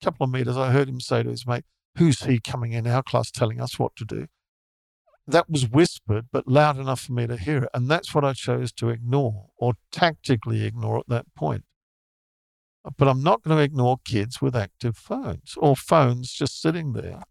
a 0.00 0.04
couple 0.04 0.24
of 0.24 0.30
meters, 0.30 0.56
I 0.56 0.70
heard 0.70 0.88
him 0.88 1.00
say 1.00 1.22
to 1.22 1.30
his 1.30 1.46
mate, 1.46 1.64
Who's 1.98 2.22
he 2.22 2.38
coming 2.38 2.72
in 2.72 2.86
our 2.86 3.02
class 3.02 3.30
telling 3.30 3.60
us 3.60 3.78
what 3.78 3.96
to 3.96 4.04
do? 4.04 4.26
That 5.26 5.48
was 5.48 5.68
whispered, 5.68 6.26
but 6.32 6.48
loud 6.48 6.78
enough 6.78 7.00
for 7.00 7.12
me 7.12 7.26
to 7.26 7.36
hear 7.36 7.64
it. 7.64 7.68
And 7.74 7.88
that's 7.88 8.14
what 8.14 8.24
I 8.24 8.32
chose 8.32 8.72
to 8.72 8.88
ignore 8.88 9.46
or 9.56 9.74
tactically 9.90 10.64
ignore 10.64 10.98
at 10.98 11.08
that 11.08 11.26
point. 11.34 11.64
But 12.96 13.08
I'm 13.08 13.22
not 13.22 13.42
going 13.42 13.56
to 13.56 13.62
ignore 13.62 13.98
kids 14.04 14.40
with 14.42 14.56
active 14.56 14.96
phones 14.96 15.54
or 15.56 15.76
phones 15.76 16.32
just 16.32 16.60
sitting 16.60 16.94
there 16.94 17.22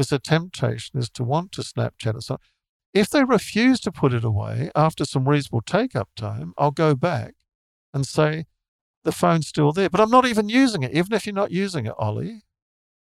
because 0.00 0.08
the 0.08 0.18
temptation 0.18 0.98
is 0.98 1.10
to 1.10 1.22
want 1.22 1.52
to 1.52 1.60
Snapchat 1.60 2.14
or 2.14 2.22
something. 2.22 2.46
If 2.94 3.10
they 3.10 3.22
refuse 3.22 3.80
to 3.80 3.92
put 3.92 4.14
it 4.14 4.24
away 4.24 4.70
after 4.74 5.04
some 5.04 5.28
reasonable 5.28 5.60
take 5.60 5.94
up 5.94 6.08
time, 6.16 6.54
I'll 6.56 6.70
go 6.70 6.94
back 6.94 7.34
and 7.92 8.06
say, 8.06 8.46
the 9.04 9.12
phone's 9.12 9.46
still 9.46 9.72
there, 9.72 9.90
but 9.90 10.00
I'm 10.00 10.10
not 10.10 10.24
even 10.24 10.48
using 10.48 10.82
it. 10.82 10.92
Even 10.94 11.12
if 11.12 11.26
you're 11.26 11.34
not 11.34 11.50
using 11.50 11.84
it, 11.84 11.92
Ollie, 11.98 12.44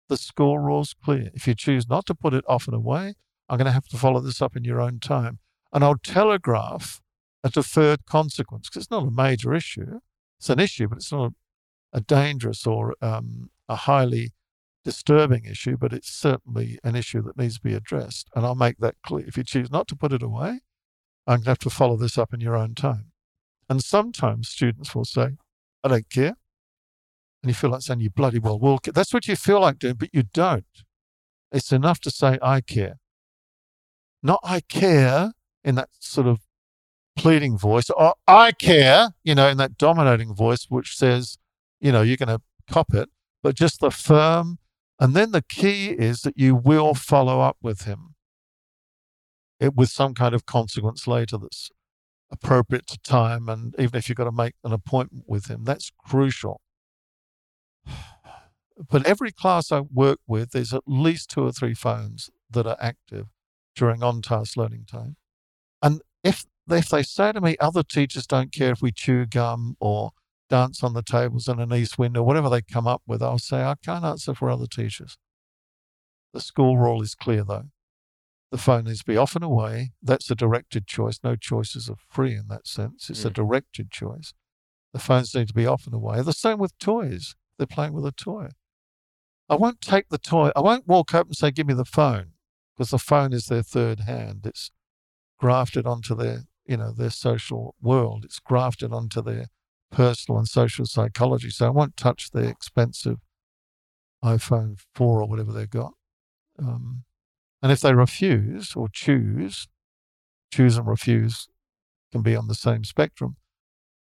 the 0.07 0.15
score 0.15 0.61
rule's 0.61 0.95
clear. 1.03 1.31
If 1.33 1.47
you 1.47 1.53
choose 1.53 1.89
not 1.89 2.05
to 2.05 2.15
put 2.15 2.33
it 2.33 2.45
off 2.47 2.65
and 2.65 2.75
away, 2.75 3.15
I'm 3.49 3.57
going 3.57 3.65
to 3.65 3.73
have 3.73 3.89
to 3.89 3.97
follow 3.97 4.21
this 4.21 4.41
up 4.41 4.55
in 4.55 4.63
your 4.63 4.79
own 4.79 5.01
time. 5.01 5.39
And 5.73 5.83
I'll 5.83 5.97
telegraph 5.97 7.01
a 7.43 7.49
deferred 7.49 8.05
consequence 8.05 8.69
because 8.69 8.83
it's 8.83 8.91
not 8.91 9.05
a 9.05 9.11
major 9.11 9.53
issue. 9.53 9.99
It's 10.39 10.49
an 10.49 10.61
issue, 10.61 10.87
but 10.87 10.99
it's 10.99 11.11
not 11.11 11.33
a, 11.93 11.97
a 11.97 11.99
dangerous 11.99 12.65
or 12.65 12.95
um, 13.01 13.49
a 13.67 13.75
highly 13.75 14.31
disturbing 14.85 15.43
issue, 15.43 15.75
but 15.75 15.91
it's 15.91 16.09
certainly 16.09 16.79
an 16.83 16.95
issue 16.95 17.21
that 17.23 17.37
needs 17.37 17.55
to 17.55 17.61
be 17.61 17.73
addressed. 17.73 18.29
And 18.33 18.45
I'll 18.45 18.55
make 18.55 18.77
that 18.77 18.95
clear. 19.03 19.25
If 19.27 19.35
you 19.35 19.43
choose 19.43 19.69
not 19.69 19.87
to 19.89 19.95
put 19.95 20.13
it 20.13 20.23
away, 20.23 20.61
I'm 21.27 21.37
going 21.37 21.43
to 21.43 21.49
have 21.49 21.59
to 21.59 21.69
follow 21.69 21.97
this 21.97 22.17
up 22.17 22.33
in 22.33 22.39
your 22.39 22.55
own 22.55 22.75
time. 22.75 23.11
And 23.67 23.83
sometimes 23.83 24.47
students 24.47 24.95
will 24.95 25.05
say, 25.05 25.31
I 25.83 25.87
don't 25.89 26.09
care. 26.09 26.37
And 27.43 27.49
you 27.49 27.53
feel 27.53 27.71
like 27.71 27.81
saying, 27.81 27.99
you 27.99 28.11
bloody 28.11 28.39
well 28.39 28.59
will 28.59 28.77
care. 28.77 28.93
That's 28.93 29.13
what 29.13 29.27
you 29.27 29.35
feel 29.35 29.59
like 29.59 29.79
doing, 29.79 29.95
but 29.95 30.09
you 30.13 30.23
don't. 30.23 30.65
It's 31.51 31.71
enough 31.71 31.99
to 32.01 32.11
say, 32.11 32.37
I 32.41 32.61
care. 32.61 32.99
Not 34.21 34.39
I 34.43 34.61
care 34.61 35.33
in 35.63 35.75
that 35.75 35.89
sort 35.99 36.27
of 36.27 36.39
pleading 37.15 37.57
voice, 37.57 37.89
or 37.89 38.15
I 38.27 38.51
care, 38.51 39.09
you 39.23 39.35
know, 39.35 39.47
in 39.47 39.57
that 39.57 39.77
dominating 39.77 40.35
voice, 40.35 40.65
which 40.69 40.95
says, 40.95 41.37
you 41.79 41.91
know, 41.91 42.01
you're 42.01 42.17
going 42.17 42.29
to 42.29 42.41
cop 42.69 42.93
it, 42.93 43.09
but 43.41 43.55
just 43.55 43.79
the 43.79 43.91
firm, 43.91 44.59
and 44.99 45.13
then 45.13 45.31
the 45.31 45.43
key 45.43 45.89
is 45.89 46.21
that 46.21 46.37
you 46.37 46.55
will 46.55 46.93
follow 46.93 47.41
up 47.41 47.57
with 47.61 47.81
him 47.81 48.15
it, 49.59 49.75
with 49.75 49.89
some 49.89 50.13
kind 50.13 50.35
of 50.35 50.45
consequence 50.45 51.07
later 51.07 51.37
that's 51.37 51.69
appropriate 52.31 52.87
to 52.87 52.99
time. 52.99 53.49
And 53.49 53.75
even 53.79 53.97
if 53.97 54.09
you've 54.09 54.17
got 54.17 54.25
to 54.25 54.31
make 54.31 54.55
an 54.63 54.73
appointment 54.73 55.25
with 55.27 55.47
him, 55.47 55.63
that's 55.63 55.91
crucial. 56.05 56.61
But 58.89 59.05
every 59.05 59.31
class 59.31 59.71
I 59.71 59.79
work 59.79 60.19
with, 60.27 60.51
there's 60.51 60.73
at 60.73 60.83
least 60.85 61.29
two 61.29 61.45
or 61.45 61.53
three 61.53 61.73
phones 61.73 62.29
that 62.51 62.67
are 62.67 62.75
active 62.77 63.27
during 63.73 64.03
on 64.03 64.21
task 64.21 64.57
learning 64.57 64.83
time. 64.85 65.15
And 65.81 66.01
if, 66.25 66.43
if 66.69 66.89
they 66.89 67.01
say 67.01 67.31
to 67.31 67.39
me, 67.39 67.55
other 67.61 67.83
teachers 67.83 68.27
don't 68.27 68.51
care 68.51 68.73
if 68.73 68.81
we 68.81 68.91
chew 68.91 69.27
gum 69.27 69.77
or 69.79 70.11
dance 70.49 70.83
on 70.83 70.93
the 70.93 71.01
tables 71.01 71.47
in 71.47 71.59
an 71.59 71.73
east 71.73 71.97
window, 71.97 72.23
whatever 72.23 72.49
they 72.49 72.61
come 72.61 72.87
up 72.87 73.01
with, 73.07 73.21
I'll 73.21 73.39
say, 73.39 73.63
I 73.63 73.75
can't 73.83 74.05
answer 74.05 74.33
for 74.33 74.49
other 74.49 74.67
teachers. 74.67 75.17
The 76.33 76.41
school 76.41 76.77
rule 76.77 77.01
is 77.01 77.15
clear, 77.15 77.43
though. 77.43 77.69
The 78.51 78.57
phone 78.57 78.85
needs 78.85 78.99
to 78.99 79.05
be 79.05 79.17
off 79.17 79.35
and 79.35 79.43
away. 79.43 79.91
That's 80.01 80.29
a 80.29 80.35
directed 80.35 80.87
choice. 80.87 81.19
No 81.23 81.35
choices 81.35 81.89
are 81.89 81.97
free 82.09 82.35
in 82.35 82.47
that 82.49 82.67
sense. 82.67 83.09
It's 83.09 83.23
mm. 83.23 83.25
a 83.25 83.29
directed 83.31 83.91
choice. 83.91 84.33
The 84.93 84.99
phones 84.99 85.35
need 85.35 85.47
to 85.49 85.53
be 85.53 85.65
off 85.65 85.85
and 85.85 85.93
away. 85.93 86.21
The 86.21 86.31
same 86.31 86.57
with 86.57 86.77
toys. 86.77 87.35
They're 87.57 87.67
playing 87.67 87.93
with 87.93 88.05
a 88.05 88.11
toy. 88.11 88.49
I 89.49 89.55
won't 89.55 89.81
take 89.81 90.09
the 90.09 90.17
toy. 90.17 90.51
I 90.55 90.61
won't 90.61 90.87
walk 90.87 91.13
up 91.13 91.27
and 91.27 91.35
say, 91.35 91.51
Give 91.51 91.67
me 91.67 91.73
the 91.73 91.85
phone, 91.85 92.31
because 92.75 92.91
the 92.91 92.97
phone 92.97 93.33
is 93.33 93.47
their 93.47 93.61
third 93.61 94.01
hand. 94.01 94.45
It's 94.45 94.71
grafted 95.37 95.85
onto 95.85 96.15
their, 96.15 96.43
you 96.65 96.77
know, 96.77 96.91
their 96.91 97.09
social 97.09 97.75
world. 97.81 98.23
It's 98.25 98.39
grafted 98.39 98.93
onto 98.93 99.21
their 99.21 99.47
personal 99.95 100.37
and 100.37 100.47
social 100.47 100.85
psychology. 100.85 101.49
So 101.49 101.65
I 101.65 101.69
won't 101.69 101.95
touch 101.95 102.31
the 102.31 102.43
expensive 102.43 103.19
iPhone 104.23 104.77
4 104.93 105.21
or 105.21 105.27
whatever 105.27 105.53
they've 105.53 105.69
got. 105.69 105.93
Um, 106.59 107.05
and 107.61 107.71
if 107.71 107.79
they 107.79 107.93
refuse 107.93 108.75
or 108.75 108.89
choose, 108.91 109.67
choose 110.51 110.77
and 110.77 110.85
refuse 110.85 111.47
can 112.11 112.21
be 112.21 112.35
on 112.35 112.47
the 112.47 112.55
same 112.55 112.83
spectrum, 112.83 113.37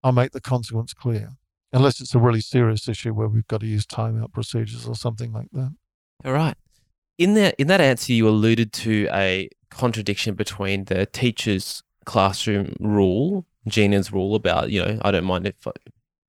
I'll 0.02 0.12
make 0.12 0.32
the 0.32 0.40
consequence 0.40 0.94
clear. 0.94 1.32
Unless 1.72 2.00
it's 2.00 2.14
a 2.14 2.18
really 2.18 2.40
serious 2.40 2.88
issue 2.88 3.12
where 3.12 3.28
we've 3.28 3.46
got 3.46 3.60
to 3.60 3.66
use 3.66 3.84
timeout 3.84 4.32
procedures 4.32 4.86
or 4.86 4.94
something 4.94 5.32
like 5.32 5.50
that. 5.52 5.74
All 6.24 6.32
right. 6.32 6.56
In 7.18 7.34
that 7.34 7.54
in 7.58 7.66
that 7.66 7.80
answer, 7.80 8.12
you 8.12 8.28
alluded 8.28 8.72
to 8.74 9.08
a 9.12 9.50
contradiction 9.70 10.34
between 10.34 10.84
the 10.84 11.04
teacher's 11.06 11.82
classroom 12.04 12.74
rule 12.80 13.46
Gina's 13.68 14.12
rule 14.12 14.34
about, 14.34 14.70
you 14.70 14.84
know, 14.84 14.98
I 15.02 15.10
don't 15.10 15.24
mind 15.24 15.46
if 15.46 15.66
I, 15.66 15.72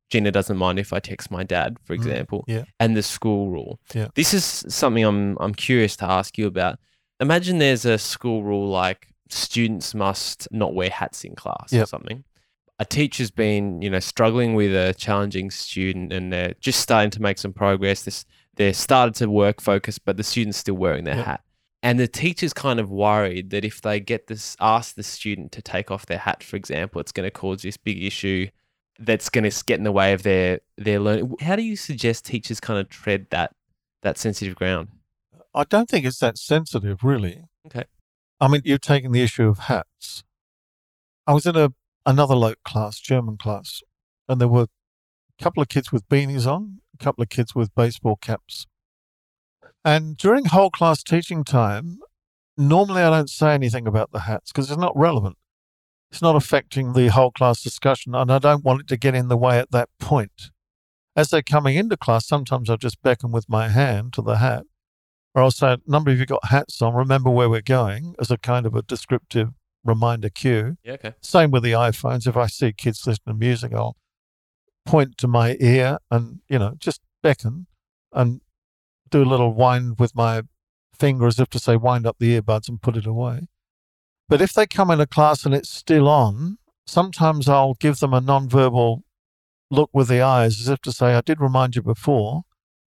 Gina 0.10 0.32
doesn't 0.32 0.58
mind 0.58 0.80
if 0.80 0.94
I 0.94 1.00
text 1.00 1.30
my 1.32 1.44
dad, 1.44 1.78
for 1.84 1.94
mm, 1.94 1.98
example, 1.98 2.46
mm, 2.48 2.56
yeah. 2.56 2.64
and 2.80 2.96
the 2.96 3.04
school 3.04 3.50
rule. 3.50 3.80
Yeah. 3.94 4.08
This 4.16 4.34
is 4.34 4.66
something 4.70 5.04
I'm 5.04 5.38
I'm 5.40 5.54
curious 5.54 5.96
to 5.98 6.06
ask 6.06 6.38
you 6.38 6.48
about. 6.48 6.80
Imagine 7.20 7.58
there's 7.60 7.86
a 7.86 7.98
school 7.98 8.44
rule 8.44 8.70
like 8.70 9.08
students 9.30 9.94
must 9.94 10.48
not 10.52 10.74
wear 10.74 10.90
hats 10.90 11.24
in 11.26 11.36
class 11.36 11.72
yep. 11.74 11.84
or 11.84 11.88
something. 11.88 12.24
a 12.80 12.86
teacher's 12.86 13.32
been, 13.32 13.82
you 13.82 13.90
know, 13.90 14.00
struggling 14.00 14.54
with 14.54 14.74
a 14.74 14.94
challenging 14.94 15.50
student 15.52 16.14
and 16.14 16.32
they're 16.32 16.54
just 16.60 16.80
starting 16.80 17.10
to 17.12 17.22
make 17.22 17.38
some 17.38 17.52
progress. 17.54 18.04
This 18.04 18.24
they're 18.56 18.74
started 18.74 19.16
to 19.16 19.30
work 19.30 19.62
focus, 19.62 20.00
but 20.00 20.18
the 20.18 20.24
student's 20.24 20.58
still 20.60 20.76
wearing 20.76 21.04
their 21.04 21.16
Yep. 21.18 21.26
hat. 21.26 21.42
And 21.84 22.00
the 22.00 22.08
teacher's 22.08 22.54
kind 22.54 22.80
of 22.80 22.90
worried 22.90 23.52
that 23.52 23.64
if 23.64 23.82
they 23.82 24.00
get 24.00 24.28
this 24.28 24.58
ask 24.60 24.96
the 24.96 25.04
student 25.04 25.52
to 25.54 25.62
take 25.62 25.92
off 25.92 26.06
their 26.06 26.18
hat, 26.18 26.44
for 26.44 26.56
example, 26.56 27.00
it's 27.00 27.12
going 27.12 27.28
to 27.28 27.32
cause 27.32 27.62
this 27.62 27.78
big 27.78 28.04
issue 28.04 28.48
that's 29.00 29.30
going 29.30 29.50
to 29.50 29.64
get 29.66 29.78
in 29.78 29.84
the 29.84 29.92
way 29.92 30.14
of 30.14 30.24
their 30.24 30.60
their 30.78 31.00
learning. 31.00 31.36
How 31.40 31.56
do 31.56 31.62
you 31.62 31.76
suggest 31.76 32.26
teachers 32.26 32.60
kind 32.60 32.80
of 32.80 32.90
tread 32.90 33.28
that 33.30 33.54
that 34.02 34.18
sensitive 34.18 34.56
ground? 34.56 34.90
I 35.54 35.64
don't 35.64 35.90
think 35.90 36.06
it's 36.06 36.20
that 36.20 36.38
sensitive, 36.38 37.04
really. 37.04 37.44
Okay. 37.68 37.86
I 38.40 38.48
mean, 38.48 38.62
you're 38.66 38.78
taking 38.78 39.12
the 39.12 39.24
issue 39.24 39.48
of 39.48 39.60
hats. 39.60 40.24
I 41.26 41.34
was 41.34 41.46
in 41.46 41.56
a 41.56 41.74
another 42.06 42.36
LOTE 42.36 42.64
class, 42.64 43.00
German 43.00 43.38
class, 43.38 43.82
and 44.28 44.42
there 44.42 44.48
were 44.48 44.64
a 44.64 45.44
couple 45.44 45.62
of 45.62 45.70
kids 45.70 45.92
with 45.92 46.08
beanies 46.10 46.48
on, 46.52 46.80
a 47.00 47.04
couple 47.04 47.22
of 47.22 47.30
kids 47.30 47.54
with 47.54 47.74
baseball 47.76 48.16
caps. 48.16 48.66
And 49.88 50.18
during 50.18 50.44
whole 50.44 50.70
class 50.70 51.02
teaching 51.02 51.46
time, 51.46 52.00
normally 52.58 53.02
I 53.02 53.10
don't 53.10 53.30
say 53.30 53.54
anything 53.54 53.88
about 53.88 54.12
the 54.12 54.20
hats 54.20 54.52
because 54.52 54.70
it's 54.70 54.78
not 54.78 54.92
relevant. 54.98 55.38
It's 56.12 56.22
not 56.22 56.36
affecting 56.36 56.92
the 56.92 57.08
whole 57.08 57.32
class 57.32 57.64
discussion, 57.64 58.14
and 58.14 58.30
I 58.30 58.38
don't 58.38 58.66
want 58.66 58.82
it 58.82 58.88
to 58.88 58.98
get 58.98 59.16
in 59.16 59.30
the 59.30 59.38
way 59.38 59.58
at 59.58 59.72
that 59.72 59.88
point. 59.98 60.52
As 61.16 61.30
they're 61.30 61.42
coming 61.42 61.78
into 61.78 61.96
class, 61.96 62.28
sometimes 62.28 62.70
I'll 62.70 62.76
just 62.76 63.02
beckon 63.02 63.32
with 63.32 63.48
my 63.48 63.70
hand 63.70 64.12
to 64.16 64.22
the 64.22 64.40
hat, 64.40 64.66
or 65.34 65.44
I'll 65.44 65.52
say, 65.52 65.78
number 65.88 66.12
of 66.12 66.20
you 66.20 66.26
got 66.26 66.50
hats 66.50 66.82
on. 66.82 66.94
Remember 66.94 67.30
where 67.30 67.50
we're 67.50 67.62
going," 67.62 68.14
as 68.20 68.30
a 68.30 68.38
kind 68.38 68.66
of 68.66 68.76
a 68.76 68.82
descriptive 68.82 69.52
reminder 69.86 70.30
cue. 70.30 70.76
Yeah, 70.84 70.96
okay. 70.96 71.14
Same 71.22 71.50
with 71.50 71.64
the 71.64 71.72
iPhones. 71.72 72.28
If 72.28 72.36
I 72.36 72.48
see 72.48 72.74
kids 72.74 73.08
listening 73.08 73.36
to 73.36 73.40
music, 73.40 73.74
I'll 73.74 73.96
point 74.86 75.18
to 75.20 75.30
my 75.30 75.56
ear 75.62 76.00
and, 76.12 76.42
you 76.50 76.60
know, 76.60 76.74
just 76.78 77.00
beckon 77.24 77.68
and 78.12 78.42
do 79.10 79.24
a 79.24 79.26
little 79.26 79.54
wind 79.54 80.00
with 80.00 80.16
my 80.16 80.44
finger 80.98 81.28
as 81.28 81.40
if 81.40 81.50
to 81.50 81.60
say, 81.60 81.76
wind 81.76 82.06
up 82.06 82.18
the 82.20 82.40
earbuds 82.40 82.70
and 82.70 82.82
put 82.82 82.98
it 82.98 83.06
away. 83.06 83.48
But 84.30 84.42
if 84.42 84.54
they 84.54 84.68
come 84.68 84.92
into 84.92 85.08
class 85.08 85.46
and 85.46 85.54
it's 85.54 85.70
still 85.70 86.08
on, 86.08 86.58
sometimes 86.86 87.48
I'll 87.48 87.76
give 87.76 88.00
them 88.00 88.14
a 88.14 88.22
non-verbal 88.22 89.04
look 89.70 89.90
with 89.94 90.08
the 90.08 90.22
eyes 90.22 90.60
as 90.60 90.68
if 90.68 90.82
to 90.82 90.92
say, 90.92 91.14
I 91.14 91.22
did 91.22 91.40
remind 91.40 91.76
you 91.76 91.82
before. 91.82 92.44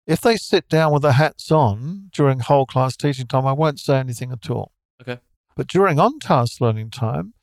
If 0.07 0.21
they 0.21 0.37
sit 0.37 0.69
down 0.69 0.93
with 0.93 1.01
the 1.01 1.13
hats 1.13 1.51
on 1.51 2.09
during 2.13 2.39
whole 2.39 2.65
class 2.65 2.95
teaching 2.95 3.27
time, 3.27 3.47
I 3.47 3.53
won't 3.53 3.79
say 3.79 3.97
anything 3.97 4.31
at 4.31 4.49
all. 4.49 4.71
Okay. 5.01 5.19
But 5.55 5.67
during 5.67 5.99
on 5.99 6.19
task 6.19 6.61
learning 6.61 6.91
time, 6.91 7.33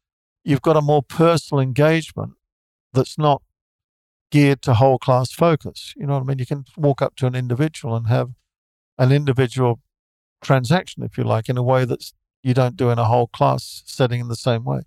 you've 0.45 0.63
got 0.63 0.77
a 0.77 0.83
more 0.83 1.03
personal 1.03 1.61
engagement 1.61 2.35
that's 2.93 3.19
not 3.19 3.43
geared 4.31 4.63
to 4.63 4.75
whole 4.75 4.99
class 4.99 5.33
focus. 5.33 5.93
You 5.97 6.07
know 6.07 6.15
what 6.15 6.23
I 6.23 6.27
mean? 6.27 6.39
You 6.39 6.47
can 6.47 6.65
walk 6.77 7.03
up 7.03 7.17
to 7.17 7.27
an 7.27 7.35
individual 7.35 7.97
and 7.97 8.07
have 8.07 8.31
an 9.03 9.11
individual 9.11 9.81
transaction, 10.43 11.03
if 11.03 11.19
you 11.19 11.25
like, 11.25 11.49
in 11.49 11.59
a 11.59 11.63
way 11.63 11.85
that's 11.85 12.15
you 12.43 12.55
don't 12.55 12.77
do 12.77 12.91
in 12.91 12.99
a 12.99 13.05
whole 13.05 13.27
class 13.27 13.83
setting 13.85 14.21
in 14.21 14.29
the 14.29 14.37
same 14.37 14.65
way. 14.65 14.83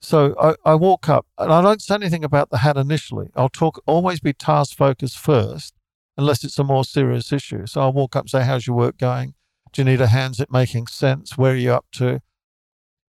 So 0.00 0.34
I, 0.40 0.54
I 0.64 0.74
walk 0.76 1.08
up 1.08 1.26
and 1.36 1.52
I 1.52 1.60
don't 1.60 1.82
say 1.82 1.94
anything 1.94 2.24
about 2.24 2.48
the 2.50 2.58
hat 2.58 2.76
initially. 2.78 3.28
I'll 3.36 3.50
talk 3.50 3.82
always 3.86 4.20
be 4.20 4.32
task 4.32 4.76
focused 4.76 5.18
first, 5.18 5.74
unless 6.16 6.42
it's 6.42 6.58
a 6.58 6.64
more 6.64 6.84
serious 6.84 7.32
issue. 7.32 7.66
So 7.66 7.82
I'll 7.82 7.92
walk 7.92 8.16
up 8.16 8.24
and 8.24 8.30
say, 8.30 8.44
How's 8.44 8.66
your 8.66 8.76
work 8.76 8.96
going? 8.96 9.34
Do 9.72 9.82
you 9.82 9.84
need 9.84 10.00
a 10.00 10.06
hand? 10.06 10.34
Is 10.34 10.40
it 10.40 10.50
making 10.50 10.86
sense? 10.86 11.36
Where 11.36 11.52
are 11.52 11.56
you 11.56 11.72
up 11.72 11.86
to? 11.92 12.22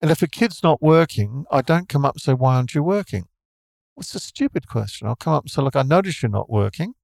And 0.01 0.09
if 0.09 0.23
a 0.23 0.27
kid's 0.27 0.63
not 0.63 0.81
working, 0.81 1.45
I 1.51 1.61
don't 1.61 1.89
come 1.89 2.05
up 2.05 2.15
and 2.15 2.21
say, 2.21 2.33
Why 2.33 2.55
aren't 2.55 2.73
you 2.73 2.81
working? 2.81 3.25
It's 3.97 4.15
a 4.15 4.19
stupid 4.19 4.67
question. 4.67 5.07
I'll 5.07 5.15
come 5.15 5.33
up 5.33 5.43
and 5.43 5.51
say, 5.51 5.61
Look, 5.61 5.75
I 5.75 5.83
notice 5.83 6.23
you're 6.23 6.31
not 6.31 6.49
working. 6.49 6.95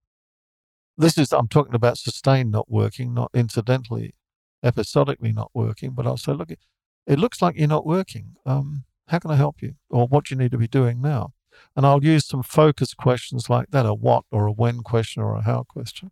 This 0.97 1.17
is, 1.17 1.33
I'm 1.33 1.47
talking 1.47 1.75
about 1.75 1.97
sustained 1.97 2.51
not 2.51 2.71
working, 2.71 3.13
not 3.13 3.29
incidentally, 3.33 4.15
episodically 4.63 5.33
not 5.33 5.51
working. 5.53 5.91
But 5.91 6.07
I'll 6.07 6.17
say, 6.17 6.31
Look, 6.31 6.51
it, 6.51 7.19
looks 7.19 7.41
like 7.41 7.57
you're 7.57 7.67
not 7.67 7.85
working. 7.85 8.35
Um, 8.45 8.85
how 9.07 9.19
can 9.19 9.31
I 9.31 9.35
help 9.35 9.61
you? 9.61 9.75
Or 9.89 10.07
what 10.07 10.25
do 10.25 10.35
you 10.35 10.39
need 10.39 10.51
to 10.51 10.57
be 10.57 10.67
doing 10.67 11.01
now? 11.01 11.33
And 11.75 11.85
I'll 11.85 12.03
use 12.03 12.25
some 12.25 12.43
focus 12.43 12.93
questions 12.93 13.49
like 13.49 13.71
that 13.71 13.85
a 13.85 13.93
what 13.93 14.23
or 14.31 14.47
a 14.47 14.51
when 14.51 14.79
question 14.79 15.21
or 15.21 15.35
a 15.35 15.43
how 15.43 15.63
question. 15.63 16.11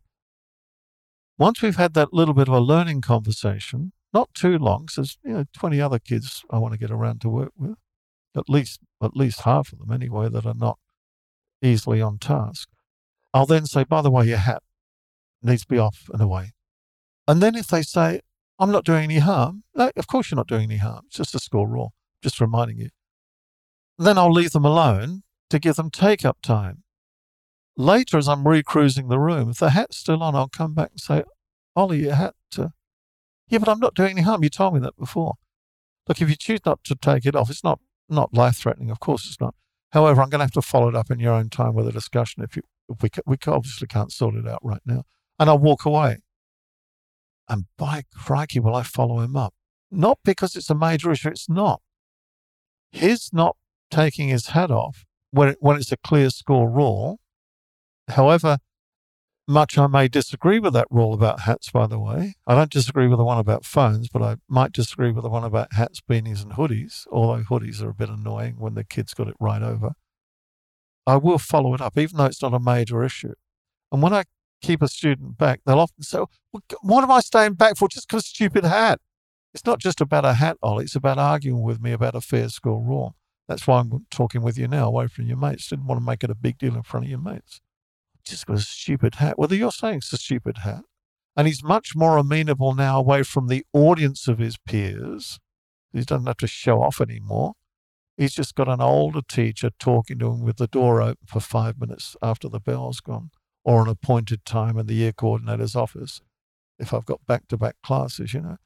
Once 1.37 1.61
we've 1.61 1.75
had 1.75 1.93
that 1.95 2.13
little 2.13 2.33
bit 2.33 2.47
of 2.47 2.53
a 2.53 2.59
learning 2.59 3.01
conversation, 3.01 3.91
not 4.13 4.33
too 4.33 4.57
long, 4.57 4.85
because 4.85 4.95
there's 4.95 5.17
you 5.23 5.33
know 5.33 5.45
20 5.53 5.81
other 5.81 5.99
kids 5.99 6.43
I 6.49 6.59
want 6.59 6.73
to 6.73 6.79
get 6.79 6.91
around 6.91 7.21
to 7.21 7.29
work 7.29 7.51
with, 7.57 7.75
at 8.35 8.47
least 8.47 8.79
at 9.01 9.15
least 9.15 9.41
half 9.41 9.73
of 9.73 9.79
them 9.79 9.91
anyway 9.91 10.29
that 10.29 10.45
are 10.45 10.53
not 10.53 10.77
easily 11.61 12.01
on 12.01 12.19
task. 12.19 12.69
I'll 13.33 13.47
then 13.47 13.65
say, 13.65 13.83
by 13.83 14.01
the 14.01 14.11
way, 14.11 14.27
your 14.27 14.37
hat 14.37 14.61
needs 15.43 15.61
to 15.61 15.67
be 15.67 15.77
off 15.77 16.09
and 16.11 16.21
away. 16.21 16.53
And 17.27 17.41
then 17.41 17.55
if 17.55 17.67
they 17.67 17.81
say, 17.81 18.21
I'm 18.59 18.71
not 18.71 18.85
doing 18.85 19.05
any 19.05 19.19
harm, 19.19 19.63
no, 19.75 19.91
of 19.95 20.07
course 20.07 20.29
you're 20.29 20.37
not 20.37 20.47
doing 20.47 20.63
any 20.63 20.77
harm. 20.77 21.03
It's 21.07 21.17
just 21.17 21.35
a 21.35 21.39
school 21.39 21.67
rule, 21.67 21.93
just 22.21 22.39
reminding 22.39 22.77
you. 22.77 22.89
Then 23.97 24.17
I'll 24.17 24.31
leave 24.31 24.51
them 24.51 24.65
alone 24.65 25.23
to 25.49 25.59
give 25.59 25.75
them 25.75 25.89
take 25.89 26.25
up 26.25 26.37
time. 26.41 26.83
Later, 27.75 28.17
as 28.17 28.27
I'm 28.27 28.47
recruising 28.47 29.07
the 29.07 29.19
room, 29.19 29.49
if 29.49 29.57
the 29.57 29.71
hat's 29.71 29.97
still 29.97 30.21
on, 30.21 30.35
I'll 30.35 30.49
come 30.49 30.73
back 30.73 30.91
and 30.91 30.99
say, 30.99 31.23
Ollie, 31.75 32.03
your 32.03 32.15
hat. 32.15 32.35
Uh, 32.57 32.69
yeah, 33.47 33.57
but 33.59 33.69
I'm 33.69 33.79
not 33.79 33.95
doing 33.95 34.11
any 34.11 34.21
harm. 34.21 34.43
You 34.43 34.49
told 34.49 34.75
me 34.75 34.79
that 34.81 34.97
before. 34.97 35.35
Look, 36.07 36.21
if 36.21 36.29
you 36.29 36.35
choose 36.35 36.59
not 36.65 36.83
to 36.83 36.95
take 36.95 37.25
it 37.25 37.35
off, 37.35 37.49
it's 37.49 37.63
not 37.63 37.79
not 38.09 38.33
life 38.33 38.57
threatening. 38.57 38.91
Of 38.91 38.99
course, 38.99 39.25
it's 39.25 39.39
not. 39.39 39.55
However, 39.91 40.21
I'm 40.21 40.29
going 40.29 40.39
to 40.39 40.45
have 40.45 40.51
to 40.51 40.61
follow 40.61 40.89
it 40.89 40.95
up 40.95 41.09
in 41.09 41.19
your 41.19 41.33
own 41.33 41.49
time 41.49 41.73
with 41.73 41.87
a 41.87 41.91
discussion 41.91 42.43
if 42.43 42.55
you 42.55 42.63
if 42.89 43.01
we 43.01 43.09
we 43.25 43.37
obviously 43.47 43.87
can't 43.87 44.11
sort 44.11 44.35
it 44.35 44.47
out 44.47 44.59
right 44.63 44.81
now. 44.85 45.03
And 45.43 45.49
I'll 45.49 45.59
walk 45.59 45.83
away. 45.83 46.19
And 47.49 47.65
by 47.77 48.03
crikey, 48.15 48.61
will 48.61 48.75
I 48.75 48.83
follow 48.83 49.19
him 49.19 49.35
up? 49.35 49.53
Not 49.91 50.19
because 50.23 50.55
it's 50.55 50.69
a 50.69 50.73
major 50.73 51.11
issue. 51.11 51.27
It's 51.27 51.49
not. 51.49 51.81
His 52.93 53.29
not 53.33 53.57
taking 53.91 54.29
his 54.29 54.47
hat 54.47 54.71
off 54.71 55.03
when 55.31 55.49
it, 55.49 55.57
when 55.59 55.75
it's 55.75 55.91
a 55.91 55.97
clear 55.97 56.29
score 56.29 56.69
rule. 56.69 57.19
However 58.07 58.59
much 59.45 59.77
I 59.77 59.87
may 59.87 60.07
disagree 60.07 60.59
with 60.59 60.71
that 60.75 60.87
rule 60.89 61.13
about 61.13 61.41
hats, 61.41 61.69
by 61.69 61.87
the 61.87 61.99
way. 61.99 62.35
I 62.47 62.55
don't 62.55 62.71
disagree 62.71 63.09
with 63.09 63.17
the 63.17 63.25
one 63.25 63.37
about 63.37 63.65
phones, 63.65 64.07
but 64.07 64.21
I 64.21 64.37
might 64.47 64.71
disagree 64.71 65.11
with 65.11 65.23
the 65.23 65.29
one 65.29 65.43
about 65.43 65.73
hats, 65.73 65.99
beanies, 66.09 66.41
and 66.41 66.53
hoodies, 66.53 67.05
although 67.11 67.43
hoodies 67.43 67.83
are 67.83 67.89
a 67.89 67.93
bit 67.93 68.07
annoying 68.07 68.59
when 68.59 68.75
the 68.75 68.85
kids 68.85 69.13
got 69.13 69.27
it 69.27 69.35
right 69.41 69.61
over. 69.61 69.91
I 71.05 71.17
will 71.17 71.37
follow 71.37 71.73
it 71.73 71.81
up, 71.81 71.97
even 71.97 72.15
though 72.15 72.27
it's 72.27 72.41
not 72.41 72.53
a 72.53 72.61
major 72.61 73.03
issue. 73.03 73.33
And 73.91 74.01
when 74.01 74.13
I 74.13 74.23
keep 74.63 74.81
a 74.81 74.87
student 74.87 75.37
back, 75.37 75.59
they'll 75.65 75.79
often 75.79 76.03
say, 76.03 76.19
well, 76.51 76.63
What 76.81 77.03
am 77.03 77.11
I 77.11 77.19
staying 77.19 77.53
back 77.53 77.77
for? 77.77 77.87
Just 77.87 78.07
because 78.07 78.23
a 78.23 78.27
stupid 78.27 78.63
hat. 78.63 78.99
It's 79.53 79.65
not 79.65 79.79
just 79.79 80.01
about 80.01 80.25
a 80.25 80.33
hat, 80.33 80.57
Ollie. 80.63 80.85
It's 80.85 80.95
about 80.95 81.19
arguing 81.19 81.61
with 81.61 81.79
me 81.79 81.91
about 81.91 82.15
a 82.15 82.21
fair 82.21 82.49
school 82.49 82.81
rule. 82.81 83.15
That's 83.47 83.67
why 83.67 83.79
I'm 83.79 84.07
talking 84.09 84.41
with 84.41 84.57
you 84.57 84.67
now, 84.67 84.87
away 84.87 85.07
from 85.07 85.27
your 85.27 85.37
mates. 85.37 85.67
Didn't 85.67 85.85
want 85.85 86.01
to 86.01 86.05
make 86.05 86.23
it 86.23 86.31
a 86.31 86.35
big 86.35 86.57
deal 86.57 86.75
in 86.75 86.81
front 86.81 87.05
of 87.05 87.09
your 87.11 87.19
mates 87.19 87.61
just 88.23 88.45
got 88.45 88.57
a 88.57 88.61
stupid 88.61 89.15
hat. 89.15 89.37
Whether 89.37 89.55
you're 89.55 89.71
saying 89.71 89.97
it's 89.97 90.13
a 90.13 90.17
stupid 90.17 90.59
hat, 90.59 90.83
and 91.35 91.47
he's 91.47 91.63
much 91.63 91.95
more 91.95 92.17
amenable 92.17 92.73
now 92.73 92.99
away 92.99 93.23
from 93.23 93.47
the 93.47 93.65
audience 93.73 94.27
of 94.27 94.37
his 94.37 94.57
peers. 94.57 95.39
He 95.91 96.01
doesn't 96.01 96.27
have 96.27 96.37
to 96.37 96.47
show 96.47 96.81
off 96.81 97.01
anymore. 97.01 97.53
He's 98.17 98.33
just 98.33 98.55
got 98.55 98.67
an 98.67 98.81
older 98.81 99.21
teacher 99.27 99.71
talking 99.79 100.19
to 100.19 100.27
him 100.27 100.41
with 100.41 100.57
the 100.57 100.67
door 100.67 101.01
open 101.01 101.25
for 101.25 101.39
five 101.39 101.79
minutes 101.79 102.15
after 102.21 102.47
the 102.47 102.59
bell's 102.59 102.99
gone, 102.99 103.31
or 103.63 103.81
an 103.81 103.87
appointed 103.89 104.45
time 104.45 104.77
in 104.77 104.87
the 104.87 104.93
year 104.93 105.13
coordinator's 105.13 105.75
office, 105.75 106.21
if 106.79 106.93
I've 106.93 107.05
got 107.05 107.25
back 107.25 107.47
to 107.49 107.57
back 107.57 107.75
classes, 107.83 108.33
you 108.33 108.41
know. 108.41 108.57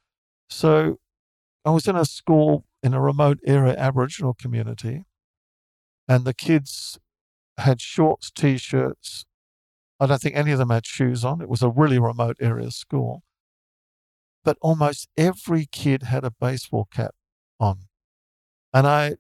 So 0.50 1.00
I 1.66 1.72
was 1.72 1.88
in 1.88 1.96
a 1.96 2.06
school 2.06 2.66
in 2.82 2.94
a 2.94 3.02
remote 3.02 3.40
area 3.46 3.76
Aboriginal 3.78 4.34
community, 4.34 5.04
and 6.08 6.26
the 6.26 6.34
kids 6.34 7.00
had 7.58 7.82
shorts, 7.82 8.32
t 8.32 8.58
shirts, 8.58 9.26
I 10.00 10.06
don't 10.06 10.22
think 10.22 10.36
any 10.36 10.52
of 10.52 10.60
them 10.60 10.70
had 10.70 10.86
shoes 10.86 11.26
on. 11.26 11.42
It 11.42 11.50
was 11.50 11.64
a 11.64 11.70
really 11.70 11.98
remote 11.98 12.38
area 12.40 12.70
school. 12.72 13.24
But 14.44 14.58
almost 14.62 15.10
every 15.18 15.66
kid 15.66 16.04
had 16.04 16.24
a 16.24 16.32
baseball 16.32 16.88
cap 16.92 17.16
on. 17.60 17.80
And 18.74 18.86
I, 18.86 19.16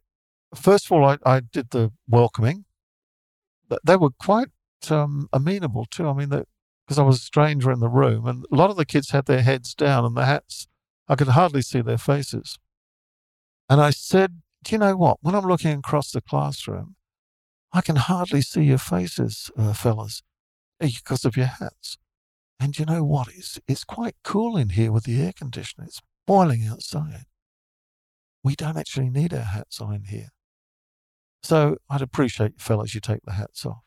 first 0.55 0.85
of 0.85 0.91
all, 0.91 1.05
I, 1.05 1.17
I 1.25 1.39
did 1.39 1.71
the 1.71 1.91
welcoming. 2.07 2.65
They 3.83 3.97
were 3.97 4.11
quite 4.11 4.49
um, 4.91 5.29
amenable 5.33 5.85
too. 5.85 6.07
I 6.07 6.13
mean, 6.13 6.29
because 6.29 6.99
I 6.99 7.03
was 7.03 7.17
a 7.17 7.21
stranger 7.21 7.71
in 7.71 7.79
the 7.79 7.89
room, 7.89 8.25
and 8.27 8.45
a 8.51 8.55
lot 8.55 8.69
of 8.69 8.77
the 8.77 8.85
kids 8.85 9.11
had 9.11 9.25
their 9.25 9.41
heads 9.41 9.73
down 9.73 10.05
and 10.05 10.15
the 10.15 10.25
hats, 10.25 10.67
I 11.07 11.15
could 11.15 11.29
hardly 11.29 11.61
see 11.61 11.81
their 11.81 11.97
faces. 11.97 12.57
And 13.69 13.81
I 13.81 13.89
said, 13.89 14.41
Do 14.63 14.73
you 14.73 14.79
know 14.79 14.95
what? 14.95 15.17
When 15.21 15.35
I'm 15.35 15.45
looking 15.45 15.79
across 15.79 16.11
the 16.11 16.21
classroom, 16.21 16.95
I 17.73 17.81
can 17.81 17.97
hardly 17.97 18.41
see 18.41 18.63
your 18.63 18.77
faces, 18.77 19.51
uh, 19.57 19.73
fellas 19.73 20.23
because 20.79 21.25
of 21.25 21.35
your 21.35 21.47
hats. 21.47 21.97
And 22.59 22.77
you 22.77 22.85
know 22.85 23.03
what? 23.03 23.27
It's, 23.35 23.59
it's 23.67 23.83
quite 23.83 24.15
cool 24.23 24.57
in 24.57 24.69
here 24.69 24.91
with 24.91 25.03
the 25.03 25.21
air 25.21 25.33
conditioner. 25.35 25.85
It's 25.85 26.01
boiling 26.25 26.65
outside. 26.65 27.25
We 28.43 28.55
don't 28.55 28.77
actually 28.77 29.09
need 29.09 29.33
our 29.33 29.41
hats 29.41 29.81
on 29.81 29.93
in 29.93 30.03
here. 30.05 30.29
So 31.43 31.77
I'd 31.89 32.01
appreciate 32.01 32.59
fellas, 32.59 32.95
you 32.95 33.01
take 33.01 33.23
the 33.25 33.33
hats 33.33 33.65
off. 33.65 33.86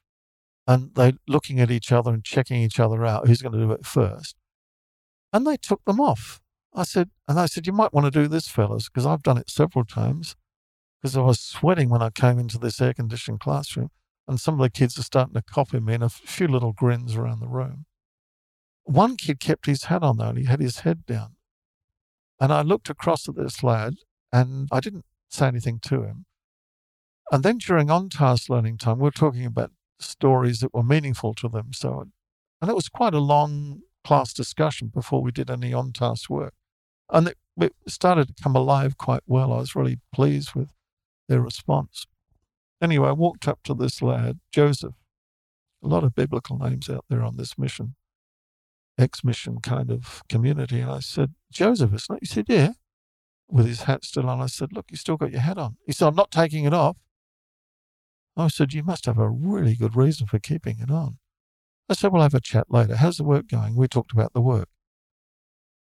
And 0.67 0.95
they're 0.95 1.15
looking 1.27 1.61
at 1.61 1.71
each 1.71 1.91
other 1.91 2.13
and 2.13 2.25
checking 2.25 2.63
each 2.63 2.79
other 2.79 3.05
out, 3.05 3.27
who's 3.27 3.43
going 3.43 3.53
to 3.53 3.59
do 3.59 3.73
it 3.73 3.87
first. 3.87 4.37
And 5.33 5.47
they 5.47 5.57
took 5.57 5.85
them 5.85 6.01
off. 6.01 6.41
I 6.75 6.85
said, 6.85 7.11
and 7.27 7.41
I 7.41 7.47
said, 7.47 7.67
you 7.67 7.73
might 7.73 7.93
want 7.93 8.13
to 8.13 8.21
do 8.23 8.29
this, 8.29 8.49
fellas, 8.49 8.89
because 8.89 9.07
I've 9.07 9.23
done 9.23 9.39
it 9.39 9.51
several 9.51 9.85
times. 9.85 10.37
Because 11.01 11.17
I 11.17 11.23
was 11.23 11.41
sweating 11.41 11.89
when 11.89 12.03
I 12.03 12.11
came 12.11 12.39
into 12.39 12.59
this 12.59 12.81
air 12.81 12.95
conditioned 12.95 13.41
classroom. 13.41 13.91
And 14.29 14.41
some 14.41 14.55
of 14.55 14.61
the 14.61 14.71
kids 14.71 14.99
are 14.99 15.03
starting 15.03 15.35
to 15.35 15.43
copy 15.43 15.81
me 15.81 15.95
and 15.95 16.05
a 16.05 16.09
few 16.09 16.47
little 16.47 16.73
grins 16.73 17.17
around 17.17 17.41
the 17.41 17.49
room. 17.49 17.87
One 18.85 19.17
kid 19.17 19.41
kept 19.41 19.67
his 19.67 19.85
hat 19.85 20.03
on 20.03 20.19
though, 20.19 20.29
and 20.29 20.39
he 20.39 20.45
had 20.45 20.61
his 20.61 20.81
head 20.81 21.07
down. 21.07 21.37
And 22.39 22.53
I 22.53 22.63
looked 22.63 22.89
across 22.89 23.29
at 23.29 23.37
this 23.37 23.63
lad 23.63 23.97
and 24.33 24.69
I 24.73 24.81
didn't 24.81 25.05
say 25.29 25.47
anything 25.47 25.79
to 25.81 26.03
him. 26.03 26.27
And 27.31 27.43
then 27.43 27.59
during 27.59 27.91
on 27.91 28.09
task 28.09 28.49
learning 28.49 28.79
time, 28.79 28.99
we 28.99 29.09
are 29.09 29.13
talking 29.13 29.47
about 29.47 29.73
stories 30.01 30.61
that 30.61 30.75
were 30.75 30.83
meaningful 30.83 31.35
to 31.35 31.49
them. 31.49 31.73
So, 31.73 32.07
and 32.61 32.71
it 32.71 32.75
was 32.75 32.89
quite 32.89 33.15
a 33.15 33.21
long 33.21 33.81
class 34.05 34.33
discussion 34.33 34.89
before 34.89 35.23
we 35.23 35.31
did 35.31 35.51
any 35.51 35.73
on 35.73 35.93
task 35.93 36.31
work. 36.31 36.55
And 37.11 37.29
it, 37.29 37.39
it 37.61 37.75
started 37.89 38.29
to 38.29 38.43
come 38.43 38.57
alive 38.57 38.97
quite 38.97 39.23
well. 39.27 39.53
I 39.53 39.59
was 39.59 39.75
really 39.75 39.99
pleased 40.13 40.55
with 40.55 40.73
their 41.29 41.41
response. 41.41 42.07
Anyway, 42.83 43.09
I 43.09 43.13
walked 43.13 43.47
up 43.47 43.61
to 43.65 43.75
this 43.75 44.01
lad, 44.01 44.39
Joseph. 44.53 44.95
A 45.83 45.89
lot 45.89 46.05
of 46.05 46.15
biblical 46.15 46.59
names 46.59 46.91
out 46.91 47.05
there 47.09 47.23
on 47.23 47.37
this 47.37 47.57
mission, 47.57 47.95
ex 48.99 49.25
mission 49.25 49.61
kind 49.61 49.91
of 49.91 50.23
community. 50.29 50.81
And 50.81 50.91
I 50.91 51.01
said, 51.01 51.35
Joseph, 51.51 51.95
isn't 51.95 52.17
it? 52.17 52.21
He 52.21 52.27
said, 52.27 52.47
Yeah. 52.49 52.73
With 53.49 53.67
his 53.67 53.83
hat 53.83 54.05
still 54.05 54.29
on. 54.29 54.41
I 54.41 54.47
said, 54.47 54.73
Look, 54.73 54.87
you 54.91 54.97
still 54.97 55.17
got 55.17 55.33
your 55.33 55.41
hat 55.41 55.59
on. 55.59 55.77
He 55.87 55.93
said, 55.93 56.07
I'm 56.07 56.15
not 56.15 56.31
taking 56.31 56.65
it 56.65 56.75
off. 56.75 56.97
I 58.37 58.49
said, 58.49 58.73
You 58.73 58.83
must 58.83 59.07
have 59.07 59.19
a 59.19 59.29
really 59.29 59.75
good 59.75 59.97
reason 59.97 60.27
for 60.27 60.39
keeping 60.39 60.79
it 60.81 60.91
on. 60.91 61.19
I 61.89 61.95
said, 61.95 62.13
We'll 62.13 62.23
have 62.23 62.35
a 62.35 62.41
chat 62.41 62.67
later. 62.71 62.97
How's 62.97 63.17
the 63.17 63.25
work 63.25 63.49
going? 63.49 63.77
We 63.77 63.89
talked 63.89 64.13
about 64.13 64.33
the 64.33 64.41
work. 64.41 64.69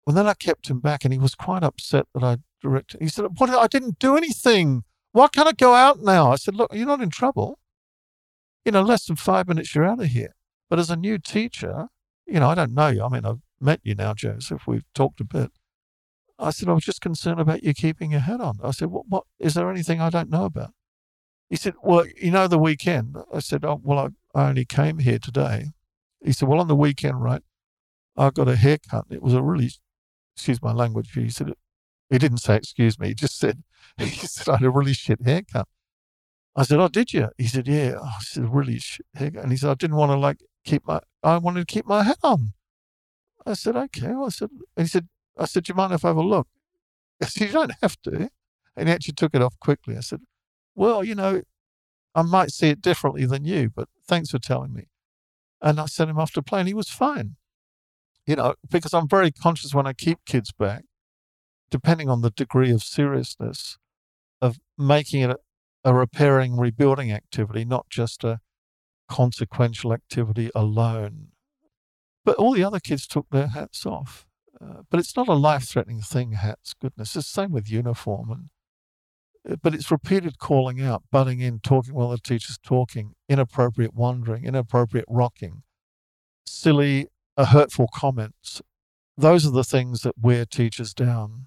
Well, 0.06 0.14
then 0.14 0.26
I 0.26 0.34
kept 0.34 0.68
him 0.68 0.80
back 0.80 1.04
and 1.04 1.12
he 1.12 1.18
was 1.18 1.34
quite 1.34 1.62
upset 1.62 2.06
that 2.14 2.22
I 2.22 2.38
directed. 2.62 3.00
He 3.00 3.08
said, 3.08 3.26
What? 3.36 3.50
I 3.50 3.66
didn't 3.66 3.98
do 3.98 4.16
anything. 4.16 4.84
Why 5.12 5.28
can't 5.28 5.48
I 5.48 5.52
go 5.52 5.74
out 5.74 6.00
now? 6.00 6.32
I 6.32 6.36
said, 6.36 6.54
Look, 6.54 6.72
you're 6.74 6.86
not 6.86 7.00
in 7.00 7.10
trouble. 7.10 7.58
You 8.64 8.72
know, 8.72 8.82
less 8.82 9.06
than 9.06 9.16
five 9.16 9.48
minutes, 9.48 9.74
you're 9.74 9.84
out 9.84 10.00
of 10.00 10.06
here. 10.06 10.34
But 10.70 10.78
as 10.78 10.90
a 10.90 10.96
new 10.96 11.18
teacher, 11.18 11.88
you 12.26 12.40
know, 12.40 12.48
I 12.48 12.54
don't 12.54 12.74
know 12.74 12.88
you. 12.88 13.02
I 13.02 13.08
mean, 13.08 13.24
I've 13.24 13.40
met 13.60 13.80
you 13.82 13.94
now, 13.94 14.14
Joseph. 14.14 14.66
We've 14.66 14.84
talked 14.94 15.20
a 15.20 15.24
bit. 15.24 15.50
I 16.38 16.50
said, 16.50 16.68
I 16.68 16.72
was 16.72 16.84
just 16.84 17.00
concerned 17.00 17.40
about 17.40 17.64
you 17.64 17.74
keeping 17.74 18.12
your 18.12 18.20
head 18.20 18.40
on. 18.40 18.58
I 18.62 18.70
said, 18.70 18.90
what, 18.90 19.08
what 19.08 19.24
is 19.40 19.54
there 19.54 19.70
anything 19.70 20.00
I 20.00 20.10
don't 20.10 20.30
know 20.30 20.44
about? 20.44 20.70
He 21.48 21.56
said, 21.56 21.74
Well, 21.82 22.04
you 22.20 22.30
know, 22.30 22.46
the 22.46 22.58
weekend. 22.58 23.16
I 23.32 23.40
said, 23.40 23.64
Oh, 23.64 23.80
well, 23.82 24.10
I, 24.34 24.40
I 24.40 24.48
only 24.50 24.64
came 24.64 24.98
here 24.98 25.18
today. 25.18 25.70
He 26.24 26.32
said, 26.32 26.48
Well, 26.48 26.60
on 26.60 26.68
the 26.68 26.76
weekend, 26.76 27.22
right, 27.22 27.42
I 28.16 28.30
got 28.30 28.48
a 28.48 28.56
haircut. 28.56 29.06
It 29.10 29.22
was 29.22 29.34
a 29.34 29.42
really, 29.42 29.70
excuse 30.36 30.62
my 30.62 30.72
language, 30.72 31.12
he 31.14 31.30
said, 31.30 31.52
he 32.10 32.18
didn't 32.18 32.38
say, 32.38 32.56
Excuse 32.56 32.98
me. 32.98 33.08
He 33.08 33.14
just 33.14 33.38
said, 33.38 33.62
He 33.98 34.26
said, 34.26 34.48
I 34.48 34.56
had 34.56 34.66
a 34.66 34.70
really 34.70 34.92
shit 34.94 35.22
haircut. 35.24 35.68
I 36.56 36.62
said, 36.64 36.80
Oh, 36.80 36.88
did 36.88 37.12
you? 37.12 37.28
He 37.38 37.46
said, 37.46 37.66
Yeah. 37.66 37.94
Oh, 38.00 38.04
I 38.04 38.20
said, 38.20 38.52
Really 38.52 38.78
shit 38.78 39.06
haircut. 39.14 39.42
And 39.42 39.52
he 39.52 39.58
said, 39.58 39.70
I 39.70 39.74
didn't 39.74 39.96
want 39.96 40.12
to 40.12 40.18
like 40.18 40.38
keep 40.64 40.86
my, 40.86 41.00
I 41.22 41.38
wanted 41.38 41.66
to 41.66 41.72
keep 41.72 41.86
my 41.86 42.02
hat 42.02 42.18
on. 42.22 42.52
I 43.46 43.54
said, 43.54 43.76
Okay. 43.76 44.08
Well, 44.08 44.26
I 44.26 44.30
said, 44.30 44.50
and 44.76 44.86
he 44.86 44.88
said, 44.88 45.08
I 45.36 45.44
said, 45.44 45.64
Do 45.64 45.70
you 45.70 45.76
mind 45.76 45.92
if 45.92 46.04
I 46.04 46.08
have 46.08 46.16
a 46.16 46.22
look? 46.22 46.48
I 47.22 47.26
said, 47.26 47.48
You 47.48 47.52
don't 47.52 47.72
have 47.82 48.00
to. 48.02 48.30
And 48.76 48.88
he 48.88 48.94
actually 48.94 49.14
took 49.14 49.34
it 49.34 49.42
off 49.42 49.58
quickly. 49.60 49.96
I 49.96 50.00
said, 50.00 50.20
well, 50.78 51.02
you 51.02 51.16
know, 51.16 51.42
I 52.14 52.22
might 52.22 52.52
see 52.52 52.68
it 52.68 52.80
differently 52.80 53.26
than 53.26 53.44
you, 53.44 53.68
but 53.68 53.88
thanks 54.06 54.30
for 54.30 54.38
telling 54.38 54.72
me. 54.72 54.86
And 55.60 55.80
I 55.80 55.86
sent 55.86 56.08
him 56.08 56.20
off 56.20 56.30
to 56.32 56.42
play 56.42 56.60
and 56.60 56.68
he 56.68 56.74
was 56.74 56.88
fine. 56.88 57.34
You 58.26 58.36
know, 58.36 58.54
because 58.70 58.94
I'm 58.94 59.08
very 59.08 59.32
conscious 59.32 59.74
when 59.74 59.88
I 59.88 59.92
keep 59.92 60.24
kids 60.24 60.52
back, 60.52 60.84
depending 61.68 62.08
on 62.08 62.22
the 62.22 62.30
degree 62.30 62.70
of 62.70 62.84
seriousness, 62.84 63.76
of 64.40 64.58
making 64.78 65.22
it 65.22 65.30
a, 65.30 65.38
a 65.82 65.94
repairing, 65.94 66.56
rebuilding 66.56 67.10
activity, 67.10 67.64
not 67.64 67.90
just 67.90 68.22
a 68.22 68.38
consequential 69.08 69.92
activity 69.92 70.48
alone. 70.54 71.28
But 72.24 72.36
all 72.36 72.52
the 72.52 72.62
other 72.62 72.78
kids 72.78 73.08
took 73.08 73.26
their 73.30 73.48
hats 73.48 73.84
off. 73.84 74.26
Uh, 74.60 74.82
but 74.90 75.00
it's 75.00 75.16
not 75.16 75.28
a 75.28 75.34
life 75.34 75.64
threatening 75.64 76.02
thing, 76.02 76.32
hats, 76.32 76.72
goodness. 76.80 77.16
It's 77.16 77.26
the 77.26 77.42
same 77.42 77.50
with 77.50 77.68
uniform 77.68 78.30
and 78.30 78.48
but 79.62 79.74
it's 79.74 79.90
repeated 79.90 80.38
calling 80.38 80.80
out, 80.80 81.04
butting 81.10 81.40
in, 81.40 81.60
talking 81.60 81.94
while 81.94 82.10
the 82.10 82.18
teacher's 82.18 82.58
talking, 82.58 83.14
inappropriate 83.28 83.94
wandering, 83.94 84.44
inappropriate 84.44 85.06
rocking, 85.08 85.62
silly, 86.46 87.08
uh, 87.36 87.46
hurtful 87.46 87.88
comments. 87.94 88.60
Those 89.16 89.46
are 89.46 89.50
the 89.50 89.64
things 89.64 90.02
that 90.02 90.18
wear 90.20 90.44
teachers 90.44 90.94
down. 90.94 91.46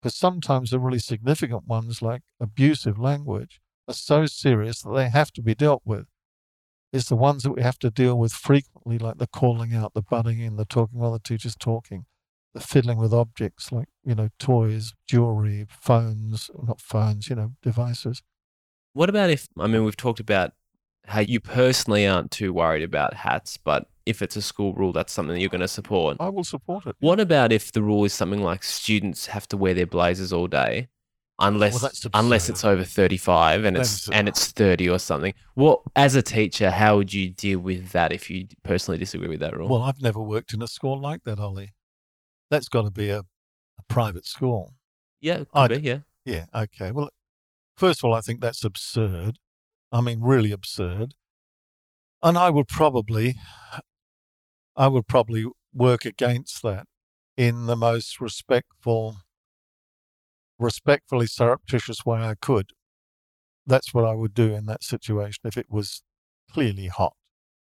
Because 0.00 0.14
sometimes 0.14 0.70
the 0.70 0.78
really 0.78 1.00
significant 1.00 1.66
ones, 1.66 2.00
like 2.00 2.22
abusive 2.38 2.98
language, 2.98 3.60
are 3.88 3.94
so 3.94 4.26
serious 4.26 4.82
that 4.82 4.94
they 4.94 5.08
have 5.08 5.32
to 5.32 5.42
be 5.42 5.54
dealt 5.54 5.82
with. 5.84 6.06
It's 6.92 7.08
the 7.08 7.16
ones 7.16 7.42
that 7.42 7.50
we 7.52 7.62
have 7.62 7.78
to 7.80 7.90
deal 7.90 8.16
with 8.16 8.32
frequently, 8.32 8.98
like 8.98 9.18
the 9.18 9.26
calling 9.26 9.74
out, 9.74 9.94
the 9.94 10.02
butting 10.02 10.38
in, 10.38 10.56
the 10.56 10.64
talking 10.64 11.00
while 11.00 11.12
the 11.12 11.18
teacher's 11.18 11.56
talking 11.56 12.06
the 12.54 12.60
fiddling 12.60 12.98
with 12.98 13.12
objects 13.12 13.72
like, 13.72 13.88
you 14.08 14.14
know, 14.14 14.30
toys, 14.38 14.94
jewelry, 15.06 15.66
phones, 15.68 16.50
not 16.66 16.80
phones, 16.80 17.28
you 17.28 17.36
know, 17.36 17.52
devices. 17.62 18.22
What 18.94 19.10
about 19.10 19.28
if, 19.28 19.48
I 19.58 19.66
mean, 19.66 19.84
we've 19.84 19.98
talked 19.98 20.18
about 20.18 20.52
how 21.04 21.20
you 21.20 21.40
personally 21.40 22.06
aren't 22.06 22.30
too 22.30 22.54
worried 22.54 22.82
about 22.82 23.12
hats, 23.12 23.58
but 23.58 23.86
if 24.06 24.22
it's 24.22 24.34
a 24.34 24.40
school 24.40 24.72
rule, 24.72 24.92
that's 24.92 25.12
something 25.12 25.34
that 25.34 25.40
you're 25.40 25.50
going 25.50 25.60
to 25.60 25.68
support. 25.68 26.16
I 26.20 26.30
will 26.30 26.42
support 26.42 26.86
it. 26.86 26.96
What 27.00 27.20
about 27.20 27.52
if 27.52 27.70
the 27.72 27.82
rule 27.82 28.06
is 28.06 28.14
something 28.14 28.42
like 28.42 28.62
students 28.62 29.26
have 29.26 29.46
to 29.48 29.58
wear 29.58 29.74
their 29.74 29.86
blazers 29.86 30.32
all 30.32 30.46
day? 30.46 30.88
Unless, 31.38 31.82
well, 31.82 32.10
unless 32.14 32.48
it's 32.48 32.64
over 32.64 32.82
35 32.82 33.64
and 33.64 33.76
it's 33.76 34.08
and 34.08 34.26
it's 34.26 34.50
30 34.50 34.88
or 34.88 34.98
something. 34.98 35.34
What 35.54 35.82
as 35.94 36.16
a 36.16 36.22
teacher, 36.22 36.68
how 36.68 36.96
would 36.96 37.14
you 37.14 37.28
deal 37.28 37.60
with 37.60 37.90
that 37.90 38.12
if 38.12 38.28
you 38.28 38.48
personally 38.64 38.98
disagree 38.98 39.28
with 39.28 39.38
that 39.38 39.56
rule? 39.56 39.68
Well, 39.68 39.82
I've 39.82 40.02
never 40.02 40.20
worked 40.20 40.52
in 40.52 40.62
a 40.62 40.66
school 40.66 41.00
like 41.00 41.22
that, 41.22 41.38
Ollie 41.38 41.74
that's 42.50 42.68
got 42.68 42.82
to 42.82 42.90
be 42.90 43.10
a 43.10 43.22
private 43.88 44.26
school. 44.26 44.74
Yeah, 45.20 45.44
could 45.52 45.70
be, 45.70 45.80
yeah. 45.80 45.98
Yeah, 46.24 46.44
okay. 46.54 46.92
Well, 46.92 47.10
first 47.76 48.00
of 48.00 48.04
all, 48.04 48.14
I 48.14 48.20
think 48.20 48.40
that's 48.40 48.64
absurd. 48.64 49.38
I 49.90 50.00
mean, 50.00 50.20
really 50.20 50.52
absurd. 50.52 51.14
And 52.22 52.36
I 52.36 52.50
would 52.50 52.68
probably, 52.68 53.36
I 54.76 54.88
would 54.88 55.06
probably 55.06 55.46
work 55.72 56.04
against 56.04 56.62
that 56.62 56.86
in 57.36 57.66
the 57.66 57.76
most 57.76 58.20
respectful, 58.20 59.16
respectfully 60.58 61.26
surreptitious 61.26 62.04
way 62.04 62.20
I 62.20 62.34
could. 62.34 62.70
That's 63.66 63.94
what 63.94 64.04
I 64.04 64.14
would 64.14 64.34
do 64.34 64.54
in 64.54 64.66
that 64.66 64.82
situation 64.82 65.42
if 65.44 65.56
it 65.56 65.66
was 65.70 66.02
clearly 66.50 66.88
hot. 66.88 67.14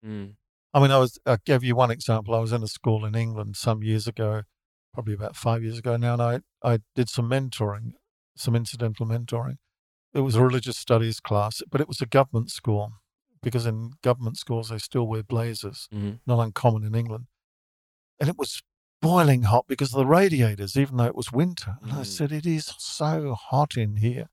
Mm. 0.05 0.33
I 0.73 0.81
mean, 0.81 0.91
I 0.91 0.97
was, 0.97 1.19
I 1.25 1.37
gave 1.45 1.63
you 1.63 1.75
one 1.75 1.91
example. 1.91 2.35
I 2.35 2.39
was 2.39 2.51
in 2.51 2.63
a 2.63 2.67
school 2.67 3.05
in 3.05 3.15
England 3.15 3.55
some 3.55 3.83
years 3.83 4.07
ago 4.07 4.43
probably 4.97 5.13
about 5.13 5.35
five 5.35 5.61
years 5.61 5.77
ago 5.77 5.95
now, 5.95 6.13
and 6.13 6.43
I, 6.63 6.73
I 6.73 6.79
did 6.95 7.07
some 7.07 7.29
mentoring, 7.29 7.91
some 8.35 8.55
incidental 8.55 9.05
mentoring. 9.05 9.57
It 10.11 10.21
was 10.21 10.33
a 10.33 10.41
religious 10.41 10.75
studies 10.75 11.19
class, 11.19 11.61
but 11.69 11.79
it 11.79 11.87
was 11.87 12.01
a 12.01 12.07
government 12.07 12.49
school 12.49 12.93
because 13.43 13.67
in 13.67 13.91
government 14.01 14.39
schools 14.39 14.69
they 14.69 14.79
still 14.79 15.05
wear 15.05 15.21
blazers, 15.21 15.87
mm-hmm. 15.93 16.13
not 16.25 16.39
uncommon 16.39 16.83
in 16.83 16.95
England. 16.95 17.25
And 18.19 18.27
it 18.27 18.39
was 18.39 18.63
boiling 18.99 19.43
hot 19.43 19.65
because 19.67 19.93
of 19.93 19.99
the 19.99 20.07
radiators, 20.07 20.75
even 20.75 20.97
though 20.97 21.05
it 21.05 21.15
was 21.15 21.31
winter. 21.31 21.75
And 21.83 21.91
mm. 21.91 21.99
I 21.99 22.01
said, 22.01 22.31
It 22.31 22.47
is 22.47 22.73
so 22.79 23.35
hot 23.35 23.77
in 23.77 23.97
here. 23.97 24.29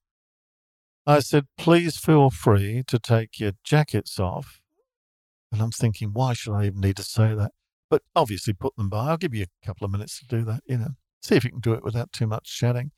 I 1.07 1.21
said, 1.21 1.45
Please 1.59 1.99
feel 1.99 2.31
free 2.31 2.83
to 2.87 2.99
take 2.99 3.39
your 3.39 3.53
jackets 3.63 4.19
off. 4.19 4.63
And 5.53 5.61
I'm 5.61 5.73
thinking, 5.73 6.15
why 6.15 6.33
should 6.33 6.55
I 6.55 6.65
even 6.65 6.81
need 6.81 6.97
to 6.97 7.03
say 7.03 7.35
that? 7.35 7.53
But 7.95 8.03
obviously 8.17 8.53
put 8.53 8.75
them 8.75 8.89
by. 8.89 9.11
I'll 9.11 9.17
give 9.17 9.37
you 9.37 9.45
a 9.45 9.67
couple 9.67 9.85
of 9.85 9.93
minutes 9.93 10.19
to 10.19 10.27
do 10.27 10.45
that, 10.47 10.65
you 10.67 10.77
know, 10.77 10.89
see 11.23 11.37
if 11.37 11.45
you 11.45 11.51
can 11.51 11.61
do 11.61 11.75
it 11.75 11.85
without 11.85 12.11
too 12.11 12.27
much 12.27 12.53
chatting. 12.59 12.91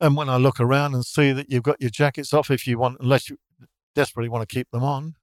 And 0.00 0.16
when 0.16 0.28
I 0.28 0.38
look 0.38 0.58
around 0.58 0.94
and 0.94 1.06
see 1.06 1.30
that 1.30 1.48
you've 1.48 1.62
got 1.62 1.80
your 1.80 1.90
jackets 1.90 2.34
off, 2.34 2.50
if 2.50 2.66
you 2.66 2.80
want, 2.80 2.96
unless 2.98 3.30
you 3.30 3.36
desperately 3.94 4.28
want 4.28 4.48
to 4.48 4.52
keep 4.52 4.68
them 4.72 4.82
on, 4.82 5.14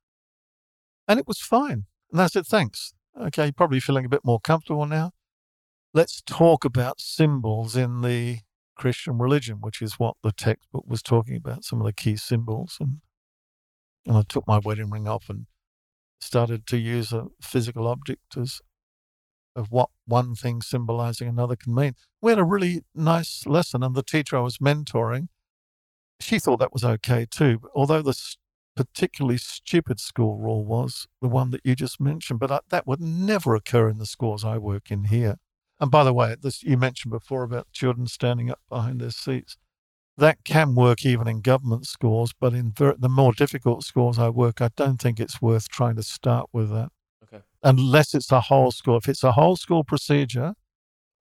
and 1.09 1.19
it 1.19 1.27
was 1.27 1.39
fine. 1.39 1.87
And 2.09 2.21
I 2.21 2.27
said, 2.27 2.45
thanks. 2.45 2.93
Okay, 3.19 3.51
probably 3.51 3.81
feeling 3.81 4.05
a 4.05 4.09
bit 4.09 4.23
more 4.23 4.39
comfortable 4.39 4.85
now. 4.85 5.11
Let's 5.93 6.21
talk 6.21 6.63
about 6.63 7.01
symbols 7.01 7.75
in 7.75 8.01
the 8.01 8.39
Christian 8.77 9.17
religion, 9.17 9.57
which 9.59 9.81
is 9.81 9.99
what 9.99 10.15
the 10.23 10.31
textbook 10.31 10.85
was 10.87 11.01
talking 11.01 11.35
about, 11.35 11.65
some 11.65 11.81
of 11.81 11.85
the 11.85 11.91
key 11.91 12.15
symbols. 12.15 12.77
And, 12.79 13.01
and 14.05 14.15
I 14.15 14.21
took 14.21 14.47
my 14.47 14.59
wedding 14.59 14.89
ring 14.89 15.05
off 15.05 15.25
and 15.27 15.47
started 16.19 16.65
to 16.67 16.77
use 16.77 17.13
a 17.13 17.27
physical 17.41 17.87
object 17.87 18.37
as 18.37 18.61
of 19.55 19.71
what 19.71 19.89
one 20.05 20.35
thing 20.35 20.61
symbolizing 20.61 21.27
another 21.27 21.55
can 21.55 21.73
mean. 21.73 21.95
We 22.21 22.31
had 22.31 22.39
a 22.39 22.43
really 22.43 22.83
nice 22.93 23.45
lesson, 23.45 23.83
and 23.83 23.95
the 23.95 24.03
teacher 24.03 24.37
I 24.37 24.41
was 24.41 24.59
mentoring 24.59 25.29
she 26.19 26.39
thought 26.39 26.57
that 26.59 26.73
was 26.73 26.83
okay 26.83 27.25
too. 27.29 27.61
Although 27.75 28.01
the 28.01 28.19
particularly 28.75 29.37
stupid 29.37 29.99
school 29.99 30.37
rule 30.37 30.65
was 30.65 31.07
the 31.21 31.27
one 31.27 31.51
that 31.51 31.61
you 31.63 31.75
just 31.75 31.99
mentioned, 31.99 32.39
but 32.39 32.51
I, 32.51 32.59
that 32.69 32.87
would 32.87 33.01
never 33.01 33.55
occur 33.55 33.89
in 33.89 33.97
the 33.97 34.05
schools 34.05 34.45
I 34.45 34.57
work 34.57 34.91
in 34.91 35.05
here. 35.05 35.37
And 35.79 35.91
by 35.91 36.03
the 36.03 36.13
way, 36.13 36.35
this 36.39 36.63
you 36.63 36.77
mentioned 36.77 37.11
before 37.11 37.43
about 37.43 37.71
children 37.71 38.07
standing 38.07 38.49
up 38.49 38.59
behind 38.69 38.99
their 38.99 39.11
seats. 39.11 39.57
That 40.17 40.43
can 40.43 40.73
work 40.73 41.05
even 41.05 41.27
in 41.27 41.41
government 41.41 41.85
schools, 41.85 42.33
but 42.39 42.53
in 42.53 42.71
ver- 42.71 42.95
the 42.97 43.09
more 43.09 43.33
difficult 43.33 43.83
schools 43.83 44.17
I 44.17 44.29
work, 44.29 44.61
I 44.61 44.69
don't 44.75 44.99
think 44.99 45.19
it's 45.19 45.41
worth 45.41 45.69
trying 45.69 45.95
to 45.95 46.03
start 46.03 46.49
with 46.51 46.71
that. 46.71 46.89
Okay. 47.23 47.43
Unless 47.63 48.15
it's 48.15 48.31
a 48.31 48.41
whole 48.41 48.71
school. 48.71 48.97
If 48.97 49.07
it's 49.07 49.23
a 49.23 49.33
whole 49.33 49.55
school 49.55 49.83
procedure 49.83 50.53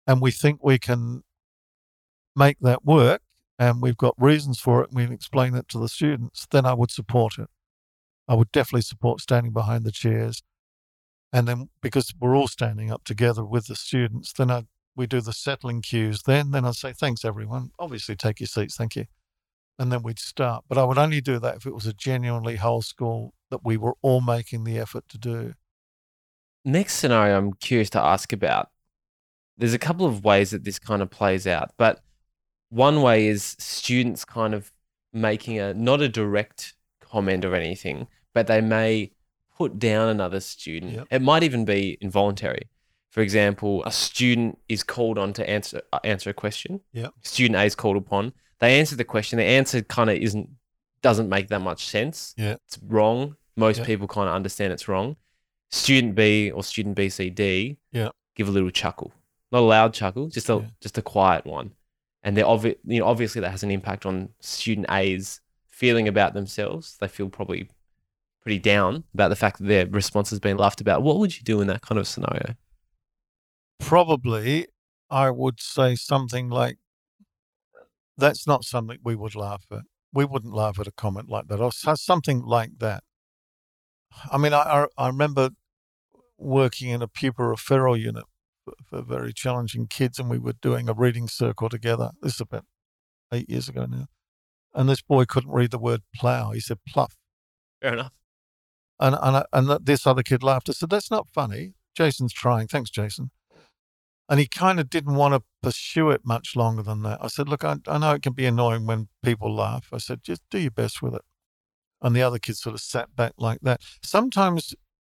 and 0.06 0.22
we 0.22 0.30
think 0.30 0.64
we 0.64 0.78
can 0.78 1.22
make 2.34 2.56
that 2.60 2.84
work 2.84 3.20
and 3.58 3.82
we've 3.82 3.96
got 3.96 4.14
reasons 4.16 4.58
for 4.58 4.82
it 4.82 4.88
and 4.88 4.96
we 4.96 5.04
can 5.04 5.12
explain 5.12 5.54
it 5.54 5.68
to 5.68 5.78
the 5.78 5.88
students, 5.88 6.46
then 6.50 6.64
I 6.64 6.72
would 6.72 6.90
support 6.90 7.38
it. 7.38 7.48
I 8.26 8.34
would 8.34 8.52
definitely 8.52 8.82
support 8.82 9.20
standing 9.20 9.52
behind 9.52 9.84
the 9.84 9.92
chairs. 9.92 10.42
And 11.30 11.46
then 11.46 11.68
because 11.82 12.14
we're 12.18 12.36
all 12.36 12.48
standing 12.48 12.90
up 12.90 13.04
together 13.04 13.44
with 13.44 13.66
the 13.66 13.76
students, 13.76 14.32
then 14.32 14.50
I 14.50 14.62
we 14.98 15.06
do 15.06 15.20
the 15.20 15.32
settling 15.32 15.80
cues 15.80 16.24
then. 16.24 16.50
Then 16.50 16.64
I'd 16.64 16.74
say, 16.74 16.92
thanks 16.92 17.24
everyone. 17.24 17.70
Obviously 17.78 18.16
take 18.16 18.40
your 18.40 18.48
seats, 18.48 18.76
thank 18.76 18.96
you. 18.96 19.06
And 19.78 19.92
then 19.92 20.02
we'd 20.02 20.18
start. 20.18 20.64
But 20.68 20.76
I 20.76 20.84
would 20.84 20.98
only 20.98 21.20
do 21.20 21.38
that 21.38 21.56
if 21.56 21.66
it 21.66 21.72
was 21.72 21.86
a 21.86 21.92
genuinely 21.92 22.56
whole 22.56 22.82
school 22.82 23.32
that 23.50 23.64
we 23.64 23.76
were 23.76 23.94
all 24.02 24.20
making 24.20 24.64
the 24.64 24.78
effort 24.78 25.04
to 25.10 25.16
do. 25.16 25.54
Next 26.64 26.94
scenario, 26.94 27.38
I'm 27.38 27.52
curious 27.54 27.88
to 27.90 28.00
ask 28.00 28.32
about. 28.32 28.70
There's 29.56 29.72
a 29.72 29.78
couple 29.78 30.04
of 30.04 30.24
ways 30.24 30.50
that 30.50 30.64
this 30.64 30.78
kind 30.78 31.00
of 31.00 31.10
plays 31.10 31.46
out, 31.46 31.70
but 31.78 32.00
one 32.68 33.00
way 33.00 33.28
is 33.28 33.56
students 33.58 34.24
kind 34.24 34.52
of 34.52 34.72
making 35.12 35.58
a 35.58 35.72
not 35.72 36.02
a 36.02 36.08
direct 36.08 36.74
comment 37.00 37.44
or 37.44 37.54
anything, 37.54 38.08
but 38.34 38.48
they 38.48 38.60
may 38.60 39.12
put 39.56 39.78
down 39.78 40.08
another 40.08 40.40
student. 40.40 40.92
Yep. 40.92 41.06
It 41.10 41.22
might 41.22 41.42
even 41.42 41.64
be 41.64 41.98
involuntary. 42.00 42.68
For 43.10 43.20
example, 43.22 43.82
a 43.84 43.90
student 43.92 44.58
is 44.68 44.82
called 44.82 45.18
on 45.18 45.32
to 45.34 45.48
answer 45.48 45.80
uh, 45.92 45.98
answer 46.04 46.30
a 46.30 46.34
question. 46.34 46.80
Yep. 46.92 47.14
Student 47.22 47.56
A 47.56 47.64
is 47.64 47.74
called 47.74 47.96
upon. 47.96 48.32
They 48.60 48.78
answer 48.78 48.96
the 48.96 49.04
question. 49.04 49.38
The 49.38 49.44
answer 49.44 49.80
kind 49.82 50.10
of 50.10 50.16
isn't 50.16 50.48
doesn't 51.02 51.28
make 51.28 51.48
that 51.48 51.60
much 51.60 51.86
sense. 51.86 52.34
Yeah. 52.36 52.56
It's 52.66 52.78
wrong. 52.86 53.36
Most 53.56 53.82
people 53.84 54.06
kind 54.08 54.28
of 54.28 54.34
understand 54.34 54.72
it's 54.72 54.88
wrong. 54.88 55.16
Student 55.70 56.14
B 56.14 56.50
or 56.50 56.62
student 56.62 56.96
B, 56.96 57.08
C, 57.08 57.30
D 57.30 57.76
Yep. 57.92 58.12
give 58.36 58.48
a 58.48 58.50
little 58.50 58.70
chuckle. 58.70 59.12
Not 59.50 59.60
a 59.60 59.62
loud 59.62 59.94
chuckle, 59.94 60.28
just 60.28 60.48
a 60.50 60.54
Yeah. 60.56 60.66
just 60.80 60.98
a 60.98 61.02
quiet 61.02 61.46
one. 61.46 61.72
And 62.22 62.36
they're 62.36 62.44
obvi- 62.44 62.76
you 62.84 63.00
know, 63.00 63.06
obviously 63.06 63.40
that 63.40 63.50
has 63.50 63.62
an 63.62 63.70
impact 63.70 64.04
on 64.06 64.30
student 64.40 64.86
A's 64.90 65.40
feeling 65.68 66.08
about 66.08 66.34
themselves. 66.34 66.96
They 67.00 67.08
feel 67.08 67.28
probably 67.30 67.68
pretty 68.42 68.58
down 68.58 69.04
about 69.14 69.28
the 69.28 69.36
fact 69.36 69.58
that 69.58 69.64
their 69.66 69.86
response 69.86 70.30
has 70.30 70.40
been 70.40 70.56
laughed 70.56 70.80
about. 70.80 71.02
What 71.02 71.18
would 71.18 71.36
you 71.36 71.42
do 71.42 71.60
in 71.60 71.66
that 71.68 71.80
kind 71.82 71.98
of 71.98 72.06
scenario? 72.06 72.54
Probably 73.78 74.66
I 75.10 75.30
would 75.30 75.60
say 75.60 75.94
something 75.94 76.48
like, 76.50 76.78
that's 78.16 78.46
not 78.46 78.64
something 78.64 78.98
we 79.02 79.14
would 79.14 79.34
laugh 79.34 79.64
at. 79.70 79.82
We 80.12 80.24
wouldn't 80.24 80.54
laugh 80.54 80.78
at 80.78 80.86
a 80.86 80.92
comment 80.92 81.28
like 81.28 81.48
that 81.48 81.60
or 81.60 81.70
something 81.72 82.42
like 82.42 82.78
that. 82.78 83.04
I 84.32 84.38
mean, 84.38 84.52
I, 84.52 84.86
I, 84.96 85.06
remember 85.06 85.50
working 86.38 86.88
in 86.88 87.02
a 87.02 87.08
pupil 87.08 87.44
referral 87.44 87.98
unit 87.98 88.24
for, 88.64 88.72
for 88.88 89.02
very 89.02 89.32
challenging 89.32 89.86
kids, 89.86 90.18
and 90.18 90.30
we 90.30 90.38
were 90.38 90.54
doing 90.54 90.88
a 90.88 90.94
reading 90.94 91.28
circle 91.28 91.68
together. 91.68 92.12
This 92.22 92.34
is 92.34 92.40
about 92.40 92.64
eight 93.32 93.48
years 93.48 93.68
ago 93.68 93.86
now. 93.86 94.06
And 94.74 94.88
this 94.88 95.02
boy 95.02 95.24
couldn't 95.26 95.50
read 95.52 95.70
the 95.70 95.78
word 95.78 96.02
plough. 96.14 96.52
He 96.52 96.60
said 96.60 96.78
pluff. 96.88 97.16
Fair 97.82 97.92
enough. 97.94 98.12
And, 98.98 99.16
and, 99.20 99.36
I- 99.36 99.46
and 99.52 99.86
this 99.86 100.06
other 100.06 100.22
kid 100.22 100.42
laughed. 100.42 100.68
I 100.68 100.72
said, 100.72 100.90
That's 100.90 101.10
not 101.10 101.28
funny. 101.28 101.74
Jason's 101.94 102.32
trying. 102.32 102.66
Thanks, 102.68 102.90
Jason. 102.90 103.30
And 104.28 104.38
he 104.38 104.46
kind 104.46 104.78
of 104.78 104.90
didn't 104.90 105.14
want 105.14 105.34
to 105.34 105.42
pursue 105.62 106.10
it 106.10 106.20
much 106.24 106.54
longer 106.54 106.82
than 106.82 107.02
that. 107.02 107.18
I 107.22 107.28
said, 107.28 107.48
Look, 107.48 107.64
I, 107.64 107.76
I 107.86 107.98
know 107.98 108.12
it 108.12 108.22
can 108.22 108.34
be 108.34 108.44
annoying 108.44 108.86
when 108.86 109.08
people 109.22 109.54
laugh. 109.54 109.88
I 109.92 109.98
said, 109.98 110.22
Just 110.22 110.42
do 110.50 110.58
your 110.58 110.70
best 110.70 111.00
with 111.00 111.14
it. 111.14 111.22
And 112.02 112.14
the 112.14 112.22
other 112.22 112.38
kid 112.38 112.56
sort 112.56 112.74
of 112.74 112.80
sat 112.80 113.16
back 113.16 113.32
like 113.38 113.60
that. 113.62 113.80
Sometimes 114.02 114.74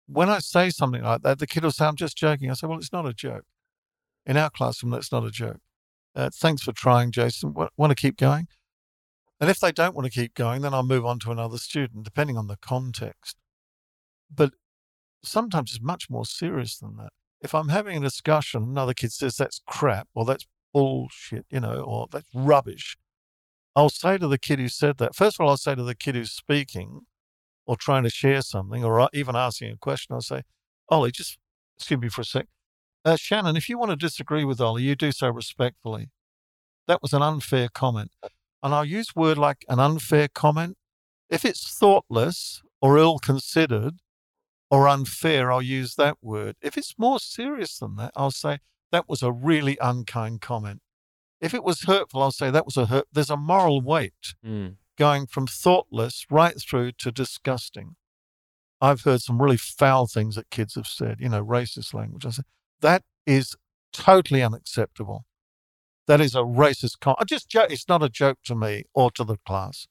when 0.06 0.30
I 0.30 0.40
say 0.40 0.70
something 0.70 1.02
like 1.02 1.24
that, 1.24 1.40
the 1.40 1.48
kid 1.48 1.64
will 1.64 1.72
say, 1.72 1.86
I'm 1.86 1.96
just 1.96 2.18
joking. 2.18 2.52
I 2.52 2.54
say, 2.54 2.68
Well, 2.68 2.78
it's 2.78 2.94
not 2.94 3.08
a 3.08 3.14
joke. 3.14 3.46
In 4.26 4.38
our 4.38 4.50
classroom, 4.52 4.92
that's 4.92 5.12
not 5.12 5.26
a 5.26 5.32
joke. 5.32 5.60
Uh, 6.16 6.30
thanks 6.34 6.62
for 6.62 6.72
trying, 6.72 7.12
Jason. 7.12 7.54
Want 7.54 7.92
to 7.92 7.96
keep 7.96 8.18
going? 8.18 8.48
And 9.40 9.50
if 9.50 9.60
they 9.60 9.72
don't 9.72 9.96
want 9.96 10.06
to 10.06 10.12
keep 10.12 10.34
going, 10.34 10.62
then 10.62 10.74
I'll 10.74 10.84
move 10.84 11.06
on 11.06 11.18
to 11.20 11.32
another 11.32 11.58
student, 11.58 12.04
depending 12.04 12.38
on 12.38 12.48
the 12.48 12.58
context. 12.58 13.38
But 14.34 14.54
sometimes 15.24 15.72
it's 15.72 15.82
much 15.82 16.10
more 16.10 16.26
serious 16.26 16.78
than 16.78 16.98
that. 16.98 17.14
If 17.42 17.56
I'm 17.56 17.70
having 17.70 17.98
a 17.98 18.02
discussion, 18.02 18.64
another 18.64 18.94
kid 18.94 19.12
says 19.12 19.38
that's 19.38 19.62
crap 19.66 20.08
or 20.14 20.26
that's 20.26 20.46
bullshit, 20.74 21.46
you 21.50 21.60
know, 21.60 21.82
or 21.82 22.08
that's 22.12 22.30
rubbish. 22.34 22.98
I'll 23.76 23.90
say 23.90 24.18
to 24.18 24.28
the 24.28 24.38
kid 24.38 24.60
who 24.60 24.68
said 24.68 24.98
that, 24.98 25.16
first 25.16 25.40
of 25.40 25.44
all, 25.44 25.52
I'll 25.52 25.58
say 25.58 25.76
to 25.76 25.84
the 25.84 25.96
kid 25.96 26.16
who's 26.16 26.32
speaking 26.32 27.02
or 27.66 27.78
trying 27.78 28.04
to 28.04 28.10
share 28.10 28.42
something 28.42 28.84
or 28.84 29.10
even 29.14 29.36
asking 29.36 29.72
a 29.72 29.78
question, 29.78 30.14
I'll 30.14 30.22
say, 30.22 30.42
Ollie, 30.90 31.12
just 31.12 31.38
excuse 31.78 32.00
me 32.00 32.10
for 32.10 32.22
a 32.22 32.26
sec. 32.26 32.48
Uh, 33.06 33.16
Shannon, 33.16 33.56
if 33.56 33.70
you 33.70 33.78
want 33.78 33.92
to 33.92 33.96
disagree 33.96 34.44
with 34.44 34.60
Ollie, 34.60 34.84
you 34.84 34.96
do 34.96 35.12
so 35.12 35.30
respectfully. 35.30 36.10
That 36.88 37.02
was 37.02 37.14
an 37.14 37.22
unfair 37.22 37.70
comment. 37.74 38.12
And 38.62 38.74
I'll 38.74 38.86
use 38.86 39.16
word 39.16 39.38
like 39.38 39.64
an 39.70 39.80
unfair 39.80 40.28
comment. 40.28 40.76
If 41.30 41.46
it's 41.46 41.72
thoughtless 41.72 42.62
or 42.82 42.98
ill 42.98 43.20
considered 43.20 43.94
or 44.72 44.88
unfair, 44.88 45.52
I'll 45.52 45.62
use 45.62 45.96
that 45.96 46.18
word. 46.22 46.56
If 46.62 46.78
it's 46.78 46.96
more 46.98 47.20
serious 47.20 47.78
than 47.80 47.96
that, 47.96 48.12
I'll 48.16 48.32
say 48.32 48.60
that 48.92 49.10
was 49.10 49.24
a 49.24 49.32
really 49.32 49.78
unkind 49.82 50.42
comment. 50.42 50.82
If 51.42 51.54
it 51.54 51.64
was 51.64 51.84
hurtful, 51.84 52.22
I'll 52.22 52.32
say 52.32 52.52
that 52.52 52.66
was 52.66 52.78
a 52.78 52.88
hurt. 52.88 53.08
There's 53.12 53.30
a 53.30 53.38
moral 53.38 53.82
weight 53.82 54.36
Mm. 54.46 54.78
going 54.98 55.26
from 55.28 55.48
thoughtless 55.48 56.26
right 56.30 56.60
through 56.62 56.92
to 56.94 57.12
disgusting. 57.12 57.96
I've 58.82 59.02
heard 59.02 59.22
some 59.22 59.42
really 59.42 59.58
foul 59.58 60.08
things 60.08 60.36
that 60.36 60.50
kids 60.50 60.76
have 60.76 60.88
said, 60.88 61.18
you 61.20 61.30
know, 61.30 61.44
racist 61.44 61.94
language. 61.94 62.26
I 62.26 62.30
say 62.32 62.44
that 62.82 63.04
is 63.26 63.56
totally 63.94 64.42
unacceptable. 64.44 65.26
That 66.08 66.20
is 66.22 66.34
a 66.36 66.40
racist 66.40 67.00
comment. 67.00 67.20
I 67.22 67.24
just 67.26 67.50
joke. 67.50 67.72
It's 67.72 67.88
not 67.88 68.04
a 68.04 68.10
joke 68.10 68.40
to 68.46 68.56
me 68.56 68.84
or 68.94 69.12
to 69.12 69.24
the 69.24 69.38
class. 69.46 69.88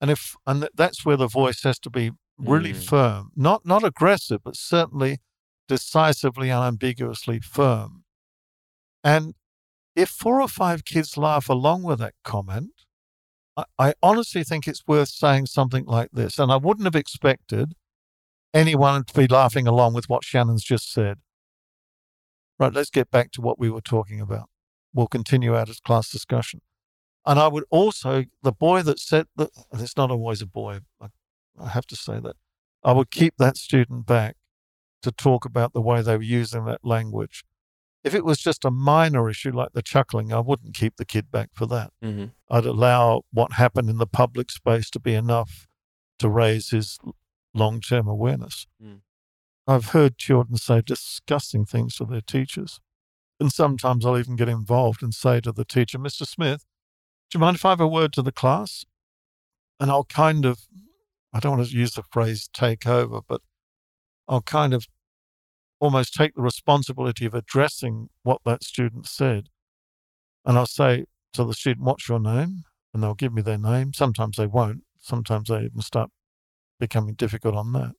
And 0.00 0.10
if 0.10 0.34
and 0.46 0.68
that's 0.74 1.04
where 1.04 1.16
the 1.16 1.28
voice 1.28 1.62
has 1.62 1.78
to 1.80 1.90
be 1.90 2.12
really 2.42 2.72
Mm. 2.72 2.84
firm, 2.88 3.32
not 3.36 3.64
not 3.64 3.84
aggressive, 3.84 4.42
but 4.44 4.56
certainly 4.56 5.20
decisively 5.68 6.50
and 6.50 6.64
ambiguously 6.64 7.40
firm. 7.40 8.04
And 9.04 9.34
if 9.94 10.10
four 10.10 10.40
or 10.40 10.48
five 10.48 10.84
kids 10.84 11.16
laugh 11.16 11.48
along 11.48 11.82
with 11.82 11.98
that 12.00 12.14
comment, 12.24 12.84
I, 13.56 13.64
I 13.78 13.94
honestly 14.02 14.44
think 14.44 14.66
it's 14.66 14.86
worth 14.86 15.08
saying 15.08 15.46
something 15.46 15.84
like 15.84 16.10
this. 16.12 16.38
And 16.38 16.50
I 16.52 16.56
wouldn't 16.56 16.86
have 16.86 16.96
expected 16.96 17.74
anyone 18.54 19.04
to 19.04 19.14
be 19.14 19.26
laughing 19.26 19.66
along 19.66 19.94
with 19.94 20.08
what 20.08 20.24
Shannon's 20.24 20.64
just 20.64 20.90
said. 20.92 21.18
Right, 22.58 22.72
let's 22.72 22.90
get 22.90 23.10
back 23.10 23.32
to 23.32 23.40
what 23.40 23.58
we 23.58 23.70
were 23.70 23.80
talking 23.80 24.20
about. 24.20 24.48
We'll 24.94 25.06
continue 25.08 25.54
our 25.54 25.66
class 25.84 26.10
discussion. 26.10 26.60
And 27.24 27.38
I 27.38 27.48
would 27.48 27.64
also, 27.70 28.24
the 28.42 28.52
boy 28.52 28.82
that 28.82 28.98
said 28.98 29.26
that, 29.36 29.50
it's 29.74 29.96
not 29.96 30.10
always 30.10 30.42
a 30.42 30.46
boy, 30.46 30.80
I, 31.00 31.06
I 31.60 31.68
have 31.68 31.86
to 31.86 31.96
say 31.96 32.20
that, 32.20 32.36
I 32.82 32.92
would 32.92 33.10
keep 33.10 33.34
that 33.38 33.56
student 33.56 34.06
back 34.06 34.36
to 35.02 35.12
talk 35.12 35.44
about 35.44 35.72
the 35.72 35.80
way 35.80 36.02
they 36.02 36.16
were 36.16 36.22
using 36.22 36.64
that 36.64 36.84
language. 36.84 37.44
If 38.04 38.14
it 38.14 38.24
was 38.24 38.38
just 38.38 38.64
a 38.64 38.70
minor 38.70 39.30
issue 39.30 39.52
like 39.52 39.72
the 39.72 39.82
chuckling, 39.82 40.32
I 40.32 40.40
wouldn't 40.40 40.74
keep 40.74 40.96
the 40.96 41.04
kid 41.04 41.30
back 41.30 41.50
for 41.52 41.66
that. 41.66 41.92
hmm 42.02 42.26
I'd 42.50 42.66
allow 42.66 43.22
what 43.32 43.54
happened 43.54 43.88
in 43.88 43.96
the 43.98 44.06
public 44.06 44.50
space 44.50 44.90
to 44.90 45.00
be 45.00 45.14
enough 45.14 45.66
to 46.18 46.28
raise 46.28 46.70
his 46.70 46.98
long 47.54 47.80
term 47.80 48.06
awareness. 48.06 48.66
Mm. 48.82 49.00
I've 49.66 49.86
heard 49.86 50.18
children 50.18 50.56
say 50.56 50.82
disgusting 50.84 51.64
things 51.64 51.96
to 51.96 52.04
their 52.04 52.20
teachers. 52.20 52.80
And 53.40 53.52
sometimes 53.52 54.04
I'll 54.04 54.18
even 54.18 54.36
get 54.36 54.48
involved 54.48 55.02
and 55.02 55.14
say 55.14 55.40
to 55.40 55.52
the 55.52 55.64
teacher, 55.64 55.98
Mr. 55.98 56.26
Smith, 56.26 56.64
do 57.30 57.38
you 57.38 57.40
mind 57.40 57.56
if 57.56 57.64
I 57.64 57.70
have 57.70 57.80
a 57.80 57.88
word 57.88 58.12
to 58.14 58.22
the 58.22 58.32
class? 58.32 58.84
And 59.80 59.90
I'll 59.90 60.04
kind 60.04 60.44
of, 60.44 60.60
I 61.32 61.40
don't 61.40 61.56
want 61.56 61.68
to 61.68 61.76
use 61.76 61.94
the 61.94 62.02
phrase 62.10 62.48
take 62.52 62.86
over, 62.86 63.20
but 63.26 63.40
I'll 64.28 64.42
kind 64.42 64.74
of 64.74 64.86
almost 65.80 66.14
take 66.14 66.34
the 66.34 66.42
responsibility 66.42 67.26
of 67.26 67.34
addressing 67.34 68.08
what 68.22 68.40
that 68.44 68.62
student 68.64 69.06
said. 69.06 69.48
And 70.44 70.58
I'll 70.58 70.66
say 70.66 71.06
to 71.34 71.44
the 71.44 71.54
student, 71.54 71.86
What's 71.86 72.08
your 72.08 72.20
name? 72.20 72.64
And 72.94 73.02
they'll 73.02 73.14
give 73.14 73.32
me 73.32 73.42
their 73.42 73.58
name. 73.58 73.92
Sometimes 73.94 74.36
they 74.36 74.46
won't. 74.46 74.82
Sometimes 75.00 75.48
they 75.48 75.62
even 75.64 75.80
start 75.80 76.10
becoming 76.78 77.14
difficult 77.14 77.54
on 77.56 77.72
that. 77.72 77.92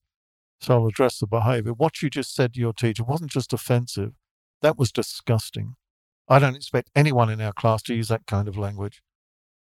So 0.62 0.76
I'll 0.76 0.88
address 0.88 1.20
the 1.20 1.28
behavior. 1.28 1.74
What 1.74 2.02
you 2.02 2.10
just 2.10 2.34
said 2.36 2.54
to 2.54 2.60
your 2.60 2.74
teacher 2.74 3.04
wasn't 3.04 3.32
just 3.32 3.54
offensive, 3.54 4.12
that 4.62 4.78
was 4.78 4.92
disgusting. 4.92 5.76
I 6.30 6.40
don't 6.40 6.56
expect 6.56 6.90
anyone 6.96 7.30
in 7.30 7.42
our 7.42 7.54
class 7.54 7.82
to 7.84 7.96
use 7.96 8.08
that 8.10 8.26
kind 8.28 8.48
of 8.48 8.58
language. 8.58 9.02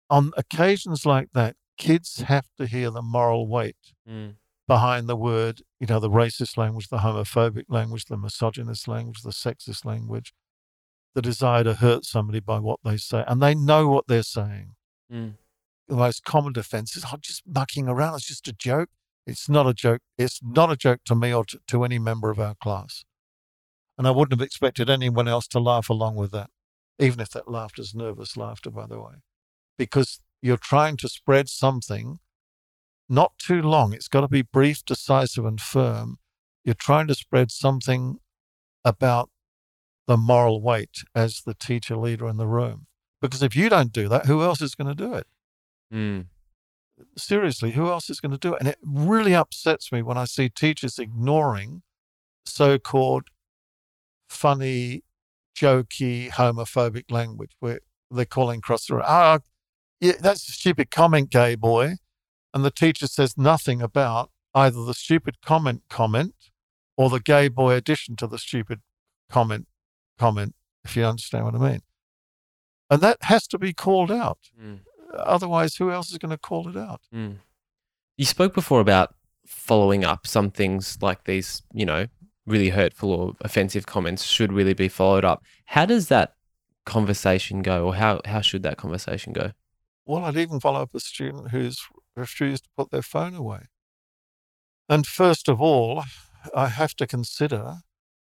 on 0.09 0.31
occasions 0.37 1.05
like 1.05 1.29
that, 1.33 1.55
kids 1.77 2.21
have 2.21 2.47
to 2.57 2.65
hear 2.65 2.89
the 2.89 3.01
moral 3.01 3.47
weight 3.47 3.93
Mm. 4.07 4.35
behind 4.67 5.07
the 5.07 5.15
word, 5.15 5.61
you 5.79 5.87
know, 5.87 5.99
the 5.99 6.09
racist 6.09 6.57
language, 6.57 6.87
the 6.89 6.99
homophobic 6.99 7.65
language, 7.67 8.05
the 8.05 8.17
misogynist 8.17 8.87
language, 8.87 9.21
the 9.21 9.31
sexist 9.31 9.85
language, 9.85 10.33
the 11.13 11.21
desire 11.21 11.63
to 11.63 11.75
hurt 11.75 12.05
somebody 12.05 12.39
by 12.39 12.59
what 12.59 12.79
they 12.83 12.97
say. 12.97 13.23
And 13.27 13.41
they 13.41 13.55
know 13.55 13.87
what 13.87 14.07
they're 14.07 14.23
saying. 14.23 14.75
Mm. 15.11 15.35
The 15.87 15.95
most 15.95 16.23
common 16.23 16.53
defense 16.53 16.95
is, 16.95 17.05
I'm 17.11 17.21
just 17.21 17.43
mucking 17.45 17.87
around. 17.87 18.15
It's 18.15 18.27
just 18.27 18.47
a 18.47 18.53
joke. 18.53 18.89
It's 19.27 19.47
not 19.47 19.67
a 19.67 19.73
joke. 19.73 20.01
It's 20.17 20.39
not 20.43 20.71
a 20.71 20.75
joke 20.75 21.01
to 21.05 21.15
me 21.15 21.33
or 21.33 21.45
to, 21.45 21.59
to 21.67 21.83
any 21.83 21.99
member 21.99 22.29
of 22.29 22.39
our 22.39 22.55
class. 22.55 23.03
And 23.97 24.07
I 24.07 24.11
wouldn't 24.11 24.39
have 24.39 24.45
expected 24.45 24.89
anyone 24.89 25.27
else 25.27 25.47
to 25.49 25.59
laugh 25.59 25.89
along 25.89 26.15
with 26.15 26.31
that, 26.31 26.49
even 26.99 27.19
if 27.19 27.29
that 27.29 27.49
laughter's 27.49 27.95
nervous 27.95 28.35
laughter, 28.35 28.69
by 28.69 28.87
the 28.87 28.99
way, 28.99 29.15
because 29.77 30.19
you're 30.41 30.57
trying 30.57 30.97
to 30.97 31.09
spread 31.09 31.49
something 31.49 32.19
not 33.07 33.33
too 33.37 33.61
long. 33.61 33.93
It's 33.93 34.07
got 34.07 34.21
to 34.21 34.27
be 34.27 34.41
brief, 34.41 34.83
decisive, 34.85 35.45
and 35.45 35.59
firm. 35.59 36.17
You're 36.63 36.75
trying 36.75 37.07
to 37.07 37.15
spread 37.15 37.51
something 37.51 38.17
about 38.83 39.29
the 40.07 40.17
moral 40.17 40.61
weight 40.61 41.03
as 41.13 41.41
the 41.41 41.53
teacher 41.53 41.95
leader 41.95 42.27
in 42.27 42.37
the 42.37 42.47
room. 42.47 42.87
Because 43.21 43.41
if 43.41 43.55
you 43.55 43.69
don't 43.69 43.91
do 43.91 44.07
that, 44.09 44.25
who 44.25 44.43
else 44.43 44.61
is 44.61 44.75
going 44.75 44.95
to 44.95 44.95
do 44.95 45.13
it? 45.13 45.27
Mm. 45.93 46.25
Seriously, 47.17 47.71
who 47.71 47.89
else 47.89 48.09
is 48.09 48.19
going 48.19 48.31
to 48.31 48.37
do 48.37 48.53
it? 48.53 48.59
And 48.59 48.67
it 48.67 48.77
really 48.83 49.33
upsets 49.33 49.91
me 49.91 50.01
when 50.01 50.17
I 50.17 50.25
see 50.25 50.49
teachers 50.49 50.99
ignoring 50.99 51.81
so 52.45 52.77
called 52.77 53.29
funny, 54.29 55.03
jokey, 55.57 56.29
homophobic 56.29 57.11
language 57.11 57.55
where 57.59 57.79
they're 58.11 58.25
calling 58.25 58.59
across 58.59 58.85
the 58.85 58.95
room, 58.95 59.03
ah, 59.05 59.39
yeah, 59.99 60.13
that's 60.19 60.47
a 60.49 60.51
stupid 60.51 60.91
comment, 60.91 61.29
gay 61.29 61.55
boy. 61.55 61.95
And 62.53 62.63
the 62.63 62.71
teacher 62.71 63.07
says 63.07 63.37
nothing 63.37 63.81
about 63.81 64.31
either 64.53 64.83
the 64.83 64.93
stupid 64.93 65.41
comment 65.41 65.83
comment 65.89 66.35
or 66.95 67.09
the 67.09 67.19
gay 67.19 67.49
boy 67.49 67.75
addition 67.75 68.15
to 68.17 68.27
the 68.27 68.37
stupid 68.37 68.79
comment 69.29 69.67
comment, 70.17 70.55
if 70.83 70.95
you 70.95 71.03
understand 71.03 71.45
what 71.45 71.55
I 71.55 71.57
mean. 71.57 71.81
And 72.89 73.01
that 73.01 73.17
has 73.21 73.47
to 73.47 73.57
be 73.57 73.73
called 73.73 74.11
out. 74.11 74.39
Mm. 74.61 74.79
Otherwise, 75.13 75.75
who 75.75 75.91
else 75.91 76.11
is 76.11 76.17
going 76.17 76.31
to 76.31 76.37
call 76.37 76.69
it 76.69 76.77
out? 76.77 77.01
Mm. 77.13 77.37
You 78.17 78.25
spoke 78.25 78.53
before 78.53 78.79
about 78.79 79.15
following 79.45 80.05
up 80.05 80.25
some 80.25 80.51
things 80.51 80.97
like 81.01 81.25
these, 81.25 81.63
you 81.73 81.85
know, 81.85 82.07
really 82.45 82.69
hurtful 82.69 83.11
or 83.11 83.33
offensive 83.41 83.85
comments 83.85 84.23
should 84.23 84.53
really 84.53 84.73
be 84.73 84.87
followed 84.87 85.25
up. 85.25 85.43
How 85.65 85.85
does 85.85 86.07
that 86.07 86.35
conversation 86.85 87.61
go, 87.61 87.85
or 87.85 87.95
how, 87.95 88.21
how 88.25 88.41
should 88.41 88.63
that 88.63 88.77
conversation 88.77 89.33
go? 89.33 89.51
Well, 90.05 90.23
I'd 90.25 90.37
even 90.37 90.59
follow 90.59 90.83
up 90.83 90.93
a 90.93 90.99
student 90.99 91.49
who's 91.49 91.79
refused 92.15 92.65
to 92.65 92.69
put 92.77 92.91
their 92.91 93.01
phone 93.01 93.33
away. 93.33 93.63
And 94.87 95.07
first 95.07 95.49
of 95.49 95.61
all, 95.61 96.03
I 96.55 96.67
have 96.67 96.95
to 96.97 97.07
consider, 97.07 97.77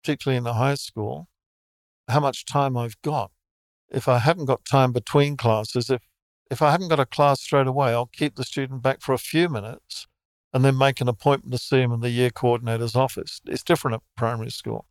particularly 0.04 0.38
in 0.38 0.44
the 0.44 0.56
high 0.56 0.76
school, 0.76 1.30
how 2.10 2.20
much 2.20 2.46
time 2.46 2.76
I've 2.76 3.02
got. 3.02 3.32
If 3.90 4.08
I 4.08 4.20
haven't 4.20 4.46
got 4.46 4.66
time 4.66 4.92
between 4.92 5.38
classes, 5.38 5.90
if 5.90 6.02
if 6.52 6.64
I 6.64 6.72
haven't 6.72 6.88
got 6.88 7.00
a 7.00 7.06
class 7.06 7.42
straight 7.42 7.68
away, 7.68 7.92
I'll 7.92 8.08
keep 8.08 8.36
the 8.36 8.44
student 8.44 8.82
back 8.82 9.02
for 9.02 9.14
a 9.14 9.20
few 9.20 9.50
minutes 9.50 10.08
and 10.52 10.66
then 10.66 10.78
make 10.78 11.00
an 11.00 11.08
appointment 11.08 11.52
to 11.52 11.60
see 11.60 11.80
him 11.80 11.92
in 11.92 12.00
the 12.00 12.10
year 12.10 12.32
coordinator's 12.32 12.96
office. 12.96 13.40
It's 13.46 13.64
different 13.64 13.96
at 13.96 14.02
primary 14.18 14.50
school. 14.50 14.88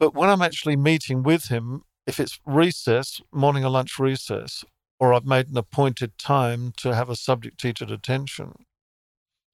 But 0.00 0.14
when 0.14 0.28
I'm 0.28 0.42
actually 0.42 0.76
meeting 0.76 1.22
with 1.22 1.44
him, 1.44 1.82
if 2.08 2.18
it's 2.18 2.40
recess, 2.44 3.20
morning 3.32 3.64
or 3.64 3.70
lunch 3.70 4.00
recess, 4.00 4.64
or 4.98 5.14
I've 5.14 5.24
made 5.24 5.48
an 5.48 5.56
appointed 5.56 6.18
time 6.18 6.72
to 6.78 6.94
have 6.94 7.08
a 7.08 7.16
subject 7.16 7.60
teacher 7.60 7.84
detention 7.86 8.54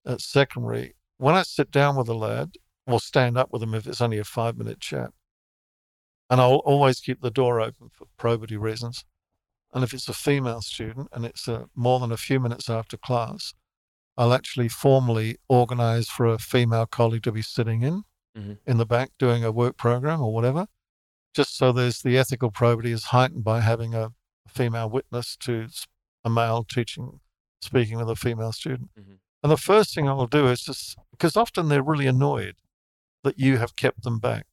at 0.06 0.20
secondary, 0.20 0.94
when 1.18 1.34
I 1.34 1.42
sit 1.42 1.70
down 1.70 1.96
with 1.96 2.08
a 2.08 2.14
lad 2.14 2.56
or 2.86 3.00
stand 3.00 3.38
up 3.38 3.50
with 3.52 3.62
him 3.62 3.74
if 3.74 3.86
it's 3.86 4.00
only 4.00 4.18
a 4.18 4.24
five 4.24 4.56
minute 4.56 4.80
chat, 4.80 5.10
and 6.30 6.40
I'll 6.40 6.56
always 6.56 7.00
keep 7.00 7.20
the 7.20 7.30
door 7.30 7.60
open 7.60 7.90
for 7.92 8.06
probity 8.18 8.56
reasons. 8.56 9.04
And 9.72 9.82
if 9.82 9.92
it's 9.92 10.08
a 10.08 10.12
female 10.14 10.62
student 10.62 11.08
and 11.12 11.24
it's 11.24 11.48
uh, 11.48 11.64
more 11.74 11.98
than 12.00 12.12
a 12.12 12.16
few 12.16 12.38
minutes 12.38 12.70
after 12.70 12.96
class, 12.96 13.54
I'll 14.16 14.32
actually 14.32 14.68
formally 14.68 15.36
organize 15.48 16.08
for 16.08 16.26
a 16.26 16.38
female 16.38 16.86
colleague 16.86 17.24
to 17.24 17.32
be 17.32 17.42
sitting 17.42 17.82
in 17.82 18.04
Mhm. 18.36 18.58
in 18.66 18.78
the 18.78 18.86
back 18.86 19.12
doing 19.18 19.44
a 19.44 19.52
work 19.52 19.76
program 19.76 20.20
or 20.20 20.32
whatever, 20.32 20.66
just 21.34 21.56
so 21.56 21.70
there's 21.72 22.02
the 22.02 22.18
ethical 22.18 22.50
probity 22.50 22.90
is 22.90 23.04
heightened 23.04 23.44
by 23.44 23.60
having 23.60 23.94
a 23.94 24.12
female 24.48 24.88
witness 24.90 25.36
to 25.40 25.68
a 26.24 26.30
male 26.30 26.64
teaching, 26.64 27.20
speaking 27.60 27.98
with 27.98 28.10
a 28.10 28.16
female 28.16 28.52
student. 28.52 28.90
Mhm. 28.98 29.18
And 29.42 29.52
the 29.52 29.56
first 29.56 29.94
thing 29.94 30.08
I'll 30.08 30.26
do 30.26 30.46
is 30.46 30.62
just 30.62 30.96
because 31.10 31.36
often 31.36 31.68
they're 31.68 31.82
really 31.82 32.06
annoyed 32.06 32.56
that 33.24 33.38
you 33.38 33.58
have 33.58 33.76
kept 33.76 34.02
them 34.02 34.18
back, 34.18 34.46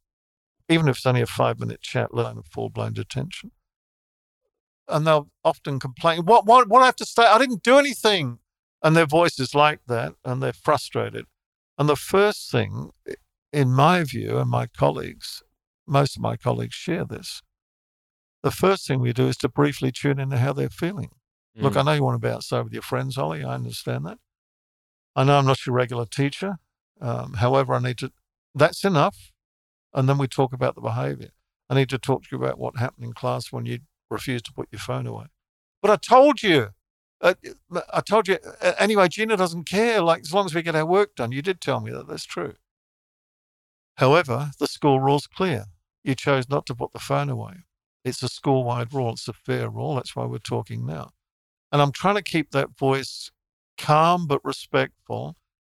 even 0.67 0.87
if 0.87 0.97
it's 0.97 1.05
only 1.05 1.21
a 1.21 1.25
five 1.25 1.59
minute 1.59 1.81
chat, 1.81 2.13
let 2.13 2.25
alone 2.25 2.39
a 2.39 2.43
full 2.43 2.69
blown 2.69 2.93
detention. 2.93 3.51
And 4.87 5.07
they'll 5.07 5.29
often 5.45 5.79
complain, 5.79 6.25
what, 6.25 6.45
what, 6.45 6.67
what 6.67 6.79
do 6.79 6.83
I 6.83 6.87
have 6.87 6.95
to 6.97 7.05
say? 7.05 7.23
I 7.23 7.37
didn't 7.37 7.63
do 7.63 7.77
anything. 7.77 8.39
And 8.83 8.95
their 8.95 9.05
voice 9.05 9.39
is 9.39 9.53
like 9.53 9.79
that 9.87 10.15
and 10.25 10.41
they're 10.41 10.53
frustrated. 10.53 11.25
And 11.77 11.87
the 11.87 11.95
first 11.95 12.51
thing, 12.51 12.91
in 13.53 13.71
my 13.71 14.03
view, 14.03 14.39
and 14.39 14.49
my 14.49 14.67
colleagues, 14.67 15.43
most 15.87 16.15
of 16.15 16.21
my 16.21 16.35
colleagues 16.35 16.73
share 16.73 17.05
this, 17.05 17.41
the 18.43 18.51
first 18.51 18.87
thing 18.87 18.99
we 18.99 19.13
do 19.13 19.27
is 19.27 19.37
to 19.37 19.49
briefly 19.49 19.91
tune 19.91 20.19
into 20.19 20.37
how 20.37 20.53
they're 20.53 20.69
feeling. 20.69 21.11
Look, 21.63 21.75
I 21.77 21.83
know 21.83 21.93
you 21.93 22.03
want 22.03 22.21
to 22.21 22.27
be 22.27 22.33
outside 22.33 22.61
with 22.63 22.73
your 22.73 22.81
friends, 22.81 23.17
Ollie. 23.17 23.43
I 23.43 23.55
understand 23.55 24.05
that. 24.05 24.17
I 25.15 25.23
know 25.25 25.37
I'm 25.37 25.45
not 25.45 25.65
your 25.65 25.75
regular 25.75 26.05
teacher. 26.05 26.57
Um, 27.01 27.33
however, 27.33 27.73
I 27.73 27.79
need 27.79 27.97
to, 27.99 28.11
that's 28.55 28.83
enough. 28.85 29.31
And 29.93 30.07
then 30.07 30.17
we 30.17 30.27
talk 30.27 30.53
about 30.53 30.75
the 30.75 30.81
behavior. 30.81 31.31
I 31.69 31.75
need 31.75 31.89
to 31.89 31.97
talk 31.97 32.23
to 32.23 32.29
you 32.31 32.41
about 32.41 32.57
what 32.57 32.77
happened 32.77 33.05
in 33.05 33.13
class 33.13 33.51
when 33.51 33.65
you 33.65 33.79
refused 34.09 34.45
to 34.45 34.53
put 34.53 34.69
your 34.71 34.79
phone 34.79 35.07
away. 35.07 35.25
But 35.81 35.91
I 35.91 35.95
told 35.97 36.41
you. 36.41 36.69
Uh, 37.19 37.35
I 37.93 38.01
told 38.01 38.27
you. 38.27 38.37
Uh, 38.61 38.73
anyway, 38.79 39.07
Gina 39.09 39.37
doesn't 39.37 39.65
care. 39.65 40.01
Like, 40.01 40.21
as 40.21 40.33
long 40.33 40.45
as 40.45 40.55
we 40.55 40.61
get 40.61 40.75
our 40.75 40.85
work 40.85 41.15
done, 41.15 41.31
you 41.31 41.41
did 41.41 41.61
tell 41.61 41.81
me 41.81 41.91
that. 41.91 42.07
That's 42.07 42.25
true. 42.25 42.55
However, 43.97 44.51
the 44.59 44.67
school 44.67 44.99
rule's 44.99 45.27
clear. 45.27 45.65
You 46.03 46.15
chose 46.15 46.49
not 46.49 46.65
to 46.67 46.75
put 46.75 46.93
the 46.93 46.99
phone 46.99 47.29
away. 47.29 47.57
It's 48.03 48.23
a 48.23 48.29
school 48.29 48.63
wide 48.63 48.93
rule. 48.93 49.11
It's 49.11 49.27
a 49.27 49.33
fair 49.33 49.69
rule. 49.69 49.95
That's 49.95 50.15
why 50.15 50.25
we're 50.25 50.39
talking 50.39 50.85
now. 50.85 51.11
And 51.71 51.81
I'm 51.81 51.91
trying 51.91 52.15
to 52.15 52.21
keep 52.21 52.51
that 52.51 52.77
voice 52.77 53.31
calm 53.77 54.27
but 54.27 54.43
respectful 54.43 55.35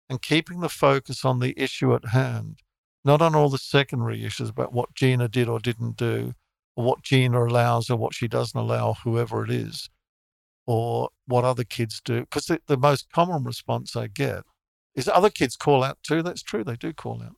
and 0.10 0.22
keeping 0.22 0.60
the 0.60 0.70
focus 0.70 1.26
on 1.26 1.40
the 1.40 1.54
issue 1.58 1.94
at 1.96 2.10
hand, 2.10 2.60
not 3.04 3.22
on 3.22 3.36
all 3.36 3.50
the 3.50 3.58
secondary 3.58 4.24
issues 4.24 4.50
about 4.50 4.74
what 4.74 4.94
Gina 4.94 5.28
did 5.28 5.48
or 5.48 5.60
didn't 5.60 5.98
do, 5.98 6.34
or 6.76 6.86
what 6.86 7.04
Gina 7.04 7.44
allows 7.44 7.90
or 7.90 7.98
what 7.98 8.14
she 8.14 8.28
doesn't 8.28 8.60
allow, 8.60 8.94
whoever 8.94 9.44
it 9.44 9.52
is, 9.52 9.90
or 10.68 11.10
what 11.26 11.46
other 11.46 11.64
kids 11.64 12.02
do. 12.04 12.22
Because 12.22 12.46
the, 12.46 12.62
the 12.68 12.78
most 12.78 13.12
common 13.12 13.44
response 13.44 13.96
I 13.96 14.08
get 14.08 14.44
is 14.94 15.08
other 15.08 15.30
kids 15.30 15.56
call 15.56 15.84
out 15.84 15.98
too. 16.04 16.22
That's 16.22 16.44
true, 16.44 16.64
they 16.64 16.76
do 16.76 16.94
call 16.94 17.24
out. 17.24 17.36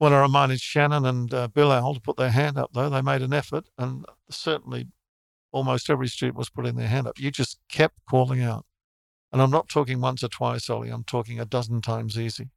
When 0.00 0.14
I 0.14 0.22
reminded 0.22 0.62
Shannon 0.62 1.04
and 1.04 1.34
uh, 1.34 1.48
Bill 1.48 1.70
Owl 1.70 1.92
to 1.92 2.00
put 2.00 2.16
their 2.16 2.30
hand 2.30 2.56
up, 2.56 2.70
though, 2.72 2.88
they 2.88 3.02
made 3.02 3.20
an 3.20 3.34
effort, 3.34 3.66
and 3.76 4.06
certainly 4.30 4.86
almost 5.52 5.90
every 5.90 6.08
student 6.08 6.38
was 6.38 6.48
putting 6.48 6.76
their 6.76 6.88
hand 6.88 7.06
up. 7.06 7.18
You 7.18 7.30
just 7.30 7.58
kept 7.68 7.96
calling 8.08 8.40
out. 8.40 8.64
And 9.30 9.42
I'm 9.42 9.50
not 9.50 9.68
talking 9.68 10.00
once 10.00 10.24
or 10.24 10.28
twice, 10.28 10.70
Ollie. 10.70 10.88
I'm 10.88 11.04
talking 11.04 11.38
a 11.38 11.44
dozen 11.44 11.82
times 11.82 12.18
easy. 12.18 12.48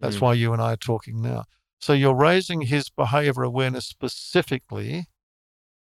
That's 0.00 0.16
Mm. 0.16 0.20
why 0.20 0.34
you 0.34 0.52
and 0.52 0.60
I 0.60 0.72
are 0.72 0.76
talking 0.76 1.22
now. 1.22 1.44
So 1.78 1.92
you're 1.92 2.12
raising 2.12 2.62
his 2.62 2.90
behavior 2.90 3.44
awareness 3.44 3.86
specifically 3.86 5.06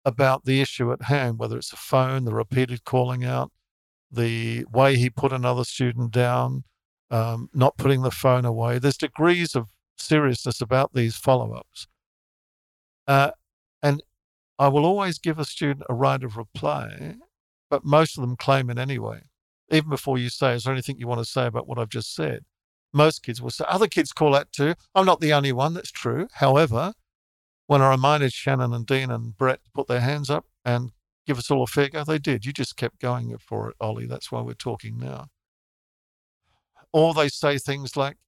about 0.05 0.45
the 0.45 0.61
issue 0.61 0.93
at 0.93 1.05
hand, 1.05 1.39
whether 1.39 1.57
it's 1.57 1.73
a 1.73 1.77
phone, 1.77 2.27
the 2.27 2.35
repeated 2.35 2.85
calling 2.85 3.25
out, 3.25 3.51
the 4.11 4.67
way 4.71 4.99
he 4.99 5.09
put 5.09 5.33
another 5.33 5.65
student 5.65 6.11
down, 6.11 6.65
um, 7.11 7.49
not 7.55 7.79
putting 7.79 8.03
the 8.03 8.11
phone 8.11 8.45
away. 8.45 8.79
There's 8.79 8.99
degrees 8.99 9.55
of 9.57 9.71
seriousness 10.03 10.61
about 10.61 10.93
these 10.93 11.17
follow 11.17 11.53
ups. 11.53 11.87
Uh, 13.07 13.31
and 13.83 14.03
I 14.59 14.69
will 14.69 14.85
always 14.85 15.19
give 15.19 15.39
a 15.39 15.45
student 15.45 15.87
a 15.89 15.95
right 15.95 16.23
of 16.23 16.37
reply, 16.37 17.17
but 17.71 17.85
most 17.85 18.17
of 18.17 18.23
them 18.23 18.37
claim 18.37 18.71
it 18.71 18.79
anyway. 18.79 19.23
Even 19.71 19.91
before 19.91 20.19
you 20.19 20.29
say, 20.29 20.55
is 20.55 20.65
there 20.65 20.73
anything 20.73 20.99
you 20.99 21.09
want 21.09 21.21
to 21.21 21.25
say 21.25 21.47
about 21.47 21.67
what 21.67 21.79
I've 21.79 21.89
just 21.89 22.15
said? 22.15 22.45
Most 22.93 23.23
kids 23.23 23.41
will 23.41 23.51
say, 23.51 23.65
other 23.67 23.89
kids 23.89 24.13
call 24.13 24.33
that 24.33 24.53
too. 24.53 24.75
I'm 24.95 25.07
not 25.07 25.21
the 25.21 25.33
only 25.33 25.53
one, 25.53 25.75
that's 25.75 25.91
true. 25.91 26.29
However, 26.35 26.93
when 27.67 27.81
I 27.81 27.91
reminded 27.91 28.33
Shannon 28.33 28.75
and 28.75 28.87
Dean 28.87 29.11
and 29.11 29.37
Brett 29.37 29.65
to 29.65 29.71
put 29.71 29.89
their 29.89 30.01
hands 30.01 30.29
up 30.29 30.45
and 30.65 30.93
give 31.27 31.39
us 31.39 31.51
all 31.51 31.63
a 31.63 31.67
fair 31.67 31.89
go, 31.89 32.05
they 32.05 32.19
did. 32.19 32.45
You 32.45 32.53
just 32.53 32.77
kept 32.77 33.01
going 33.01 33.35
for 33.39 33.71
it, 33.71 33.77
Ollie. 33.81 34.07
That's 34.07 34.31
why 34.31 34.43
we're 34.43 34.53
talking 34.53 34.99
now. 34.99 35.29
Or 36.93 37.15
they 37.15 37.29
say 37.29 37.57
things 37.57 37.97
like, 37.97 38.19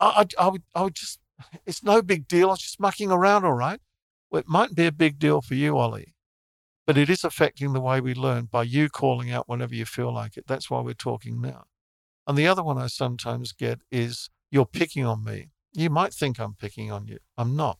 I, 0.00 0.26
I, 0.38 0.44
I, 0.44 0.48
would, 0.48 0.62
I 0.74 0.82
would 0.82 0.94
just, 0.94 1.20
it's 1.66 1.82
no 1.82 2.02
big 2.02 2.28
deal. 2.28 2.48
I 2.48 2.52
was 2.52 2.60
just 2.60 2.80
mucking 2.80 3.10
around, 3.10 3.44
all 3.44 3.52
right. 3.52 3.80
Well, 4.30 4.40
it 4.40 4.48
might 4.48 4.74
be 4.74 4.86
a 4.86 4.92
big 4.92 5.18
deal 5.18 5.42
for 5.42 5.54
you, 5.54 5.76
Ollie. 5.78 6.14
But 6.86 6.98
it 6.98 7.08
is 7.08 7.24
affecting 7.24 7.72
the 7.72 7.80
way 7.80 8.00
we 8.00 8.14
learn 8.14 8.46
by 8.46 8.64
you 8.64 8.88
calling 8.90 9.30
out 9.30 9.48
whenever 9.48 9.74
you 9.74 9.86
feel 9.86 10.12
like 10.12 10.36
it. 10.36 10.46
That's 10.46 10.70
why 10.70 10.80
we're 10.80 10.94
talking 10.94 11.40
now. 11.40 11.64
And 12.26 12.36
the 12.36 12.46
other 12.46 12.62
one 12.62 12.78
I 12.78 12.88
sometimes 12.88 13.52
get 13.52 13.80
is, 13.90 14.30
You're 14.50 14.66
picking 14.66 15.04
on 15.06 15.24
me. 15.24 15.50
You 15.72 15.90
might 15.90 16.12
think 16.14 16.38
I'm 16.38 16.54
picking 16.54 16.92
on 16.92 17.06
you. 17.06 17.18
I'm 17.36 17.56
not. 17.56 17.78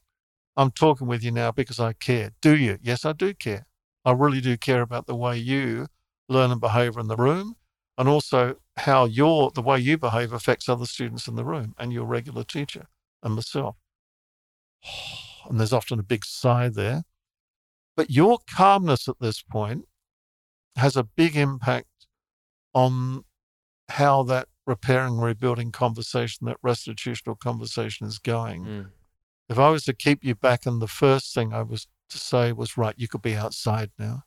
I'm 0.56 0.70
talking 0.70 1.06
with 1.06 1.22
you 1.22 1.32
now 1.32 1.52
because 1.52 1.80
I 1.80 1.92
care. 1.92 2.30
Do 2.40 2.56
you? 2.56 2.78
Yes, 2.82 3.04
I 3.04 3.12
do 3.12 3.34
care. 3.34 3.66
I 4.04 4.12
really 4.12 4.40
do 4.40 4.56
care 4.56 4.82
about 4.82 5.06
the 5.06 5.14
way 5.14 5.36
you 5.38 5.88
learn 6.28 6.50
and 6.50 6.60
behave 6.60 6.96
in 6.96 7.08
the 7.08 7.16
room 7.16 7.56
and 7.98 8.08
also 8.08 8.56
how 8.78 9.04
your 9.04 9.50
the 9.50 9.62
way 9.62 9.78
you 9.78 9.96
behave 9.96 10.32
affects 10.32 10.68
other 10.68 10.86
students 10.86 11.28
in 11.28 11.36
the 11.36 11.44
room 11.44 11.74
and 11.78 11.92
your 11.92 12.04
regular 12.04 12.44
teacher 12.44 12.86
and 13.22 13.34
myself. 13.34 13.76
And 15.46 15.60
there's 15.60 15.74
often 15.74 15.98
a 15.98 16.02
big 16.02 16.24
sigh 16.24 16.70
there. 16.70 17.02
But 17.98 18.08
your 18.08 18.38
calmness 18.50 19.08
at 19.08 19.20
this 19.20 19.42
point 19.42 19.84
has 20.74 20.96
a 20.96 21.04
big 21.04 21.36
impact 21.36 22.06
on 22.72 23.24
how 23.90 24.22
that 24.22 24.48
repairing, 24.66 25.18
rebuilding 25.18 25.70
conversation, 25.70 26.46
that 26.46 26.56
restitutional 26.62 27.36
conversation 27.36 28.06
is 28.06 28.18
going. 28.18 28.64
Mm. 28.64 28.90
If 29.50 29.58
I 29.58 29.68
was 29.68 29.84
to 29.84 29.92
keep 29.92 30.24
you 30.24 30.34
back, 30.34 30.64
and 30.64 30.80
the 30.80 30.88
first 30.88 31.34
thing 31.34 31.52
I 31.52 31.60
was 31.60 31.88
to 32.08 32.16
say 32.16 32.52
was, 32.52 32.78
right, 32.78 32.94
you 32.96 33.06
could 33.06 33.20
be 33.20 33.36
outside 33.36 33.90
now 33.98 34.22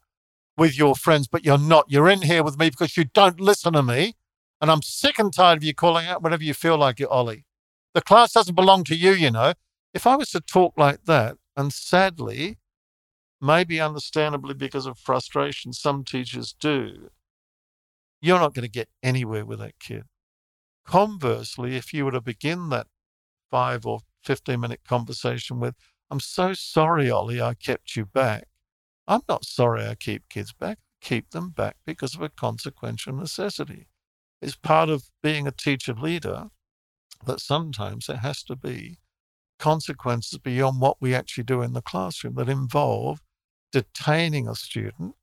with 0.57 0.77
your 0.77 0.95
friends, 0.95 1.27
but 1.27 1.45
you're 1.45 1.57
not. 1.57 1.85
You're 1.87 2.09
in 2.09 2.23
here 2.23 2.43
with 2.43 2.59
me 2.59 2.69
because 2.69 2.97
you 2.97 3.05
don't 3.05 3.39
listen 3.39 3.73
to 3.73 3.83
me. 3.83 4.15
And 4.59 4.71
I'm 4.71 4.81
sick 4.81 5.19
and 5.19 5.33
tired 5.33 5.57
of 5.57 5.63
you 5.63 5.73
calling 5.73 6.07
out 6.07 6.23
whenever 6.23 6.43
you 6.43 6.53
feel 6.53 6.77
like 6.77 6.99
it, 6.99 7.07
Ollie. 7.07 7.45
The 7.93 8.01
class 8.01 8.33
doesn't 8.33 8.55
belong 8.55 8.83
to 8.85 8.95
you, 8.95 9.11
you 9.11 9.31
know. 9.31 9.53
If 9.93 10.07
I 10.07 10.15
was 10.15 10.29
to 10.31 10.41
talk 10.41 10.73
like 10.77 11.05
that, 11.05 11.35
and 11.55 11.73
sadly, 11.73 12.57
maybe 13.41 13.79
understandably 13.79 14.53
because 14.53 14.85
of 14.85 14.97
frustration, 14.97 15.73
some 15.73 16.03
teachers 16.03 16.53
do, 16.59 17.09
you're 18.21 18.39
not 18.39 18.53
going 18.53 18.63
to 18.65 18.71
get 18.71 18.89
anywhere 19.03 19.45
with 19.45 19.59
that 19.59 19.79
kid. 19.79 20.03
Conversely, 20.85 21.75
if 21.75 21.93
you 21.93 22.05
were 22.05 22.11
to 22.11 22.21
begin 22.21 22.69
that 22.69 22.87
five 23.49 23.85
or 23.85 24.01
15 24.23 24.59
minute 24.59 24.81
conversation 24.87 25.59
with, 25.59 25.75
I'm 26.09 26.19
so 26.19 26.53
sorry, 26.53 27.09
Ollie, 27.09 27.41
I 27.41 27.53
kept 27.53 27.95
you 27.95 28.05
back. 28.05 28.47
I'm 29.07 29.21
not 29.27 29.45
sorry 29.45 29.85
I 29.85 29.95
keep 29.95 30.29
kids 30.29 30.53
back. 30.53 30.79
I 30.79 31.05
keep 31.05 31.31
them 31.31 31.49
back 31.49 31.77
because 31.85 32.15
of 32.15 32.21
a 32.21 32.29
consequential 32.29 33.13
necessity. 33.13 33.87
It's 34.41 34.55
part 34.55 34.89
of 34.89 35.05
being 35.23 35.47
a 35.47 35.51
teacher 35.51 35.93
leader 35.93 36.47
that 37.25 37.39
sometimes 37.39 38.07
there 38.07 38.17
has 38.17 38.43
to 38.43 38.55
be 38.55 38.99
consequences 39.59 40.37
beyond 40.37 40.79
what 40.79 40.97
we 41.01 41.15
actually 41.15 41.43
do 41.43 41.61
in 41.61 41.73
the 41.73 41.81
classroom 41.81 42.35
that 42.35 42.49
involve 42.49 43.21
detaining 43.71 44.47
a 44.47 44.55
student, 44.55 45.15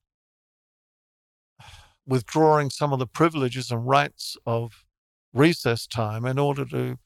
withdrawing 2.06 2.70
some 2.70 2.92
of 2.92 2.98
the 2.98 3.06
privileges 3.06 3.70
and 3.70 3.86
rights 3.86 4.36
of 4.44 4.84
recess 5.32 5.86
time 5.86 6.24
in 6.24 6.38
order 6.38 6.64
to 6.64 6.98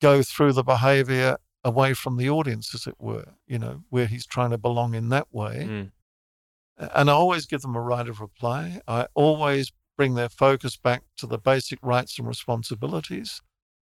go 0.00 0.22
through 0.22 0.52
the 0.52 0.64
behavior 0.64 1.36
away 1.64 1.92
from 1.92 2.16
the 2.16 2.30
audience, 2.30 2.74
as 2.74 2.86
it 2.86 2.94
were, 2.98 3.34
you 3.46 3.58
know, 3.58 3.82
where 3.90 4.06
he's 4.06 4.26
trying 4.26 4.50
to 4.50 4.58
belong 4.58 4.94
in 4.94 5.10
that 5.10 5.26
way. 5.30 5.66
Mm. 5.68 5.90
And 6.94 7.10
I 7.10 7.12
always 7.12 7.46
give 7.46 7.62
them 7.62 7.74
a 7.74 7.80
right 7.80 8.08
of 8.08 8.20
reply. 8.20 8.80
I 8.86 9.06
always 9.14 9.72
bring 9.98 10.14
their 10.14 10.28
focus 10.28 10.76
back 10.76 11.02
to 11.16 11.26
the 11.26 11.36
basic 11.36 11.80
rights 11.82 12.18
and 12.18 12.28
responsibilities 12.28 13.42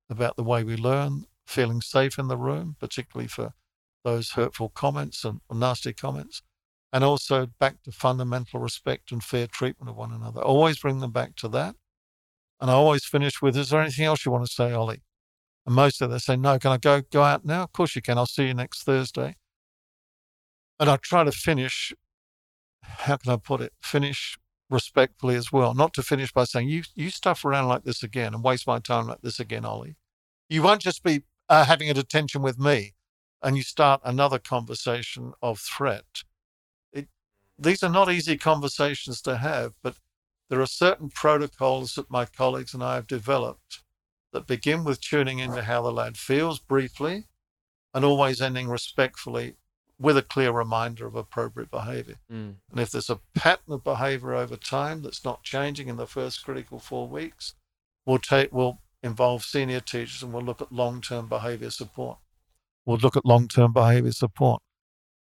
about 0.09 0.37
the 0.37 0.43
way 0.43 0.63
we 0.63 0.77
learn, 0.77 1.25
feeling 1.47 1.81
safe 1.81 2.19
in 2.19 2.27
the 2.27 2.37
room, 2.37 2.77
particularly 2.79 3.27
for 3.27 3.53
those 4.05 4.31
hurtful 4.31 4.69
comments 4.69 5.25
and 5.25 5.41
nasty 5.51 5.91
comments, 5.91 6.43
and 6.93 7.03
also 7.03 7.47
back 7.59 7.81
to 7.83 7.91
fundamental 7.91 8.59
respect 8.59 9.11
and 9.11 9.23
fair 9.23 9.47
treatment 9.47 9.89
of 9.89 9.95
one 9.95 10.13
another. 10.13 10.41
Always 10.41 10.77
bring 10.77 10.99
them 10.99 11.11
back 11.11 11.35
to 11.37 11.47
that. 11.49 11.75
And 12.61 12.69
I 12.69 12.75
always 12.75 13.03
finish 13.03 13.41
with, 13.41 13.57
Is 13.57 13.71
there 13.71 13.81
anything 13.81 14.05
else 14.05 14.23
you 14.23 14.31
want 14.31 14.45
to 14.45 14.51
say, 14.51 14.71
Ollie? 14.71 15.01
And 15.65 15.73
most 15.73 15.99
of 16.01 16.11
them 16.11 16.19
say, 16.19 16.35
No, 16.35 16.59
can 16.59 16.71
I 16.71 16.77
go 16.77 17.01
go 17.01 17.23
out 17.23 17.43
now? 17.43 17.63
Of 17.63 17.73
course 17.73 17.95
you 17.95 18.03
can. 18.03 18.19
I'll 18.19 18.27
see 18.27 18.47
you 18.47 18.53
next 18.53 18.83
Thursday. 18.83 19.35
And 20.79 20.89
I 20.89 20.97
try 20.97 21.23
to 21.23 21.31
finish, 21.31 21.91
how 22.83 23.17
can 23.17 23.31
I 23.31 23.37
put 23.37 23.61
it? 23.61 23.73
Finish 23.81 24.37
respectfully 24.69 25.35
as 25.35 25.51
well. 25.51 25.73
Not 25.73 25.93
to 25.95 26.03
finish 26.03 26.31
by 26.31 26.45
saying, 26.45 26.69
You 26.69 26.83
you 26.95 27.09
stuff 27.09 27.45
around 27.45 27.67
like 27.67 27.83
this 27.83 28.03
again 28.03 28.33
and 28.33 28.43
waste 28.43 28.67
my 28.67 28.79
time 28.79 29.07
like 29.07 29.21
this 29.21 29.39
again, 29.39 29.65
Ollie. 29.65 29.95
You 30.49 30.63
won't 30.63 30.81
just 30.81 31.03
be 31.03 31.23
uh, 31.49 31.65
having 31.65 31.89
a 31.89 31.93
detention 31.93 32.41
with 32.41 32.59
me 32.59 32.93
and 33.41 33.57
you 33.57 33.63
start 33.63 34.01
another 34.03 34.39
conversation 34.39 35.33
of 35.41 35.59
threat. 35.59 36.23
It, 36.93 37.07
these 37.59 37.83
are 37.83 37.89
not 37.89 38.11
easy 38.11 38.37
conversations 38.37 39.21
to 39.23 39.37
have, 39.37 39.73
but 39.83 39.95
there 40.49 40.61
are 40.61 40.67
certain 40.67 41.09
protocols 41.09 41.95
that 41.95 42.11
my 42.11 42.25
colleagues 42.25 42.73
and 42.73 42.83
I 42.83 42.95
have 42.95 43.07
developed 43.07 43.83
that 44.33 44.47
begin 44.47 44.83
with 44.83 45.01
tuning 45.01 45.39
into 45.39 45.63
how 45.63 45.81
the 45.81 45.91
lad 45.91 46.17
feels 46.17 46.59
briefly 46.59 47.25
and 47.93 48.05
always 48.05 48.41
ending 48.41 48.69
respectfully 48.69 49.55
with 50.03 50.17
a 50.17 50.21
clear 50.21 50.51
reminder 50.51 51.07
of 51.07 51.15
appropriate 51.15 51.71
behavior. 51.71 52.17
Mm. 52.29 52.55
And 52.69 52.79
if 52.79 52.91
there's 52.91 53.09
a 53.09 53.21
pattern 53.33 53.73
of 53.73 53.85
behavior 53.85 54.33
over 54.33 54.57
time 54.57 55.01
that's 55.01 55.23
not 55.23 55.43
changing 55.43 55.87
in 55.87 55.95
the 55.95 56.05
first 56.05 56.43
critical 56.43 56.77
four 56.77 57.07
weeks, 57.07 57.55
we'll 58.05 58.19
take 58.19 58.51
we'll 58.51 58.79
involve 59.01 59.45
senior 59.45 59.79
teachers 59.79 60.21
and 60.21 60.33
we'll 60.33 60.43
look 60.43 60.61
at 60.61 60.73
long-term 60.73 61.29
behavior 61.29 61.69
support. 61.69 62.17
We'll 62.85 62.97
look 62.97 63.15
at 63.15 63.25
long-term 63.25 63.71
behavior 63.71 64.11
support 64.11 64.61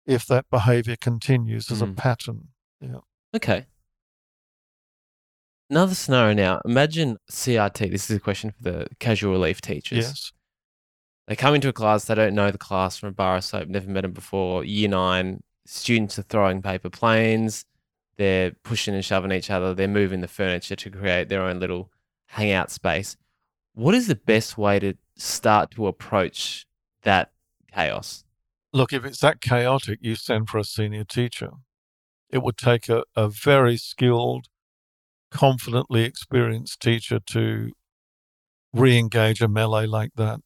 if 0.07 0.25
that 0.25 0.45
behavior 0.49 0.95
continues 0.99 1.69
as 1.71 1.83
a 1.83 1.85
Mm. 1.85 1.95
pattern. 1.95 2.47
Yeah. 2.81 3.01
Okay. 3.35 3.67
Another 5.69 5.93
scenario 5.93 6.33
now. 6.33 6.59
Imagine 6.65 7.17
CRT. 7.29 7.91
This 7.91 8.09
is 8.09 8.17
a 8.17 8.19
question 8.19 8.51
for 8.51 8.63
the 8.63 8.87
casual 8.99 9.31
relief 9.31 9.61
teachers. 9.61 10.05
Yes. 10.05 10.31
They 11.31 11.37
come 11.37 11.55
into 11.55 11.69
a 11.69 11.71
class, 11.71 12.03
they 12.03 12.15
don't 12.15 12.35
know 12.35 12.51
the 12.51 12.57
class 12.57 12.97
from 12.97 13.07
a 13.07 13.13
bar 13.13 13.37
of 13.37 13.45
soap, 13.45 13.69
never 13.69 13.89
met 13.89 14.01
them 14.01 14.11
before. 14.11 14.65
Year 14.65 14.89
nine, 14.89 15.41
students 15.65 16.19
are 16.19 16.23
throwing 16.23 16.61
paper 16.61 16.89
planes, 16.89 17.63
they're 18.17 18.51
pushing 18.63 18.95
and 18.95 19.05
shoving 19.05 19.31
each 19.31 19.49
other, 19.49 19.73
they're 19.73 19.87
moving 19.87 20.19
the 20.19 20.27
furniture 20.27 20.75
to 20.75 20.89
create 20.89 21.29
their 21.29 21.43
own 21.43 21.61
little 21.61 21.89
hangout 22.25 22.69
space. 22.69 23.15
What 23.73 23.95
is 23.95 24.07
the 24.07 24.15
best 24.15 24.57
way 24.57 24.79
to 24.79 24.95
start 25.15 25.71
to 25.71 25.87
approach 25.87 26.65
that 27.03 27.31
chaos? 27.73 28.25
Look, 28.73 28.91
if 28.91 29.05
it's 29.05 29.21
that 29.21 29.39
chaotic, 29.39 29.99
you 30.01 30.15
send 30.15 30.49
for 30.49 30.57
a 30.57 30.65
senior 30.65 31.05
teacher. 31.05 31.51
It 32.29 32.43
would 32.43 32.57
take 32.57 32.89
a, 32.89 33.05
a 33.15 33.29
very 33.29 33.77
skilled, 33.77 34.47
confidently 35.31 36.03
experienced 36.03 36.81
teacher 36.81 37.21
to 37.27 37.71
re 38.73 38.97
engage 38.97 39.41
a 39.41 39.47
melee 39.47 39.85
like 39.85 40.11
that. 40.17 40.41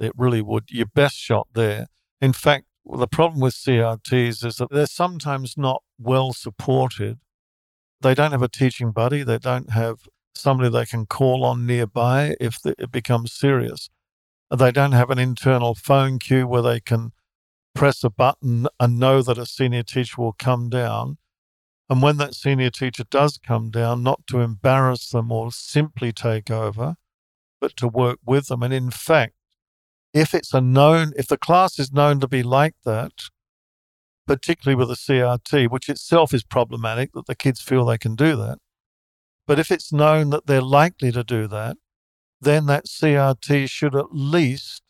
It 0.00 0.12
really 0.16 0.42
would. 0.42 0.64
Your 0.70 0.86
best 0.86 1.16
shot 1.16 1.48
there. 1.54 1.86
In 2.20 2.32
fact, 2.32 2.66
the 2.84 3.06
problem 3.06 3.40
with 3.40 3.54
CRTs 3.54 4.44
is 4.44 4.56
that 4.56 4.70
they're 4.70 4.86
sometimes 4.86 5.56
not 5.56 5.82
well 5.98 6.32
supported. 6.32 7.18
They 8.00 8.14
don't 8.14 8.32
have 8.32 8.42
a 8.42 8.48
teaching 8.48 8.92
buddy, 8.92 9.22
they 9.22 9.38
don't 9.38 9.70
have 9.70 10.00
somebody 10.34 10.68
they 10.68 10.84
can 10.84 11.06
call 11.06 11.44
on 11.44 11.66
nearby 11.66 12.36
if 12.40 12.58
it 12.64 12.90
becomes 12.90 13.32
serious. 13.32 13.88
They 14.54 14.72
don't 14.72 14.92
have 14.92 15.10
an 15.10 15.18
internal 15.18 15.74
phone 15.74 16.18
queue 16.18 16.46
where 16.46 16.62
they 16.62 16.80
can 16.80 17.12
press 17.74 18.04
a 18.04 18.10
button 18.10 18.66
and 18.78 18.98
know 18.98 19.22
that 19.22 19.38
a 19.38 19.46
senior 19.46 19.82
teacher 19.82 20.20
will 20.20 20.34
come 20.38 20.68
down. 20.68 21.18
And 21.88 22.02
when 22.02 22.16
that 22.18 22.34
senior 22.34 22.70
teacher 22.70 23.04
does 23.10 23.38
come 23.38 23.70
down, 23.70 24.02
not 24.02 24.26
to 24.28 24.40
embarrass 24.40 25.10
them 25.10 25.32
or 25.32 25.52
simply 25.52 26.12
take 26.12 26.50
over, 26.50 26.96
but 27.60 27.76
to 27.76 27.88
work 27.88 28.18
with 28.24 28.46
them. 28.48 28.62
And 28.62 28.72
in 28.72 28.90
fact, 28.90 29.34
if 30.14 30.32
it's 30.32 30.54
a 30.54 30.60
known, 30.60 31.12
if 31.16 31.26
the 31.26 31.36
class 31.36 31.78
is 31.78 31.92
known 31.92 32.20
to 32.20 32.28
be 32.28 32.42
like 32.44 32.76
that, 32.84 33.12
particularly 34.26 34.76
with 34.76 34.90
a 34.90 34.94
CRT, 34.94 35.68
which 35.68 35.88
itself 35.88 36.32
is 36.32 36.44
problematic 36.44 37.12
that 37.12 37.26
the 37.26 37.34
kids 37.34 37.60
feel 37.60 37.84
they 37.84 37.98
can 37.98 38.14
do 38.14 38.36
that. 38.36 38.58
But 39.46 39.58
if 39.58 39.70
it's 39.70 39.92
known 39.92 40.30
that 40.30 40.46
they're 40.46 40.62
likely 40.62 41.12
to 41.12 41.24
do 41.24 41.46
that, 41.48 41.76
then 42.40 42.66
that 42.66 42.86
CRT 42.86 43.68
should 43.68 43.94
at 43.94 44.12
least 44.12 44.82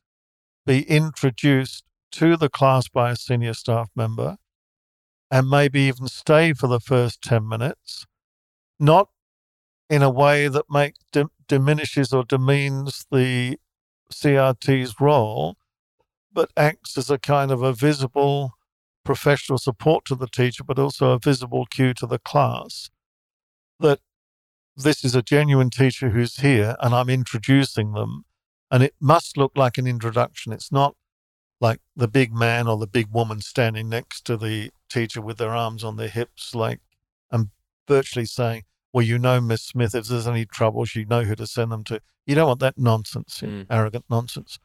be 0.67 0.83
introduced 0.83 1.85
to 2.13 2.37
the 2.37 2.49
class 2.49 2.89
by 2.89 3.11
a 3.11 3.17
senior 3.17 3.55
staff 3.55 3.89
member 3.97 4.37
and 5.31 5.49
maybe 5.49 5.81
even 5.81 6.07
stay 6.07 6.53
for 6.53 6.69
the 6.69 6.79
first 6.81 7.23
10 7.23 7.49
minutes, 7.49 8.07
not 8.79 9.09
in 9.91 10.03
a 10.03 10.11
way 10.11 10.49
that 10.49 10.67
make, 10.71 10.95
dim- 11.13 11.31
diminishes 11.49 12.13
or 12.13 12.25
demeans 12.25 13.07
the 13.11 13.59
CRT's 14.13 15.01
role, 15.01 15.57
but 16.33 16.51
acts 16.57 16.99
as 16.99 17.11
a 17.11 17.19
kind 17.19 17.51
of 17.51 17.63
a 17.63 17.73
visible 17.73 18.53
professional 19.05 19.59
support 19.59 20.05
to 20.07 20.15
the 20.15 20.27
teacher, 20.27 20.65
but 20.65 20.79
also 20.79 21.11
a 21.11 21.19
visible 21.19 21.67
cue 21.67 21.95
to 21.95 22.07
the 22.07 22.19
class 22.19 22.91
that 23.81 24.01
this 24.77 25.05
is 25.05 25.15
a 25.15 25.23
genuine 25.23 25.71
teacher 25.71 26.11
who's 26.11 26.37
here 26.37 26.77
and 26.81 26.95
I'm 26.95 27.11
introducing 27.11 27.93
them. 27.93 28.25
And 28.71 28.83
it 28.83 28.95
must 29.01 29.37
look 29.37 29.53
like 29.55 29.79
an 29.79 29.87
introduction. 29.87 30.53
It's 30.53 30.73
not 30.73 30.97
like 31.61 31.81
the 31.95 32.09
big 32.09 32.33
man 32.33 32.67
or 32.67 32.77
the 32.77 32.87
big 32.87 33.09
woman 33.13 33.41
standing 33.41 33.89
next 33.89 34.23
to 34.27 34.37
the 34.37 34.71
teacher 34.89 35.21
with 35.21 35.39
their 35.39 35.55
arms 35.55 35.85
on 35.85 35.97
their 35.97 36.09
hips, 36.09 36.55
like, 36.55 36.81
and 37.31 37.51
virtually 37.87 38.27
saying, 38.27 38.65
well, 38.95 39.05
you 39.05 39.19
know, 39.19 39.41
Miss 39.41 39.63
Smith, 39.63 39.93
if 39.93 40.07
there's 40.07 40.29
any 40.29 40.47
troubles, 40.47 40.95
you 40.95 41.05
know 41.05 41.25
who 41.25 41.35
to 41.35 41.49
send 41.49 41.73
them 41.73 41.83
to. 41.85 42.01
You 42.27 42.37
don't 42.37 42.47
want 42.47 42.61
that 42.61 42.79
nonsense, 42.79 43.41
Mm. 43.43 43.67
arrogant 43.69 44.05
nonsense. 44.09 44.61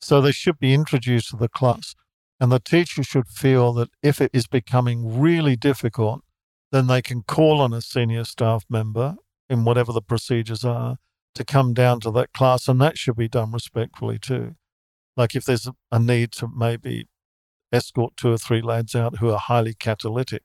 So 0.00 0.20
they 0.20 0.30
should 0.30 0.60
be 0.60 0.72
introduced 0.72 1.30
to 1.30 1.36
the 1.36 1.48
class. 1.48 1.96
And 2.38 2.52
the 2.52 2.60
teacher 2.60 3.02
should 3.02 3.26
feel 3.26 3.72
that 3.72 3.90
if 4.00 4.20
it 4.20 4.30
is 4.32 4.46
becoming 4.46 5.20
really 5.20 5.56
difficult, 5.56 6.22
then 6.70 6.86
they 6.86 7.02
can 7.02 7.22
call 7.22 7.60
on 7.60 7.72
a 7.72 7.80
senior 7.80 8.22
staff 8.24 8.64
member 8.70 9.16
in 9.50 9.64
whatever 9.64 9.92
the 9.92 10.02
procedures 10.02 10.64
are 10.64 10.98
to 11.34 11.44
come 11.44 11.74
down 11.74 11.98
to 12.00 12.12
that 12.12 12.32
class. 12.32 12.68
And 12.68 12.80
that 12.80 12.96
should 12.96 13.16
be 13.16 13.28
done 13.28 13.50
respectfully 13.50 14.20
too. 14.20 14.54
Like 15.16 15.34
if 15.34 15.44
there's 15.44 15.68
a 15.90 15.98
need 15.98 16.30
to 16.32 16.46
maybe 16.48 17.08
escort 17.72 18.16
two 18.16 18.32
or 18.32 18.38
three 18.38 18.62
lads 18.62 18.94
out 18.94 19.18
who 19.18 19.30
are 19.30 19.38
highly 19.38 19.74
catalytic. 19.74 20.42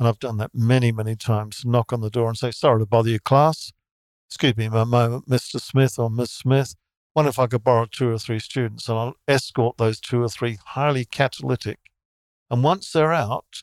And 0.00 0.08
I've 0.08 0.18
done 0.18 0.38
that 0.38 0.52
many, 0.54 0.92
many 0.92 1.14
times. 1.14 1.62
Knock 1.62 1.92
on 1.92 2.00
the 2.00 2.08
door 2.08 2.28
and 2.28 2.38
say, 2.38 2.50
Sorry 2.52 2.80
to 2.80 2.86
bother 2.86 3.10
your 3.10 3.18
class. 3.18 3.70
Excuse 4.30 4.56
me 4.56 4.64
a 4.64 4.86
moment, 4.86 5.28
Mr. 5.28 5.60
Smith 5.60 5.98
or 5.98 6.08
Miss 6.08 6.30
Smith. 6.30 6.74
Wonder 7.14 7.28
if 7.28 7.38
I 7.38 7.46
could 7.46 7.64
borrow 7.64 7.84
two 7.84 8.10
or 8.10 8.18
three 8.18 8.38
students 8.38 8.88
and 8.88 8.96
I'll 8.96 9.14
escort 9.28 9.76
those 9.76 10.00
two 10.00 10.22
or 10.22 10.28
three 10.30 10.56
highly 10.64 11.04
catalytic. 11.04 11.80
And 12.48 12.64
once 12.64 12.90
they're 12.90 13.12
out, 13.12 13.62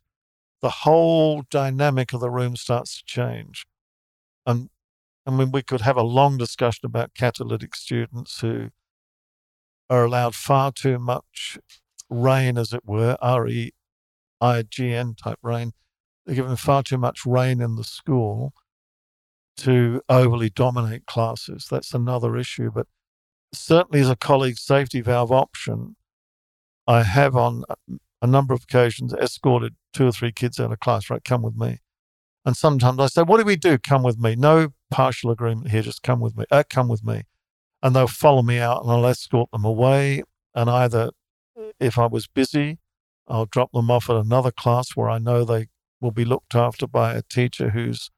the 0.62 0.70
whole 0.70 1.44
dynamic 1.50 2.14
of 2.14 2.20
the 2.20 2.30
room 2.30 2.56
starts 2.56 2.98
to 2.98 3.06
change. 3.06 3.66
And 4.46 4.70
I 5.26 5.32
mean, 5.32 5.52
we 5.52 5.64
could 5.64 5.82
have 5.82 5.98
a 5.98 6.04
long 6.04 6.38
discussion 6.38 6.86
about 6.86 7.16
catalytic 7.16 7.76
students 7.76 8.42
who 8.42 8.70
are 9.90 10.06
allowed 10.06 10.36
far 10.36 10.72
too 10.72 11.00
much 11.00 11.58
reign, 12.12 12.60
as 12.60 12.74
it 12.74 12.86
were, 12.86 13.18
R 13.22 13.48
E 13.48 13.72
I 14.40 14.62
G 14.62 14.94
N 14.94 15.16
type 15.16 15.40
reign. 15.42 15.74
They're 16.28 16.36
given 16.36 16.58
far 16.58 16.84
too 16.84 16.98
much 16.98 17.26
reign 17.26 17.62
in 17.62 17.78
the 17.78 17.86
school 17.86 18.54
to 19.60 20.02
overly 20.10 20.50
dominate 20.50 21.06
classes. 21.06 21.68
That's 21.72 21.94
another 21.94 22.36
issue. 22.36 22.70
But 22.70 22.88
certainly, 23.54 24.02
as 24.02 24.10
a 24.10 24.18
colleague 24.18 24.58
safety 24.58 25.00
valve 25.00 25.32
option, 25.32 25.96
I 26.86 27.04
have 27.04 27.38
on 27.38 27.64
a 28.22 28.28
number 28.28 28.54
of 28.54 28.64
occasions 28.64 29.14
escorted 29.14 29.76
two 29.94 30.08
or 30.08 30.12
three 30.12 30.34
kids 30.34 30.60
out 30.60 30.74
of 30.74 30.82
class, 30.82 31.10
right? 31.10 31.24
Come 31.24 31.44
with 31.44 31.56
me. 31.56 31.80
And 32.46 32.58
sometimes 32.58 33.00
I 33.00 33.08
say, 33.08 33.24
What 33.24 33.40
do 33.40 33.46
we 33.46 33.56
do? 33.56 33.78
Come 33.78 34.04
with 34.04 34.20
me. 34.20 34.36
No 34.36 34.74
partial 34.92 35.32
agreement 35.32 35.70
here, 35.72 35.82
just 35.82 36.04
come 36.04 36.20
with 36.20 36.38
me. 36.38 36.44
Uh, 36.52 36.64
come 36.70 36.90
with 36.90 37.06
me. 37.06 37.24
And 37.82 37.96
they'll 37.96 38.08
follow 38.08 38.42
me 38.42 38.60
out 38.60 38.84
and 38.84 38.92
I'll 38.92 39.06
escort 39.06 39.50
them 39.52 39.64
away. 39.64 40.24
And 40.54 40.70
either 40.70 41.12
if 41.80 41.98
I 41.98 42.06
was 42.06 42.28
busy, 42.28 42.80
I'll 43.30 43.46
drop 43.46 43.72
them 43.72 43.90
off 43.90 44.10
at 44.10 44.18
another 44.18 44.52
class 44.52 44.90
where 44.96 45.10
I 45.10 45.20
know 45.20 45.46
they 45.46 45.68
will 46.00 46.12
be 46.12 46.26
looked 46.26 46.56
after 46.56 46.88
by 46.88 47.14
a 47.14 47.22
teacher 47.22 47.72
who's 47.72 48.10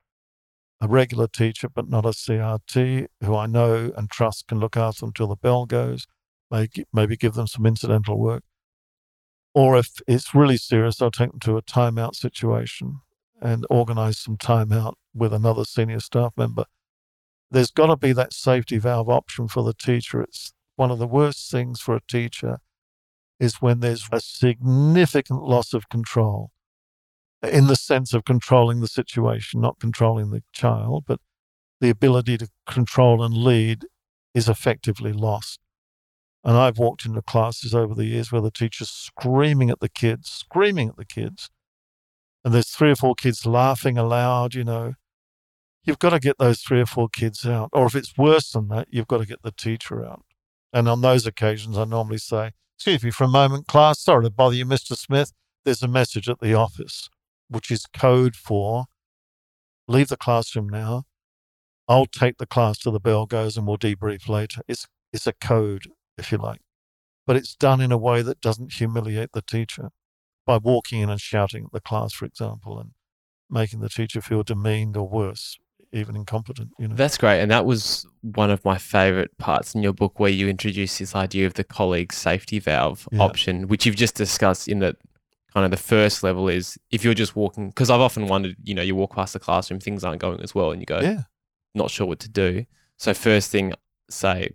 a 0.82 0.88
regular 0.88 1.28
teacher, 1.28 1.68
but 1.70 1.90
not 1.90 2.06
a 2.06 2.10
CRT, 2.10 3.08
who 3.24 3.36
I 3.36 3.46
know 3.46 3.92
and 3.98 4.10
trust 4.10 4.48
can 4.48 4.60
look 4.60 4.78
after 4.78 5.02
them 5.02 5.14
till 5.14 5.28
the 5.28 5.36
bell 5.36 5.66
goes, 5.66 6.08
maybe, 6.50 7.18
give 7.18 7.34
them 7.34 7.48
some 7.48 7.66
incidental 7.66 8.18
work. 8.18 8.44
Or 9.54 9.78
if 9.78 10.00
it's 10.08 10.34
really 10.34 10.58
serious, 10.58 11.02
I'll 11.02 11.12
take 11.12 11.32
them 11.32 11.40
to 11.42 11.58
a 11.58 11.62
timeout 11.62 12.16
situation 12.16 13.00
and 13.42 13.66
organize 13.70 14.20
some 14.20 14.38
timeout 14.38 14.94
with 15.14 15.34
another 15.34 15.66
senior 15.66 16.00
staff 16.00 16.34
member. 16.38 16.66
There's 17.52 17.72
got 17.72 17.88
to 17.88 17.98
be 17.98 18.12
that 18.14 18.34
safety 18.34 18.78
valve 18.78 19.10
option 19.10 19.48
for 19.48 19.64
the 19.64 19.74
teacher. 19.74 20.22
It's 20.22 20.54
one 20.76 20.92
of 20.92 21.00
the 21.00 21.08
worst 21.08 21.50
things 21.52 21.82
for 21.82 21.96
a 21.96 22.02
teacher 22.08 22.60
is 23.40 23.62
when 23.62 23.80
there's 23.80 24.08
a 24.12 24.20
significant 24.20 25.42
loss 25.42 25.74
of 25.74 25.90
control 25.90 26.52
in 27.44 27.68
the 27.68 27.76
sense 27.76 28.14
of 28.14 28.26
controlling 28.26 28.82
the 28.82 28.88
situation, 28.88 29.62
not 29.62 29.80
controlling 29.80 30.32
the 30.32 30.44
child, 30.52 31.06
but 31.08 31.20
the 31.80 31.90
ability 31.90 32.38
to 32.38 32.50
control 32.68 33.24
and 33.24 33.34
lead 33.36 33.86
is 34.34 34.50
effectively 34.50 35.14
lost. 35.14 35.60
And 36.44 36.58
I've 36.58 36.78
walked 36.78 37.06
into 37.06 37.22
classes 37.22 37.74
over 37.74 37.94
the 37.94 38.06
years 38.06 38.32
where 38.32 38.42
the 38.42 38.52
teacher's 38.52 38.90
screaming 38.90 39.70
at 39.70 39.80
the 39.80 39.90
kids, 39.90 40.30
screaming 40.30 40.90
at 40.90 40.98
the 40.98 41.06
kids, 41.06 41.50
and 42.44 42.54
there's 42.54 42.70
three 42.70 42.92
or 42.92 42.96
four 42.96 43.16
kids 43.16 43.46
laughing 43.46 43.98
aloud, 43.98 44.56
you 44.56 44.64
know. 44.64 44.94
You've 45.84 46.00
got 46.00 46.12
to 46.12 46.20
get 46.20 46.38
those 46.38 46.62
three 46.62 46.82
or 46.82 46.86
four 46.86 47.10
kids 47.10 47.46
out. 47.46 47.70
Or 47.74 47.86
if 47.86 47.96
it's 47.96 48.18
worse 48.18 48.52
than 48.52 48.68
that, 48.70 48.88
you've 48.92 49.08
got 49.08 49.18
to 49.20 49.26
get 49.26 49.44
the 49.44 49.52
teacher 49.52 50.06
out. 50.06 50.24
And 50.72 50.88
on 50.88 51.02
those 51.02 51.26
occasions, 51.26 51.78
I 51.78 51.86
normally 51.86 52.18
say, 52.18 52.52
Excuse 52.78 53.04
me 53.04 53.12
for 53.12 53.26
a 53.26 53.30
moment, 53.30 53.68
class. 53.68 54.00
Sorry 54.00 54.24
to 54.24 54.30
bother 54.30 54.56
you, 54.56 54.66
Mr. 54.66 54.96
Smith. 54.96 55.34
There's 55.66 55.84
a 55.84 55.88
message 55.88 56.30
at 56.30 56.40
the 56.40 56.54
office, 56.54 57.10
which 57.50 57.72
is 57.72 57.86
code 57.88 58.36
for 58.36 58.86
leave 59.88 60.08
the 60.10 60.18
classroom 60.18 60.70
now. 60.70 61.04
I'll 61.88 62.06
take 62.06 62.38
the 62.38 62.46
class 62.46 62.78
till 62.78 62.92
the 62.92 63.00
bell 63.00 63.26
goes 63.26 63.58
and 63.58 63.66
we'll 63.66 63.78
debrief 63.78 64.30
later. 64.30 64.62
It's, 64.68 64.88
it's 65.12 65.26
a 65.26 65.34
code, 65.34 65.88
if 66.18 66.32
you 66.32 66.38
like. 66.38 66.62
But 67.26 67.36
it's 67.36 67.56
done 67.56 67.82
in 67.82 67.92
a 67.92 67.98
way 67.98 68.22
that 68.22 68.42
doesn't 68.42 68.74
humiliate 68.74 69.32
the 69.34 69.42
teacher 69.42 69.90
by 70.46 70.58
walking 70.58 71.02
in 71.02 71.10
and 71.10 71.20
shouting 71.20 71.66
at 71.66 71.72
the 71.72 71.82
class, 71.82 72.14
for 72.14 72.26
example, 72.26 72.80
and 72.80 72.92
making 73.50 73.80
the 73.80 73.90
teacher 73.90 74.22
feel 74.22 74.44
demeaned 74.44 74.96
or 74.96 75.08
worse, 75.08 75.58
even 75.92 76.16
incompetent. 76.16 76.70
You 76.78 76.90
know. 76.90 76.96
That's 76.96 77.18
great. 77.18 77.40
And 77.42 77.50
that 77.50 77.66
was 77.66 78.06
one 78.22 78.52
of 78.52 78.64
my 78.64 78.78
favorite 78.78 79.36
parts 79.40 79.74
in 79.74 79.82
your 79.82 79.94
book 79.94 80.20
where 80.20 80.30
you 80.30 80.48
introduce 80.48 81.00
this 81.00 81.16
idea 81.16 81.48
of 81.48 81.56
the 81.56 81.64
colleague 81.64 82.14
safety 82.14 82.60
valve 82.60 83.08
Yeah. 83.12 83.22
option, 83.24 83.68
which 83.68 83.88
you've 83.88 83.96
just 83.96 84.14
discussed 84.16 84.68
in 84.68 84.80
that 84.80 84.98
kind 85.54 85.66
of 85.66 85.72
the 85.72 85.78
first 85.78 86.24
level 86.24 86.48
is 86.50 86.78
if 86.92 87.04
you're 87.04 87.14
just 87.14 87.36
walking, 87.36 87.70
because 87.70 87.90
I've 87.90 88.00
often 88.02 88.28
wondered, 88.28 88.56
you 88.64 88.74
know, 88.76 88.82
you 88.82 88.96
walk 88.96 89.16
past 89.16 89.34
the 89.34 89.40
classroom, 89.40 89.80
things 89.80 90.04
aren't 90.04 90.22
going 90.22 90.42
as 90.42 90.54
well, 90.54 90.72
and 90.72 90.82
you 90.82 90.86
go, 90.86 91.00
yeah. 91.00 91.22
not 91.76 91.90
sure 91.92 92.06
what 92.08 92.20
to 92.20 92.30
do. 92.30 92.66
So, 92.98 93.14
first 93.14 93.50
thing, 93.52 93.74
say, 94.10 94.50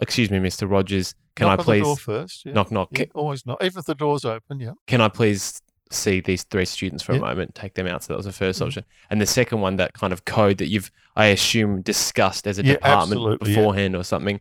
excuse 0.00 0.30
me, 0.30 0.38
Mr. 0.38 0.70
Rogers, 0.70 1.14
can 1.36 1.46
knock 1.46 1.60
I 1.60 1.62
please 1.62 1.98
first? 2.00 2.44
Yeah. 2.44 2.52
knock, 2.52 2.70
knock? 2.72 2.88
Yeah, 2.92 3.04
always 3.14 3.46
knock. 3.46 3.62
Even 3.62 3.78
if 3.78 3.84
the 3.84 3.94
door's 3.94 4.24
open, 4.24 4.60
yeah. 4.60 4.72
can 4.86 5.00
I 5.00 5.08
please 5.08 5.60
see 5.92 6.20
these 6.20 6.44
three 6.44 6.64
students 6.64 7.02
for 7.02 7.12
Yeah. 7.12 7.18
a 7.18 7.22
moment, 7.22 7.54
take 7.54 7.74
them 7.74 7.86
out? 7.86 8.02
So 8.04 8.12
that 8.12 8.16
was 8.16 8.26
the 8.26 8.32
1st 8.32 8.60
Mhm. 8.60 8.66
option. 8.66 8.84
And 9.10 9.20
the 9.20 9.26
second 9.26 9.60
one, 9.60 9.76
that 9.76 9.92
kind 9.92 10.12
of 10.12 10.24
code 10.24 10.58
that 10.58 10.68
you've, 10.68 10.90
I 11.16 11.26
assume, 11.26 11.82
discussed 11.82 12.46
as 12.46 12.58
a 12.58 12.62
department 12.62 13.40
beforehand 13.40 13.94
or 13.96 14.04
something. 14.04 14.40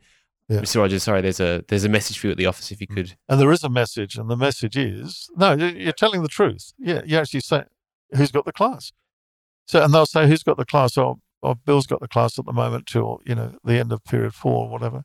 Yeah. 0.49 0.61
Mr. 0.61 0.77
Rogers, 0.77 1.03
sorry, 1.03 1.21
there's 1.21 1.39
a 1.39 1.63
there's 1.67 1.83
a 1.83 1.89
message 1.89 2.17
for 2.17 2.27
you 2.27 2.31
at 2.31 2.37
the 2.37 2.47
office 2.47 2.71
if 2.71 2.81
you 2.81 2.87
mm. 2.87 2.95
could. 2.95 3.15
And 3.27 3.39
there 3.39 3.51
is 3.51 3.63
a 3.63 3.69
message, 3.69 4.15
and 4.15 4.29
the 4.29 4.35
message 4.35 4.75
is 4.75 5.29
no, 5.35 5.53
you're 5.53 5.93
telling 5.93 6.23
the 6.23 6.27
truth. 6.27 6.73
Yeah, 6.79 7.01
you 7.05 7.17
actually 7.17 7.41
say 7.41 7.63
who's 8.11 8.31
got 8.31 8.45
the 8.45 8.51
class. 8.51 8.91
So, 9.67 9.83
and 9.83 9.93
they'll 9.93 10.07
say 10.07 10.27
who's 10.27 10.41
got 10.41 10.57
the 10.57 10.65
class, 10.65 10.97
or, 10.97 11.17
or 11.43 11.53
Bill's 11.53 11.85
got 11.85 11.99
the 11.99 12.07
class 12.07 12.39
at 12.39 12.45
the 12.45 12.53
moment 12.53 12.87
till 12.87 13.21
you 13.25 13.35
know 13.35 13.57
the 13.63 13.77
end 13.77 13.91
of 13.91 14.03
period 14.03 14.33
four 14.33 14.65
or 14.65 14.69
whatever. 14.69 15.03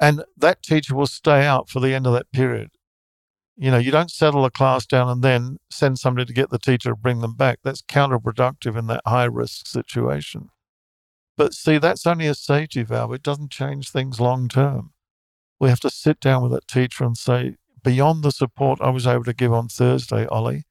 And 0.00 0.24
that 0.36 0.62
teacher 0.62 0.94
will 0.94 1.08
stay 1.08 1.44
out 1.44 1.68
for 1.68 1.80
the 1.80 1.92
end 1.92 2.06
of 2.06 2.12
that 2.12 2.30
period. 2.32 2.70
You 3.56 3.72
know, 3.72 3.78
you 3.78 3.90
don't 3.90 4.10
settle 4.10 4.44
a 4.44 4.50
class 4.50 4.86
down 4.86 5.08
and 5.08 5.22
then 5.22 5.58
send 5.70 5.98
somebody 5.98 6.26
to 6.26 6.32
get 6.32 6.50
the 6.50 6.58
teacher 6.58 6.90
to 6.90 6.96
bring 6.96 7.20
them 7.20 7.34
back. 7.34 7.60
That's 7.62 7.82
counterproductive 7.82 8.76
in 8.76 8.86
that 8.88 9.02
high 9.06 9.24
risk 9.24 9.66
situation. 9.66 10.50
But 11.36 11.54
see, 11.54 11.78
that's 11.78 12.06
only 12.06 12.26
a 12.26 12.34
safety 12.34 12.82
valve. 12.82 13.12
It 13.12 13.22
doesn't 13.22 13.50
change 13.50 13.90
things 13.90 14.20
long 14.20 14.48
term 14.48 14.94
we 15.64 15.68
have 15.68 15.80
to 15.80 15.90
sit 15.90 16.20
down 16.20 16.42
with 16.42 16.52
that 16.52 16.68
teacher 16.68 17.04
and 17.04 17.16
say, 17.16 17.56
beyond 17.82 18.22
the 18.22 18.30
support 18.30 18.80
I 18.80 18.90
was 18.90 19.06
able 19.06 19.24
to 19.24 19.32
give 19.32 19.52
on 19.52 19.68
Thursday, 19.68 20.26
Ollie, 20.26 20.64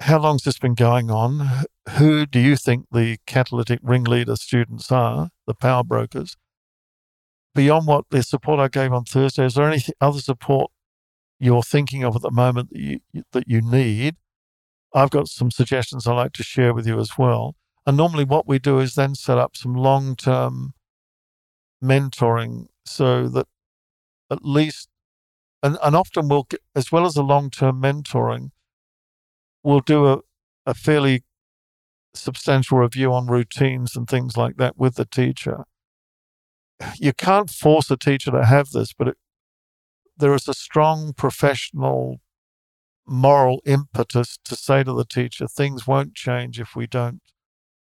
how 0.00 0.18
long's 0.18 0.42
this 0.42 0.58
been 0.58 0.74
going 0.74 1.10
on? 1.10 1.64
Who 1.96 2.26
do 2.26 2.40
you 2.40 2.56
think 2.56 2.86
the 2.90 3.18
catalytic 3.26 3.80
ringleader 3.82 4.36
students 4.36 4.90
are, 4.90 5.30
the 5.46 5.54
power 5.54 5.84
brokers? 5.84 6.36
Beyond 7.54 7.86
what 7.86 8.04
the 8.10 8.22
support 8.22 8.58
I 8.58 8.68
gave 8.68 8.92
on 8.92 9.04
Thursday, 9.04 9.44
is 9.44 9.54
there 9.54 9.70
any 9.70 9.82
other 10.00 10.20
support 10.20 10.70
you're 11.38 11.62
thinking 11.62 12.04
of 12.04 12.16
at 12.16 12.22
the 12.22 12.30
moment 12.30 12.70
that 12.70 12.78
you, 12.78 13.00
that 13.32 13.44
you 13.46 13.60
need? 13.60 14.16
I've 14.94 15.10
got 15.10 15.28
some 15.28 15.50
suggestions 15.50 16.06
I'd 16.06 16.14
like 16.14 16.32
to 16.34 16.42
share 16.42 16.74
with 16.74 16.86
you 16.86 16.98
as 16.98 17.12
well. 17.16 17.54
And 17.84 17.96
normally, 17.96 18.24
what 18.24 18.46
we 18.46 18.58
do 18.58 18.78
is 18.78 18.94
then 18.94 19.14
set 19.14 19.38
up 19.38 19.56
some 19.56 19.74
long 19.74 20.14
term 20.14 20.74
mentoring 21.82 22.66
so 22.84 23.28
that 23.28 23.46
at 24.30 24.44
least, 24.44 24.88
and, 25.62 25.76
and 25.82 25.96
often 25.96 26.28
we'll, 26.28 26.44
get, 26.44 26.60
as 26.76 26.92
well 26.92 27.04
as 27.04 27.16
a 27.16 27.22
long 27.22 27.50
term 27.50 27.82
mentoring, 27.82 28.50
we'll 29.64 29.80
do 29.80 30.06
a, 30.06 30.20
a 30.64 30.74
fairly 30.74 31.24
substantial 32.14 32.78
review 32.78 33.12
on 33.12 33.26
routines 33.26 33.96
and 33.96 34.08
things 34.08 34.36
like 34.36 34.56
that 34.56 34.76
with 34.76 34.94
the 34.94 35.04
teacher. 35.04 35.64
You 36.98 37.12
can't 37.12 37.50
force 37.50 37.90
a 37.90 37.96
teacher 37.96 38.30
to 38.30 38.44
have 38.44 38.70
this, 38.70 38.92
but 38.92 39.08
it, 39.08 39.16
there 40.16 40.34
is 40.34 40.46
a 40.46 40.54
strong 40.54 41.14
professional 41.14 42.20
moral 43.06 43.60
impetus 43.66 44.38
to 44.44 44.54
say 44.54 44.84
to 44.84 44.92
the 44.92 45.04
teacher, 45.04 45.48
things 45.48 45.86
won't 45.86 46.14
change 46.14 46.60
if 46.60 46.76
we 46.76 46.86
don't 46.86 47.20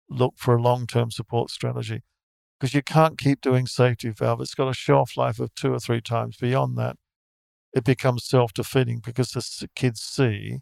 look 0.09 0.35
for 0.37 0.55
a 0.55 0.61
long 0.61 0.87
term 0.87 1.11
support 1.11 1.49
strategy 1.49 2.03
because 2.59 2.73
you 2.73 2.81
can't 2.81 3.17
keep 3.17 3.41
doing 3.41 3.67
safety 3.67 4.09
valve. 4.09 4.41
It's 4.41 4.55
got 4.55 4.69
a 4.69 4.73
shelf 4.73 5.17
life 5.17 5.39
of 5.39 5.53
two 5.55 5.73
or 5.73 5.79
three 5.79 6.01
times. 6.01 6.37
Beyond 6.37 6.77
that, 6.77 6.95
it 7.73 7.83
becomes 7.83 8.25
self 8.25 8.53
defeating 8.53 9.01
because 9.03 9.31
the 9.31 9.69
kids 9.75 10.01
see 10.01 10.59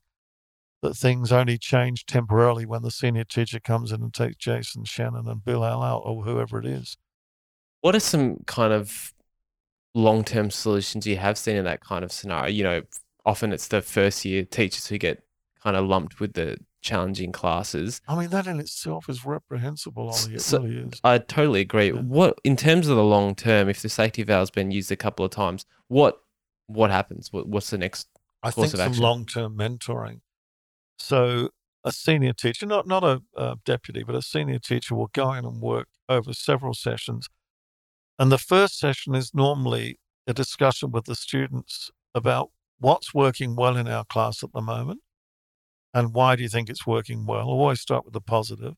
that 0.82 0.96
things 0.96 1.32
only 1.32 1.58
change 1.58 2.06
temporarily 2.06 2.66
when 2.66 2.82
the 2.82 2.92
senior 2.92 3.24
teacher 3.24 3.60
comes 3.60 3.92
in 3.92 4.02
and 4.02 4.14
takes 4.14 4.36
Jason 4.38 4.84
Shannon 4.84 5.28
and 5.28 5.44
Bill 5.44 5.64
Al 5.66 5.82
out 5.82 6.04
or 6.06 6.24
whoever 6.24 6.60
it 6.60 6.66
is. 6.66 6.98
What 7.82 7.96
are 7.96 8.00
some 8.00 8.38
kind 8.46 8.74
of 8.74 9.14
long 9.94 10.24
term 10.24 10.52
solutions 10.52 11.08
you 11.08 11.18
have 11.18 11.38
seen 11.38 11.56
in 11.56 11.66
that 11.66 11.82
kind 11.82 12.04
of 12.04 12.12
scenario? 12.12 12.50
You 12.50 12.64
know, 12.64 12.82
often 13.26 13.52
it's 13.52 13.68
the 13.68 13.82
first 13.82 14.26
year 14.26 14.44
teachers 14.44 14.88
who 14.88 14.98
get 14.98 15.24
kind 15.66 15.76
of 15.76 15.86
lumped 15.88 16.20
with 16.20 16.34
the 16.34 16.58
challenging 16.82 17.32
classes. 17.32 18.00
I 18.08 18.16
mean, 18.16 18.30
that 18.30 18.46
in 18.46 18.60
itself 18.60 19.10
is 19.10 19.26
reprehensible, 19.26 20.10
Ollie. 20.10 20.36
It 20.36 20.42
So- 20.42 20.62
really 20.62 20.78
is. 20.78 21.02
I 21.04 21.18
totally 21.18 21.62
agree. 21.62 21.88
Yeah. 21.92 22.02
What 22.02 22.38
in 22.44 22.56
terms 22.56 22.88
of 22.88 22.96
the 22.96 23.04
long 23.04 23.34
term, 23.34 23.68
if 23.68 23.82
the 23.82 23.90
safety 23.90 24.22
valve's 24.24 24.52
been 24.52 24.70
used 24.72 24.92
a 24.92 24.96
couple 24.96 25.26
of 25.26 25.32
times, 25.32 25.66
what 25.88 26.22
what 26.68 26.90
happens? 26.92 27.34
What, 27.34 27.48
what's 27.48 27.70
the 27.72 27.78
next? 27.80 28.08
I 28.44 28.52
course 28.52 28.72
think 28.72 28.74
of 28.76 28.80
some 28.80 28.90
action. 28.92 29.04
long 29.04 29.26
term 29.26 29.58
mentoring. 29.58 30.22
So 31.00 31.50
a 31.84 31.92
senior 31.92 32.34
teacher, 32.34 32.68
not 32.68 32.86
not 32.88 33.04
a, 33.04 33.22
uh 33.36 33.56
deputy, 33.66 34.04
but 34.04 34.16
a 34.16 34.22
senior 34.22 34.60
teacher 34.60 34.94
will 34.96 35.10
go 35.14 35.34
in 35.34 35.46
and 35.46 35.60
work 35.62 35.88
over 36.08 36.32
several 36.34 36.76
sessions. 36.76 37.28
And 38.20 38.32
the 38.32 38.38
first 38.38 38.78
session 38.78 39.16
is 39.16 39.34
normally 39.34 40.00
a 40.28 40.34
discussion 40.34 40.92
with 40.92 41.06
the 41.06 41.16
students 41.16 41.90
about 42.14 42.52
what's 42.80 43.14
working 43.14 43.56
well 43.56 43.76
in 43.78 43.88
our 43.88 44.06
class 44.06 44.44
at 44.44 44.52
the 44.54 44.62
moment 44.62 45.02
and 45.96 46.14
why 46.14 46.36
do 46.36 46.44
you 46.44 46.50
think 46.50 46.70
it's 46.70 46.86
working 46.86 47.26
well. 47.26 47.48
Always 47.48 47.80
start 47.80 48.04
with 48.04 48.14
the 48.14 48.22
positive. 48.22 48.76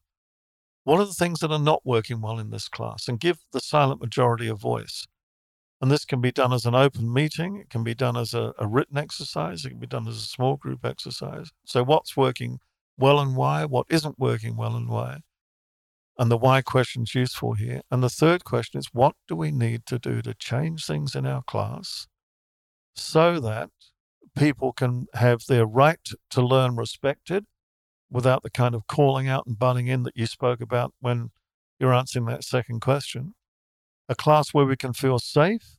What 0.84 1.00
are 1.00 1.06
the 1.06 1.14
things 1.14 1.40
that 1.40 1.52
are 1.52 1.60
not 1.60 1.82
working 1.84 2.22
well 2.22 2.38
in 2.38 2.52
this 2.52 2.70
class? 2.70 3.08
And 3.08 3.20
give 3.20 3.40
the 3.52 3.60
silent 3.60 4.00
majority 4.00 4.48
a 4.48 4.54
voice. 4.54 5.08
And 5.82 5.90
this 5.90 6.06
can 6.06 6.22
be 6.22 6.32
done 6.32 6.54
as 6.54 6.66
an 6.66 6.76
open 6.76 7.12
meeting. 7.12 7.58
It 7.58 7.72
can 7.72 7.84
be 7.84 7.96
done 7.96 8.16
as 8.16 8.36
a, 8.36 8.54
a 8.60 8.68
written 8.68 9.00
exercise. 9.00 9.66
It 9.66 9.72
can 9.72 9.80
be 9.80 9.88
done 9.88 10.08
as 10.08 10.18
a 10.18 10.28
small 10.28 10.58
group 10.58 10.86
exercise. 10.86 11.50
So, 11.66 11.84
what's 11.84 12.16
working 12.16 12.60
well 13.00 13.20
and 13.20 13.36
why? 13.36 13.66
What 13.66 13.88
isn't 13.90 14.20
working 14.20 14.56
well 14.56 14.76
and 14.76 14.88
why? 14.88 15.18
And 16.20 16.30
the 16.30 16.38
why 16.38 16.62
question's 16.62 17.16
useful 17.16 17.54
here. 17.54 17.82
And 17.90 18.04
the 18.04 18.10
third 18.10 18.44
question 18.44 18.78
is 18.80 18.90
what 18.94 19.16
do 19.28 19.36
we 19.36 19.52
need 19.52 19.88
to 19.88 19.98
do 19.98 20.22
to 20.22 20.36
change 20.36 20.86
things 20.86 21.16
in 21.16 21.26
our 21.26 21.42
class 21.44 22.08
so 22.96 23.40
that 23.40 23.70
people 24.36 24.74
can 24.74 25.08
have 25.14 25.42
their 25.48 25.66
right 25.66 26.08
to 26.32 26.42
learn 26.42 26.76
respected 26.76 27.46
without 28.10 28.44
the 28.44 28.50
kind 28.50 28.74
of 28.74 28.88
calling 28.88 29.28
out 29.28 29.46
and 29.46 29.60
butting 29.60 29.88
in 29.88 30.04
that 30.04 30.16
you 30.16 30.26
spoke 30.26 30.62
about 30.62 30.94
when 31.00 31.30
you're 31.80 31.94
answering 31.94 32.26
that 32.26 32.44
second 32.44 32.80
question? 32.80 33.34
a 34.10 34.16
class 34.16 34.54
where 34.54 34.66
we 34.66 34.78
can 34.78 34.94
feel 34.94 35.20
safe, 35.20 35.78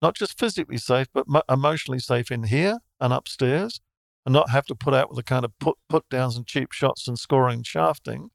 not 0.00 0.14
just 0.14 0.38
physically 0.38 0.78
safe, 0.78 1.08
but 1.12 1.28
mo- 1.28 1.42
emotionally 1.48 1.98
safe 1.98 2.30
in 2.30 2.44
here 2.44 2.78
and 3.00 3.12
upstairs, 3.12 3.80
and 4.24 4.32
not 4.32 4.50
have 4.50 4.66
to 4.66 4.74
put 4.74 4.94
out 4.94 5.08
with 5.08 5.16
the 5.16 5.22
kind 5.22 5.44
of 5.44 5.58
put, 5.58 5.76
put 5.88 6.08
downs 6.08 6.36
and 6.36 6.46
cheap 6.46 6.72
shots 6.72 7.08
and 7.08 7.18
scoring 7.18 7.56
and 7.56 7.66
shafting 7.66 8.30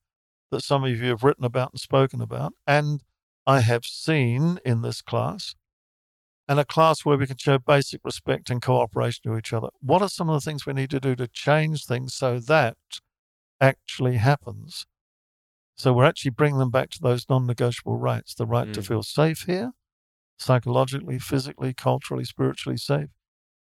that 0.51 0.63
some 0.63 0.83
of 0.83 0.89
you 0.89 1.09
have 1.09 1.23
written 1.23 1.45
about 1.45 1.71
and 1.71 1.79
spoken 1.79 2.21
about. 2.21 2.53
And 2.67 3.01
I 3.45 3.61
have 3.61 3.85
seen 3.85 4.59
in 4.65 4.81
this 4.81 5.01
class, 5.01 5.55
and 6.47 6.59
a 6.59 6.65
class 6.65 7.05
where 7.05 7.17
we 7.17 7.27
can 7.27 7.37
show 7.37 7.57
basic 7.57 8.01
respect 8.03 8.49
and 8.49 8.61
cooperation 8.61 9.21
to 9.23 9.37
each 9.37 9.53
other. 9.53 9.69
What 9.81 10.01
are 10.01 10.09
some 10.09 10.29
of 10.29 10.35
the 10.35 10.41
things 10.41 10.65
we 10.65 10.73
need 10.73 10.89
to 10.89 10.99
do 10.99 11.15
to 11.15 11.27
change 11.27 11.85
things 11.85 12.13
so 12.13 12.39
that 12.39 12.77
actually 13.61 14.17
happens? 14.17 14.85
So 15.75 15.93
we're 15.93 16.05
actually 16.05 16.31
bringing 16.31 16.59
them 16.59 16.69
back 16.69 16.89
to 16.91 17.01
those 17.01 17.25
non-negotiable 17.29 17.97
rights: 17.97 18.33
the 18.35 18.45
right 18.45 18.71
to 18.73 18.81
Mm. 18.81 18.87
feel 18.87 19.03
safe 19.03 19.41
here, 19.43 19.71
psychologically, 20.37 21.17
physically, 21.19 21.73
culturally, 21.73 22.25
spiritually 22.25 22.77
safe, 22.77 23.09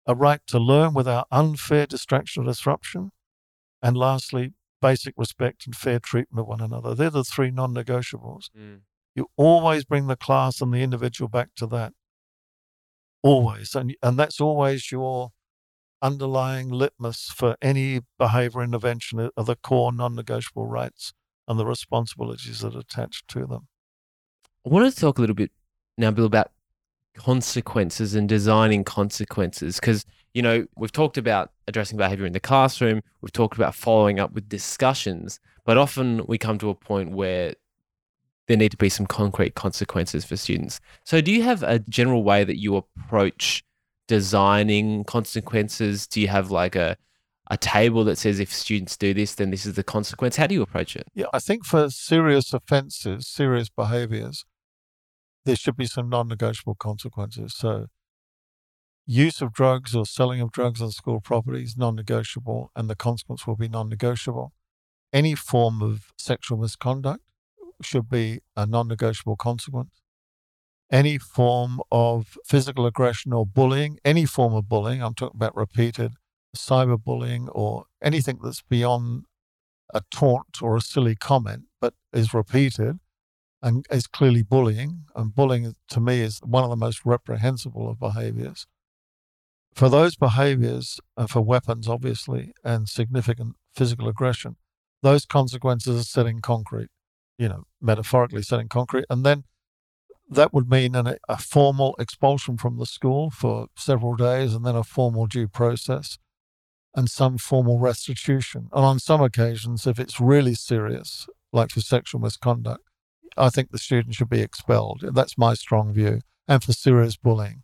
a 0.06 0.14
right 0.14 0.40
to 0.48 0.58
learn 0.58 0.94
without 0.94 1.28
unfair 1.30 1.86
distraction 1.86 2.42
or 2.42 2.46
disruption, 2.46 3.12
and 3.82 3.96
lastly, 3.96 4.54
basic 4.80 5.14
respect 5.16 5.66
and 5.66 5.76
fair 5.76 5.98
treatment 6.00 6.40
of 6.40 6.46
one 6.46 6.60
another. 6.60 6.94
They're 6.94 7.10
the 7.10 7.24
three 7.24 7.50
non-negotiables. 7.50 8.48
You 9.14 9.28
always 9.36 9.84
bring 9.84 10.08
the 10.08 10.16
class 10.16 10.60
and 10.60 10.72
the 10.74 10.82
individual 10.82 11.28
back 11.28 11.54
to 11.56 11.66
that. 11.68 11.92
Always, 13.24 13.74
and 13.74 13.96
and 14.02 14.18
that's 14.18 14.38
always 14.38 14.92
your 14.92 15.30
underlying 16.02 16.68
litmus 16.68 17.30
for 17.34 17.56
any 17.62 18.00
behavior 18.18 18.62
intervention 18.62 19.18
uh, 19.18 19.30
are 19.38 19.44
the 19.44 19.56
core 19.56 19.94
non-negotiable 19.94 20.66
rights 20.66 21.14
and 21.48 21.58
the 21.58 21.64
responsibilities 21.64 22.60
that 22.60 22.76
are 22.76 22.80
attached 22.80 23.26
to 23.28 23.46
them. 23.46 23.68
I 24.66 24.68
want 24.68 24.92
to 24.92 25.00
talk 25.00 25.16
a 25.16 25.22
little 25.22 25.34
bit 25.34 25.50
now, 25.96 26.10
Bill, 26.10 26.26
about 26.26 26.50
consequences 27.16 28.14
and 28.14 28.28
designing 28.28 28.84
consequences 28.84 29.80
because 29.80 30.04
you 30.34 30.42
know 30.42 30.66
we've 30.76 30.92
talked 30.92 31.16
about 31.16 31.52
addressing 31.66 31.96
behavior 31.96 32.26
in 32.26 32.32
the 32.32 32.40
classroom 32.40 33.00
we've 33.20 33.32
talked 33.32 33.56
about 33.56 33.72
following 33.72 34.18
up 34.18 34.32
with 34.32 34.48
discussions 34.48 35.38
but 35.64 35.78
often 35.78 36.26
we 36.26 36.36
come 36.36 36.58
to 36.58 36.70
a 36.70 36.74
point 36.74 37.12
where 37.12 37.54
there 38.46 38.56
need 38.56 38.70
to 38.70 38.76
be 38.76 38.88
some 38.88 39.06
concrete 39.06 39.54
consequences 39.54 40.24
for 40.24 40.36
students 40.36 40.80
so 41.04 41.20
do 41.20 41.32
you 41.32 41.42
have 41.42 41.62
a 41.62 41.78
general 41.80 42.22
way 42.22 42.44
that 42.44 42.58
you 42.58 42.76
approach 42.76 43.64
designing 44.08 45.04
consequences 45.04 46.06
do 46.06 46.20
you 46.20 46.28
have 46.28 46.50
like 46.50 46.76
a 46.76 46.96
a 47.50 47.58
table 47.58 48.04
that 48.04 48.16
says 48.16 48.40
if 48.40 48.52
students 48.52 48.96
do 48.96 49.12
this 49.12 49.34
then 49.34 49.50
this 49.50 49.66
is 49.66 49.74
the 49.74 49.82
consequence 49.82 50.36
how 50.36 50.46
do 50.46 50.54
you 50.54 50.62
approach 50.62 50.96
it 50.96 51.06
Yeah, 51.14 51.26
I 51.32 51.40
think 51.40 51.64
for 51.64 51.90
serious 51.90 52.54
offences, 52.54 53.28
serious 53.28 53.68
behaviours, 53.68 54.44
there 55.44 55.56
should 55.56 55.76
be 55.76 55.86
some 55.86 56.08
non-negotiable 56.08 56.76
consequences. 56.76 57.54
So, 57.54 57.86
use 59.06 59.40
of 59.42 59.52
drugs 59.52 59.94
or 59.94 60.06
selling 60.06 60.40
of 60.40 60.52
drugs 60.52 60.80
on 60.80 60.90
school 60.90 61.20
property 61.20 61.62
is 61.62 61.76
non-negotiable, 61.76 62.70
and 62.74 62.88
the 62.88 62.96
consequence 62.96 63.46
will 63.46 63.56
be 63.56 63.68
non-negotiable. 63.68 64.52
Any 65.12 65.34
form 65.34 65.82
of 65.82 66.12
sexual 66.18 66.58
misconduct 66.58 67.22
should 67.82 68.08
be 68.08 68.40
a 68.56 68.66
non-negotiable 68.66 69.36
consequence. 69.36 70.02
Any 70.90 71.18
form 71.18 71.80
of 71.90 72.36
physical 72.46 72.86
aggression 72.86 73.32
or 73.32 73.46
bullying, 73.46 73.98
any 74.04 74.26
form 74.26 74.54
of 74.54 74.68
bullying, 74.68 75.02
I'm 75.02 75.14
talking 75.14 75.36
about 75.36 75.56
repeated 75.56 76.12
cyberbullying 76.56 77.48
or 77.52 77.84
anything 78.02 78.38
that's 78.42 78.62
beyond 78.62 79.24
a 79.92 80.02
taunt 80.10 80.62
or 80.62 80.76
a 80.76 80.80
silly 80.80 81.14
comment, 81.14 81.64
but 81.80 81.94
is 82.12 82.32
repeated 82.32 82.98
and 83.62 83.86
is 83.90 84.06
clearly 84.06 84.42
bullying. 84.42 85.04
And 85.16 85.34
bullying, 85.34 85.74
to 85.88 86.00
me, 86.00 86.20
is 86.20 86.40
one 86.44 86.64
of 86.64 86.70
the 86.70 86.76
most 86.76 87.04
reprehensible 87.04 87.88
of 87.88 87.98
behaviors. 87.98 88.66
For 89.74 89.88
those 89.88 90.14
behaviors, 90.14 91.00
uh, 91.16 91.26
for 91.26 91.40
weapons, 91.40 91.88
obviously, 91.88 92.52
and 92.62 92.88
significant 92.88 93.56
physical 93.74 94.06
aggression, 94.06 94.56
those 95.02 95.26
consequences 95.26 96.00
are 96.00 96.04
set 96.04 96.26
in 96.26 96.40
concrete, 96.40 96.88
you 97.38 97.48
know, 97.48 97.64
metaphorically 97.80 98.42
set 98.42 98.60
in 98.60 98.68
concrete. 98.68 99.06
And 99.10 99.24
then 99.24 99.44
that 100.28 100.52
would 100.52 100.70
mean 100.70 100.94
an, 100.94 101.16
a 101.28 101.38
formal 101.38 101.94
expulsion 101.98 102.56
from 102.56 102.78
the 102.78 102.86
school 102.86 103.30
for 103.30 103.66
several 103.76 104.14
days 104.14 104.54
and 104.54 104.64
then 104.64 104.76
a 104.76 104.84
formal 104.84 105.26
due 105.26 105.48
process 105.48 106.18
and 106.94 107.10
some 107.10 107.38
formal 107.38 107.78
restitution. 107.78 108.68
And 108.72 108.84
on 108.84 108.98
some 108.98 109.20
occasions, 109.20 109.86
if 109.86 109.98
it's 109.98 110.20
really 110.20 110.54
serious, 110.54 111.26
like 111.52 111.70
for 111.70 111.80
sexual 111.80 112.20
misconduct, 112.20 112.82
I 113.36 113.50
think 113.50 113.70
the 113.70 113.78
student 113.78 114.14
should 114.14 114.30
be 114.30 114.40
expelled. 114.40 115.04
That's 115.12 115.36
my 115.36 115.54
strong 115.54 115.92
view. 115.92 116.20
And 116.46 116.62
for 116.62 116.72
serious 116.72 117.16
bullying. 117.16 117.62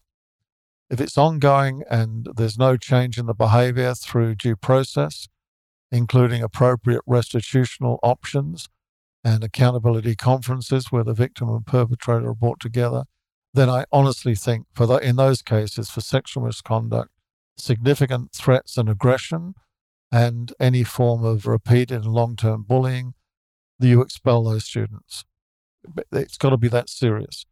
If 0.89 1.01
it's 1.01 1.17
ongoing 1.17 1.85
and 1.89 2.27
there's 2.35 2.59
no 2.59 2.77
change 2.77 3.19
in 3.19 3.27
the 3.27 3.35
behavior 3.35 3.95
through 3.95 4.35
due 4.35 4.57
process, 4.57 5.29
including 5.93 6.43
appropriate 6.43 7.03
restitutional 7.07 8.01
options 8.03 8.69
and 9.23 9.45
accountability 9.45 10.17
conferences 10.17 10.91
where 10.91 11.05
the 11.05 11.15
victim 11.15 11.49
and 11.49 11.67
perpetrator 11.67 12.31
are 12.31 12.35
brought 12.35 12.61
together, 12.61 13.05
then 13.53 13.69
I 13.69 13.85
honestly 13.93 14.35
think 14.35 14.67
for 14.73 14.87
the, 14.87 14.97
in 14.97 15.17
those 15.17 15.43
cases 15.43 15.91
for 15.91 16.01
sexual 16.01 16.45
misconduct, 16.45 17.11
significant 17.57 18.33
threats 18.33 18.77
and 18.77 18.89
aggression, 18.89 19.55
and 20.13 20.53
any 20.59 20.83
form 20.83 21.25
of 21.25 21.47
repeated 21.47 22.03
and 22.03 22.13
long-term 22.13 22.65
bullying, 22.67 23.15
you 23.79 24.01
expel 24.01 24.45
those 24.45 24.65
students. 24.65 25.25
It's 26.13 26.37
got 26.37 26.51
to 26.51 26.57
be 26.57 26.69
that 26.69 26.89
serious. 26.89 27.47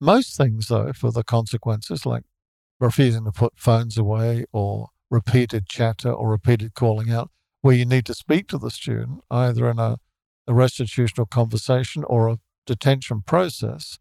Most 0.00 0.36
things, 0.36 0.68
though, 0.68 0.92
for 0.92 1.12
the 1.12 1.22
consequences, 1.22 2.04
like 2.04 2.24
refusing 2.80 3.24
to 3.24 3.32
put 3.32 3.52
phones 3.56 3.96
away 3.96 4.44
or 4.52 4.88
repeated 5.10 5.68
chatter 5.68 6.12
or 6.12 6.30
repeated 6.30 6.74
calling 6.74 7.10
out, 7.10 7.30
where 7.60 7.76
you 7.76 7.84
need 7.84 8.06
to 8.06 8.14
speak 8.14 8.48
to 8.48 8.58
the 8.58 8.70
student 8.70 9.20
either 9.30 9.70
in 9.70 9.78
a, 9.78 9.98
a 10.46 10.54
restitutional 10.54 11.26
conversation 11.26 12.04
or 12.04 12.28
a 12.28 12.38
detention 12.66 13.22
process, 13.22 13.98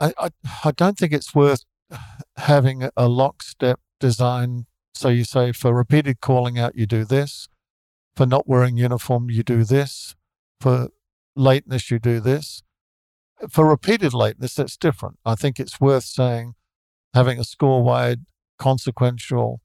I, 0.00 0.12
I, 0.18 0.30
I 0.64 0.70
don't 0.72 0.98
think 0.98 1.12
it's 1.12 1.34
worth 1.34 1.64
having 2.36 2.88
a 2.96 3.08
lockstep 3.08 3.80
design. 4.00 4.66
So 4.94 5.08
you 5.08 5.24
say 5.24 5.52
for 5.52 5.74
repeated 5.74 6.20
calling 6.20 6.58
out, 6.58 6.76
you 6.76 6.86
do 6.86 7.04
this. 7.04 7.48
For 8.16 8.26
not 8.26 8.48
wearing 8.48 8.76
uniform, 8.76 9.30
you 9.30 9.42
do 9.42 9.64
this. 9.64 10.16
For 10.60 10.88
lateness, 11.36 11.90
you 11.90 11.98
do 11.98 12.20
this. 12.20 12.62
For 13.48 13.66
repeated 13.68 14.12
lateness, 14.12 14.54
that's 14.54 14.76
different. 14.76 15.18
I 15.24 15.36
think 15.36 15.60
it's 15.60 15.80
worth 15.80 16.04
saying 16.04 16.54
having 17.14 17.38
a 17.38 17.44
score 17.44 17.82
wide 17.82 18.22
consequential 18.58 19.60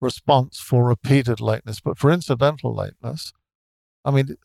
response 0.00 0.60
for 0.60 0.84
repeated 0.84 1.40
lateness. 1.40 1.80
But 1.80 1.98
for 1.98 2.10
incidental 2.10 2.74
lateness, 2.74 3.32
I 4.04 4.10
mean, 4.10 4.36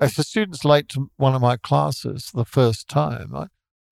if 0.00 0.18
a 0.18 0.22
student's 0.22 0.64
late 0.64 0.88
to 0.90 1.10
one 1.16 1.34
of 1.34 1.40
my 1.40 1.56
classes 1.56 2.30
the 2.32 2.44
first 2.44 2.88
time, 2.88 3.34
I, 3.34 3.46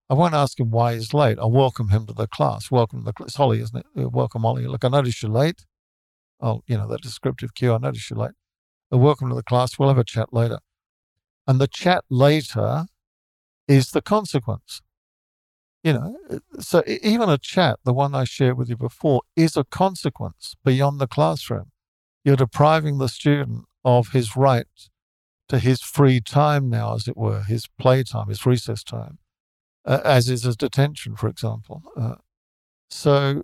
I 0.08 0.14
won't 0.14 0.34
ask 0.34 0.58
him 0.60 0.70
why 0.70 0.94
he's 0.94 1.12
late. 1.12 1.38
I'll 1.38 1.50
welcome 1.50 1.88
him 1.88 2.06
to 2.06 2.12
the 2.12 2.28
class. 2.28 2.70
Welcome 2.70 3.00
to 3.00 3.04
the 3.06 3.12
class. 3.12 3.28
It's 3.28 3.36
Holly, 3.36 3.60
isn't 3.60 3.76
it? 3.76 3.86
Uh, 3.98 4.08
Welcome, 4.08 4.42
Holly. 4.42 4.66
Look, 4.66 4.84
I 4.84 4.88
noticed 4.88 5.22
you're 5.22 5.32
late. 5.32 5.64
Oh, 6.40 6.62
you 6.66 6.76
know, 6.76 6.86
that 6.88 7.02
descriptive 7.02 7.54
cue. 7.54 7.74
I 7.74 7.78
noticed 7.78 8.10
you're 8.10 8.18
late. 8.18 8.32
Uh, 8.92 8.98
welcome 8.98 9.28
to 9.28 9.34
the 9.34 9.42
class. 9.42 9.78
We'll 9.78 9.88
have 9.88 9.98
a 9.98 10.04
chat 10.04 10.32
later. 10.32 10.60
And 11.46 11.60
the 11.60 11.66
chat 11.66 12.04
later 12.08 12.86
is 13.66 13.90
the 13.90 14.02
consequence. 14.02 14.82
You 15.82 15.92
know, 15.92 16.16
uh, 16.30 16.38
so 16.60 16.82
even 16.86 17.28
a 17.28 17.38
chat, 17.38 17.78
the 17.84 17.92
one 17.92 18.14
I 18.14 18.24
shared 18.24 18.56
with 18.56 18.68
you 18.68 18.76
before, 18.76 19.22
is 19.34 19.56
a 19.56 19.64
consequence 19.64 20.54
beyond 20.64 21.00
the 21.00 21.06
classroom. 21.08 21.70
You're 22.24 22.36
depriving 22.36 22.98
the 22.98 23.08
student 23.08 23.64
of 23.84 24.08
his 24.08 24.36
right 24.36 24.66
to 25.48 25.58
his 25.58 25.80
free 25.80 26.20
time 26.20 26.68
now, 26.68 26.94
as 26.94 27.06
it 27.08 27.16
were, 27.16 27.42
his 27.42 27.66
playtime, 27.78 28.28
his 28.28 28.44
recess 28.46 28.82
time, 28.82 29.18
uh, 29.84 30.00
as 30.04 30.28
is 30.28 30.42
his 30.42 30.56
detention, 30.56 31.16
for 31.16 31.28
example. 31.28 31.82
Uh, 31.96 32.16
so 32.90 33.42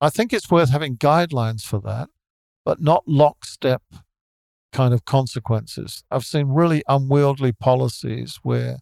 I- 0.00 0.10
think 0.10 0.32
it's 0.32 0.50
worth 0.50 0.70
having 0.70 0.96
guidelines 0.96 1.62
for 1.62 1.80
that, 1.80 2.08
but 2.64 2.80
not 2.80 3.06
lockstep 3.06 3.82
kind 4.72 4.94
of 4.94 5.04
consequences. 5.04 6.02
I've 6.10 6.24
seen 6.24 6.48
really 6.48 6.82
unwieldy 6.88 7.52
policies 7.52 8.38
where 8.42 8.78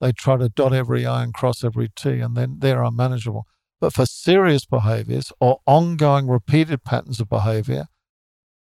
they 0.00 0.12
try 0.12 0.36
to 0.36 0.48
dot 0.48 0.72
every 0.72 1.06
I 1.06 1.22
and 1.22 1.34
cross 1.34 1.62
every 1.64 1.90
T, 1.94 2.20
and 2.20 2.36
then 2.36 2.56
they're 2.58 2.82
unmanageable. 2.82 3.46
But 3.80 3.92
for 3.92 4.06
serious 4.06 4.64
behaviors 4.64 5.32
or 5.40 5.60
ongoing 5.66 6.26
repeated 6.26 6.84
patterns 6.84 7.20
of 7.20 7.28
behavior 7.28 7.86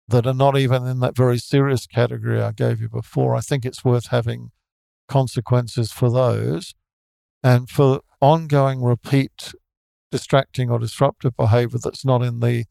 that 0.07 0.27
are 0.27 0.33
not 0.33 0.57
even 0.57 0.85
in 0.85 0.99
that 0.99 1.15
very 1.15 1.37
serious 1.37 1.87
category 1.87 2.41
I 2.41 2.51
gave 2.51 2.81
you 2.81 2.89
before, 2.89 3.35
I 3.35 3.41
think 3.41 3.65
it's 3.65 3.85
worth 3.85 4.07
having 4.07 4.51
consequences 5.07 5.91
for 5.91 6.09
those. 6.11 6.73
And 7.43 7.69
for 7.69 8.01
ongoing 8.21 8.81
repeat 8.81 9.53
distracting 10.11 10.69
or 10.69 10.79
disruptive 10.79 11.35
behavior 11.35 11.79
that's 11.83 12.05
not 12.05 12.21
in 12.21 12.39
the 12.39 12.65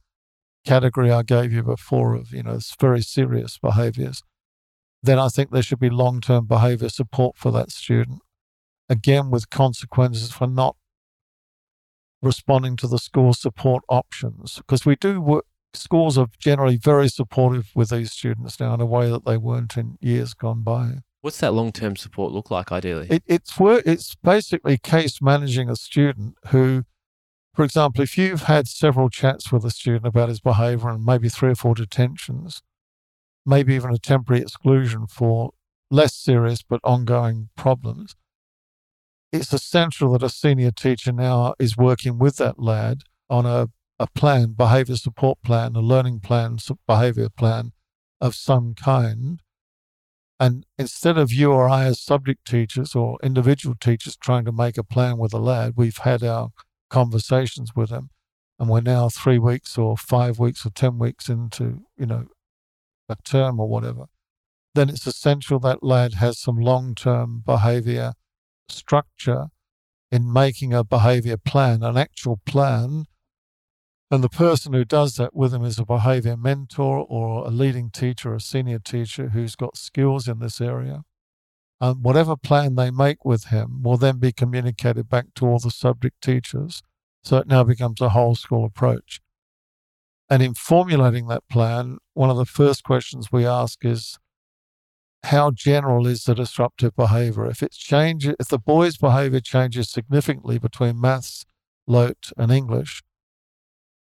category 0.64 1.10
I 1.10 1.22
gave 1.22 1.52
you 1.52 1.62
before 1.62 2.14
of, 2.14 2.32
you 2.32 2.42
know, 2.42 2.59
very 2.80 3.02
serious 3.02 3.59
behaviors, 3.59 4.22
then 5.02 5.18
I 5.18 5.28
think 5.28 5.50
there 5.50 5.62
should 5.62 5.80
be 5.80 5.90
long 5.90 6.20
term 6.20 6.46
behavior 6.46 6.88
support 6.88 7.36
for 7.36 7.50
that 7.52 7.70
student. 7.70 8.20
Again, 8.88 9.30
with 9.30 9.50
consequences 9.50 10.30
for 10.30 10.46
not 10.46 10.76
responding 12.22 12.76
to 12.76 12.86
the 12.86 12.98
school 12.98 13.34
support 13.34 13.82
options. 13.88 14.56
Because 14.56 14.86
we 14.86 14.96
do 14.96 15.20
work, 15.20 15.44
schools 15.74 16.19
are 16.19 16.28
generally 16.39 16.77
very 16.77 17.09
supportive 17.09 17.70
with 17.74 17.90
these 17.90 18.12
students 18.12 18.61
now 18.61 18.74
in 18.74 18.81
a 18.81 18.86
way 18.86 19.11
that 19.11 19.24
they 19.24 19.36
weren't 19.36 19.77
in 19.77 19.99
years 20.01 20.35
gone 20.35 20.62
by. 20.62 20.99
What's 21.23 21.39
that 21.39 21.55
long 21.55 21.70
term 21.73 21.97
support 21.97 22.32
look 22.32 22.51
like 22.51 22.73
ideally? 22.73 23.07
It, 23.09 23.23
it's. 23.27 23.55
It's 23.59 24.16
basically 24.16 24.77
case 24.77 25.23
managing 25.23 25.70
a 25.70 25.77
student 25.77 26.36
who, 26.49 26.85
for 27.55 27.65
example, 27.65 28.03
if 28.03 28.19
you've 28.19 28.43
had 28.43 28.66
several 28.66 29.09
chats 29.09 29.53
with 29.53 29.65
a 29.65 29.70
student 29.70 30.07
about 30.07 30.28
his 30.28 30.40
behaviour 30.40 30.90
and 30.90 31.05
maybe 31.05 31.28
three 31.28 31.53
or 31.53 31.55
four 31.55 31.77
detentions, 31.77 32.61
maybe 33.47 33.74
even 33.74 33.93
a 33.94 33.99
temporary 33.99 34.43
exclusion 34.43 35.07
for 35.07 35.53
less 35.93 36.15
serious 36.15 36.62
but 36.62 36.81
ongoing 36.82 37.51
problems, 37.57 38.16
it's 39.32 39.53
essential 39.53 40.12
that 40.12 40.23
a 40.24 40.28
senior 40.28 40.73
teacher 40.73 41.12
now 41.12 41.55
is 41.59 41.77
working 41.77 42.19
with 42.19 42.36
that 42.36 42.59
lad 42.59 43.03
on 43.31 43.47
a, 43.47 43.69
a 44.03 44.07
plan, 44.09 44.53
behaviour 44.53 44.97
support 44.97 45.39
plan, 45.45 45.77
a 45.77 45.81
learning 45.81 46.19
plan, 46.19 46.59
behaviour 46.89 47.29
plan 47.29 47.70
of 48.20 48.35
some 48.35 48.74
kind. 48.74 49.41
And 50.41 50.66
instead 50.77 51.16
of 51.16 51.33
you 51.33 51.53
or 51.53 51.69
I 51.69 51.85
as 51.85 52.01
subject 52.01 52.45
teachers 52.45 52.97
or 52.97 53.16
individual 53.23 53.77
teachers 53.81 54.16
trying 54.16 54.45
to 54.47 54.53
make 54.53 54.77
a 54.77 54.83
plan 54.83 55.19
with 55.19 55.33
a 55.33 55.39
lad, 55.39 55.74
we've 55.77 55.99
had 55.99 56.24
our 56.24 56.51
conversations 56.91 57.70
with 57.77 57.91
him. 57.91 58.11
And 58.59 58.69
we're 58.69 58.81
now 58.81 59.09
three 59.09 59.39
weeks 59.39 59.79
or 59.79 59.97
five 59.97 60.41
weeks 60.41 60.66
or 60.66 60.70
10 60.70 60.99
weeks 60.99 61.29
into, 61.29 61.85
you 61.97 62.07
know, 62.07 62.27
a 63.09 63.16
term 63.24 63.61
or 63.61 63.69
whatever. 63.69 64.07
Then 64.74 64.89
it's 64.89 65.07
essential 65.07 65.61
that 65.61 65.85
lad 65.85 66.15
has 66.15 66.41
some 66.41 66.57
long 66.57 66.97
term 66.97 67.43
behavior 67.47 68.15
structure 68.69 69.47
in 70.11 70.33
making 70.33 70.74
a 70.74 70.83
behavior 70.83 71.37
plan, 71.37 71.85
an 71.85 71.97
actual 71.97 72.41
plan. 72.45 73.05
And 74.12 74.22
the 74.22 74.28
person 74.28 74.74
who 74.74 74.84
does 74.84 75.14
that 75.14 75.34
with 75.34 75.55
him 75.55 75.64
is 75.64 75.78
a 75.78 75.86
behavior 75.86 76.36
mentor 76.36 77.06
or 77.09 77.47
a 77.47 77.51
leading 77.51 77.89
teacher, 77.89 78.34
a 78.34 78.40
senior 78.40 78.78
teacher 78.78 79.30
who's 79.30 79.56
got 79.56 79.78
skills 79.78 80.28
in 80.28 80.39
this 80.39 80.60
area. 80.60 81.05
And 81.80 82.05
whatever 82.05 82.36
plan 82.36 82.74
they 82.74 82.90
make 82.90 83.24
with 83.24 83.44
him 83.44 83.82
will 83.82 83.97
then 83.97 84.18
be 84.18 84.30
communicated 84.30 85.09
back 85.09 85.28
to 85.36 85.47
all 85.47 85.59
the 85.59 85.70
subject 85.70 86.20
teachers. 86.20 86.82
So 87.24 87.39
it 87.39 87.47
now 87.47 87.64
becomes 87.64 88.02
a 88.02 88.10
whole 88.10 88.34
school 88.34 88.66
approach. 88.66 89.22
And 90.28 90.43
in 90.43 90.52
formulating 90.52 91.28
that 91.28 91.48
plan, 91.48 91.97
one 92.12 92.28
of 92.28 92.36
the 92.36 92.44
first 92.44 92.84
questions 92.84 93.32
we 93.32 93.47
ask 93.47 93.82
is 93.82 94.18
how 95.22 95.52
general 95.52 96.06
is 96.06 96.24
the 96.24 96.34
disruptive 96.34 96.94
behavior? 96.94 97.47
If 97.47 97.62
it's 97.62 97.78
change, 97.78 98.26
if 98.28 98.48
the 98.48 98.59
boy's 98.59 98.98
behavior 98.98 99.40
changes 99.40 99.89
significantly 99.89 100.59
between 100.59 101.01
maths, 101.01 101.47
LOTE, 101.86 102.30
and 102.36 102.52
English, 102.52 103.02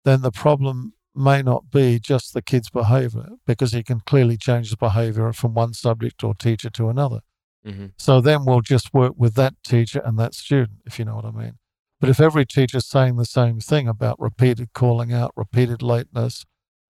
then 0.04 0.22
the 0.22 0.30
problem 0.30 0.94
may 1.14 1.42
not 1.42 1.70
be 1.70 1.98
just 1.98 2.32
the 2.32 2.42
kid's 2.42 2.70
behavior 2.70 3.30
because 3.46 3.72
he 3.72 3.82
can 3.82 4.00
clearly 4.00 4.36
change 4.36 4.70
the 4.70 4.76
behavior 4.76 5.32
from 5.32 5.54
one 5.54 5.74
subject 5.74 6.22
or 6.22 6.34
teacher 6.34 6.70
to 6.70 6.88
another. 6.88 7.20
hmm 7.64 7.86
So 7.96 8.20
then 8.20 8.44
we'll 8.44 8.60
just 8.60 8.94
work 8.94 9.14
with 9.16 9.34
that 9.34 9.54
teacher 9.64 10.00
and 10.04 10.18
that 10.18 10.34
student, 10.34 10.78
if 10.86 10.98
you 10.98 11.04
know 11.04 11.16
what 11.16 11.24
I 11.24 11.32
mean. 11.32 11.58
But 12.00 12.10
if 12.10 12.20
every 12.20 12.46
teacher's 12.46 12.86
saying 12.86 13.16
the 13.16 13.24
same 13.24 13.58
thing 13.58 13.88
about 13.88 14.20
repeated 14.20 14.72
calling 14.72 15.12
out, 15.12 15.32
repeated 15.36 15.82
lateness, 15.82 16.44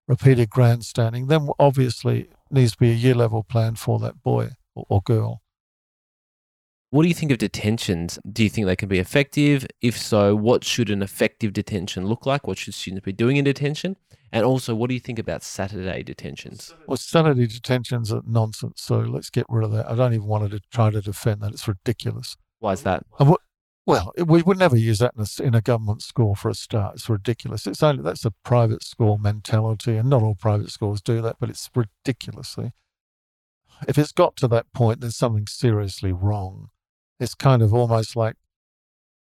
repeated 0.07 0.51
grandstanding, 0.51 1.29
then 1.29 1.49
obviously 1.59 2.29
needs 2.51 2.73
to 2.73 2.79
be 2.79 2.91
a 2.91 2.95
year 2.95 3.15
level 3.15 3.43
plan 3.43 3.77
for 3.77 3.99
that 4.01 4.23
boy 4.23 4.51
or, 4.75 4.85
or 4.89 5.01
girl. 5.03 5.43
What 6.91 7.03
do 7.03 7.09
you 7.09 7.15
think 7.15 7.31
of 7.31 7.37
detentions? 7.37 8.19
Do 8.33 8.43
you 8.43 8.49
think 8.49 8.67
they 8.67 8.77
can 8.77 8.89
be 8.89 8.99
effective? 8.99 9.67
If 9.83 9.99
so, 9.99 10.35
what 10.35 10.65
should 10.65 10.89
an 10.89 11.03
effective 11.03 11.53
detention 11.53 12.07
look 12.07 12.25
like? 12.25 12.47
What 12.47 12.57
should 12.57 12.73
students 12.73 13.05
be 13.05 13.13
doing 13.13 13.37
in 13.37 13.45
detention? 13.45 13.97
And 14.33 14.45
also, 14.45 14.75
what 14.75 14.89
do 14.89 14.95
you 14.95 15.01
think 15.01 15.19
about 15.19 15.43
Saturday 15.43 16.03
detentions? 16.03 16.75
Well, 16.87 16.97
Saturday 16.97 17.47
detentions 17.47 18.11
are 18.11 18.23
nonsense. 18.27 18.81
So 18.81 19.01
let's 19.01 19.29
get 19.29 19.45
rid 19.51 19.65
of 19.65 19.73
that. 19.73 19.91
I 19.91 19.95
don't 19.97 20.15
even 20.15 20.27
want 20.27 20.51
to 20.51 20.61
try 20.73 20.89
to 20.89 21.03
defend 21.03 21.43
that. 21.43 21.53
It's 21.53 21.69
ridiculous. 21.69 22.37
Why 22.59 22.73
is 22.73 22.83
that? 22.85 23.05
And 23.19 23.29
what, 23.29 23.43
well, 23.85 24.13
we 24.27 24.41
would 24.41 24.59
never 24.59 24.77
use 24.77 24.99
that 25.01 25.13
in 25.15 25.25
a, 25.25 25.47
in 25.47 25.55
a 25.55 25.61
government 25.61 26.01
school 26.03 26.35
for 26.35 26.49
a 26.49 26.55
start. 26.55 26.95
It's 26.95 27.09
ridiculous. 27.11 27.67
It's 27.67 27.83
only 27.83 28.03
that's 28.03 28.25
a 28.25 28.31
private 28.45 28.83
school 28.83 29.19
mentality, 29.19 29.97
and 29.97 30.09
not 30.09 30.23
all 30.23 30.35
private 30.35 30.71
schools 30.71 31.03
do 31.03 31.21
that, 31.21 31.37
but 31.39 31.51
it's 31.51 31.69
ridiculously. 31.75 32.73
If 33.87 33.99
it's 33.99 34.13
got 34.13 34.37
to 34.37 34.49
that 34.49 34.73
point, 34.73 35.01
there's 35.01 35.17
something 35.17 35.47
seriously 35.47 36.13
wrong. 36.13 36.71
It's 37.21 37.35
kind 37.35 37.63
of 37.63 37.75
almost 37.75 38.17
like 38.17 38.37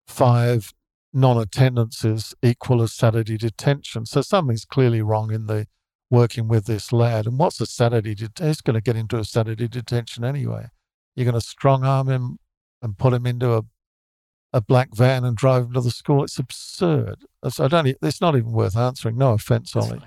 five 0.08 0.74
non-attendances 1.14 2.36
equal 2.42 2.82
a 2.82 2.88
Saturday 2.88 3.38
detention. 3.38 4.06
So 4.06 4.22
something's 4.22 4.66
clearly 4.66 5.02
wrong 5.02 5.32
in 5.32 5.48
the 5.48 5.68
working 6.12 6.48
with 6.48 6.66
this 6.66 6.92
lad. 6.92 7.26
And 7.26 7.38
what's 7.40 7.60
a 7.62 7.66
Saturday? 7.66 8.16
Det- 8.16 8.40
He's 8.40 8.62
going 8.62 8.76
to 8.76 8.82
get 8.82 8.96
into 8.96 9.18
a 9.18 9.24
Saturday 9.26 9.68
detention 9.68 10.24
anyway. 10.24 10.68
You're 11.16 11.26
going 11.26 11.34
to 11.40 11.42
strong 11.42 11.84
arm 11.84 12.08
him 12.10 12.38
and 12.82 12.98
put 12.98 13.14
him 13.14 13.26
into 13.26 13.54
a 13.54 13.64
a 14.52 14.62
black 14.62 14.96
van 14.96 15.24
and 15.24 15.38
drive 15.38 15.66
him 15.66 15.74
to 15.74 15.82
the 15.82 15.92
school. 15.92 16.24
It's 16.24 16.40
absurd. 16.40 17.18
I 17.60 17.68
don't. 17.68 17.96
It's 18.02 18.20
not 18.20 18.36
even 18.36 18.52
worth 18.52 18.76
answering. 18.76 19.16
No 19.16 19.34
offense, 19.34 19.76
Ollie. 19.76 20.02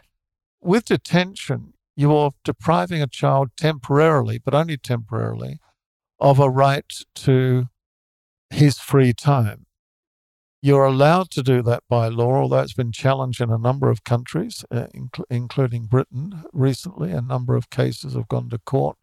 With 0.61 0.87
detention, 0.87 1.75
you're 1.95 2.33
depriving 2.45 3.01
a 3.01 3.07
child 3.07 3.51
temporarily, 3.57 4.39
but 4.39 4.53
only 4.53 4.77
temporarily, 4.77 5.61
of 6.19 6.41
a 6.41 6.51
right 6.51 6.93
to 7.17 7.67
his 8.53 8.79
free 8.79 9.13
time. 9.13 9.67
You're 10.61 10.85
allowed 10.85 11.31
to 11.33 11.43
do 11.43 11.61
that 11.63 11.83
by 11.89 12.07
law, 12.07 12.37
although 12.37 12.61
it's 12.61 12.73
been 12.73 12.93
challenged 12.93 13.41
in 13.41 13.51
a 13.51 13.59
number 13.59 13.91
of 13.91 14.05
countries, 14.05 14.65
uh, 14.71 14.87
incl- 14.95 15.25
including 15.29 15.87
Britain 15.87 16.45
recently. 16.53 17.11
A 17.11 17.21
number 17.21 17.57
of 17.57 17.69
cases 17.69 18.15
have 18.15 18.29
gone 18.29 18.49
to 18.51 18.59
court 18.59 18.97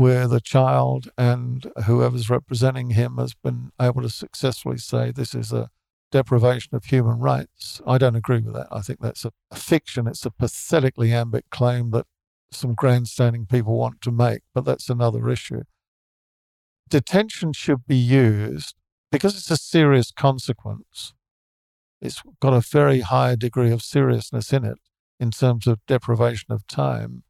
where 0.00 0.26
the 0.26 0.40
child 0.40 1.10
and 1.18 1.70
whoever's 1.84 2.30
representing 2.30 2.90
him 2.90 3.18
has 3.18 3.34
been 3.34 3.70
able 3.78 4.00
to 4.00 4.08
successfully 4.08 4.78
say 4.78 5.10
this 5.10 5.34
is 5.34 5.52
a 5.52 5.68
deprivation 6.10 6.74
of 6.74 6.86
human 6.86 7.18
rights. 7.18 7.82
I 7.86 7.98
don't 7.98 8.16
agree 8.16 8.40
with 8.40 8.54
that. 8.54 8.68
I 8.70 8.80
think 8.80 9.00
that's 9.00 9.26
a 9.26 9.32
fiction. 9.54 10.06
It's 10.06 10.24
a 10.24 10.30
pathetically 10.30 11.12
ambit 11.12 11.44
claim 11.50 11.90
that 11.90 12.06
some 12.50 12.72
grandstanding 12.72 13.44
people 13.44 13.76
want 13.76 14.00
to 14.00 14.10
make, 14.10 14.40
but 14.54 14.64
that's 14.64 14.88
another 14.88 15.28
issue. 15.28 15.64
Detention 16.90 17.52
should 17.52 17.86
be 17.86 17.96
used 17.96 18.74
because 19.10 19.36
it's 19.36 19.50
a 19.50 19.56
serious 19.56 20.10
consequence 20.10 21.14
it's 22.00 22.22
got 22.40 22.54
a 22.54 22.60
very 22.60 23.00
high 23.00 23.36
degree 23.36 23.70
of 23.70 23.82
seriousness 23.82 24.52
in 24.52 24.64
it 24.64 24.78
in 25.18 25.30
terms 25.30 25.66
of 25.66 25.84
deprivation 25.86 26.50
of 26.52 26.66
time. 26.66 27.24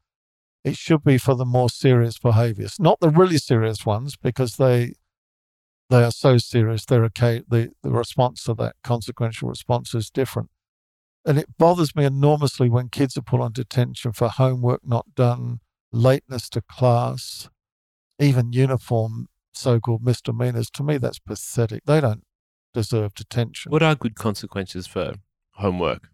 It 0.62 0.76
should 0.76 1.02
be 1.02 1.18
for 1.18 1.34
the 1.34 1.44
more 1.44 1.70
serious 1.70 2.18
behaviors, 2.18 2.76
not 2.78 3.00
the 3.00 3.08
really 3.08 3.38
serious 3.38 3.84
ones, 3.84 4.16
because 4.16 4.56
they 4.56 4.94
they 5.88 6.04
are 6.04 6.12
so 6.12 6.38
serious. 6.38 6.84
They're 6.84 7.04
okay. 7.06 7.42
The, 7.48 7.72
the 7.82 7.90
response 7.90 8.44
to 8.44 8.54
that 8.54 8.76
consequential 8.84 9.48
response 9.48 9.92
is 9.92 10.08
different. 10.08 10.50
And 11.24 11.36
it 11.36 11.58
bothers 11.58 11.96
me 11.96 12.04
enormously 12.04 12.68
when 12.68 12.90
kids 12.90 13.16
are 13.16 13.22
put 13.22 13.40
on 13.40 13.52
detention 13.52 14.12
for 14.12 14.28
homework 14.28 14.82
not 14.84 15.14
done, 15.16 15.58
lateness 15.90 16.48
to 16.50 16.62
class, 16.62 17.50
even 18.20 18.52
uniform 18.52 19.26
so 19.60 19.80
called 19.80 20.02
misdemeanors. 20.02 20.70
To 20.70 20.82
me, 20.82 20.98
that's 20.98 21.18
pathetic. 21.18 21.84
They 21.84 22.00
don't 22.00 22.24
deserve 22.72 23.14
detention. 23.14 23.70
What 23.70 23.82
are 23.82 23.94
good 23.94 24.14
consequences 24.14 24.86
for 24.86 25.14
homework 25.54 26.08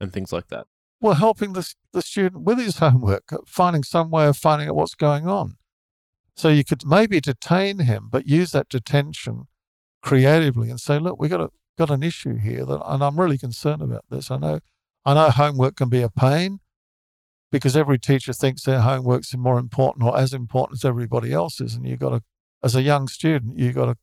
and 0.00 0.12
things 0.12 0.32
like 0.32 0.48
that? 0.48 0.66
Well, 1.00 1.14
helping 1.14 1.52
the, 1.52 1.70
the 1.92 2.02
student 2.02 2.44
with 2.44 2.58
his 2.58 2.78
homework, 2.78 3.32
uh, 3.32 3.38
finding 3.46 3.82
some 3.82 4.10
way 4.10 4.26
of 4.26 4.36
finding 4.36 4.68
out 4.68 4.76
what's 4.76 4.94
going 4.94 5.28
on. 5.28 5.56
So 6.36 6.48
you 6.48 6.64
could 6.64 6.86
maybe 6.86 7.20
detain 7.20 7.80
him, 7.80 8.08
but 8.10 8.26
use 8.26 8.52
that 8.52 8.68
detention 8.68 9.44
creatively 10.02 10.70
and 10.70 10.80
say, 10.80 10.98
look, 10.98 11.20
we 11.20 11.28
got 11.28 11.40
a, 11.40 11.50
got 11.78 11.90
an 11.90 12.02
issue 12.02 12.36
here 12.36 12.64
that, 12.64 12.80
and 12.86 13.04
I'm 13.04 13.20
really 13.20 13.38
concerned 13.38 13.82
about 13.82 14.04
this. 14.10 14.30
I 14.30 14.38
know, 14.38 14.60
I 15.04 15.14
know 15.14 15.30
homework 15.30 15.76
can 15.76 15.88
be 15.88 16.02
a 16.02 16.10
pain 16.10 16.60
because 17.52 17.76
every 17.76 17.98
teacher 17.98 18.32
thinks 18.32 18.62
their 18.62 18.80
homework's 18.80 19.36
more 19.36 19.58
important 19.58 20.04
or 20.04 20.18
as 20.18 20.32
important 20.32 20.78
as 20.78 20.84
everybody 20.84 21.32
else's. 21.32 21.74
And 21.74 21.86
you've 21.86 22.00
got 22.00 22.10
to, 22.10 22.22
as 22.64 22.74
a 22.74 22.82
young 22.82 23.06
student, 23.08 23.58
you 23.58 23.72
got 23.72 23.96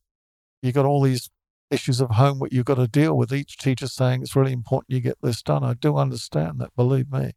you 0.61 0.71
got 0.71 0.85
all 0.85 1.01
these 1.01 1.29
issues 1.71 1.99
of 1.99 2.11
homework 2.11 2.53
you've 2.53 2.65
got 2.65 2.75
to 2.75 2.87
deal 2.87 3.17
with. 3.17 3.33
Each 3.33 3.57
teacher 3.57 3.87
saying 3.87 4.21
it's 4.21 4.35
really 4.35 4.53
important 4.53 4.91
you 4.91 4.99
get 4.99 5.17
this 5.21 5.41
done. 5.41 5.63
I 5.63 5.73
do 5.73 5.97
understand 5.97 6.59
that, 6.59 6.75
believe 6.75 7.11
me. 7.11 7.31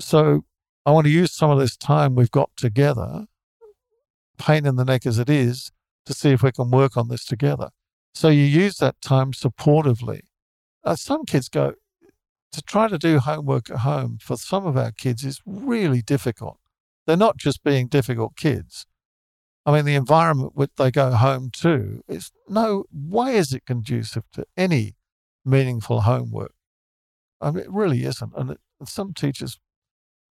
So 0.00 0.44
I 0.86 0.92
want 0.92 1.06
to 1.06 1.12
use 1.12 1.32
some 1.32 1.50
of 1.50 1.58
this 1.58 1.76
time 1.76 2.14
we've 2.14 2.30
got 2.30 2.50
together 2.56 3.26
pain 4.38 4.66
in 4.66 4.76
the 4.76 4.84
neck 4.84 5.06
as 5.06 5.18
it 5.18 5.30
is, 5.30 5.70
to 6.06 6.12
see 6.12 6.30
if 6.30 6.42
we 6.42 6.52
can 6.52 6.70
work 6.70 6.96
on 6.96 7.08
this 7.08 7.24
together. 7.24 7.70
So 8.14 8.28
you 8.28 8.44
use 8.44 8.76
that 8.78 9.00
time 9.00 9.32
supportively. 9.32 10.20
Uh, 10.84 10.96
some 10.96 11.24
kids 11.24 11.48
go 11.48 11.74
to 12.52 12.62
try 12.62 12.88
to 12.88 12.98
do 12.98 13.18
homework 13.18 13.70
at 13.70 13.78
home 13.78 14.18
for 14.20 14.36
some 14.36 14.66
of 14.66 14.76
our 14.76 14.92
kids 14.92 15.24
is 15.24 15.40
really 15.46 16.02
difficult. 16.02 16.58
They're 17.06 17.16
not 17.16 17.36
just 17.36 17.64
being 17.64 17.88
difficult 17.88 18.36
kids. 18.36 18.86
I 19.66 19.72
mean, 19.72 19.84
the 19.84 19.94
environment 19.94 20.52
which 20.54 20.70
they 20.76 20.90
go 20.90 21.12
home 21.12 21.50
to 21.60 22.02
is 22.06 22.30
no 22.48 22.84
way 22.92 23.36
is 23.36 23.52
it 23.52 23.64
conducive 23.64 24.24
to 24.32 24.44
any 24.56 24.94
meaningful 25.44 26.02
homework. 26.02 26.52
I 27.40 27.50
mean, 27.50 27.64
it 27.64 27.70
really 27.70 28.04
isn't. 28.04 28.32
And 28.36 28.52
it, 28.52 28.58
some 28.84 29.14
teachers 29.14 29.58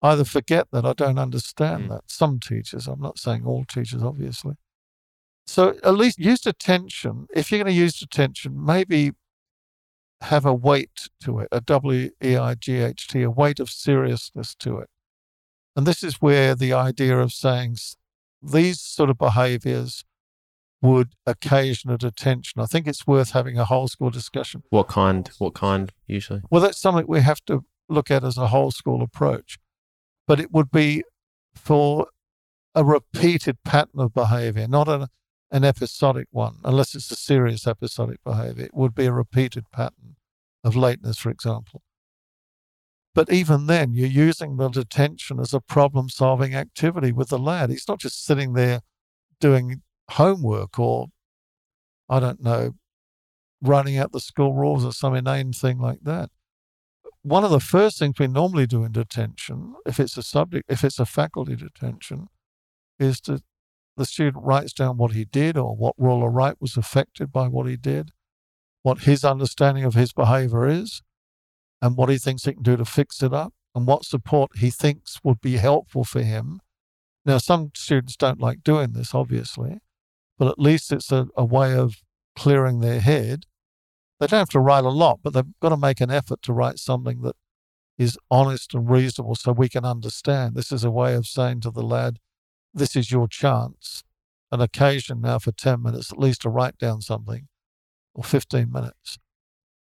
either 0.02 0.24
forget 0.24 0.68
that 0.72 0.86
I 0.86 0.92
don't 0.92 1.18
understand 1.18 1.84
mm. 1.84 1.88
that. 1.90 2.04
Some 2.06 2.40
teachers, 2.40 2.86
I'm 2.86 3.00
not 3.00 3.18
saying 3.18 3.44
all 3.44 3.64
teachers, 3.64 4.02
obviously. 4.02 4.54
So 5.46 5.76
at 5.82 5.94
least 5.94 6.18
use 6.18 6.40
detention. 6.40 7.26
If 7.34 7.50
you're 7.50 7.62
going 7.62 7.74
to 7.74 7.80
use 7.80 7.98
detention, 7.98 8.64
maybe 8.64 9.12
have 10.20 10.44
a 10.44 10.54
weight 10.54 11.08
to 11.22 11.38
it, 11.40 11.48
a 11.52 11.60
W 11.60 12.10
E 12.22 12.36
I 12.36 12.54
G 12.54 12.76
H 12.76 13.08
T, 13.08 13.22
a 13.22 13.30
weight 13.30 13.60
of 13.60 13.70
seriousness 13.70 14.54
to 14.56 14.78
it. 14.78 14.88
And 15.76 15.86
this 15.86 16.02
is 16.02 16.20
where 16.20 16.54
the 16.54 16.72
idea 16.72 17.18
of 17.18 17.32
saying 17.32 17.76
these 18.42 18.80
sort 18.80 19.10
of 19.10 19.18
behaviors 19.18 20.04
would 20.80 21.14
occasion 21.26 21.90
a 21.90 21.98
detention. 21.98 22.60
I 22.60 22.66
think 22.66 22.86
it's 22.86 23.06
worth 23.06 23.32
having 23.32 23.58
a 23.58 23.64
whole 23.64 23.88
school 23.88 24.10
discussion. 24.10 24.62
What 24.70 24.88
kind? 24.88 25.28
What 25.38 25.54
kind 25.54 25.92
usually? 26.06 26.42
Well, 26.50 26.62
that's 26.62 26.80
something 26.80 27.06
we 27.08 27.20
have 27.20 27.44
to 27.46 27.64
look 27.88 28.10
at 28.10 28.22
as 28.22 28.36
a 28.36 28.48
whole 28.48 28.70
school 28.70 29.02
approach 29.02 29.58
but 30.28 30.38
it 30.38 30.52
would 30.52 30.70
be 30.70 31.02
for 31.54 32.06
a 32.74 32.84
repeated 32.84 33.56
pattern 33.64 33.98
of 33.98 34.14
behavior, 34.14 34.68
not 34.68 34.86
an, 34.86 35.08
an 35.50 35.64
episodic 35.64 36.28
one, 36.30 36.58
unless 36.62 36.94
it's 36.94 37.10
a 37.10 37.16
serious 37.16 37.66
episodic 37.66 38.22
behavior. 38.22 38.66
It 38.66 38.74
would 38.74 38.94
be 38.94 39.06
a 39.06 39.12
repeated 39.12 39.64
pattern 39.72 40.16
of 40.62 40.76
lateness, 40.76 41.18
for 41.18 41.30
example. 41.30 41.82
But 43.18 43.32
even 43.32 43.66
then, 43.66 43.94
you're 43.94 44.06
using 44.06 44.58
the 44.58 44.68
detention 44.68 45.40
as 45.40 45.52
a 45.52 45.58
problem 45.58 46.08
solving 46.08 46.54
activity 46.54 47.10
with 47.10 47.30
the 47.30 47.38
lad. 47.38 47.68
He's 47.68 47.88
not 47.88 47.98
just 47.98 48.24
sitting 48.24 48.52
there 48.52 48.82
doing 49.40 49.82
homework 50.10 50.78
or, 50.78 51.08
I 52.08 52.20
don't 52.20 52.40
know, 52.40 52.76
running 53.60 53.98
out 53.98 54.12
the 54.12 54.20
school 54.20 54.54
rules 54.54 54.84
or 54.84 54.92
some 54.92 55.16
inane 55.16 55.52
thing 55.52 55.80
like 55.80 55.98
that 56.02 56.30
one 57.22 57.42
of 57.42 57.50
the 57.50 57.58
first 57.58 57.98
things 57.98 58.14
we 58.20 58.28
normally 58.28 58.68
do 58.68 58.84
in 58.84 58.92
detention, 58.92 59.74
if 59.84 59.98
it's 59.98 60.16
a 60.16 60.22
subject, 60.22 60.70
if 60.70 60.84
it's 60.84 61.00
a 61.00 61.04
faculty 61.04 61.56
detention, 61.56 62.28
is 63.00 63.20
to 63.22 63.42
the 63.96 64.06
student 64.06 64.44
writes 64.44 64.72
down 64.72 64.96
what 64.96 65.10
he 65.10 65.24
did 65.24 65.56
or 65.56 65.74
what 65.74 65.94
rule 65.98 66.22
or 66.22 66.30
right 66.30 66.54
was 66.60 66.76
affected 66.76 67.32
by 67.32 67.48
what 67.48 67.66
he 67.66 67.76
did, 67.76 68.12
what 68.82 69.00
his 69.00 69.24
understanding 69.24 69.82
of 69.82 69.94
his 69.94 70.12
behavior 70.12 70.68
is, 70.68 71.02
and 71.80 71.96
what 71.96 72.08
he 72.08 72.18
thinks 72.18 72.44
he 72.44 72.54
can 72.54 72.62
do 72.62 72.76
to 72.76 72.84
fix 72.84 73.22
it 73.22 73.32
up, 73.32 73.52
and 73.74 73.86
what 73.86 74.04
support 74.04 74.50
he 74.56 74.70
thinks 74.70 75.20
would 75.22 75.40
be 75.40 75.56
helpful 75.56 76.04
for 76.04 76.22
him. 76.22 76.60
Now, 77.24 77.38
some 77.38 77.70
students 77.74 78.16
don't 78.16 78.40
like 78.40 78.62
doing 78.62 78.92
this, 78.92 79.14
obviously, 79.14 79.78
but 80.38 80.48
at 80.48 80.58
least 80.58 80.92
it's 80.92 81.12
a, 81.12 81.28
a 81.36 81.44
way 81.44 81.74
of 81.74 82.02
clearing 82.34 82.80
their 82.80 83.00
head 83.00 83.44
they 84.18 84.26
don't 84.26 84.40
have 84.40 84.48
to 84.50 84.60
write 84.60 84.84
a 84.84 84.90
lot, 84.90 85.20
but 85.22 85.32
they've 85.32 85.60
got 85.60 85.68
to 85.68 85.76
make 85.76 86.00
an 86.00 86.10
effort 86.10 86.42
to 86.42 86.52
write 86.52 86.78
something 86.78 87.22
that 87.22 87.36
is 87.96 88.18
honest 88.30 88.74
and 88.74 88.90
reasonable 88.90 89.34
so 89.34 89.52
we 89.52 89.68
can 89.68 89.84
understand. 89.84 90.54
This 90.54 90.72
is 90.72 90.84
a 90.84 90.90
way 90.90 91.14
of 91.14 91.26
saying 91.26 91.60
to 91.60 91.70
the 91.70 91.82
lad, 91.82 92.18
this 92.74 92.96
is 92.96 93.10
your 93.10 93.28
chance, 93.28 94.02
an 94.50 94.60
occasion 94.60 95.20
now 95.20 95.38
for 95.38 95.52
10 95.52 95.82
minutes 95.82 96.12
at 96.12 96.18
least 96.18 96.42
to 96.42 96.50
write 96.50 96.78
down 96.78 97.00
something 97.00 97.48
or 98.14 98.24
15 98.24 98.70
minutes. 98.72 99.18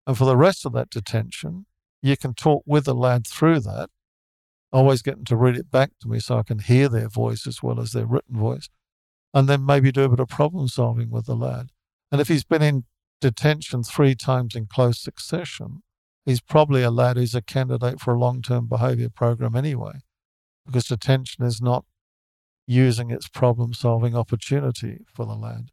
And 0.08 0.18
for 0.18 0.26
the 0.26 0.38
rest 0.38 0.66
of 0.66 0.74
that 0.74 0.90
detention, 0.90 1.66
you 2.02 2.18
can 2.18 2.34
talk 2.34 2.64
with 2.66 2.86
the 2.86 2.96
lad 2.96 3.28
through 3.28 3.62
that. 3.62 3.90
always 4.74 5.02
get 5.02 5.16
them 5.16 5.26
to 5.26 5.36
read 5.36 5.58
it 5.58 5.70
back 5.70 5.92
to 6.00 6.08
me 6.08 6.20
so 6.20 6.38
I 6.38 6.44
can 6.44 6.60
hear 6.60 6.88
their 6.88 7.10
voice 7.10 7.46
as 7.46 7.62
well 7.62 7.80
as 7.80 7.92
their 7.92 8.06
written 8.06 8.38
voice. 8.38 8.70
And 9.34 9.50
then 9.50 9.66
maybe 9.66 9.92
do 9.92 10.04
a 10.04 10.10
bit 10.10 10.20
of 10.20 10.30
problem 10.30 10.68
solving 10.70 11.10
with 11.10 11.26
the 11.26 11.36
lad. 11.36 11.72
And 12.12 12.22
if 12.22 12.30
he's 12.30 12.46
been 12.46 12.62
in 12.62 12.86
detention 13.20 13.84
three 13.84 14.16
times 14.16 14.56
in 14.56 14.68
close 14.68 15.00
succession, 15.00 15.84
he's 16.26 16.42
probably 16.42 16.84
a 16.84 16.92
lad 16.92 17.18
who's 17.18 17.36
a 17.36 17.42
candidate 17.42 18.00
for 18.00 18.14
a 18.14 18.20
long 18.20 18.42
term 18.42 18.68
behavior 18.68 19.10
program 19.10 19.56
anyway, 19.56 20.00
because 20.66 20.86
detention 20.86 21.46
is 21.46 21.62
not 21.62 21.86
using 22.68 23.12
its 23.12 23.28
problem 23.28 23.74
solving 23.74 24.16
opportunity 24.16 25.00
for 25.14 25.26
the 25.26 25.36
lad. 25.36 25.70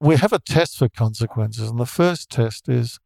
We 0.00 0.16
have 0.16 0.32
a 0.32 0.38
test 0.38 0.78
for 0.78 0.88
consequences, 0.88 1.68
and 1.68 1.78
the 1.78 1.86
first 1.86 2.30
test 2.30 2.68
is 2.68 2.98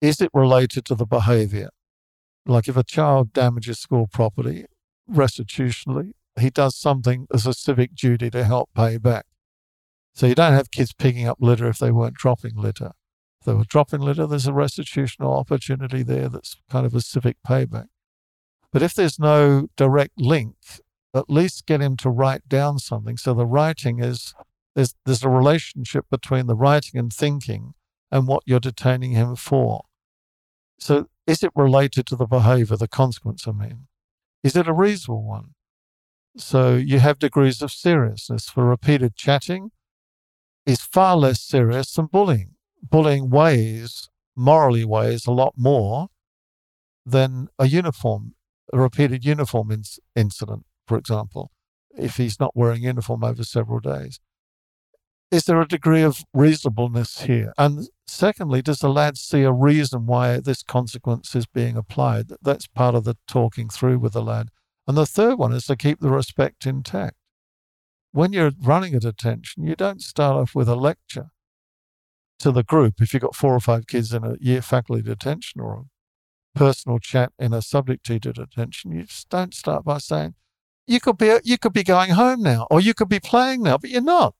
is 0.00 0.20
it 0.20 0.30
related 0.34 0.84
to 0.86 0.94
the 0.94 1.06
behavior? 1.06 1.70
Like 2.46 2.68
if 2.68 2.76
a 2.76 2.84
child 2.84 3.32
damages 3.32 3.78
school 3.78 4.06
property 4.06 4.66
restitutionally, 5.08 6.12
he 6.38 6.50
does 6.50 6.76
something 6.76 7.26
as 7.32 7.46
a 7.46 7.54
civic 7.54 7.94
duty 7.94 8.30
to 8.30 8.44
help 8.44 8.70
pay 8.74 8.98
back. 8.98 9.26
So 10.14 10.26
you 10.26 10.34
don't 10.34 10.52
have 10.52 10.70
kids 10.70 10.92
picking 10.92 11.26
up 11.26 11.38
litter 11.40 11.68
if 11.68 11.78
they 11.78 11.90
weren't 11.90 12.14
dropping 12.14 12.56
litter. 12.56 12.92
If 13.40 13.46
they 13.46 13.54
were 13.54 13.64
dropping 13.64 14.00
litter, 14.00 14.26
there's 14.26 14.46
a 14.46 14.52
restitutional 14.52 15.34
opportunity 15.34 16.02
there 16.02 16.28
that's 16.28 16.56
kind 16.70 16.86
of 16.86 16.94
a 16.94 17.00
civic 17.00 17.36
payback. 17.46 17.86
But 18.72 18.82
if 18.82 18.94
there's 18.94 19.18
no 19.18 19.68
direct 19.76 20.18
link, 20.18 20.56
at 21.14 21.30
least 21.30 21.66
get 21.66 21.80
him 21.80 21.96
to 21.98 22.10
write 22.10 22.48
down 22.48 22.78
something. 22.78 23.16
So 23.16 23.34
the 23.34 23.46
writing 23.46 24.00
is 24.00 24.34
there's 24.74 24.94
there's 25.04 25.24
a 25.24 25.30
relationship 25.30 26.06
between 26.10 26.46
the 26.46 26.54
writing 26.54 26.98
and 26.98 27.12
thinking 27.12 27.74
and 28.10 28.26
what 28.26 28.42
you're 28.46 28.60
detaining 28.60 29.12
him 29.12 29.36
for. 29.36 29.84
So 30.78 31.08
is 31.26 31.42
it 31.42 31.52
related 31.54 32.06
to 32.06 32.16
the 32.16 32.26
behavior, 32.26 32.76
the 32.76 32.88
consequence, 32.88 33.46
I 33.48 33.52
mean? 33.52 33.86
Is 34.44 34.56
it 34.56 34.68
a 34.68 34.72
reasonable 34.72 35.24
one? 35.24 35.54
So 36.36 36.76
you 36.76 36.98
have 36.98 37.18
degrees 37.18 37.62
of 37.62 37.72
seriousness 37.72 38.48
for 38.48 38.64
repeated 38.64 39.16
chatting 39.16 39.70
is 40.66 40.82
far 40.82 41.16
less 41.16 41.40
serious 41.40 41.92
than 41.94 42.06
bullying. 42.06 42.50
Bullying 42.82 43.30
weighs, 43.30 44.08
morally 44.36 44.84
weighs 44.84 45.26
a 45.26 45.32
lot 45.32 45.54
more 45.56 46.08
than 47.04 47.48
a 47.58 47.66
uniform, 47.66 48.34
a 48.72 48.78
repeated 48.78 49.24
uniform 49.24 49.82
incident, 50.14 50.66
for 50.86 50.98
example, 50.98 51.50
if 51.96 52.18
he's 52.18 52.38
not 52.38 52.54
wearing 52.54 52.82
uniform 52.82 53.24
over 53.24 53.42
several 53.42 53.80
days. 53.80 54.20
Is 55.30 55.44
there 55.44 55.60
a 55.60 55.68
degree 55.68 56.02
of 56.02 56.24
reasonableness 56.32 57.22
here? 57.22 57.52
And 57.58 57.88
secondly, 58.06 58.62
does 58.62 58.78
the 58.78 58.88
lad 58.88 59.18
see 59.18 59.42
a 59.42 59.52
reason 59.52 60.06
why 60.06 60.38
this 60.40 60.62
consequence 60.62 61.34
is 61.34 61.46
being 61.46 61.76
applied? 61.76 62.28
That's 62.42 62.66
part 62.66 62.94
of 62.94 63.04
the 63.04 63.16
talking 63.26 63.68
through 63.68 63.98
with 63.98 64.12
the 64.12 64.22
lad. 64.22 64.48
And 64.86 64.96
the 64.96 65.06
third 65.06 65.36
one 65.36 65.52
is 65.52 65.66
to 65.66 65.76
keep 65.76 66.00
the 66.00 66.10
respect 66.10 66.64
intact 66.66 67.16
when 68.16 68.32
you're 68.32 68.52
running 68.62 68.94
a 68.94 69.00
detention, 69.00 69.66
you 69.66 69.76
don't 69.76 70.00
start 70.00 70.36
off 70.36 70.54
with 70.54 70.68
a 70.70 70.74
lecture. 70.74 71.28
to 72.38 72.50
the 72.52 72.62
group. 72.62 72.94
If 73.00 73.14
you've 73.14 73.22
got 73.22 73.34
four 73.34 73.54
or 73.54 73.60
five 73.60 73.86
kids 73.86 74.12
in 74.12 74.22
a 74.24 74.36
year 74.40 74.62
faculty 74.62 75.02
detention 75.02 75.60
or 75.60 75.74
a 75.74 76.58
personal 76.58 76.98
chat 76.98 77.32
in 77.38 77.54
a 77.54 77.62
subject 77.62 78.04
teacher 78.06 78.32
detention, 78.32 78.92
you 78.92 79.04
just 79.04 79.28
don't 79.30 79.54
start 79.54 79.84
by 79.84 79.98
saying, 79.98 80.34
you 80.86 81.00
could 81.00 81.18
be 81.18 81.38
you 81.44 81.58
could 81.58 81.72
be 81.72 81.82
going 81.82 82.10
home 82.10 82.42
now, 82.42 82.66
or 82.70 82.80
you 82.80 82.94
could 82.94 83.08
be 83.08 83.20
playing 83.20 83.62
now, 83.62 83.78
but 83.78 83.90
you're 83.90 84.02
not. 84.02 84.34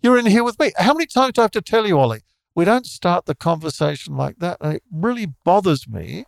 You're 0.00 0.18
in 0.18 0.26
here 0.26 0.44
with 0.44 0.58
me. 0.60 0.72
How 0.76 0.94
many 0.94 1.06
times 1.06 1.32
do 1.32 1.40
I 1.40 1.44
have 1.44 1.50
to 1.52 1.60
tell 1.60 1.86
you, 1.86 1.98
Ollie? 1.98 2.22
We 2.54 2.64
don't 2.64 2.86
start 2.86 3.26
the 3.26 3.34
conversation 3.34 4.16
like 4.16 4.38
that. 4.38 4.58
And 4.60 4.74
it 4.74 4.82
really 4.92 5.26
bothers 5.44 5.88
me. 5.88 6.24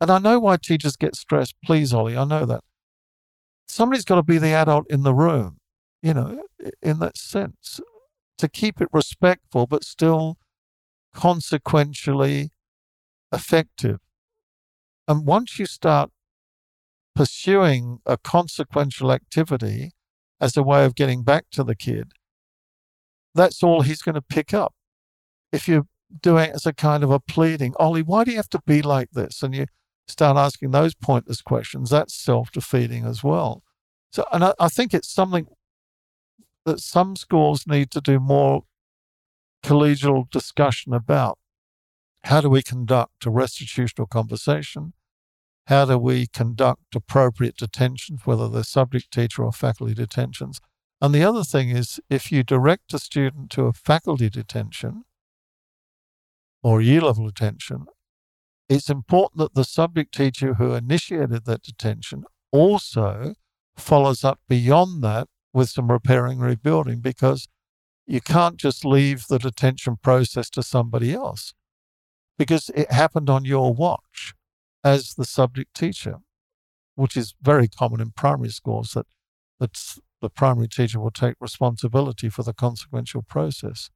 And 0.00 0.10
I 0.10 0.18
know 0.18 0.38
why 0.38 0.56
teachers 0.56 0.96
get 0.96 1.16
stressed. 1.16 1.54
Please, 1.64 1.92
Ollie, 1.92 2.16
I 2.16 2.24
know 2.24 2.46
that. 2.46 2.62
Somebody's 3.66 4.04
got 4.04 4.16
to 4.16 4.22
be 4.22 4.38
the 4.38 4.52
adult 4.52 4.86
in 4.88 5.02
the 5.02 5.14
room, 5.14 5.58
you 6.02 6.14
know, 6.14 6.42
in 6.82 6.98
that 7.00 7.16
sense, 7.16 7.80
to 8.38 8.48
keep 8.48 8.80
it 8.80 8.88
respectful, 8.92 9.66
but 9.66 9.84
still 9.84 10.38
consequentially 11.14 12.50
effective. 13.32 13.98
And 15.06 15.26
once 15.26 15.58
you 15.58 15.66
start 15.66 16.10
pursuing 17.14 17.98
a 18.06 18.16
consequential 18.16 19.12
activity 19.12 19.92
as 20.40 20.56
a 20.56 20.62
way 20.62 20.84
of 20.84 20.94
getting 20.94 21.24
back 21.24 21.46
to 21.52 21.64
the 21.64 21.74
kid, 21.74 22.12
that's 23.38 23.62
all 23.62 23.82
he's 23.82 24.02
going 24.02 24.14
to 24.14 24.22
pick 24.22 24.52
up. 24.52 24.74
If 25.52 25.68
you're 25.68 25.86
doing 26.20 26.50
it 26.50 26.54
as 26.54 26.66
a 26.66 26.72
kind 26.72 27.02
of 27.02 27.10
a 27.10 27.20
pleading, 27.20 27.74
Ollie, 27.78 28.02
why 28.02 28.24
do 28.24 28.30
you 28.30 28.36
have 28.36 28.48
to 28.50 28.60
be 28.66 28.82
like 28.82 29.10
this? 29.12 29.42
And 29.42 29.54
you 29.54 29.66
start 30.06 30.36
asking 30.36 30.70
those 30.70 30.94
pointless 30.94 31.40
questions, 31.42 31.90
that's 31.90 32.14
self 32.14 32.50
defeating 32.50 33.04
as 33.04 33.22
well. 33.22 33.62
So, 34.10 34.24
and 34.32 34.44
I, 34.44 34.54
I 34.58 34.68
think 34.68 34.94
it's 34.94 35.12
something 35.12 35.46
that 36.64 36.80
some 36.80 37.16
schools 37.16 37.66
need 37.66 37.90
to 37.92 38.00
do 38.00 38.18
more 38.18 38.64
collegial 39.64 40.30
discussion 40.30 40.92
about. 40.92 41.38
How 42.24 42.40
do 42.40 42.50
we 42.50 42.62
conduct 42.62 43.26
a 43.26 43.30
restitutional 43.30 44.06
conversation? 44.06 44.92
How 45.66 45.84
do 45.84 45.98
we 45.98 46.26
conduct 46.26 46.94
appropriate 46.94 47.56
detentions, 47.56 48.22
whether 48.24 48.48
they're 48.48 48.64
subject 48.64 49.12
teacher 49.12 49.44
or 49.44 49.52
faculty 49.52 49.94
detentions? 49.94 50.60
And 51.00 51.14
the 51.14 51.22
other 51.22 51.44
thing 51.44 51.70
is, 51.70 52.00
if 52.10 52.32
you 52.32 52.42
direct 52.42 52.92
a 52.92 52.98
student 52.98 53.50
to 53.50 53.64
a 53.64 53.72
faculty 53.72 54.28
detention 54.28 55.04
or 56.62 56.80
year 56.80 57.02
level 57.02 57.26
detention, 57.26 57.86
it's 58.68 58.90
important 58.90 59.38
that 59.38 59.54
the 59.54 59.64
subject 59.64 60.12
teacher 60.12 60.54
who 60.54 60.74
initiated 60.74 61.44
that 61.44 61.62
detention 61.62 62.24
also 62.50 63.34
follows 63.76 64.24
up 64.24 64.40
beyond 64.48 65.02
that 65.04 65.28
with 65.52 65.70
some 65.70 65.90
repairing 65.90 66.38
rebuilding 66.38 67.00
because 67.00 67.48
you 68.06 68.20
can't 68.20 68.56
just 68.56 68.84
leave 68.84 69.26
the 69.28 69.38
detention 69.38 69.96
process 70.02 70.50
to 70.50 70.62
somebody 70.62 71.14
else 71.14 71.54
because 72.38 72.70
it 72.74 72.90
happened 72.90 73.30
on 73.30 73.44
your 73.44 73.72
watch 73.72 74.34
as 74.84 75.14
the 75.14 75.24
subject 75.24 75.74
teacher, 75.74 76.16
which 76.94 77.16
is 77.16 77.34
very 77.40 77.68
common 77.68 78.00
in 78.00 78.10
primary 78.10 78.50
schools 78.50 78.92
that 78.92 79.06
that 79.60 79.76
the 80.20 80.30
primary 80.30 80.68
teacher 80.68 81.00
will 81.00 81.10
take 81.10 81.34
responsibility 81.40 82.28
for 82.28 82.42
the 82.42 82.52
consequential 82.52 83.22
process. 83.22 83.90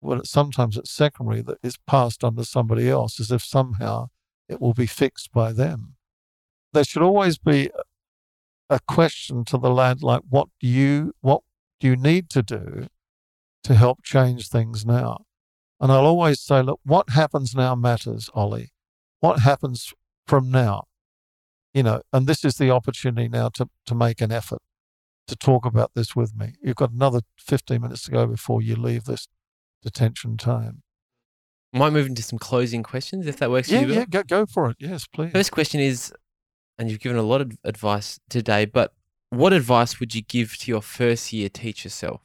Well, 0.00 0.20
sometimes 0.24 0.76
it's 0.76 0.90
secondary 0.90 1.42
that 1.42 1.58
is 1.62 1.76
passed 1.86 2.22
on 2.22 2.36
to 2.36 2.44
somebody 2.44 2.88
else 2.88 3.18
as 3.18 3.30
if 3.30 3.42
somehow 3.42 4.08
it 4.48 4.60
will 4.60 4.74
be 4.74 4.86
fixed 4.86 5.32
by 5.32 5.52
them. 5.52 5.94
There 6.72 6.84
should 6.84 7.02
always 7.02 7.38
be 7.38 7.70
a 8.70 8.80
question 8.86 9.44
to 9.46 9.58
the 9.58 9.70
lad 9.70 10.02
like, 10.02 10.22
what 10.28 10.48
do 10.60 10.66
you 10.66 11.14
what 11.20 11.42
do 11.80 11.88
you 11.88 11.96
need 11.96 12.28
to 12.30 12.42
do 12.42 12.86
to 13.64 13.74
help 13.74 14.02
change 14.02 14.48
things 14.48 14.84
now? 14.84 15.24
And 15.80 15.90
I'll 15.90 16.06
always 16.06 16.40
say, 16.40 16.62
look, 16.62 16.80
what 16.84 17.10
happens 17.10 17.54
now 17.54 17.74
matters, 17.74 18.28
Ollie 18.34 18.72
what 19.20 19.40
happens 19.40 19.92
from 20.26 20.50
now? 20.50 20.84
You 21.74 21.82
know, 21.82 22.00
and 22.12 22.26
this 22.26 22.44
is 22.44 22.56
the 22.56 22.70
opportunity 22.70 23.28
now 23.28 23.50
to, 23.50 23.68
to 23.86 23.94
make 23.94 24.20
an 24.20 24.32
effort 24.32 24.60
to 25.28 25.36
talk 25.36 25.64
about 25.64 25.92
this 25.94 26.16
with 26.16 26.34
me. 26.34 26.54
You've 26.62 26.76
got 26.76 26.90
another 26.90 27.20
15 27.38 27.80
minutes 27.80 28.04
to 28.04 28.10
go 28.10 28.26
before 28.26 28.60
you 28.60 28.76
leave 28.76 29.04
this 29.04 29.28
detention 29.82 30.36
time. 30.36 30.82
Might 31.72 31.92
move 31.92 32.06
into 32.06 32.22
some 32.22 32.38
closing 32.38 32.82
questions 32.82 33.26
if 33.26 33.36
that 33.36 33.50
works 33.50 33.70
yeah, 33.70 33.82
for 33.82 33.88
you. 33.88 33.94
Yeah, 33.94 34.04
go, 34.06 34.22
go 34.22 34.46
for 34.46 34.70
it. 34.70 34.76
Yes, 34.80 35.06
please. 35.06 35.32
First 35.32 35.52
question 35.52 35.80
is, 35.80 36.12
and 36.78 36.90
you've 36.90 37.00
given 37.00 37.18
a 37.18 37.22
lot 37.22 37.40
of 37.40 37.52
advice 37.62 38.18
today, 38.30 38.64
but 38.64 38.94
what 39.30 39.52
advice 39.52 40.00
would 40.00 40.14
you 40.14 40.22
give 40.22 40.56
to 40.58 40.70
your 40.70 40.80
first 40.80 41.32
year 41.32 41.50
teacher 41.50 41.90
self? 41.90 42.22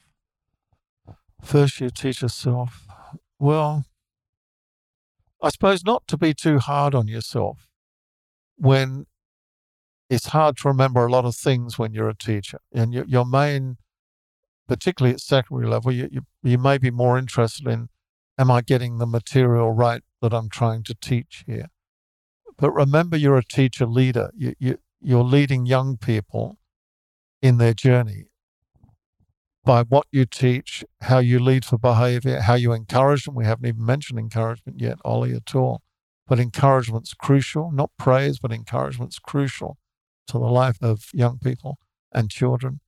First 1.42 1.80
year 1.80 1.90
teacher 1.90 2.28
self. 2.28 2.86
Well, 3.38 3.84
I 5.42 5.50
suppose 5.50 5.84
not 5.84 6.06
to 6.08 6.16
be 6.16 6.32
too 6.32 6.58
hard 6.58 6.94
on 6.94 7.06
yourself 7.06 7.68
when 8.56 9.04
it's 10.14 10.28
hard 10.28 10.56
to 10.58 10.68
remember 10.68 11.04
a 11.04 11.10
lot 11.10 11.24
of 11.24 11.34
things 11.34 11.78
when 11.78 11.92
you're 11.92 12.08
a 12.08 12.16
teacher. 12.16 12.60
And 12.72 12.94
your, 12.94 13.04
your 13.06 13.26
main, 13.26 13.78
particularly 14.68 15.14
at 15.14 15.20
secondary 15.20 15.66
level, 15.68 15.90
you, 15.90 16.08
you, 16.10 16.20
you 16.42 16.58
may 16.58 16.78
be 16.78 16.90
more 16.90 17.18
interested 17.18 17.66
in 17.66 17.88
am 18.38 18.50
I 18.50 18.60
getting 18.60 18.98
the 18.98 19.06
material 19.06 19.72
right 19.72 20.02
that 20.22 20.32
I'm 20.32 20.48
trying 20.48 20.84
to 20.84 20.94
teach 20.94 21.44
here? 21.46 21.66
But 22.56 22.70
remember, 22.72 23.16
you're 23.16 23.36
a 23.36 23.44
teacher 23.44 23.86
leader. 23.86 24.30
You, 24.36 24.54
you, 24.58 24.78
you're 25.00 25.24
leading 25.24 25.66
young 25.66 25.96
people 25.96 26.58
in 27.42 27.58
their 27.58 27.74
journey 27.74 28.26
by 29.64 29.82
what 29.82 30.06
you 30.12 30.26
teach, 30.26 30.84
how 31.02 31.18
you 31.18 31.38
lead 31.40 31.64
for 31.64 31.78
behavior, 31.78 32.40
how 32.40 32.54
you 32.54 32.72
encourage 32.72 33.24
them. 33.24 33.34
We 33.34 33.46
haven't 33.46 33.66
even 33.66 33.84
mentioned 33.84 34.18
encouragement 34.18 34.80
yet, 34.80 34.98
Ollie, 35.04 35.34
at 35.34 35.54
all. 35.54 35.82
But 36.26 36.38
encouragement's 36.38 37.14
crucial, 37.14 37.70
not 37.72 37.90
praise, 37.98 38.38
but 38.38 38.52
encouragement's 38.52 39.18
crucial 39.18 39.78
to 40.28 40.38
the 40.38 40.46
life 40.46 40.78
of 40.82 41.08
young 41.12 41.38
people 41.38 41.78
and 42.12 42.30
children. 42.30 42.80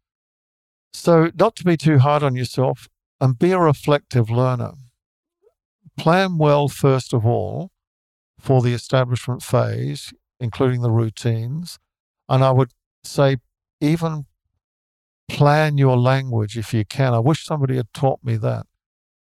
So, 0.93 1.31
not 1.39 1.57
to 1.57 1.65
be 1.65 1.77
too 1.77 1.99
hard 1.99 2.23
on 2.23 2.37
yourself 2.37 2.89
and 3.21 3.39
be 3.39 3.53
a 3.53 3.59
reflective 3.59 4.31
learner. 4.31 4.73
Plan 5.99 6.39
well, 6.39 6.69
first 6.69 7.13
of 7.13 7.27
all, 7.27 7.71
for 8.39 8.63
the 8.63 8.75
establishment 8.75 9.43
phase, 9.43 10.13
including 10.41 10.83
the 10.83 10.91
routines. 10.91 11.79
And 12.29 12.45
I 12.45 12.51
would 12.51 12.73
say, 13.05 13.39
even 13.81 14.27
plan 15.29 15.79
your 15.79 15.97
language 15.97 16.57
if 16.57 16.73
you 16.73 16.85
can. 16.85 17.15
I 17.15 17.19
wish 17.19 17.45
somebody 17.45 17.77
had 17.77 17.93
taught 17.93 18.21
me 18.23 18.37
that, 18.37 18.67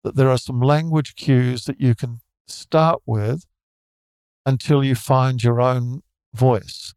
that 0.02 0.16
there 0.16 0.30
are 0.30 0.38
some 0.38 0.60
language 0.60 1.14
cues 1.16 1.64
that 1.64 1.80
you 1.80 1.94
can 1.94 2.20
start 2.46 3.02
with 3.06 3.46
until 4.46 4.82
you 4.82 4.94
find 4.94 5.42
your 5.42 5.60
own 5.60 6.02
voice. 6.34 6.94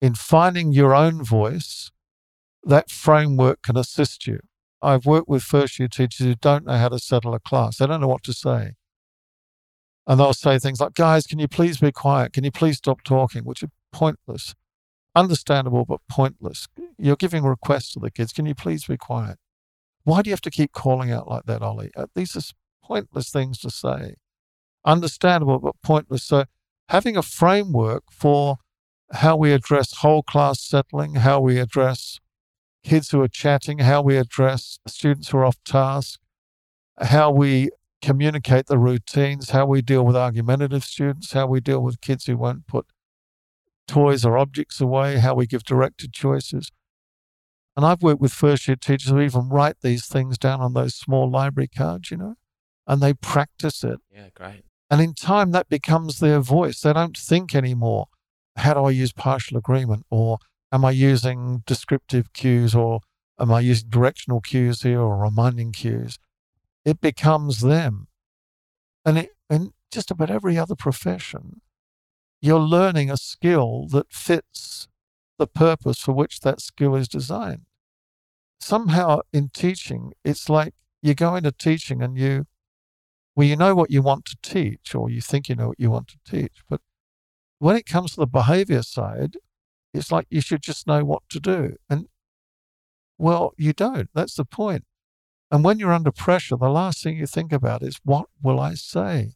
In 0.00 0.14
finding 0.14 0.72
your 0.72 0.94
own 0.94 1.24
voice, 1.24 1.90
that 2.62 2.90
framework 2.90 3.62
can 3.62 3.76
assist 3.76 4.26
you. 4.26 4.40
I've 4.82 5.06
worked 5.06 5.28
with 5.28 5.42
first 5.42 5.78
year 5.78 5.88
teachers 5.88 6.26
who 6.26 6.34
don't 6.34 6.66
know 6.66 6.76
how 6.76 6.88
to 6.88 6.98
settle 6.98 7.34
a 7.34 7.40
class. 7.40 7.78
They 7.78 7.86
don't 7.86 8.00
know 8.00 8.08
what 8.08 8.22
to 8.24 8.32
say. 8.32 8.72
And 10.06 10.20
they'll 10.20 10.34
say 10.34 10.58
things 10.58 10.80
like, 10.80 10.94
guys, 10.94 11.26
can 11.26 11.38
you 11.38 11.48
please 11.48 11.78
be 11.78 11.90
quiet? 11.90 12.32
Can 12.32 12.44
you 12.44 12.52
please 12.52 12.76
stop 12.76 13.02
talking? 13.02 13.44
Which 13.44 13.62
are 13.62 13.70
pointless 13.92 14.54
understandable 15.16 15.84
but 15.86 16.00
pointless. 16.08 16.68
You're 16.98 17.16
giving 17.16 17.42
requests 17.42 17.92
to 17.94 17.98
the 17.98 18.10
kids. 18.10 18.32
Can 18.32 18.46
you 18.46 18.54
please 18.54 18.84
be 18.84 18.98
quiet? 18.98 19.38
Why 20.04 20.22
do 20.22 20.30
you 20.30 20.32
have 20.32 20.42
to 20.42 20.50
keep 20.50 20.72
calling 20.72 21.10
out 21.10 21.26
like 21.26 21.44
that, 21.46 21.62
Ollie? 21.62 21.90
Uh, 21.96 22.06
these 22.14 22.36
are 22.36 22.42
pointless 22.84 23.30
things 23.30 23.58
to 23.60 23.70
say. 23.70 24.16
Understandable 24.84 25.58
but 25.58 25.74
pointless. 25.82 26.22
So, 26.22 26.44
having 26.90 27.16
a 27.16 27.22
framework 27.22 28.04
for 28.12 28.58
how 29.12 29.36
we 29.36 29.52
address 29.52 29.98
whole 29.98 30.22
class 30.22 30.60
settling, 30.60 31.16
how 31.16 31.40
we 31.40 31.58
address 31.58 32.20
kids 32.84 33.10
who 33.10 33.20
are 33.20 33.28
chatting, 33.28 33.78
how 33.78 34.02
we 34.02 34.16
address 34.16 34.78
students 34.86 35.28
who 35.28 35.38
are 35.38 35.44
off 35.44 35.62
task, 35.64 36.20
how 37.00 37.30
we 37.30 37.70
communicate 38.02 38.66
the 38.66 38.78
routines, 38.78 39.50
how 39.50 39.66
we 39.66 39.82
deal 39.82 40.04
with 40.04 40.16
argumentative 40.16 40.84
students, 40.84 41.32
how 41.32 41.46
we 41.46 41.60
deal 41.60 41.80
with 41.80 42.00
kids 42.00 42.26
who 42.26 42.36
won't 42.36 42.66
put 42.66 42.86
toys 43.88 44.24
or 44.24 44.36
objects 44.36 44.80
away, 44.80 45.18
how 45.18 45.34
we 45.34 45.46
give 45.46 45.64
directed 45.64 46.12
choices. 46.12 46.70
And 47.76 47.84
I've 47.84 48.02
worked 48.02 48.20
with 48.20 48.32
first 48.32 48.66
year 48.66 48.76
teachers 48.76 49.10
who 49.10 49.20
even 49.20 49.48
write 49.48 49.76
these 49.82 50.06
things 50.06 50.38
down 50.38 50.60
on 50.60 50.72
those 50.72 50.94
small 50.94 51.30
library 51.30 51.68
cards, 51.68 52.10
you 52.10 52.16
know, 52.16 52.34
and 52.86 53.02
they 53.02 53.14
practice 53.14 53.84
it. 53.84 53.98
Yeah, 54.10 54.28
great. 54.34 54.62
And 54.90 55.00
in 55.00 55.14
time, 55.14 55.50
that 55.50 55.68
becomes 55.68 56.20
their 56.20 56.40
voice. 56.40 56.80
They 56.80 56.92
don't 56.92 57.16
think 57.16 57.54
anymore, 57.54 58.06
how 58.56 58.74
do 58.74 58.84
I 58.84 58.90
use 58.90 59.12
partial 59.12 59.56
agreement? 59.56 60.06
Or 60.10 60.38
am 60.72 60.84
I 60.84 60.90
using 60.90 61.62
descriptive 61.66 62.32
cues? 62.32 62.74
Or 62.74 63.00
am 63.38 63.52
I 63.52 63.60
using 63.60 63.88
directional 63.88 64.40
cues 64.40 64.82
here 64.82 65.00
or 65.00 65.16
reminding 65.18 65.72
cues? 65.72 66.18
It 66.84 67.00
becomes 67.00 67.60
them. 67.60 68.08
And 69.04 69.28
in 69.50 69.72
just 69.90 70.10
about 70.10 70.30
every 70.30 70.58
other 70.58 70.74
profession, 70.74 71.60
you're 72.40 72.60
learning 72.60 73.10
a 73.10 73.16
skill 73.16 73.86
that 73.88 74.12
fits 74.12 74.88
the 75.38 75.46
purpose 75.46 75.98
for 75.98 76.12
which 76.12 76.40
that 76.40 76.60
skill 76.60 76.94
is 76.94 77.08
designed. 77.08 77.66
Somehow 78.60 79.20
in 79.32 79.50
teaching, 79.50 80.12
it's 80.24 80.48
like 80.48 80.74
you 81.02 81.14
go 81.14 81.34
into 81.34 81.52
teaching 81.52 82.02
and 82.02 82.16
you, 82.18 82.46
well, 83.34 83.46
you 83.46 83.56
know 83.56 83.74
what 83.74 83.90
you 83.90 84.00
want 84.02 84.24
to 84.26 84.36
teach, 84.42 84.94
or 84.94 85.10
you 85.10 85.20
think 85.20 85.48
you 85.48 85.54
know 85.54 85.68
what 85.68 85.80
you 85.80 85.90
want 85.90 86.08
to 86.08 86.18
teach. 86.28 86.62
But 86.68 86.80
when 87.58 87.76
it 87.76 87.86
comes 87.86 88.12
to 88.12 88.20
the 88.20 88.26
behavior 88.26 88.82
side, 88.82 89.36
it's 89.94 90.12
like 90.12 90.26
you 90.30 90.40
should 90.40 90.62
just 90.62 90.86
know 90.86 91.04
what 91.04 91.22
to 91.30 91.40
do. 91.40 91.76
And 91.88 92.08
well, 93.18 93.52
you 93.56 93.72
don't. 93.72 94.10
That's 94.14 94.34
the 94.34 94.44
point. 94.44 94.84
And 95.50 95.64
when 95.64 95.78
you're 95.78 95.92
under 95.92 96.12
pressure, 96.12 96.56
the 96.56 96.68
last 96.68 97.02
thing 97.02 97.16
you 97.16 97.26
think 97.26 97.52
about 97.52 97.82
is 97.82 98.00
what 98.04 98.26
will 98.42 98.60
I 98.60 98.74
say? 98.74 99.32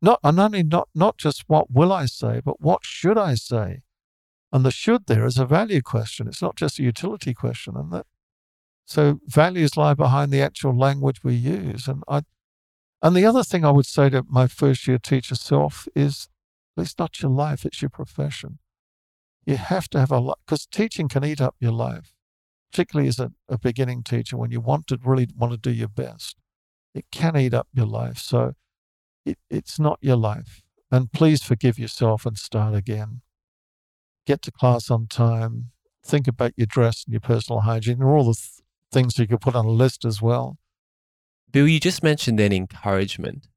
Not 0.00 0.20
and 0.22 0.40
only 0.40 0.62
not 0.62 0.88
not 0.94 1.18
just 1.18 1.44
what 1.48 1.70
will 1.70 1.92
I 1.92 2.06
say, 2.06 2.40
but 2.42 2.60
what 2.60 2.84
should 2.84 3.18
I 3.18 3.34
say? 3.34 3.82
And 4.52 4.64
the 4.64 4.70
should 4.70 5.06
there 5.06 5.26
is 5.26 5.38
a 5.38 5.44
value 5.44 5.82
question. 5.82 6.26
It's 6.26 6.42
not 6.42 6.56
just 6.56 6.78
a 6.78 6.82
utility 6.82 7.34
question. 7.34 7.76
And 7.76 7.92
that 7.92 8.06
so 8.86 9.20
values 9.26 9.76
lie 9.76 9.94
behind 9.94 10.32
the 10.32 10.40
actual 10.40 10.76
language 10.76 11.22
we 11.22 11.34
use. 11.34 11.86
And 11.86 12.02
I 12.08 12.22
and 13.02 13.14
the 13.14 13.26
other 13.26 13.44
thing 13.44 13.64
I 13.64 13.70
would 13.70 13.86
say 13.86 14.08
to 14.10 14.24
my 14.28 14.46
first 14.46 14.86
year 14.86 14.98
teacher 14.98 15.34
self 15.34 15.86
is 15.94 16.28
it's 16.76 16.98
not 16.98 17.20
your 17.20 17.30
life, 17.30 17.64
it's 17.64 17.82
your 17.82 17.90
profession. 17.90 18.58
You 19.44 19.56
have 19.56 19.88
to 19.90 19.98
have 19.98 20.10
a 20.10 20.18
lot 20.18 20.38
because 20.46 20.66
teaching 20.66 21.08
can 21.08 21.24
eat 21.24 21.40
up 21.40 21.56
your 21.60 21.72
life, 21.72 22.12
particularly 22.70 23.08
as 23.08 23.18
a, 23.18 23.32
a 23.48 23.58
beginning 23.58 24.02
teacher 24.02 24.36
when 24.36 24.50
you 24.50 24.60
want 24.60 24.86
to 24.88 24.98
really 25.02 25.28
want 25.36 25.52
to 25.52 25.58
do 25.58 25.72
your 25.72 25.88
best. 25.88 26.36
It 26.94 27.06
can 27.10 27.36
eat 27.36 27.54
up 27.54 27.68
your 27.72 27.86
life. 27.86 28.18
So 28.18 28.54
it, 29.24 29.38
it's 29.48 29.78
not 29.78 29.98
your 30.00 30.16
life. 30.16 30.62
And 30.90 31.12
please 31.12 31.42
forgive 31.42 31.78
yourself 31.78 32.26
and 32.26 32.36
start 32.36 32.74
again. 32.74 33.22
Get 34.26 34.42
to 34.42 34.52
class 34.52 34.90
on 34.90 35.06
time. 35.06 35.70
Think 36.04 36.26
about 36.26 36.52
your 36.56 36.66
dress 36.66 37.04
and 37.04 37.12
your 37.12 37.20
personal 37.20 37.60
hygiene 37.60 38.00
and 38.00 38.10
all 38.10 38.24
the 38.24 38.34
th- 38.34 38.60
things 38.90 39.18
you 39.18 39.26
could 39.26 39.40
put 39.40 39.54
on 39.54 39.66
a 39.66 39.70
list 39.70 40.04
as 40.04 40.20
well. 40.20 40.58
Bill, 41.52 41.68
you 41.68 41.80
just 41.80 42.02
mentioned 42.02 42.38
then 42.38 42.52
encouragement. 42.52 43.48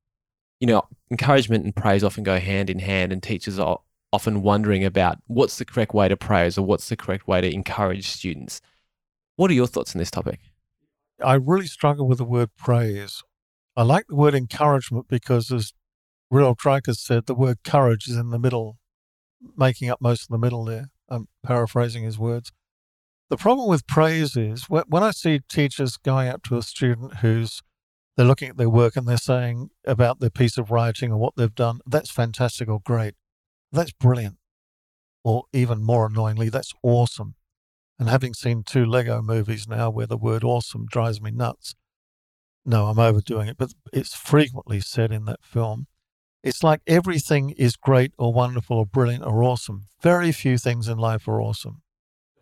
You 0.64 0.68
know, 0.68 0.84
encouragement 1.11 1.65
and 1.65 1.76
praise 1.76 2.06
often 2.06 2.23
go 2.23 2.40
hand 2.40 2.69
in 2.69 2.80
hand, 2.80 3.11
and 3.11 3.22
teachers 3.22 3.60
are 3.60 3.80
often 4.14 4.41
wondering 4.44 4.85
about 4.85 5.18
what's 5.27 5.57
the 5.57 5.65
correct 5.65 5.94
way 5.94 6.07
to 6.07 6.15
praise 6.15 6.57
or 6.57 6.65
what's 6.65 6.88
the 6.88 6.95
correct 6.95 7.27
way 7.27 7.41
to 7.41 7.53
encourage 7.53 8.07
students. 8.07 8.61
What 9.35 9.52
are 9.52 9.56
your 9.56 9.68
thoughts 9.68 9.94
on 9.94 9.99
this 9.99 10.10
topic? 10.10 10.40
I 11.22 11.34
really 11.34 11.65
struggle 11.65 12.07
with 12.07 12.19
the 12.19 12.23
word 12.23 12.52
praise. 12.57 13.23
I 13.76 13.84
like 13.84 14.06
the 14.07 14.15
word 14.15 14.34
encouragement 14.35 15.10
because, 15.10 15.52
as 15.52 15.73
Rudolf 16.31 16.60
Dreikurs 16.60 16.99
said, 16.99 17.26
the 17.26 17.35
word 17.35 17.57
courage 17.65 18.07
is 18.07 18.15
in 18.15 18.30
the 18.30 18.40
middle, 18.40 18.77
making 19.57 19.90
up 19.90 19.99
most 19.99 20.22
of 20.22 20.27
the 20.30 20.38
middle 20.38 20.64
there. 20.64 20.91
I'm 21.10 21.27
paraphrasing 21.45 22.06
his 22.06 22.18
words. 22.18 22.53
The 23.30 23.35
problem 23.35 23.68
with 23.68 23.85
praise 23.85 24.38
is 24.38 24.69
when 24.69 25.03
I 25.03 25.11
see 25.11 25.41
teachers 25.49 25.98
going 25.98 26.30
up 26.30 26.41
to 26.44 26.56
a 26.56 26.61
student 26.61 27.18
who's 27.18 27.61
they're 28.15 28.26
looking 28.26 28.49
at 28.49 28.57
their 28.57 28.69
work 28.69 28.95
and 28.95 29.07
they're 29.07 29.18
saying 29.18 29.69
about 29.85 30.19
their 30.19 30.30
piece 30.30 30.57
of 30.57 30.72
writing 30.72 31.11
or 31.11 31.18
what 31.18 31.35
they've 31.35 31.53
done, 31.53 31.80
that's 31.85 32.11
fantastic 32.11 32.69
or 32.69 32.80
great. 32.80 33.15
That's 33.72 33.91
brilliant. 33.91 34.38
Or 35.23 35.45
even 35.53 35.84
more 35.84 36.06
annoyingly, 36.06 36.49
that's 36.49 36.73
awesome. 36.84 37.35
And 37.98 38.10
having 38.10 38.34
seen 38.34 38.64
two 38.64 38.85
Lego 38.85 39.22
movies 39.22 39.68
now 39.68 39.90
where 39.90 40.06
the 40.06 40.18
word 40.18 40.44
awesome 40.44 40.85
drives 40.85 41.22
me 41.22 41.31
nuts, 41.31 41.76
no, 42.65 42.88
I'm 42.88 42.99
overdoing 42.99 43.48
it, 43.48 43.57
but 43.57 43.73
it's 43.91 44.14
frequently 44.14 44.80
said 44.80 45.11
in 45.11 45.26
that 45.26 45.44
film. 45.44 45.88
It's 46.44 46.64
like 46.64 46.81
everything 46.85 47.52
is 47.52 47.76
great 47.76 48.14
or 48.18 48.34
wonderful 48.34 48.77
or 48.77 48.85
brilliant 48.85 49.23
or 49.26 49.44
awesome. 49.44 49.85
Very 50.02 50.31
few 50.31 50.57
things 50.57 50.88
in 50.88 50.98
life 50.98 51.27
are 51.27 51.41
awesome. 51.41 51.81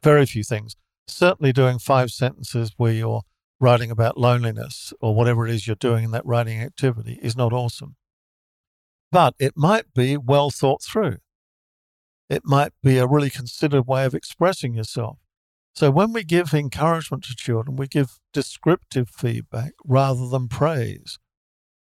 Very 0.03 0.25
few 0.25 0.43
things. 0.43 0.75
Certainly 1.07 1.53
doing 1.53 1.79
five 1.79 2.11
sentences 2.11 2.71
where 2.77 2.93
you're 2.93 3.21
writing 3.61 3.91
about 3.91 4.17
loneliness 4.17 4.91
or 4.99 5.15
whatever 5.15 5.45
it 5.45 5.53
is 5.53 5.67
you're 5.67 5.75
doing 5.75 6.03
in 6.03 6.11
that 6.11 6.25
writing 6.25 6.61
activity 6.61 7.19
is 7.21 7.37
not 7.37 7.53
awesome. 7.53 7.95
But 9.11 9.35
it 9.39 9.53
might 9.55 9.93
be 9.93 10.17
well 10.17 10.49
thought 10.49 10.81
through. 10.81 11.17
It 12.29 12.43
might 12.43 12.71
be 12.81 12.97
a 12.97 13.07
really 13.07 13.29
considered 13.29 13.87
way 13.87 14.05
of 14.05 14.15
expressing 14.15 14.73
yourself. 14.73 15.19
So 15.75 15.91
when 15.91 16.11
we 16.11 16.23
give 16.23 16.53
encouragement 16.53 17.23
to 17.25 17.35
children, 17.35 17.75
we 17.75 17.87
give 17.87 18.19
descriptive 18.33 19.09
feedback 19.09 19.73
rather 19.85 20.27
than 20.27 20.47
praise. 20.47 21.19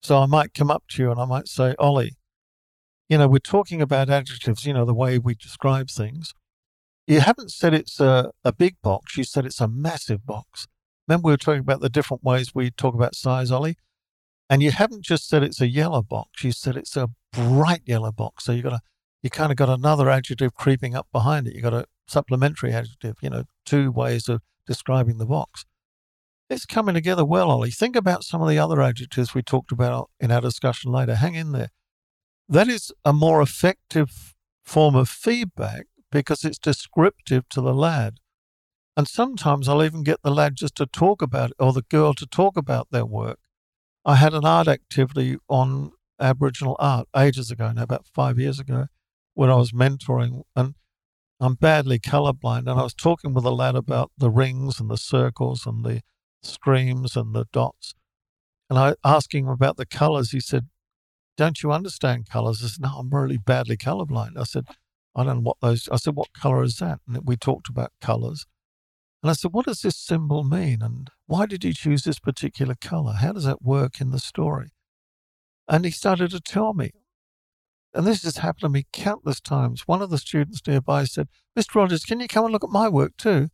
So 0.03 0.19
I 0.19 0.27
might 0.27 0.55
come 0.55 0.71
up 0.71 0.85
to 0.91 1.03
you 1.03 1.11
and 1.11 1.21
I 1.21 1.25
might 1.25 1.49
say, 1.49 1.75
Ollie, 1.79 2.15
you 3.09 3.19
know, 3.19 3.27
we're 3.27 3.39
talking 3.39 3.83
about 3.83 4.09
adjectives, 4.09 4.65
you 4.65 4.73
know, 4.73 4.85
the 4.85 4.95
way 4.95 5.19
we 5.19 5.35
describe 5.35 5.91
things. 5.91 6.35
You 7.07 7.21
haven't 7.21 7.51
said 7.51 7.75
it's 7.75 8.01
a, 8.01 8.31
a 8.45 8.53
big 8.53 8.77
box, 8.83 9.17
you 9.17 9.25
said 9.25 9.45
it's 9.45 9.61
a 9.61 9.69
massive 9.69 10.25
box. 10.25 10.67
Remember, 11.07 11.27
we 11.27 11.33
were 11.33 11.39
talking 11.39 11.61
about 11.61 11.81
the 11.81 11.89
different 11.89 12.25
ways 12.25 12.55
we 12.55 12.71
talk 12.71 12.95
about 12.95 13.15
size, 13.15 13.51
Ollie? 13.51 13.77
And 14.49 14.63
you 14.63 14.71
haven't 14.71 15.03
just 15.03 15.29
said 15.29 15.43
it's 15.43 15.61
a 15.61 15.69
yellow 15.69 16.03
box, 16.03 16.45
you 16.45 16.53
said 16.53 16.77
it's 16.77 16.97
a 16.97 17.09
bright 17.33 17.83
yellow 17.85 18.13
box. 18.13 18.45
So 18.45 18.53
you 18.53 18.63
got 18.63 18.75
a, 18.75 18.81
you 19.23 19.31
kind 19.31 19.51
of 19.51 19.57
got 19.57 19.69
another 19.69 20.11
adjective 20.11 20.55
creeping 20.55 20.95
up 20.95 21.09
behind 21.13 21.47
it. 21.47 21.55
You 21.55 21.63
got 21.63 21.73
a 21.73 21.87
supplementary 22.07 22.73
adjective, 22.73 23.17
you 23.23 23.31
know, 23.31 23.45
two 23.65 23.91
ways 23.91 24.29
of 24.29 24.43
describing 24.67 25.19
the 25.19 25.27
box. 25.27 25.65
It's 26.51 26.67
coming 26.67 26.95
together 26.95 27.25
well, 27.25 27.51
Ollie. 27.51 27.71
Think 27.71 27.97
about 27.97 28.23
some 28.23 28.43
of 28.43 28.49
the 28.49 28.59
other 28.59 28.83
adjectives 28.83 29.35
we 29.35 29.43
talked 29.43 29.73
about 29.73 30.11
in 30.21 30.31
our 30.31 30.43
discussion 30.43 30.93
later. 30.93 31.15
Hang 31.15 31.35
in 31.35 31.53
there. 31.53 31.71
That 32.49 32.69
is 32.69 32.93
a 33.05 33.15
more 33.15 33.41
effective 33.41 34.35
form 34.63 34.95
of 34.95 35.09
feedback 35.09 35.87
because 36.13 36.45
it's 36.45 36.59
descriptive 36.59 37.49
to 37.49 37.61
the 37.63 37.75
lad. 37.75 38.19
And 38.97 39.09
sometimes 39.09 39.69
I'll 39.69 39.83
even 39.83 40.05
get 40.05 40.23
the 40.23 40.31
lad 40.31 40.55
just 40.57 40.77
to 40.77 40.87
talk 40.87 41.21
about 41.21 41.51
it 41.51 41.57
or 41.59 41.73
the 41.73 41.83
girl 41.83 42.15
to 42.15 42.27
talk 42.27 42.57
about 42.57 42.89
their 42.91 43.05
work. 43.05 43.41
I 44.05 44.17
had 44.17 44.35
an 44.35 44.45
art 44.45 44.69
activity 44.69 45.37
on 45.49 45.93
Aboriginal 46.21 46.77
art 46.79 47.09
ages 47.17 47.51
ago, 47.51 47.73
now 47.73 47.83
about 47.83 48.07
five 48.07 48.39
years 48.39 48.61
ago, 48.61 48.87
when 49.35 49.51
I 49.51 49.57
was 49.57 49.73
mentoring. 49.73 50.43
And 50.55 50.75
I'm 51.41 51.55
badly 51.55 51.99
colorblind. 51.99 52.71
And 52.71 52.79
I 52.79 52.83
was 52.83 52.95
talking 52.95 53.35
with 53.35 53.45
a 53.45 53.51
lad 53.51 53.75
about 53.75 54.13
the 54.17 54.31
rings 54.31 54.79
and 54.79 54.89
the 54.89 54.97
circles 54.97 55.67
and 55.67 55.85
the 55.85 56.03
streams 56.43 57.17
and 57.17 57.35
the 57.35 57.47
dots. 57.53 57.95
And 58.71 58.79
I 58.79 58.95
asking 59.05 59.47
him 59.47 59.51
about 59.51 59.77
the 59.77 59.87
colors. 59.87 60.31
He 60.31 60.41
said, 60.41 60.69
Don't 61.37 61.63
you 61.63 61.73
understand 61.73 62.29
colors? 62.29 62.63
I 62.63 62.69
said, 62.69 62.83
No, 62.83 62.97
I'm 62.99 63.11
really 63.11 63.39
badly 63.39 63.77
colorblind. 63.77 64.39
I 64.39 64.45
said, 64.45 64.67
I 65.17 65.25
don't 65.25 65.37
know 65.37 65.43
what 65.43 65.57
those, 65.61 65.89
I 65.91 65.97
said, 65.97 66.15
What 66.15 66.33
color 66.33 66.63
is 66.63 66.77
that? 66.77 67.01
And 67.09 67.21
we 67.25 67.37
talked 67.37 67.69
about 67.69 67.93
colors. 68.01 68.47
And 69.25 69.31
I 69.31 69.33
said, 69.33 69.55
What 69.55 69.65
does 69.65 69.81
this 69.81 69.97
symbol 69.97 70.45
mean? 70.45 70.83
And 70.83 71.09
why 71.25 71.47
did 71.47 71.65
you 71.65 71.73
choose 71.73 72.05
this 72.05 72.19
particular 72.19 72.75
color? 72.79 73.15
How 73.15 73.33
does 73.33 73.45
that 73.45 73.63
work 73.63 73.99
in 73.99 74.11
the 74.11 74.19
story? 74.19 74.69
And 75.67 75.87
he 75.87 75.91
started 75.91 76.33
to 76.33 76.41
tell 76.41 76.75
me. 76.75 76.91
And 77.95 78.07
this 78.07 78.23
has 78.25 78.37
happened 78.37 78.61
to 78.61 78.69
me 78.69 78.85
countless 78.93 79.41
times. 79.41 79.89
One 79.89 80.03
of 80.03 80.11
the 80.11 80.19
students 80.19 80.61
nearby 80.67 81.05
said, 81.05 81.29
Mr. 81.59 81.77
Rogers, 81.77 82.05
can 82.05 82.21
you 82.21 82.29
come 82.29 82.45
and 82.45 82.53
look 82.53 82.65
at 82.65 82.69
my 82.69 82.87
work 82.87 83.17
too? 83.17 83.49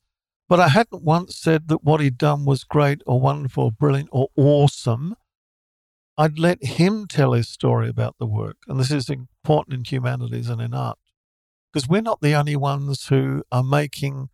But 0.48 0.58
I 0.58 0.70
hadn't 0.70 1.04
once 1.04 1.36
said 1.36 1.68
that 1.68 1.84
what 1.84 2.00
he'd 2.00 2.18
done 2.18 2.44
was 2.44 2.64
great 2.64 3.00
or 3.06 3.20
wonderful 3.20 3.66
or 3.66 3.70
brilliant 3.70 4.08
or 4.10 4.26
awesome. 4.34 5.14
I'd 6.18 6.36
let 6.36 6.64
him 6.64 7.06
tell 7.06 7.32
his 7.32 7.48
story 7.48 7.88
about 7.88 8.16
the 8.18 8.26
work. 8.26 8.56
And 8.66 8.80
this 8.80 8.90
is 8.90 9.08
important 9.08 9.74
in 9.74 9.84
humanities 9.84 10.48
and 10.48 10.60
in 10.60 10.74
art. 10.74 10.98
Because 11.72 11.88
we're 11.88 12.02
not 12.02 12.22
the 12.22 12.34
only 12.34 12.56
ones 12.56 13.06
who 13.06 13.44
are 13.52 13.62
making 13.62 14.30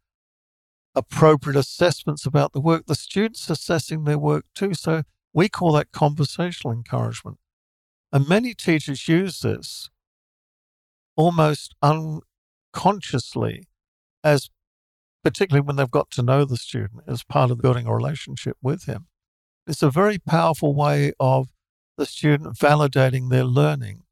appropriate 0.97 1.59
assessments 1.59 2.27
about 2.27 2.53
the 2.53 2.61
work. 2.61 2.87
The 2.87 2.95
students 2.95 3.49
assessing 3.49 4.05
their 4.05 4.19
work 4.19 4.47
too. 4.55 4.75
So 4.75 5.03
we 5.33 5.49
call 5.49 5.73
that 5.73 5.93
conversational 5.93 6.73
encouragement. 6.73 7.39
And 8.13 8.29
many 8.29 8.55
teachers 8.55 9.07
use 9.07 9.41
this 9.41 9.91
almost 11.17 11.75
unconsciously 11.83 13.69
as 14.25 14.51
particularly 15.23 15.65
when 15.65 15.77
they've 15.77 15.91
got 15.91 16.11
to 16.13 16.23
know 16.23 16.45
the 16.45 16.57
student 16.57 17.03
as 17.07 17.25
part 17.25 17.51
of 17.51 17.59
building 17.61 17.87
a 17.87 17.95
relationship 17.95 18.57
with 18.63 18.85
him. 18.85 19.07
It's 19.67 19.83
a 19.83 19.91
very 19.91 20.19
powerful 20.19 20.75
way 20.75 21.13
of 21.19 21.49
the 21.99 22.07
student 22.07 22.57
validating 22.57 23.31
their 23.31 23.45
learning 23.45 24.05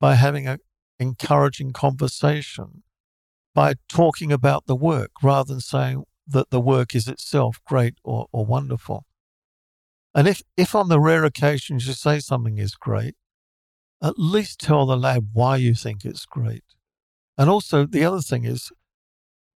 by 0.00 0.14
having 0.14 0.46
an 0.46 0.58
encouraging 0.98 1.72
conversation, 1.72 2.82
by 3.54 3.74
talking 3.88 4.32
about 4.32 4.66
the 4.66 4.76
work 4.76 5.10
rather 5.22 5.52
than 5.52 5.60
saying, 5.60 6.04
that 6.26 6.50
the 6.50 6.60
work 6.60 6.94
is 6.94 7.08
itself 7.08 7.60
great 7.66 7.94
or, 8.04 8.26
or 8.32 8.44
wonderful. 8.44 9.04
And 10.14 10.26
if, 10.26 10.42
if 10.56 10.74
on 10.74 10.88
the 10.88 11.00
rare 11.00 11.24
occasions 11.24 11.86
you 11.86 11.92
say 11.92 12.18
something 12.20 12.58
is 12.58 12.74
great, 12.74 13.14
at 14.02 14.18
least 14.18 14.60
tell 14.60 14.86
the 14.86 14.96
lad 14.96 15.28
why 15.32 15.56
you 15.56 15.74
think 15.74 16.04
it's 16.04 16.26
great. 16.26 16.64
And 17.38 17.50
also, 17.50 17.86
the 17.86 18.04
other 18.04 18.20
thing 18.20 18.44
is, 18.44 18.72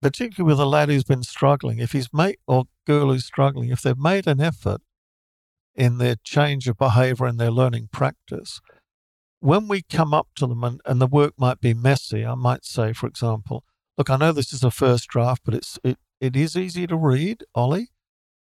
particularly 0.03 0.53
with 0.53 0.61
a 0.61 0.67
lad 0.67 0.89
who's 0.89 1.05
been 1.05 1.23
struggling, 1.23 1.79
if 1.79 1.93
he's 1.93 2.13
made 2.13 2.39
or 2.47 2.65
girl 2.87 3.13
who's 3.13 3.25
struggling, 3.25 3.71
if 3.71 3.83
they've 3.83 3.99
made 3.99 4.27
an 4.27 4.41
effort 4.41 4.81
in 5.75 5.99
their 5.99 6.17
change 6.25 6.67
of 6.67 6.77
behavior 6.77 7.27
and 7.27 7.39
their 7.39 7.51
learning 7.51 7.89
practice, 7.93 8.61
when 9.41 9.69
we 9.69 9.83
come 9.83 10.13
up 10.13 10.29
to 10.37 10.47
them 10.47 10.65
and, 10.65 10.81
and 10.85 11.01
the 11.01 11.07
work 11.07 11.35
might 11.39 11.61
be 11.61 11.75
messy, 11.75 12.27
I 12.27 12.35
might 12.35 12.65
say, 12.65 12.93
for 12.93 13.07
example, 13.07 13.63
look, 13.97 14.11
I 14.11 14.17
know 14.17 14.33
this 14.33 14.53
is 14.53 14.65
a 14.65 14.71
first 14.71 15.09
draft, 15.09 15.43
but 15.45 15.55
it's 15.55 15.79
it, 15.85 15.99
it 16.21 16.37
is 16.37 16.57
easy 16.57 16.87
to 16.87 16.97
read, 16.97 17.45
Ollie, 17.55 17.89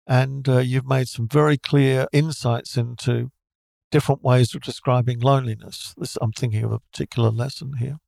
And 0.06 0.48
uh, 0.48 0.58
you've 0.58 0.88
made 0.88 1.08
some 1.08 1.28
very 1.28 1.56
clear 1.56 2.06
insights 2.12 2.76
into 2.76 3.30
different 3.90 4.22
ways 4.22 4.54
of 4.54 4.62
describing 4.62 5.20
loneliness. 5.20 5.94
This, 5.96 6.16
I'm 6.20 6.32
thinking 6.32 6.64
of 6.64 6.72
a 6.72 6.80
particular 6.80 7.30
lesson 7.30 7.74
here. 7.78 7.98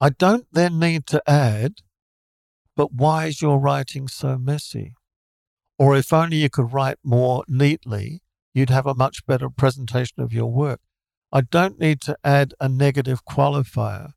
I 0.00 0.10
don't 0.10 0.46
then 0.52 0.78
need 0.78 1.06
to 1.08 1.22
add, 1.28 1.74
but 2.76 2.92
why 2.92 3.26
is 3.26 3.42
your 3.42 3.58
writing 3.58 4.08
so 4.08 4.38
messy? 4.38 4.94
Or 5.78 5.96
if 5.96 6.12
only 6.12 6.38
you 6.38 6.50
could 6.50 6.72
write 6.72 6.98
more 7.04 7.44
neatly, 7.48 8.22
you'd 8.54 8.70
have 8.70 8.86
a 8.86 8.94
much 8.94 9.26
better 9.26 9.50
presentation 9.50 10.22
of 10.22 10.32
your 10.32 10.50
work. 10.50 10.80
I 11.32 11.42
don't 11.42 11.78
need 11.78 12.00
to 12.02 12.16
add 12.24 12.54
a 12.60 12.68
negative 12.68 13.24
qualifier. 13.24 14.12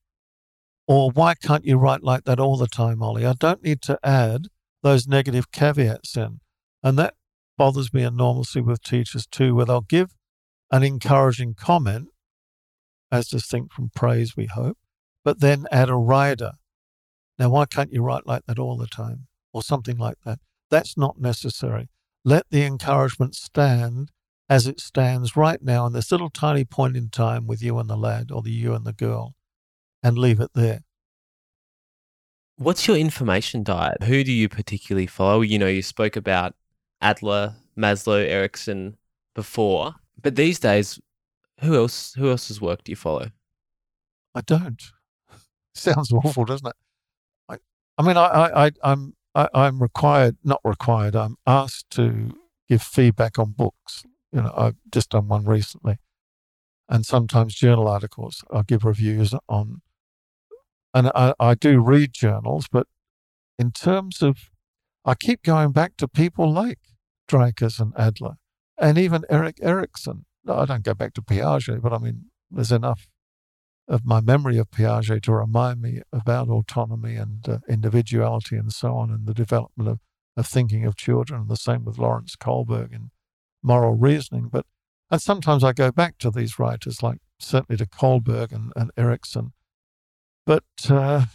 Or 0.91 1.09
why 1.09 1.35
can't 1.35 1.63
you 1.63 1.77
write 1.77 2.03
like 2.03 2.25
that 2.25 2.37
all 2.37 2.57
the 2.57 2.67
time, 2.67 3.01
Ollie? 3.01 3.25
I 3.25 3.31
don't 3.31 3.63
need 3.63 3.81
to 3.83 3.97
add 4.03 4.49
those 4.83 5.07
negative 5.07 5.49
caveats 5.49 6.17
in. 6.17 6.41
And 6.83 6.99
that 6.99 7.13
bothers 7.57 7.93
me 7.93 8.03
enormously 8.03 8.61
with 8.61 8.83
teachers 8.83 9.25
too, 9.25 9.55
where 9.55 9.65
they'll 9.65 9.79
give 9.79 10.17
an 10.69 10.83
encouraging 10.83 11.53
comment, 11.53 12.09
as 13.09 13.29
distinct 13.29 13.71
from 13.71 13.91
praise, 13.95 14.35
we 14.35 14.47
hope, 14.47 14.77
but 15.23 15.39
then 15.39 15.65
add 15.71 15.87
a 15.87 15.95
rider. 15.95 16.55
Now, 17.39 17.51
why 17.51 17.67
can't 17.67 17.93
you 17.93 18.03
write 18.03 18.27
like 18.27 18.43
that 18.47 18.59
all 18.59 18.75
the 18.75 18.85
time? 18.85 19.27
Or 19.53 19.63
something 19.63 19.97
like 19.97 20.17
that. 20.25 20.39
That's 20.69 20.97
not 20.97 21.17
necessary. 21.17 21.87
Let 22.25 22.47
the 22.49 22.65
encouragement 22.65 23.35
stand 23.35 24.11
as 24.49 24.67
it 24.67 24.81
stands 24.81 25.37
right 25.37 25.61
now 25.61 25.85
in 25.85 25.93
this 25.93 26.11
little 26.11 26.29
tiny 26.29 26.65
point 26.65 26.97
in 26.97 27.07
time 27.07 27.47
with 27.47 27.63
you 27.63 27.79
and 27.79 27.89
the 27.89 27.95
lad 27.95 28.29
or 28.29 28.41
the 28.41 28.51
you 28.51 28.73
and 28.73 28.85
the 28.85 28.91
girl 28.91 29.35
and 30.03 30.17
leave 30.17 30.39
it 30.39 30.51
there. 30.53 30.81
What's 32.57 32.87
your 32.87 32.97
information 32.97 33.63
diet? 33.63 34.03
Who 34.03 34.23
do 34.23 34.31
you 34.31 34.47
particularly 34.47 35.07
follow? 35.07 35.41
You 35.41 35.57
know, 35.57 35.67
you 35.67 35.81
spoke 35.81 36.15
about 36.15 36.53
Adler, 37.01 37.55
Maslow, 37.77 38.23
Erikson 38.23 38.97
before, 39.33 39.95
but 40.21 40.35
these 40.35 40.59
days, 40.59 40.99
who 41.61 41.75
else? 41.75 42.13
Who 42.13 42.29
else's 42.29 42.61
work 42.61 42.83
do 42.83 42.91
you 42.91 42.95
follow? 42.95 43.31
I 44.35 44.41
don't. 44.41 44.81
Sounds 45.75 46.11
awful, 46.11 46.45
doesn't 46.45 46.67
it? 46.67 46.75
I, 47.49 47.57
I 47.97 48.03
mean, 48.03 48.17
I, 48.17 48.25
I, 48.25 48.65
I, 48.65 48.71
I'm, 48.83 49.13
I, 49.35 49.49
I'm 49.53 49.81
required, 49.81 50.37
not 50.43 50.61
required. 50.63 51.15
I'm 51.15 51.37
asked 51.47 51.89
to 51.91 52.31
give 52.67 52.81
feedback 52.81 53.39
on 53.39 53.51
books. 53.51 54.03
You 54.31 54.41
know, 54.43 54.53
I've 54.55 54.75
just 54.91 55.09
done 55.11 55.27
one 55.27 55.45
recently, 55.45 55.97
and 56.89 57.05
sometimes 57.05 57.55
journal 57.55 57.87
articles. 57.87 58.43
I'll 58.51 58.63
give 58.63 58.85
reviews 58.85 59.33
on 59.49 59.81
and 60.93 61.07
I, 61.15 61.33
I 61.39 61.55
do 61.55 61.79
read 61.79 62.13
journals, 62.13 62.67
but 62.71 62.87
in 63.57 63.71
terms 63.71 64.21
of, 64.21 64.49
I 65.05 65.15
keep 65.15 65.43
going 65.43 65.71
back 65.71 65.97
to 65.97 66.07
people 66.07 66.51
like 66.51 66.79
Dreikurs 67.29 67.79
and 67.79 67.93
Adler, 67.97 68.35
and 68.77 68.97
even 68.97 69.23
Erik 69.29 69.57
Erikson. 69.61 70.25
I 70.47 70.65
don't 70.65 70.83
go 70.83 70.93
back 70.93 71.13
to 71.13 71.21
Piaget, 71.21 71.81
but 71.81 71.93
I 71.93 71.97
mean, 71.99 72.25
there's 72.49 72.71
enough 72.71 73.07
of 73.87 74.05
my 74.05 74.21
memory 74.21 74.57
of 74.57 74.71
Piaget 74.71 75.23
to 75.23 75.33
remind 75.33 75.81
me 75.81 76.01
about 76.11 76.49
autonomy 76.49 77.15
and 77.15 77.47
uh, 77.47 77.59
individuality 77.69 78.55
and 78.55 78.71
so 78.71 78.95
on, 78.95 79.11
and 79.11 79.27
the 79.27 79.33
development 79.33 79.89
of, 79.89 79.99
of 80.37 80.47
thinking 80.47 80.85
of 80.85 80.95
children. 80.95 81.41
And 81.41 81.49
the 81.49 81.55
same 81.55 81.85
with 81.85 81.97
Lawrence 81.97 82.35
Kohlberg 82.35 82.93
and 82.93 83.11
moral 83.63 83.93
reasoning. 83.93 84.49
But 84.51 84.65
and 85.09 85.21
sometimes 85.21 85.63
I 85.63 85.73
go 85.73 85.91
back 85.91 86.17
to 86.19 86.31
these 86.31 86.57
writers, 86.57 87.03
like 87.03 87.19
certainly 87.37 87.77
to 87.77 87.85
Kohlberg 87.85 88.51
and, 88.51 88.71
and 88.75 88.91
Erikson, 88.97 89.51
but 90.45 90.63
uh, 90.89 91.25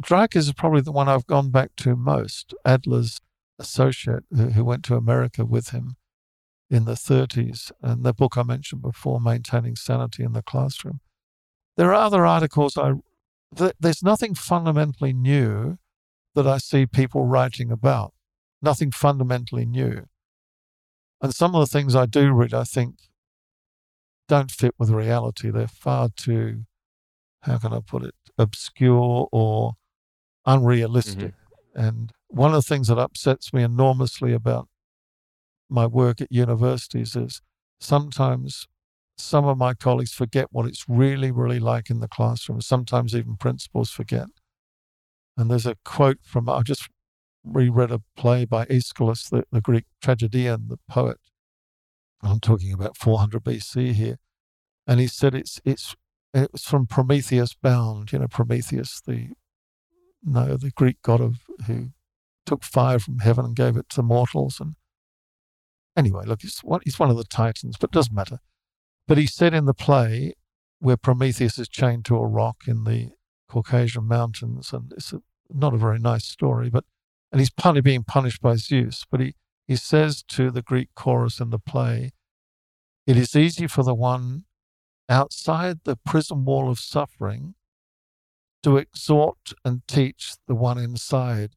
Dreikurs 0.00 0.36
is 0.36 0.52
probably 0.52 0.80
the 0.80 0.92
one 0.92 1.08
I've 1.08 1.26
gone 1.26 1.50
back 1.50 1.76
to 1.76 1.96
most. 1.96 2.54
Adler's 2.64 3.20
associate 3.58 4.24
who, 4.34 4.50
who 4.50 4.64
went 4.64 4.84
to 4.84 4.96
America 4.96 5.44
with 5.44 5.70
him 5.70 5.96
in 6.70 6.84
the 6.84 6.92
30s, 6.92 7.70
and 7.82 8.04
the 8.04 8.12
book 8.12 8.36
I 8.36 8.42
mentioned 8.42 8.82
before, 8.82 9.20
Maintaining 9.20 9.76
Sanity 9.76 10.24
in 10.24 10.32
the 10.32 10.42
Classroom. 10.42 11.00
There 11.76 11.90
are 11.90 12.06
other 12.06 12.26
articles 12.26 12.76
I. 12.76 12.94
There's 13.78 14.02
nothing 14.02 14.34
fundamentally 14.34 15.12
new 15.12 15.78
that 16.34 16.46
I 16.46 16.58
see 16.58 16.86
people 16.86 17.26
writing 17.26 17.70
about. 17.70 18.12
Nothing 18.60 18.90
fundamentally 18.90 19.64
new. 19.64 20.06
And 21.20 21.32
some 21.32 21.54
of 21.54 21.60
the 21.60 21.72
things 21.72 21.94
I 21.94 22.06
do 22.06 22.32
read, 22.32 22.52
I 22.52 22.64
think, 22.64 22.96
don't 24.28 24.50
fit 24.50 24.74
with 24.78 24.90
reality. 24.90 25.50
They're 25.50 25.68
far 25.68 26.08
too, 26.16 26.64
how 27.44 27.58
can 27.58 27.72
I 27.72 27.80
put 27.80 28.04
it, 28.04 28.14
obscure 28.38 29.28
or 29.30 29.74
unrealistic. 30.46 31.34
Mm-hmm. 31.76 31.80
And 31.80 32.12
one 32.28 32.50
of 32.50 32.56
the 32.56 32.62
things 32.62 32.88
that 32.88 32.98
upsets 32.98 33.52
me 33.52 33.62
enormously 33.62 34.32
about 34.32 34.68
my 35.68 35.86
work 35.86 36.20
at 36.20 36.32
universities 36.32 37.16
is 37.16 37.42
sometimes 37.80 38.66
some 39.16 39.46
of 39.46 39.58
my 39.58 39.74
colleagues 39.74 40.12
forget 40.12 40.48
what 40.50 40.66
it's 40.66 40.84
really, 40.88 41.30
really 41.30 41.60
like 41.60 41.90
in 41.90 42.00
the 42.00 42.08
classroom. 42.08 42.60
Sometimes 42.60 43.14
even 43.14 43.36
principals 43.36 43.90
forget. 43.90 44.26
And 45.36 45.50
there's 45.50 45.66
a 45.66 45.76
quote 45.84 46.18
from, 46.22 46.48
I 46.48 46.62
just 46.62 46.88
reread 47.44 47.90
a 47.90 48.02
play 48.16 48.44
by 48.44 48.66
Aeschylus, 48.66 49.28
the, 49.28 49.44
the 49.52 49.60
Greek 49.60 49.84
tragedian, 50.02 50.68
the 50.68 50.78
poet. 50.88 51.18
I'm 52.22 52.40
talking 52.40 52.72
about 52.72 52.96
400 52.96 53.44
BC 53.44 53.92
here. 53.92 54.16
And 54.86 55.00
he 55.00 55.06
said 55.06 55.34
it's, 55.34 55.60
it's 55.64 55.94
Eh, 56.34 56.42
it 56.42 56.52
was 56.52 56.64
from 56.64 56.86
Prometheus 56.86 57.54
Bound, 57.54 58.12
you 58.12 58.18
know, 58.18 58.28
Prometheus, 58.28 59.00
the 59.06 59.30
no, 60.22 60.56
the 60.56 60.70
Greek 60.70 61.00
god 61.02 61.20
of 61.20 61.36
who 61.66 61.90
took 62.46 62.64
fire 62.64 62.98
from 62.98 63.20
heaven 63.20 63.44
and 63.44 63.56
gave 63.56 63.76
it 63.76 63.88
to 63.90 64.02
mortals. 64.02 64.58
And 64.58 64.74
anyway, 65.96 66.24
look, 66.26 66.42
he's 66.42 66.60
one, 66.60 66.80
he's 66.84 66.98
one 66.98 67.10
of 67.10 67.16
the 67.16 67.24
titans, 67.24 67.76
but 67.78 67.90
it 67.90 67.94
doesn't 67.94 68.14
matter. 68.14 68.38
But 69.06 69.18
he 69.18 69.26
said 69.26 69.54
in 69.54 69.66
the 69.66 69.74
play 69.74 70.34
where 70.80 70.96
Prometheus 70.96 71.58
is 71.58 71.68
chained 71.68 72.04
to 72.06 72.16
a 72.16 72.26
rock 72.26 72.64
in 72.66 72.84
the 72.84 73.10
Caucasian 73.48 74.08
mountains, 74.08 74.72
and 74.72 74.92
it's 74.96 75.12
a, 75.12 75.20
not 75.50 75.74
a 75.74 75.78
very 75.78 75.98
nice 75.98 76.24
story, 76.24 76.70
but 76.70 76.84
and 77.30 77.40
he's 77.40 77.50
partly 77.50 77.80
being 77.80 78.04
punished 78.04 78.40
by 78.40 78.54
Zeus. 78.54 79.04
But 79.10 79.20
he, 79.20 79.34
he 79.66 79.76
says 79.76 80.22
to 80.28 80.50
the 80.50 80.62
Greek 80.62 80.90
chorus 80.94 81.40
in 81.40 81.50
the 81.50 81.58
play, 81.58 82.12
It 83.06 83.16
is 83.16 83.34
easy 83.34 83.66
for 83.66 83.82
the 83.82 83.94
one 83.94 84.44
outside 85.08 85.80
the 85.84 85.96
prison 85.96 86.44
wall 86.44 86.70
of 86.70 86.78
suffering 86.78 87.54
to 88.62 88.76
exhort 88.78 89.52
and 89.64 89.86
teach 89.86 90.34
the 90.46 90.54
one 90.54 90.78
inside. 90.78 91.50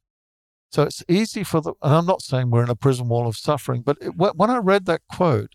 So 0.70 0.82
it's 0.82 1.02
easy 1.08 1.42
for 1.42 1.60
the, 1.60 1.72
and 1.82 1.94
I'm 1.94 2.06
not 2.06 2.20
saying 2.22 2.50
we're 2.50 2.64
in 2.64 2.70
a 2.70 2.76
prison 2.76 3.08
wall 3.08 3.26
of 3.26 3.36
suffering, 3.36 3.82
but 3.82 3.96
it, 4.00 4.16
when 4.16 4.50
I 4.50 4.58
read 4.58 4.84
that 4.86 5.00
quote, 5.10 5.54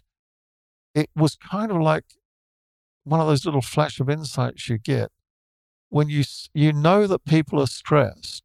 it 0.95 1.10
was 1.15 1.36
kind 1.36 1.72
of 1.72 1.78
like 1.78 2.06
one 3.03 3.20
of 3.20 3.28
those 3.28 3.45
little 3.45 3.61
flash 3.61 3.99
of 3.99 4.10
insights 4.10 4.70
you 4.70 4.78
get 4.78 5.11
when 5.90 6.10
you 6.10 6.24
you 6.53 6.74
know 6.74 7.06
that 7.06 7.26
people 7.26 7.61
are 7.61 7.68
stressed, 7.68 8.44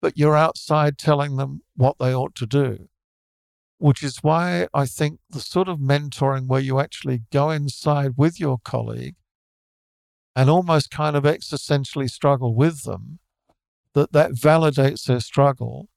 but 0.00 0.16
you're 0.16 0.36
outside 0.36 0.96
telling 0.96 1.36
them 1.36 1.60
what 1.76 1.96
they 1.98 2.14
ought 2.14 2.34
to 2.36 2.46
do 2.46 2.88
which 3.82 4.04
is 4.04 4.18
why 4.22 4.68
I 4.72 4.86
think 4.86 5.18
the 5.28 5.40
sort 5.40 5.66
of 5.66 5.80
mentoring 5.80 6.46
where 6.46 6.60
you 6.60 6.78
actually 6.78 7.24
go 7.32 7.50
inside 7.50 8.12
with 8.16 8.38
your 8.38 8.58
colleague 8.62 9.16
and 10.36 10.48
almost 10.48 10.92
kind 10.92 11.16
of 11.16 11.24
existentially 11.24 12.08
struggle 12.08 12.54
with 12.54 12.84
them, 12.84 13.18
that 13.94 14.12
that 14.12 14.34
validates 14.34 15.06
their 15.06 15.18
struggle 15.18 15.88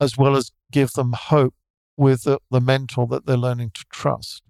as 0.00 0.16
well 0.16 0.34
as 0.34 0.50
give 0.72 0.92
them 0.92 1.12
hope 1.12 1.54
with 1.98 2.22
the, 2.22 2.38
the 2.50 2.60
mentor 2.60 3.06
that 3.08 3.26
they're 3.26 3.36
learning 3.36 3.72
to 3.74 3.84
trust. 3.92 4.42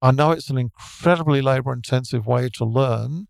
I 0.00 0.12
know 0.12 0.30
it's 0.30 0.48
an 0.48 0.56
incredibly 0.56 1.42
labor 1.42 1.74
intensive 1.74 2.26
way 2.26 2.48
to 2.54 2.64
learn. 2.64 3.26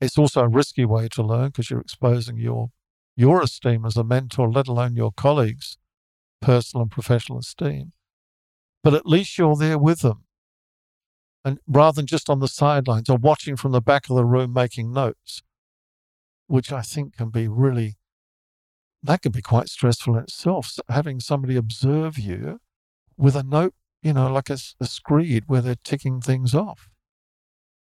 It's 0.00 0.16
also 0.16 0.42
a 0.42 0.48
risky 0.48 0.84
way 0.84 1.08
to 1.08 1.22
learn 1.24 1.46
because 1.46 1.68
you're 1.68 1.80
exposing 1.80 2.38
your 2.38 2.68
your 3.16 3.42
esteem 3.42 3.84
as 3.84 3.96
a 3.96 4.04
mentor, 4.04 4.48
let 4.52 4.68
alone 4.68 4.94
your 4.94 5.10
colleagues, 5.10 5.78
personal 6.44 6.82
and 6.82 6.90
professional 6.90 7.38
esteem. 7.38 7.92
But 8.82 8.92
at 8.92 9.06
least 9.06 9.38
you're 9.38 9.56
there 9.56 9.78
with 9.78 10.00
them. 10.00 10.24
And 11.42 11.58
rather 11.66 11.96
than 11.96 12.06
just 12.06 12.28
on 12.28 12.40
the 12.40 12.48
sidelines 12.48 13.08
or 13.08 13.16
watching 13.16 13.56
from 13.56 13.72
the 13.72 13.80
back 13.80 14.10
of 14.10 14.16
the 14.16 14.26
room 14.26 14.52
making 14.52 14.92
notes, 14.92 15.42
which 16.46 16.70
I 16.70 16.82
think 16.82 17.16
can 17.16 17.30
be 17.30 17.48
really, 17.48 17.96
that 19.02 19.22
can 19.22 19.32
be 19.32 19.40
quite 19.40 19.70
stressful 19.70 20.16
in 20.16 20.24
itself. 20.24 20.70
Having 20.88 21.20
somebody 21.20 21.56
observe 21.56 22.18
you 22.18 22.60
with 23.16 23.36
a 23.36 23.42
note, 23.42 23.74
you 24.02 24.12
know, 24.12 24.30
like 24.30 24.50
a, 24.50 24.58
a 24.80 24.86
screed 24.86 25.44
where 25.46 25.62
they're 25.62 25.76
ticking 25.82 26.20
things 26.20 26.54
off. 26.54 26.90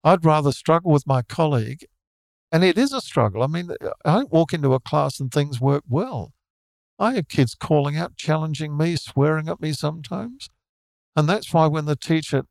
I'd 0.04 0.26
rather 0.26 0.52
struggle 0.52 0.92
with 0.92 1.08
my 1.08 1.22
colleague 1.22 1.86
and 2.52 2.64
it 2.64 2.78
is 2.78 2.92
a 2.92 3.00
struggle. 3.00 3.42
I 3.42 3.48
mean, 3.48 3.70
I 4.04 4.16
don't 4.16 4.34
walk 4.34 4.54
into 4.54 4.74
a 4.74 4.82
class 4.82 5.20
and 5.20 5.32
things 5.32 5.62
work 5.62 5.84
well. 5.88 6.34
I 7.00 7.14
have 7.14 7.30
kids 7.30 7.56
calling 7.56 7.96
out, 7.96 8.18
challenging 8.18 8.78
me, 8.78 8.98
swearing 8.98 9.48
at 9.48 9.62
me 9.62 9.72
sometimes. 9.72 10.50
And 11.16 11.30
that's 11.30 11.54
why 11.54 11.66
when 11.68 11.86
the 11.86 11.96
teacher, 11.96 12.44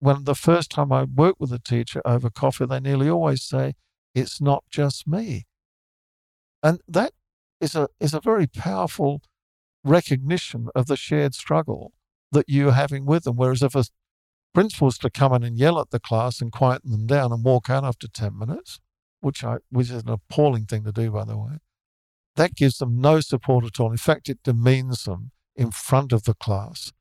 when 0.00 0.24
the 0.24 0.34
first 0.34 0.70
time 0.70 0.92
I 0.92 1.04
work 1.04 1.36
with 1.38 1.52
a 1.52 1.60
teacher 1.60 2.02
over 2.04 2.28
coffee, 2.28 2.66
they 2.66 2.80
nearly 2.80 3.08
always 3.08 3.44
say, 3.44 3.74
it's 4.14 4.40
not 4.40 4.64
just 4.70 5.06
me. 5.06 5.46
And 6.62 6.80
that 6.88 7.12
is 7.60 7.76
a, 7.76 7.88
is 8.00 8.12
a 8.12 8.20
very 8.20 8.48
powerful 8.48 9.22
recognition 9.84 10.68
of 10.74 10.86
the 10.86 10.96
shared 10.96 11.34
struggle 11.34 11.92
that 12.32 12.46
you're 12.48 12.72
having 12.72 13.06
with 13.06 13.24
them. 13.24 13.36
Whereas 13.36 13.62
if 13.62 13.76
a 13.76 13.84
principal 14.52 14.86
was 14.86 14.98
to 14.98 15.10
come 15.10 15.32
in 15.34 15.44
and 15.44 15.56
yell 15.56 15.80
at 15.80 15.90
the 15.90 16.00
class 16.00 16.40
and 16.40 16.50
quieten 16.50 16.90
them 16.90 17.06
down 17.06 17.32
and 17.32 17.44
walk 17.44 17.70
out 17.70 17.84
after 17.84 18.08
10 18.08 18.36
minutes, 18.36 18.80
which, 19.20 19.44
I, 19.44 19.58
which 19.70 19.90
is 19.90 20.02
an 20.02 20.08
appalling 20.08 20.66
thing 20.66 20.82
to 20.84 20.92
do, 20.92 21.10
by 21.10 21.24
the 21.24 21.36
way, 21.36 21.58
that 22.36 22.54
gives 22.54 22.78
them 22.78 23.00
no 23.00 23.20
support 23.20 23.64
at 23.64 23.78
all. 23.80 23.90
In 23.90 23.98
fact, 23.98 24.28
it 24.28 24.42
demeans 24.42 25.04
them 25.04 25.30
in 25.54 25.70
front 25.70 26.12
of 26.12 26.24
the 26.24 26.34
class. 26.34 26.92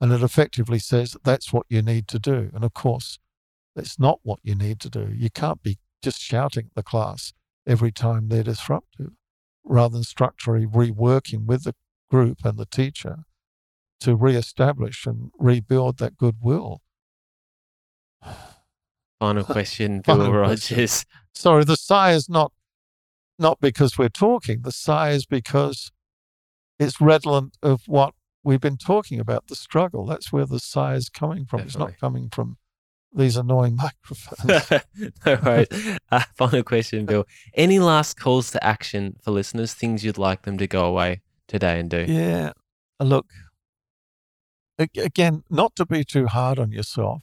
And 0.00 0.12
it 0.12 0.22
effectively 0.22 0.78
says 0.78 1.16
that's 1.24 1.52
what 1.52 1.66
you 1.68 1.82
need 1.82 2.06
to 2.08 2.18
do. 2.18 2.50
And 2.54 2.64
of 2.64 2.74
course, 2.74 3.18
that's 3.74 3.98
not 3.98 4.20
what 4.22 4.40
you 4.42 4.54
need 4.54 4.80
to 4.80 4.90
do. 4.90 5.08
You 5.14 5.30
can't 5.30 5.62
be 5.62 5.78
just 6.02 6.20
shouting 6.20 6.66
at 6.66 6.74
the 6.74 6.82
class 6.82 7.32
every 7.66 7.90
time 7.92 8.28
they're 8.28 8.42
disruptive, 8.42 9.12
rather 9.64 9.94
than 9.94 10.04
structurally 10.04 10.66
reworking 10.66 11.46
with 11.46 11.64
the 11.64 11.74
group 12.10 12.44
and 12.44 12.58
the 12.58 12.66
teacher 12.66 13.24
to 14.00 14.14
re-establish 14.14 15.06
and 15.06 15.30
rebuild 15.38 15.98
that 15.98 16.16
goodwill. 16.16 16.82
Final 19.18 19.44
question, 19.44 20.00
Bill 20.06 20.18
Final 20.18 20.32
Rogers. 20.32 20.68
question. 20.68 21.08
Sorry, 21.34 21.64
the 21.64 21.76
sigh 21.76 22.12
is 22.12 22.28
not 22.28 22.52
not 23.38 23.60
because 23.60 23.98
we're 23.98 24.08
talking. 24.08 24.62
The 24.62 24.72
sigh 24.72 25.10
is 25.10 25.26
because 25.26 25.92
it's 26.78 27.00
redolent 27.00 27.56
of 27.62 27.82
what 27.86 28.14
we've 28.42 28.60
been 28.60 28.76
talking 28.76 29.20
about, 29.20 29.48
the 29.48 29.56
struggle. 29.56 30.06
That's 30.06 30.32
where 30.32 30.46
the 30.46 30.60
sigh 30.60 30.94
is 30.94 31.08
coming 31.08 31.46
from. 31.46 31.60
It's 31.60 31.76
not 31.76 31.98
coming 31.98 32.28
from 32.30 32.56
these 33.12 33.36
annoying 33.36 33.76
microphones. 34.06 34.84
no 35.26 35.38
worries. 35.44 35.98
Uh, 36.10 36.22
final 36.36 36.62
question, 36.62 37.06
Bill. 37.06 37.24
Any 37.54 37.78
last 37.78 38.18
calls 38.18 38.50
to 38.52 38.64
action 38.64 39.16
for 39.22 39.30
listeners? 39.32 39.74
Things 39.74 40.04
you'd 40.04 40.18
like 40.18 40.42
them 40.42 40.58
to 40.58 40.66
go 40.66 40.84
away 40.84 41.22
today 41.48 41.80
and 41.80 41.90
do? 41.90 42.04
Yeah. 42.06 42.52
Look, 43.00 43.26
again, 44.78 45.42
not 45.50 45.76
to 45.76 45.86
be 45.86 46.04
too 46.04 46.26
hard 46.26 46.58
on 46.58 46.72
yourself. 46.72 47.22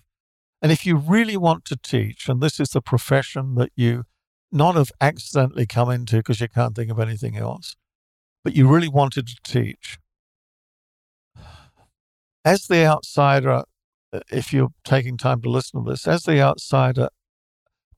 And 0.61 0.72
if 0.72 0.85
you 0.85 0.95
really 0.95 1.35
want 1.38 1.65
to 1.65 1.76
teach, 1.76 2.30
and 2.30 2.41
this 2.41 2.60
is 2.60 2.69
the 2.69 2.81
profession 2.81 3.56
that 3.56 3.72
you 3.76 4.06
not 4.53 4.75
have 4.75 4.91
accidentally 5.01 5.65
come 5.65 5.89
into 5.89 6.17
because 6.17 6.39
you 6.39 6.47
can't 6.47 6.75
think 6.75 6.91
of 6.91 6.99
anything 6.99 7.35
else, 7.35 7.75
but 8.43 8.55
you 8.55 8.67
really 8.67 8.89
wanted 8.89 9.27
to 9.27 9.35
teach, 9.43 9.97
as 12.45 12.67
the 12.67 12.85
outsider, 12.85 13.63
uh, 14.11 14.19
if 14.31 14.53
you're 14.53 14.73
taking 14.84 15.17
time 15.17 15.41
to 15.41 15.49
listen 15.49 15.84
to 15.84 15.91
this, 15.91 16.07
as 16.07 16.23
the 16.23 16.41
outsider, 16.41 17.09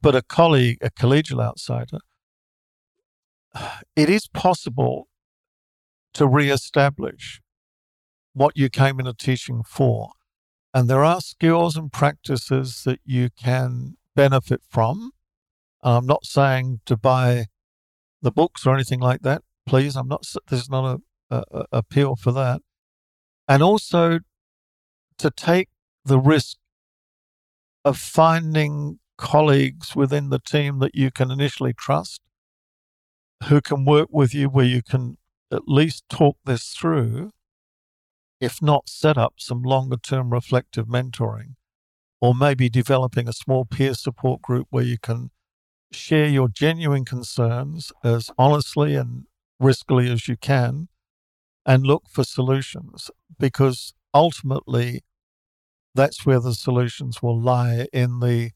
but 0.02 0.16
a 0.16 0.22
colleague, 0.22 0.78
a 0.82 0.92
collegial 0.92 1.44
outsider, 1.44 1.98
it 3.96 4.10
is 4.10 4.28
possible 4.28 5.08
to 6.14 6.28
re-establish 6.28 7.42
what 8.34 8.56
you 8.56 8.70
came 8.70 9.00
into 9.00 9.14
teaching 9.14 9.64
for. 9.64 10.12
And 10.74 10.90
there 10.90 11.04
are 11.04 11.22
skills 11.22 11.78
and 11.78 11.92
practices 11.92 12.84
that 12.86 13.00
you 13.06 13.30
can 13.30 13.96
benefit 14.16 14.62
from. 14.70 15.12
I'm 15.86 16.08
not 16.08 16.26
saying 16.26 16.82
to 16.88 16.98
buy 16.98 17.46
the 18.22 18.32
books 18.32 18.66
or 18.66 18.74
anything 18.74 19.00
like 19.00 19.22
that. 19.22 19.44
Please, 19.68 19.96
I'm 19.96 20.08
not. 20.08 20.26
There's 20.50 20.70
not 20.70 21.00
a, 21.30 21.36
a, 21.36 21.44
a 21.52 21.66
appeal 21.72 22.16
for 22.16 22.32
that. 22.32 22.62
And 23.48 23.62
also 23.62 24.20
to 25.20 25.30
take 25.30 25.70
the 26.04 26.20
risk 26.20 26.58
of 27.84 27.98
finding 27.98 29.00
colleagues 29.18 29.96
within 29.96 30.30
the 30.30 30.40
team 30.40 30.80
that 30.80 30.96
you 30.96 31.12
can 31.12 31.30
initially 31.30 31.74
trust, 31.74 32.20
who 33.46 33.62
can 33.62 33.86
work 33.86 34.10
with 34.12 34.34
you, 34.34 34.50
where 34.50 34.66
you 34.66 34.82
can 34.82 35.18
at 35.52 35.68
least 35.68 36.04
talk 36.10 36.38
this 36.46 36.70
through, 36.70 37.30
if 38.42 38.62
not 38.62 38.90
set 38.90 39.18
up 39.18 39.36
some 39.38 39.62
longer 39.62 39.98
term 39.98 40.32
reflective 40.32 40.88
mentoring, 40.88 41.54
or 42.20 42.34
maybe 42.34 42.70
developing 42.70 43.28
a 43.28 43.34
small 43.34 43.66
peer 43.66 43.94
support 43.94 44.42
group 44.42 44.66
where 44.72 44.84
you 44.84 44.98
can 44.98 45.30
share 45.96 46.28
your 46.28 46.48
genuine 46.48 47.06
concerns 47.06 47.92
as 48.04 48.32
honestly 48.38 48.96
and 48.96 49.26
riskily 49.62 50.12
as 50.12 50.28
you 50.28 50.38
can 50.38 50.88
and 51.66 51.86
look 51.86 52.04
for 52.10 52.24
solutions 52.24 53.10
because 53.40 53.94
ultimately 54.14 55.02
that's 55.94 56.26
where 56.26 56.40
the 56.40 56.54
solutions 56.54 57.22
will 57.22 57.40
lie 57.40 57.88
in 57.94 58.20
the 58.20 58.52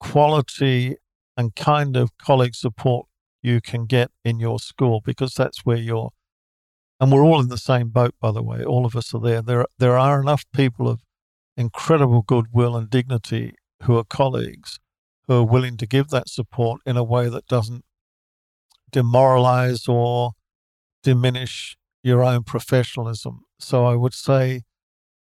quality 0.00 0.96
and 1.36 1.54
kind 1.54 1.96
of 1.96 2.16
colleague 2.18 2.54
support 2.54 3.06
you 3.42 3.60
can 3.60 3.86
get 3.86 4.10
in 4.24 4.40
your 4.40 4.58
school 4.58 5.00
because 5.04 5.34
that's 5.34 5.64
where 5.64 5.76
you're 5.76 6.10
and 6.98 7.10
we're 7.10 7.24
all 7.24 7.40
in 7.40 7.48
the 7.48 7.58
same 7.58 7.88
boat 7.88 8.14
by 8.20 8.30
the 8.30 8.42
way. 8.42 8.62
All 8.62 8.84
of 8.84 8.94
us 8.94 9.14
are 9.14 9.20
there. 9.20 9.40
There 9.40 9.66
there 9.78 9.96
are 9.96 10.20
enough 10.20 10.44
people 10.52 10.88
of 10.88 11.00
incredible 11.56 12.22
goodwill 12.22 12.76
and 12.76 12.90
dignity 12.90 13.54
who 13.84 13.96
are 13.96 14.04
colleagues 14.04 14.78
who 15.26 15.34
are 15.40 15.44
willing 15.44 15.76
to 15.76 15.86
give 15.86 16.08
that 16.08 16.28
support 16.28 16.80
in 16.86 16.96
a 16.96 17.04
way 17.04 17.28
that 17.28 17.46
doesn't 17.46 17.84
demoralize 18.90 19.86
or 19.88 20.32
diminish 21.02 21.76
your 22.02 22.22
own 22.24 22.42
professionalism 22.42 23.40
so 23.58 23.84
i 23.86 23.94
would 23.94 24.14
say 24.14 24.62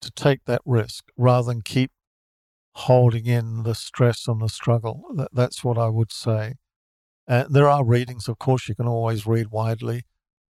to 0.01 0.11
take 0.11 0.41
that 0.45 0.61
risk 0.65 1.05
rather 1.17 1.47
than 1.47 1.61
keep 1.61 1.91
holding 2.75 3.25
in 3.25 3.63
the 3.63 3.75
stress 3.75 4.27
and 4.27 4.41
the 4.41 4.49
struggle 4.49 5.03
that, 5.15 5.29
that's 5.33 5.63
what 5.63 5.77
i 5.77 5.87
would 5.89 6.11
say 6.11 6.55
uh, 7.27 7.45
there 7.49 7.69
are 7.69 7.85
readings, 7.85 8.27
of 8.27 8.37
course, 8.37 8.67
you 8.67 8.75
can 8.75 8.87
always 8.87 9.25
read 9.25 9.47
widely, 9.49 10.03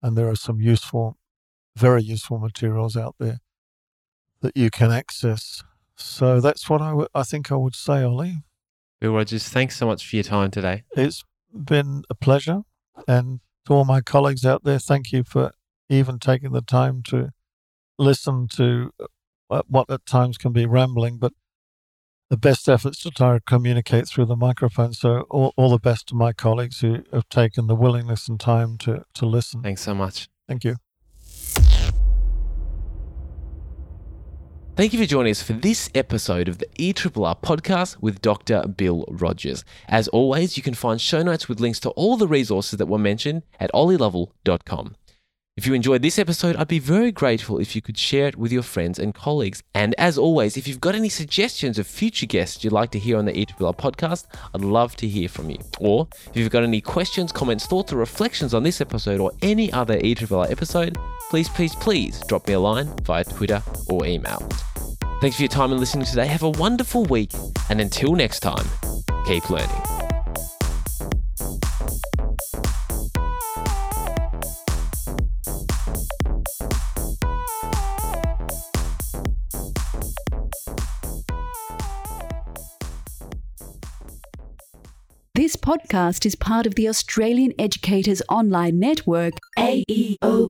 and 0.03 0.17
there 0.17 0.29
are 0.29 0.35
some 0.35 0.61
useful, 0.61 1.17
very 1.75 2.03
useful 2.03 2.39
materials 2.39 2.95
out 2.97 3.15
there 3.19 3.39
that 4.41 4.55
you 4.55 4.69
can 4.69 4.91
access. 4.91 5.63
So 5.95 6.39
that's 6.39 6.69
what 6.69 6.81
I 6.81 6.93
would- 6.93 7.09
I 7.13 7.23
think 7.23 7.51
I 7.51 7.55
would 7.55 7.75
say, 7.75 8.03
Ollie. 8.03 8.43
Bill 9.01 9.13
Rogers, 9.13 9.47
thanks 9.47 9.77
so 9.77 9.85
much 9.85 10.05
for 10.07 10.15
your 10.17 10.23
time 10.23 10.51
today. 10.51 10.83
It's 10.95 11.23
been 11.53 12.03
a 12.09 12.15
pleasure. 12.15 12.61
And 13.07 13.39
to 13.65 13.73
all 13.73 13.85
my 13.85 14.01
colleagues 14.01 14.45
out 14.45 14.63
there, 14.63 14.79
thank 14.79 15.13
you 15.13 15.23
for 15.23 15.51
even 15.87 16.19
taking 16.19 16.51
the 16.51 16.61
time 16.61 17.01
to 17.03 17.29
listen 17.97 18.47
to 18.55 18.91
uh, 19.49 19.61
what 19.67 19.89
at 19.89 20.05
times 20.05 20.37
can 20.37 20.51
be 20.51 20.65
rambling, 20.65 21.17
but 21.17 21.33
the 22.29 22.37
best 22.37 22.67
efforts 22.67 23.01
to 23.03 23.09
try 23.09 23.35
to 23.35 23.41
communicate 23.41 24.07
through 24.07 24.25
the 24.25 24.35
microphone. 24.35 24.93
So 24.93 25.21
all, 25.29 25.53
all 25.57 25.69
the 25.69 25.79
best 25.79 26.07
to 26.07 26.15
my 26.15 26.33
colleagues 26.33 26.81
who 26.81 27.03
have 27.13 27.27
taken 27.29 27.67
the 27.67 27.75
willingness 27.75 28.27
and 28.27 28.39
time 28.39 28.77
to, 28.79 29.05
to 29.15 29.25
listen. 29.25 29.63
Thanks 29.63 29.81
so 29.81 29.95
much. 29.95 30.27
Thank 30.47 30.63
you. 30.63 30.75
Thank 34.79 34.93
you 34.93 34.99
for 34.99 35.05
joining 35.05 35.31
us 35.31 35.43
for 35.43 35.51
this 35.51 35.89
episode 35.93 36.47
of 36.47 36.59
the 36.59 36.67
ERRR 36.79 37.41
podcast 37.41 37.97
with 37.99 38.21
Dr. 38.21 38.65
Bill 38.65 39.03
Rogers. 39.09 39.65
As 39.89 40.07
always, 40.07 40.55
you 40.55 40.63
can 40.63 40.73
find 40.73 41.01
show 41.01 41.21
notes 41.21 41.49
with 41.49 41.59
links 41.59 41.81
to 41.81 41.89
all 41.89 42.15
the 42.15 42.29
resources 42.29 42.77
that 42.77 42.85
were 42.85 42.97
mentioned 42.97 43.43
at 43.59 43.69
ollielovell.com. 43.73 44.95
If 45.57 45.67
you 45.67 45.73
enjoyed 45.73 46.01
this 46.01 46.17
episode, 46.17 46.55
I'd 46.55 46.69
be 46.69 46.79
very 46.79 47.11
grateful 47.11 47.59
if 47.59 47.75
you 47.75 47.81
could 47.81 47.97
share 47.97 48.27
it 48.27 48.37
with 48.37 48.53
your 48.53 48.63
friends 48.63 48.97
and 48.97 49.13
colleagues. 49.13 49.61
And 49.75 49.93
as 49.97 50.17
always, 50.17 50.55
if 50.55 50.65
you've 50.65 50.79
got 50.79 50.95
any 50.95 51.09
suggestions 51.09 51.77
of 51.77 51.85
future 51.85 52.25
guests 52.25 52.63
you'd 52.63 52.71
like 52.71 52.91
to 52.91 52.99
hear 52.99 53.17
on 53.17 53.25
the 53.25 53.33
ERRR 53.33 53.75
podcast, 53.77 54.27
I'd 54.55 54.61
love 54.61 54.95
to 54.95 55.09
hear 55.09 55.27
from 55.27 55.49
you. 55.49 55.57
Or 55.81 56.07
if 56.13 56.37
you've 56.37 56.51
got 56.51 56.63
any 56.63 56.79
questions, 56.79 57.33
comments, 57.33 57.65
thoughts, 57.65 57.91
or 57.91 57.97
reflections 57.97 58.53
on 58.53 58.63
this 58.63 58.79
episode 58.79 59.19
or 59.19 59.33
any 59.41 59.73
other 59.73 59.99
ERRR 59.99 60.49
episode, 60.49 60.97
please, 61.29 61.49
please, 61.49 61.75
please 61.75 62.23
drop 62.29 62.47
me 62.47 62.53
a 62.53 62.59
line 62.61 62.87
via 63.03 63.25
Twitter 63.25 63.61
or 63.89 64.05
email. 64.05 64.47
Thanks 65.21 65.35
for 65.35 65.41
your 65.41 65.49
time 65.49 65.71
and 65.71 65.79
listening 65.81 66.05
today. 66.05 66.27
Have 66.27 66.43
a 66.43 66.49
wonderful 66.49 67.03
week, 67.05 67.31
and 67.69 67.81
until 67.81 68.13
next 68.13 68.39
time, 68.39 68.65
keep 69.25 69.49
learning. 69.49 69.69
This 85.35 85.57
podcast 85.57 86.25
is 86.25 86.35
part 86.35 86.65
of 86.65 86.75
the 86.75 86.87
Australian 86.87 87.53
Educators 87.59 88.21
Online 88.29 88.79
Network, 88.79 89.33
aeon.net.au. 89.57 90.49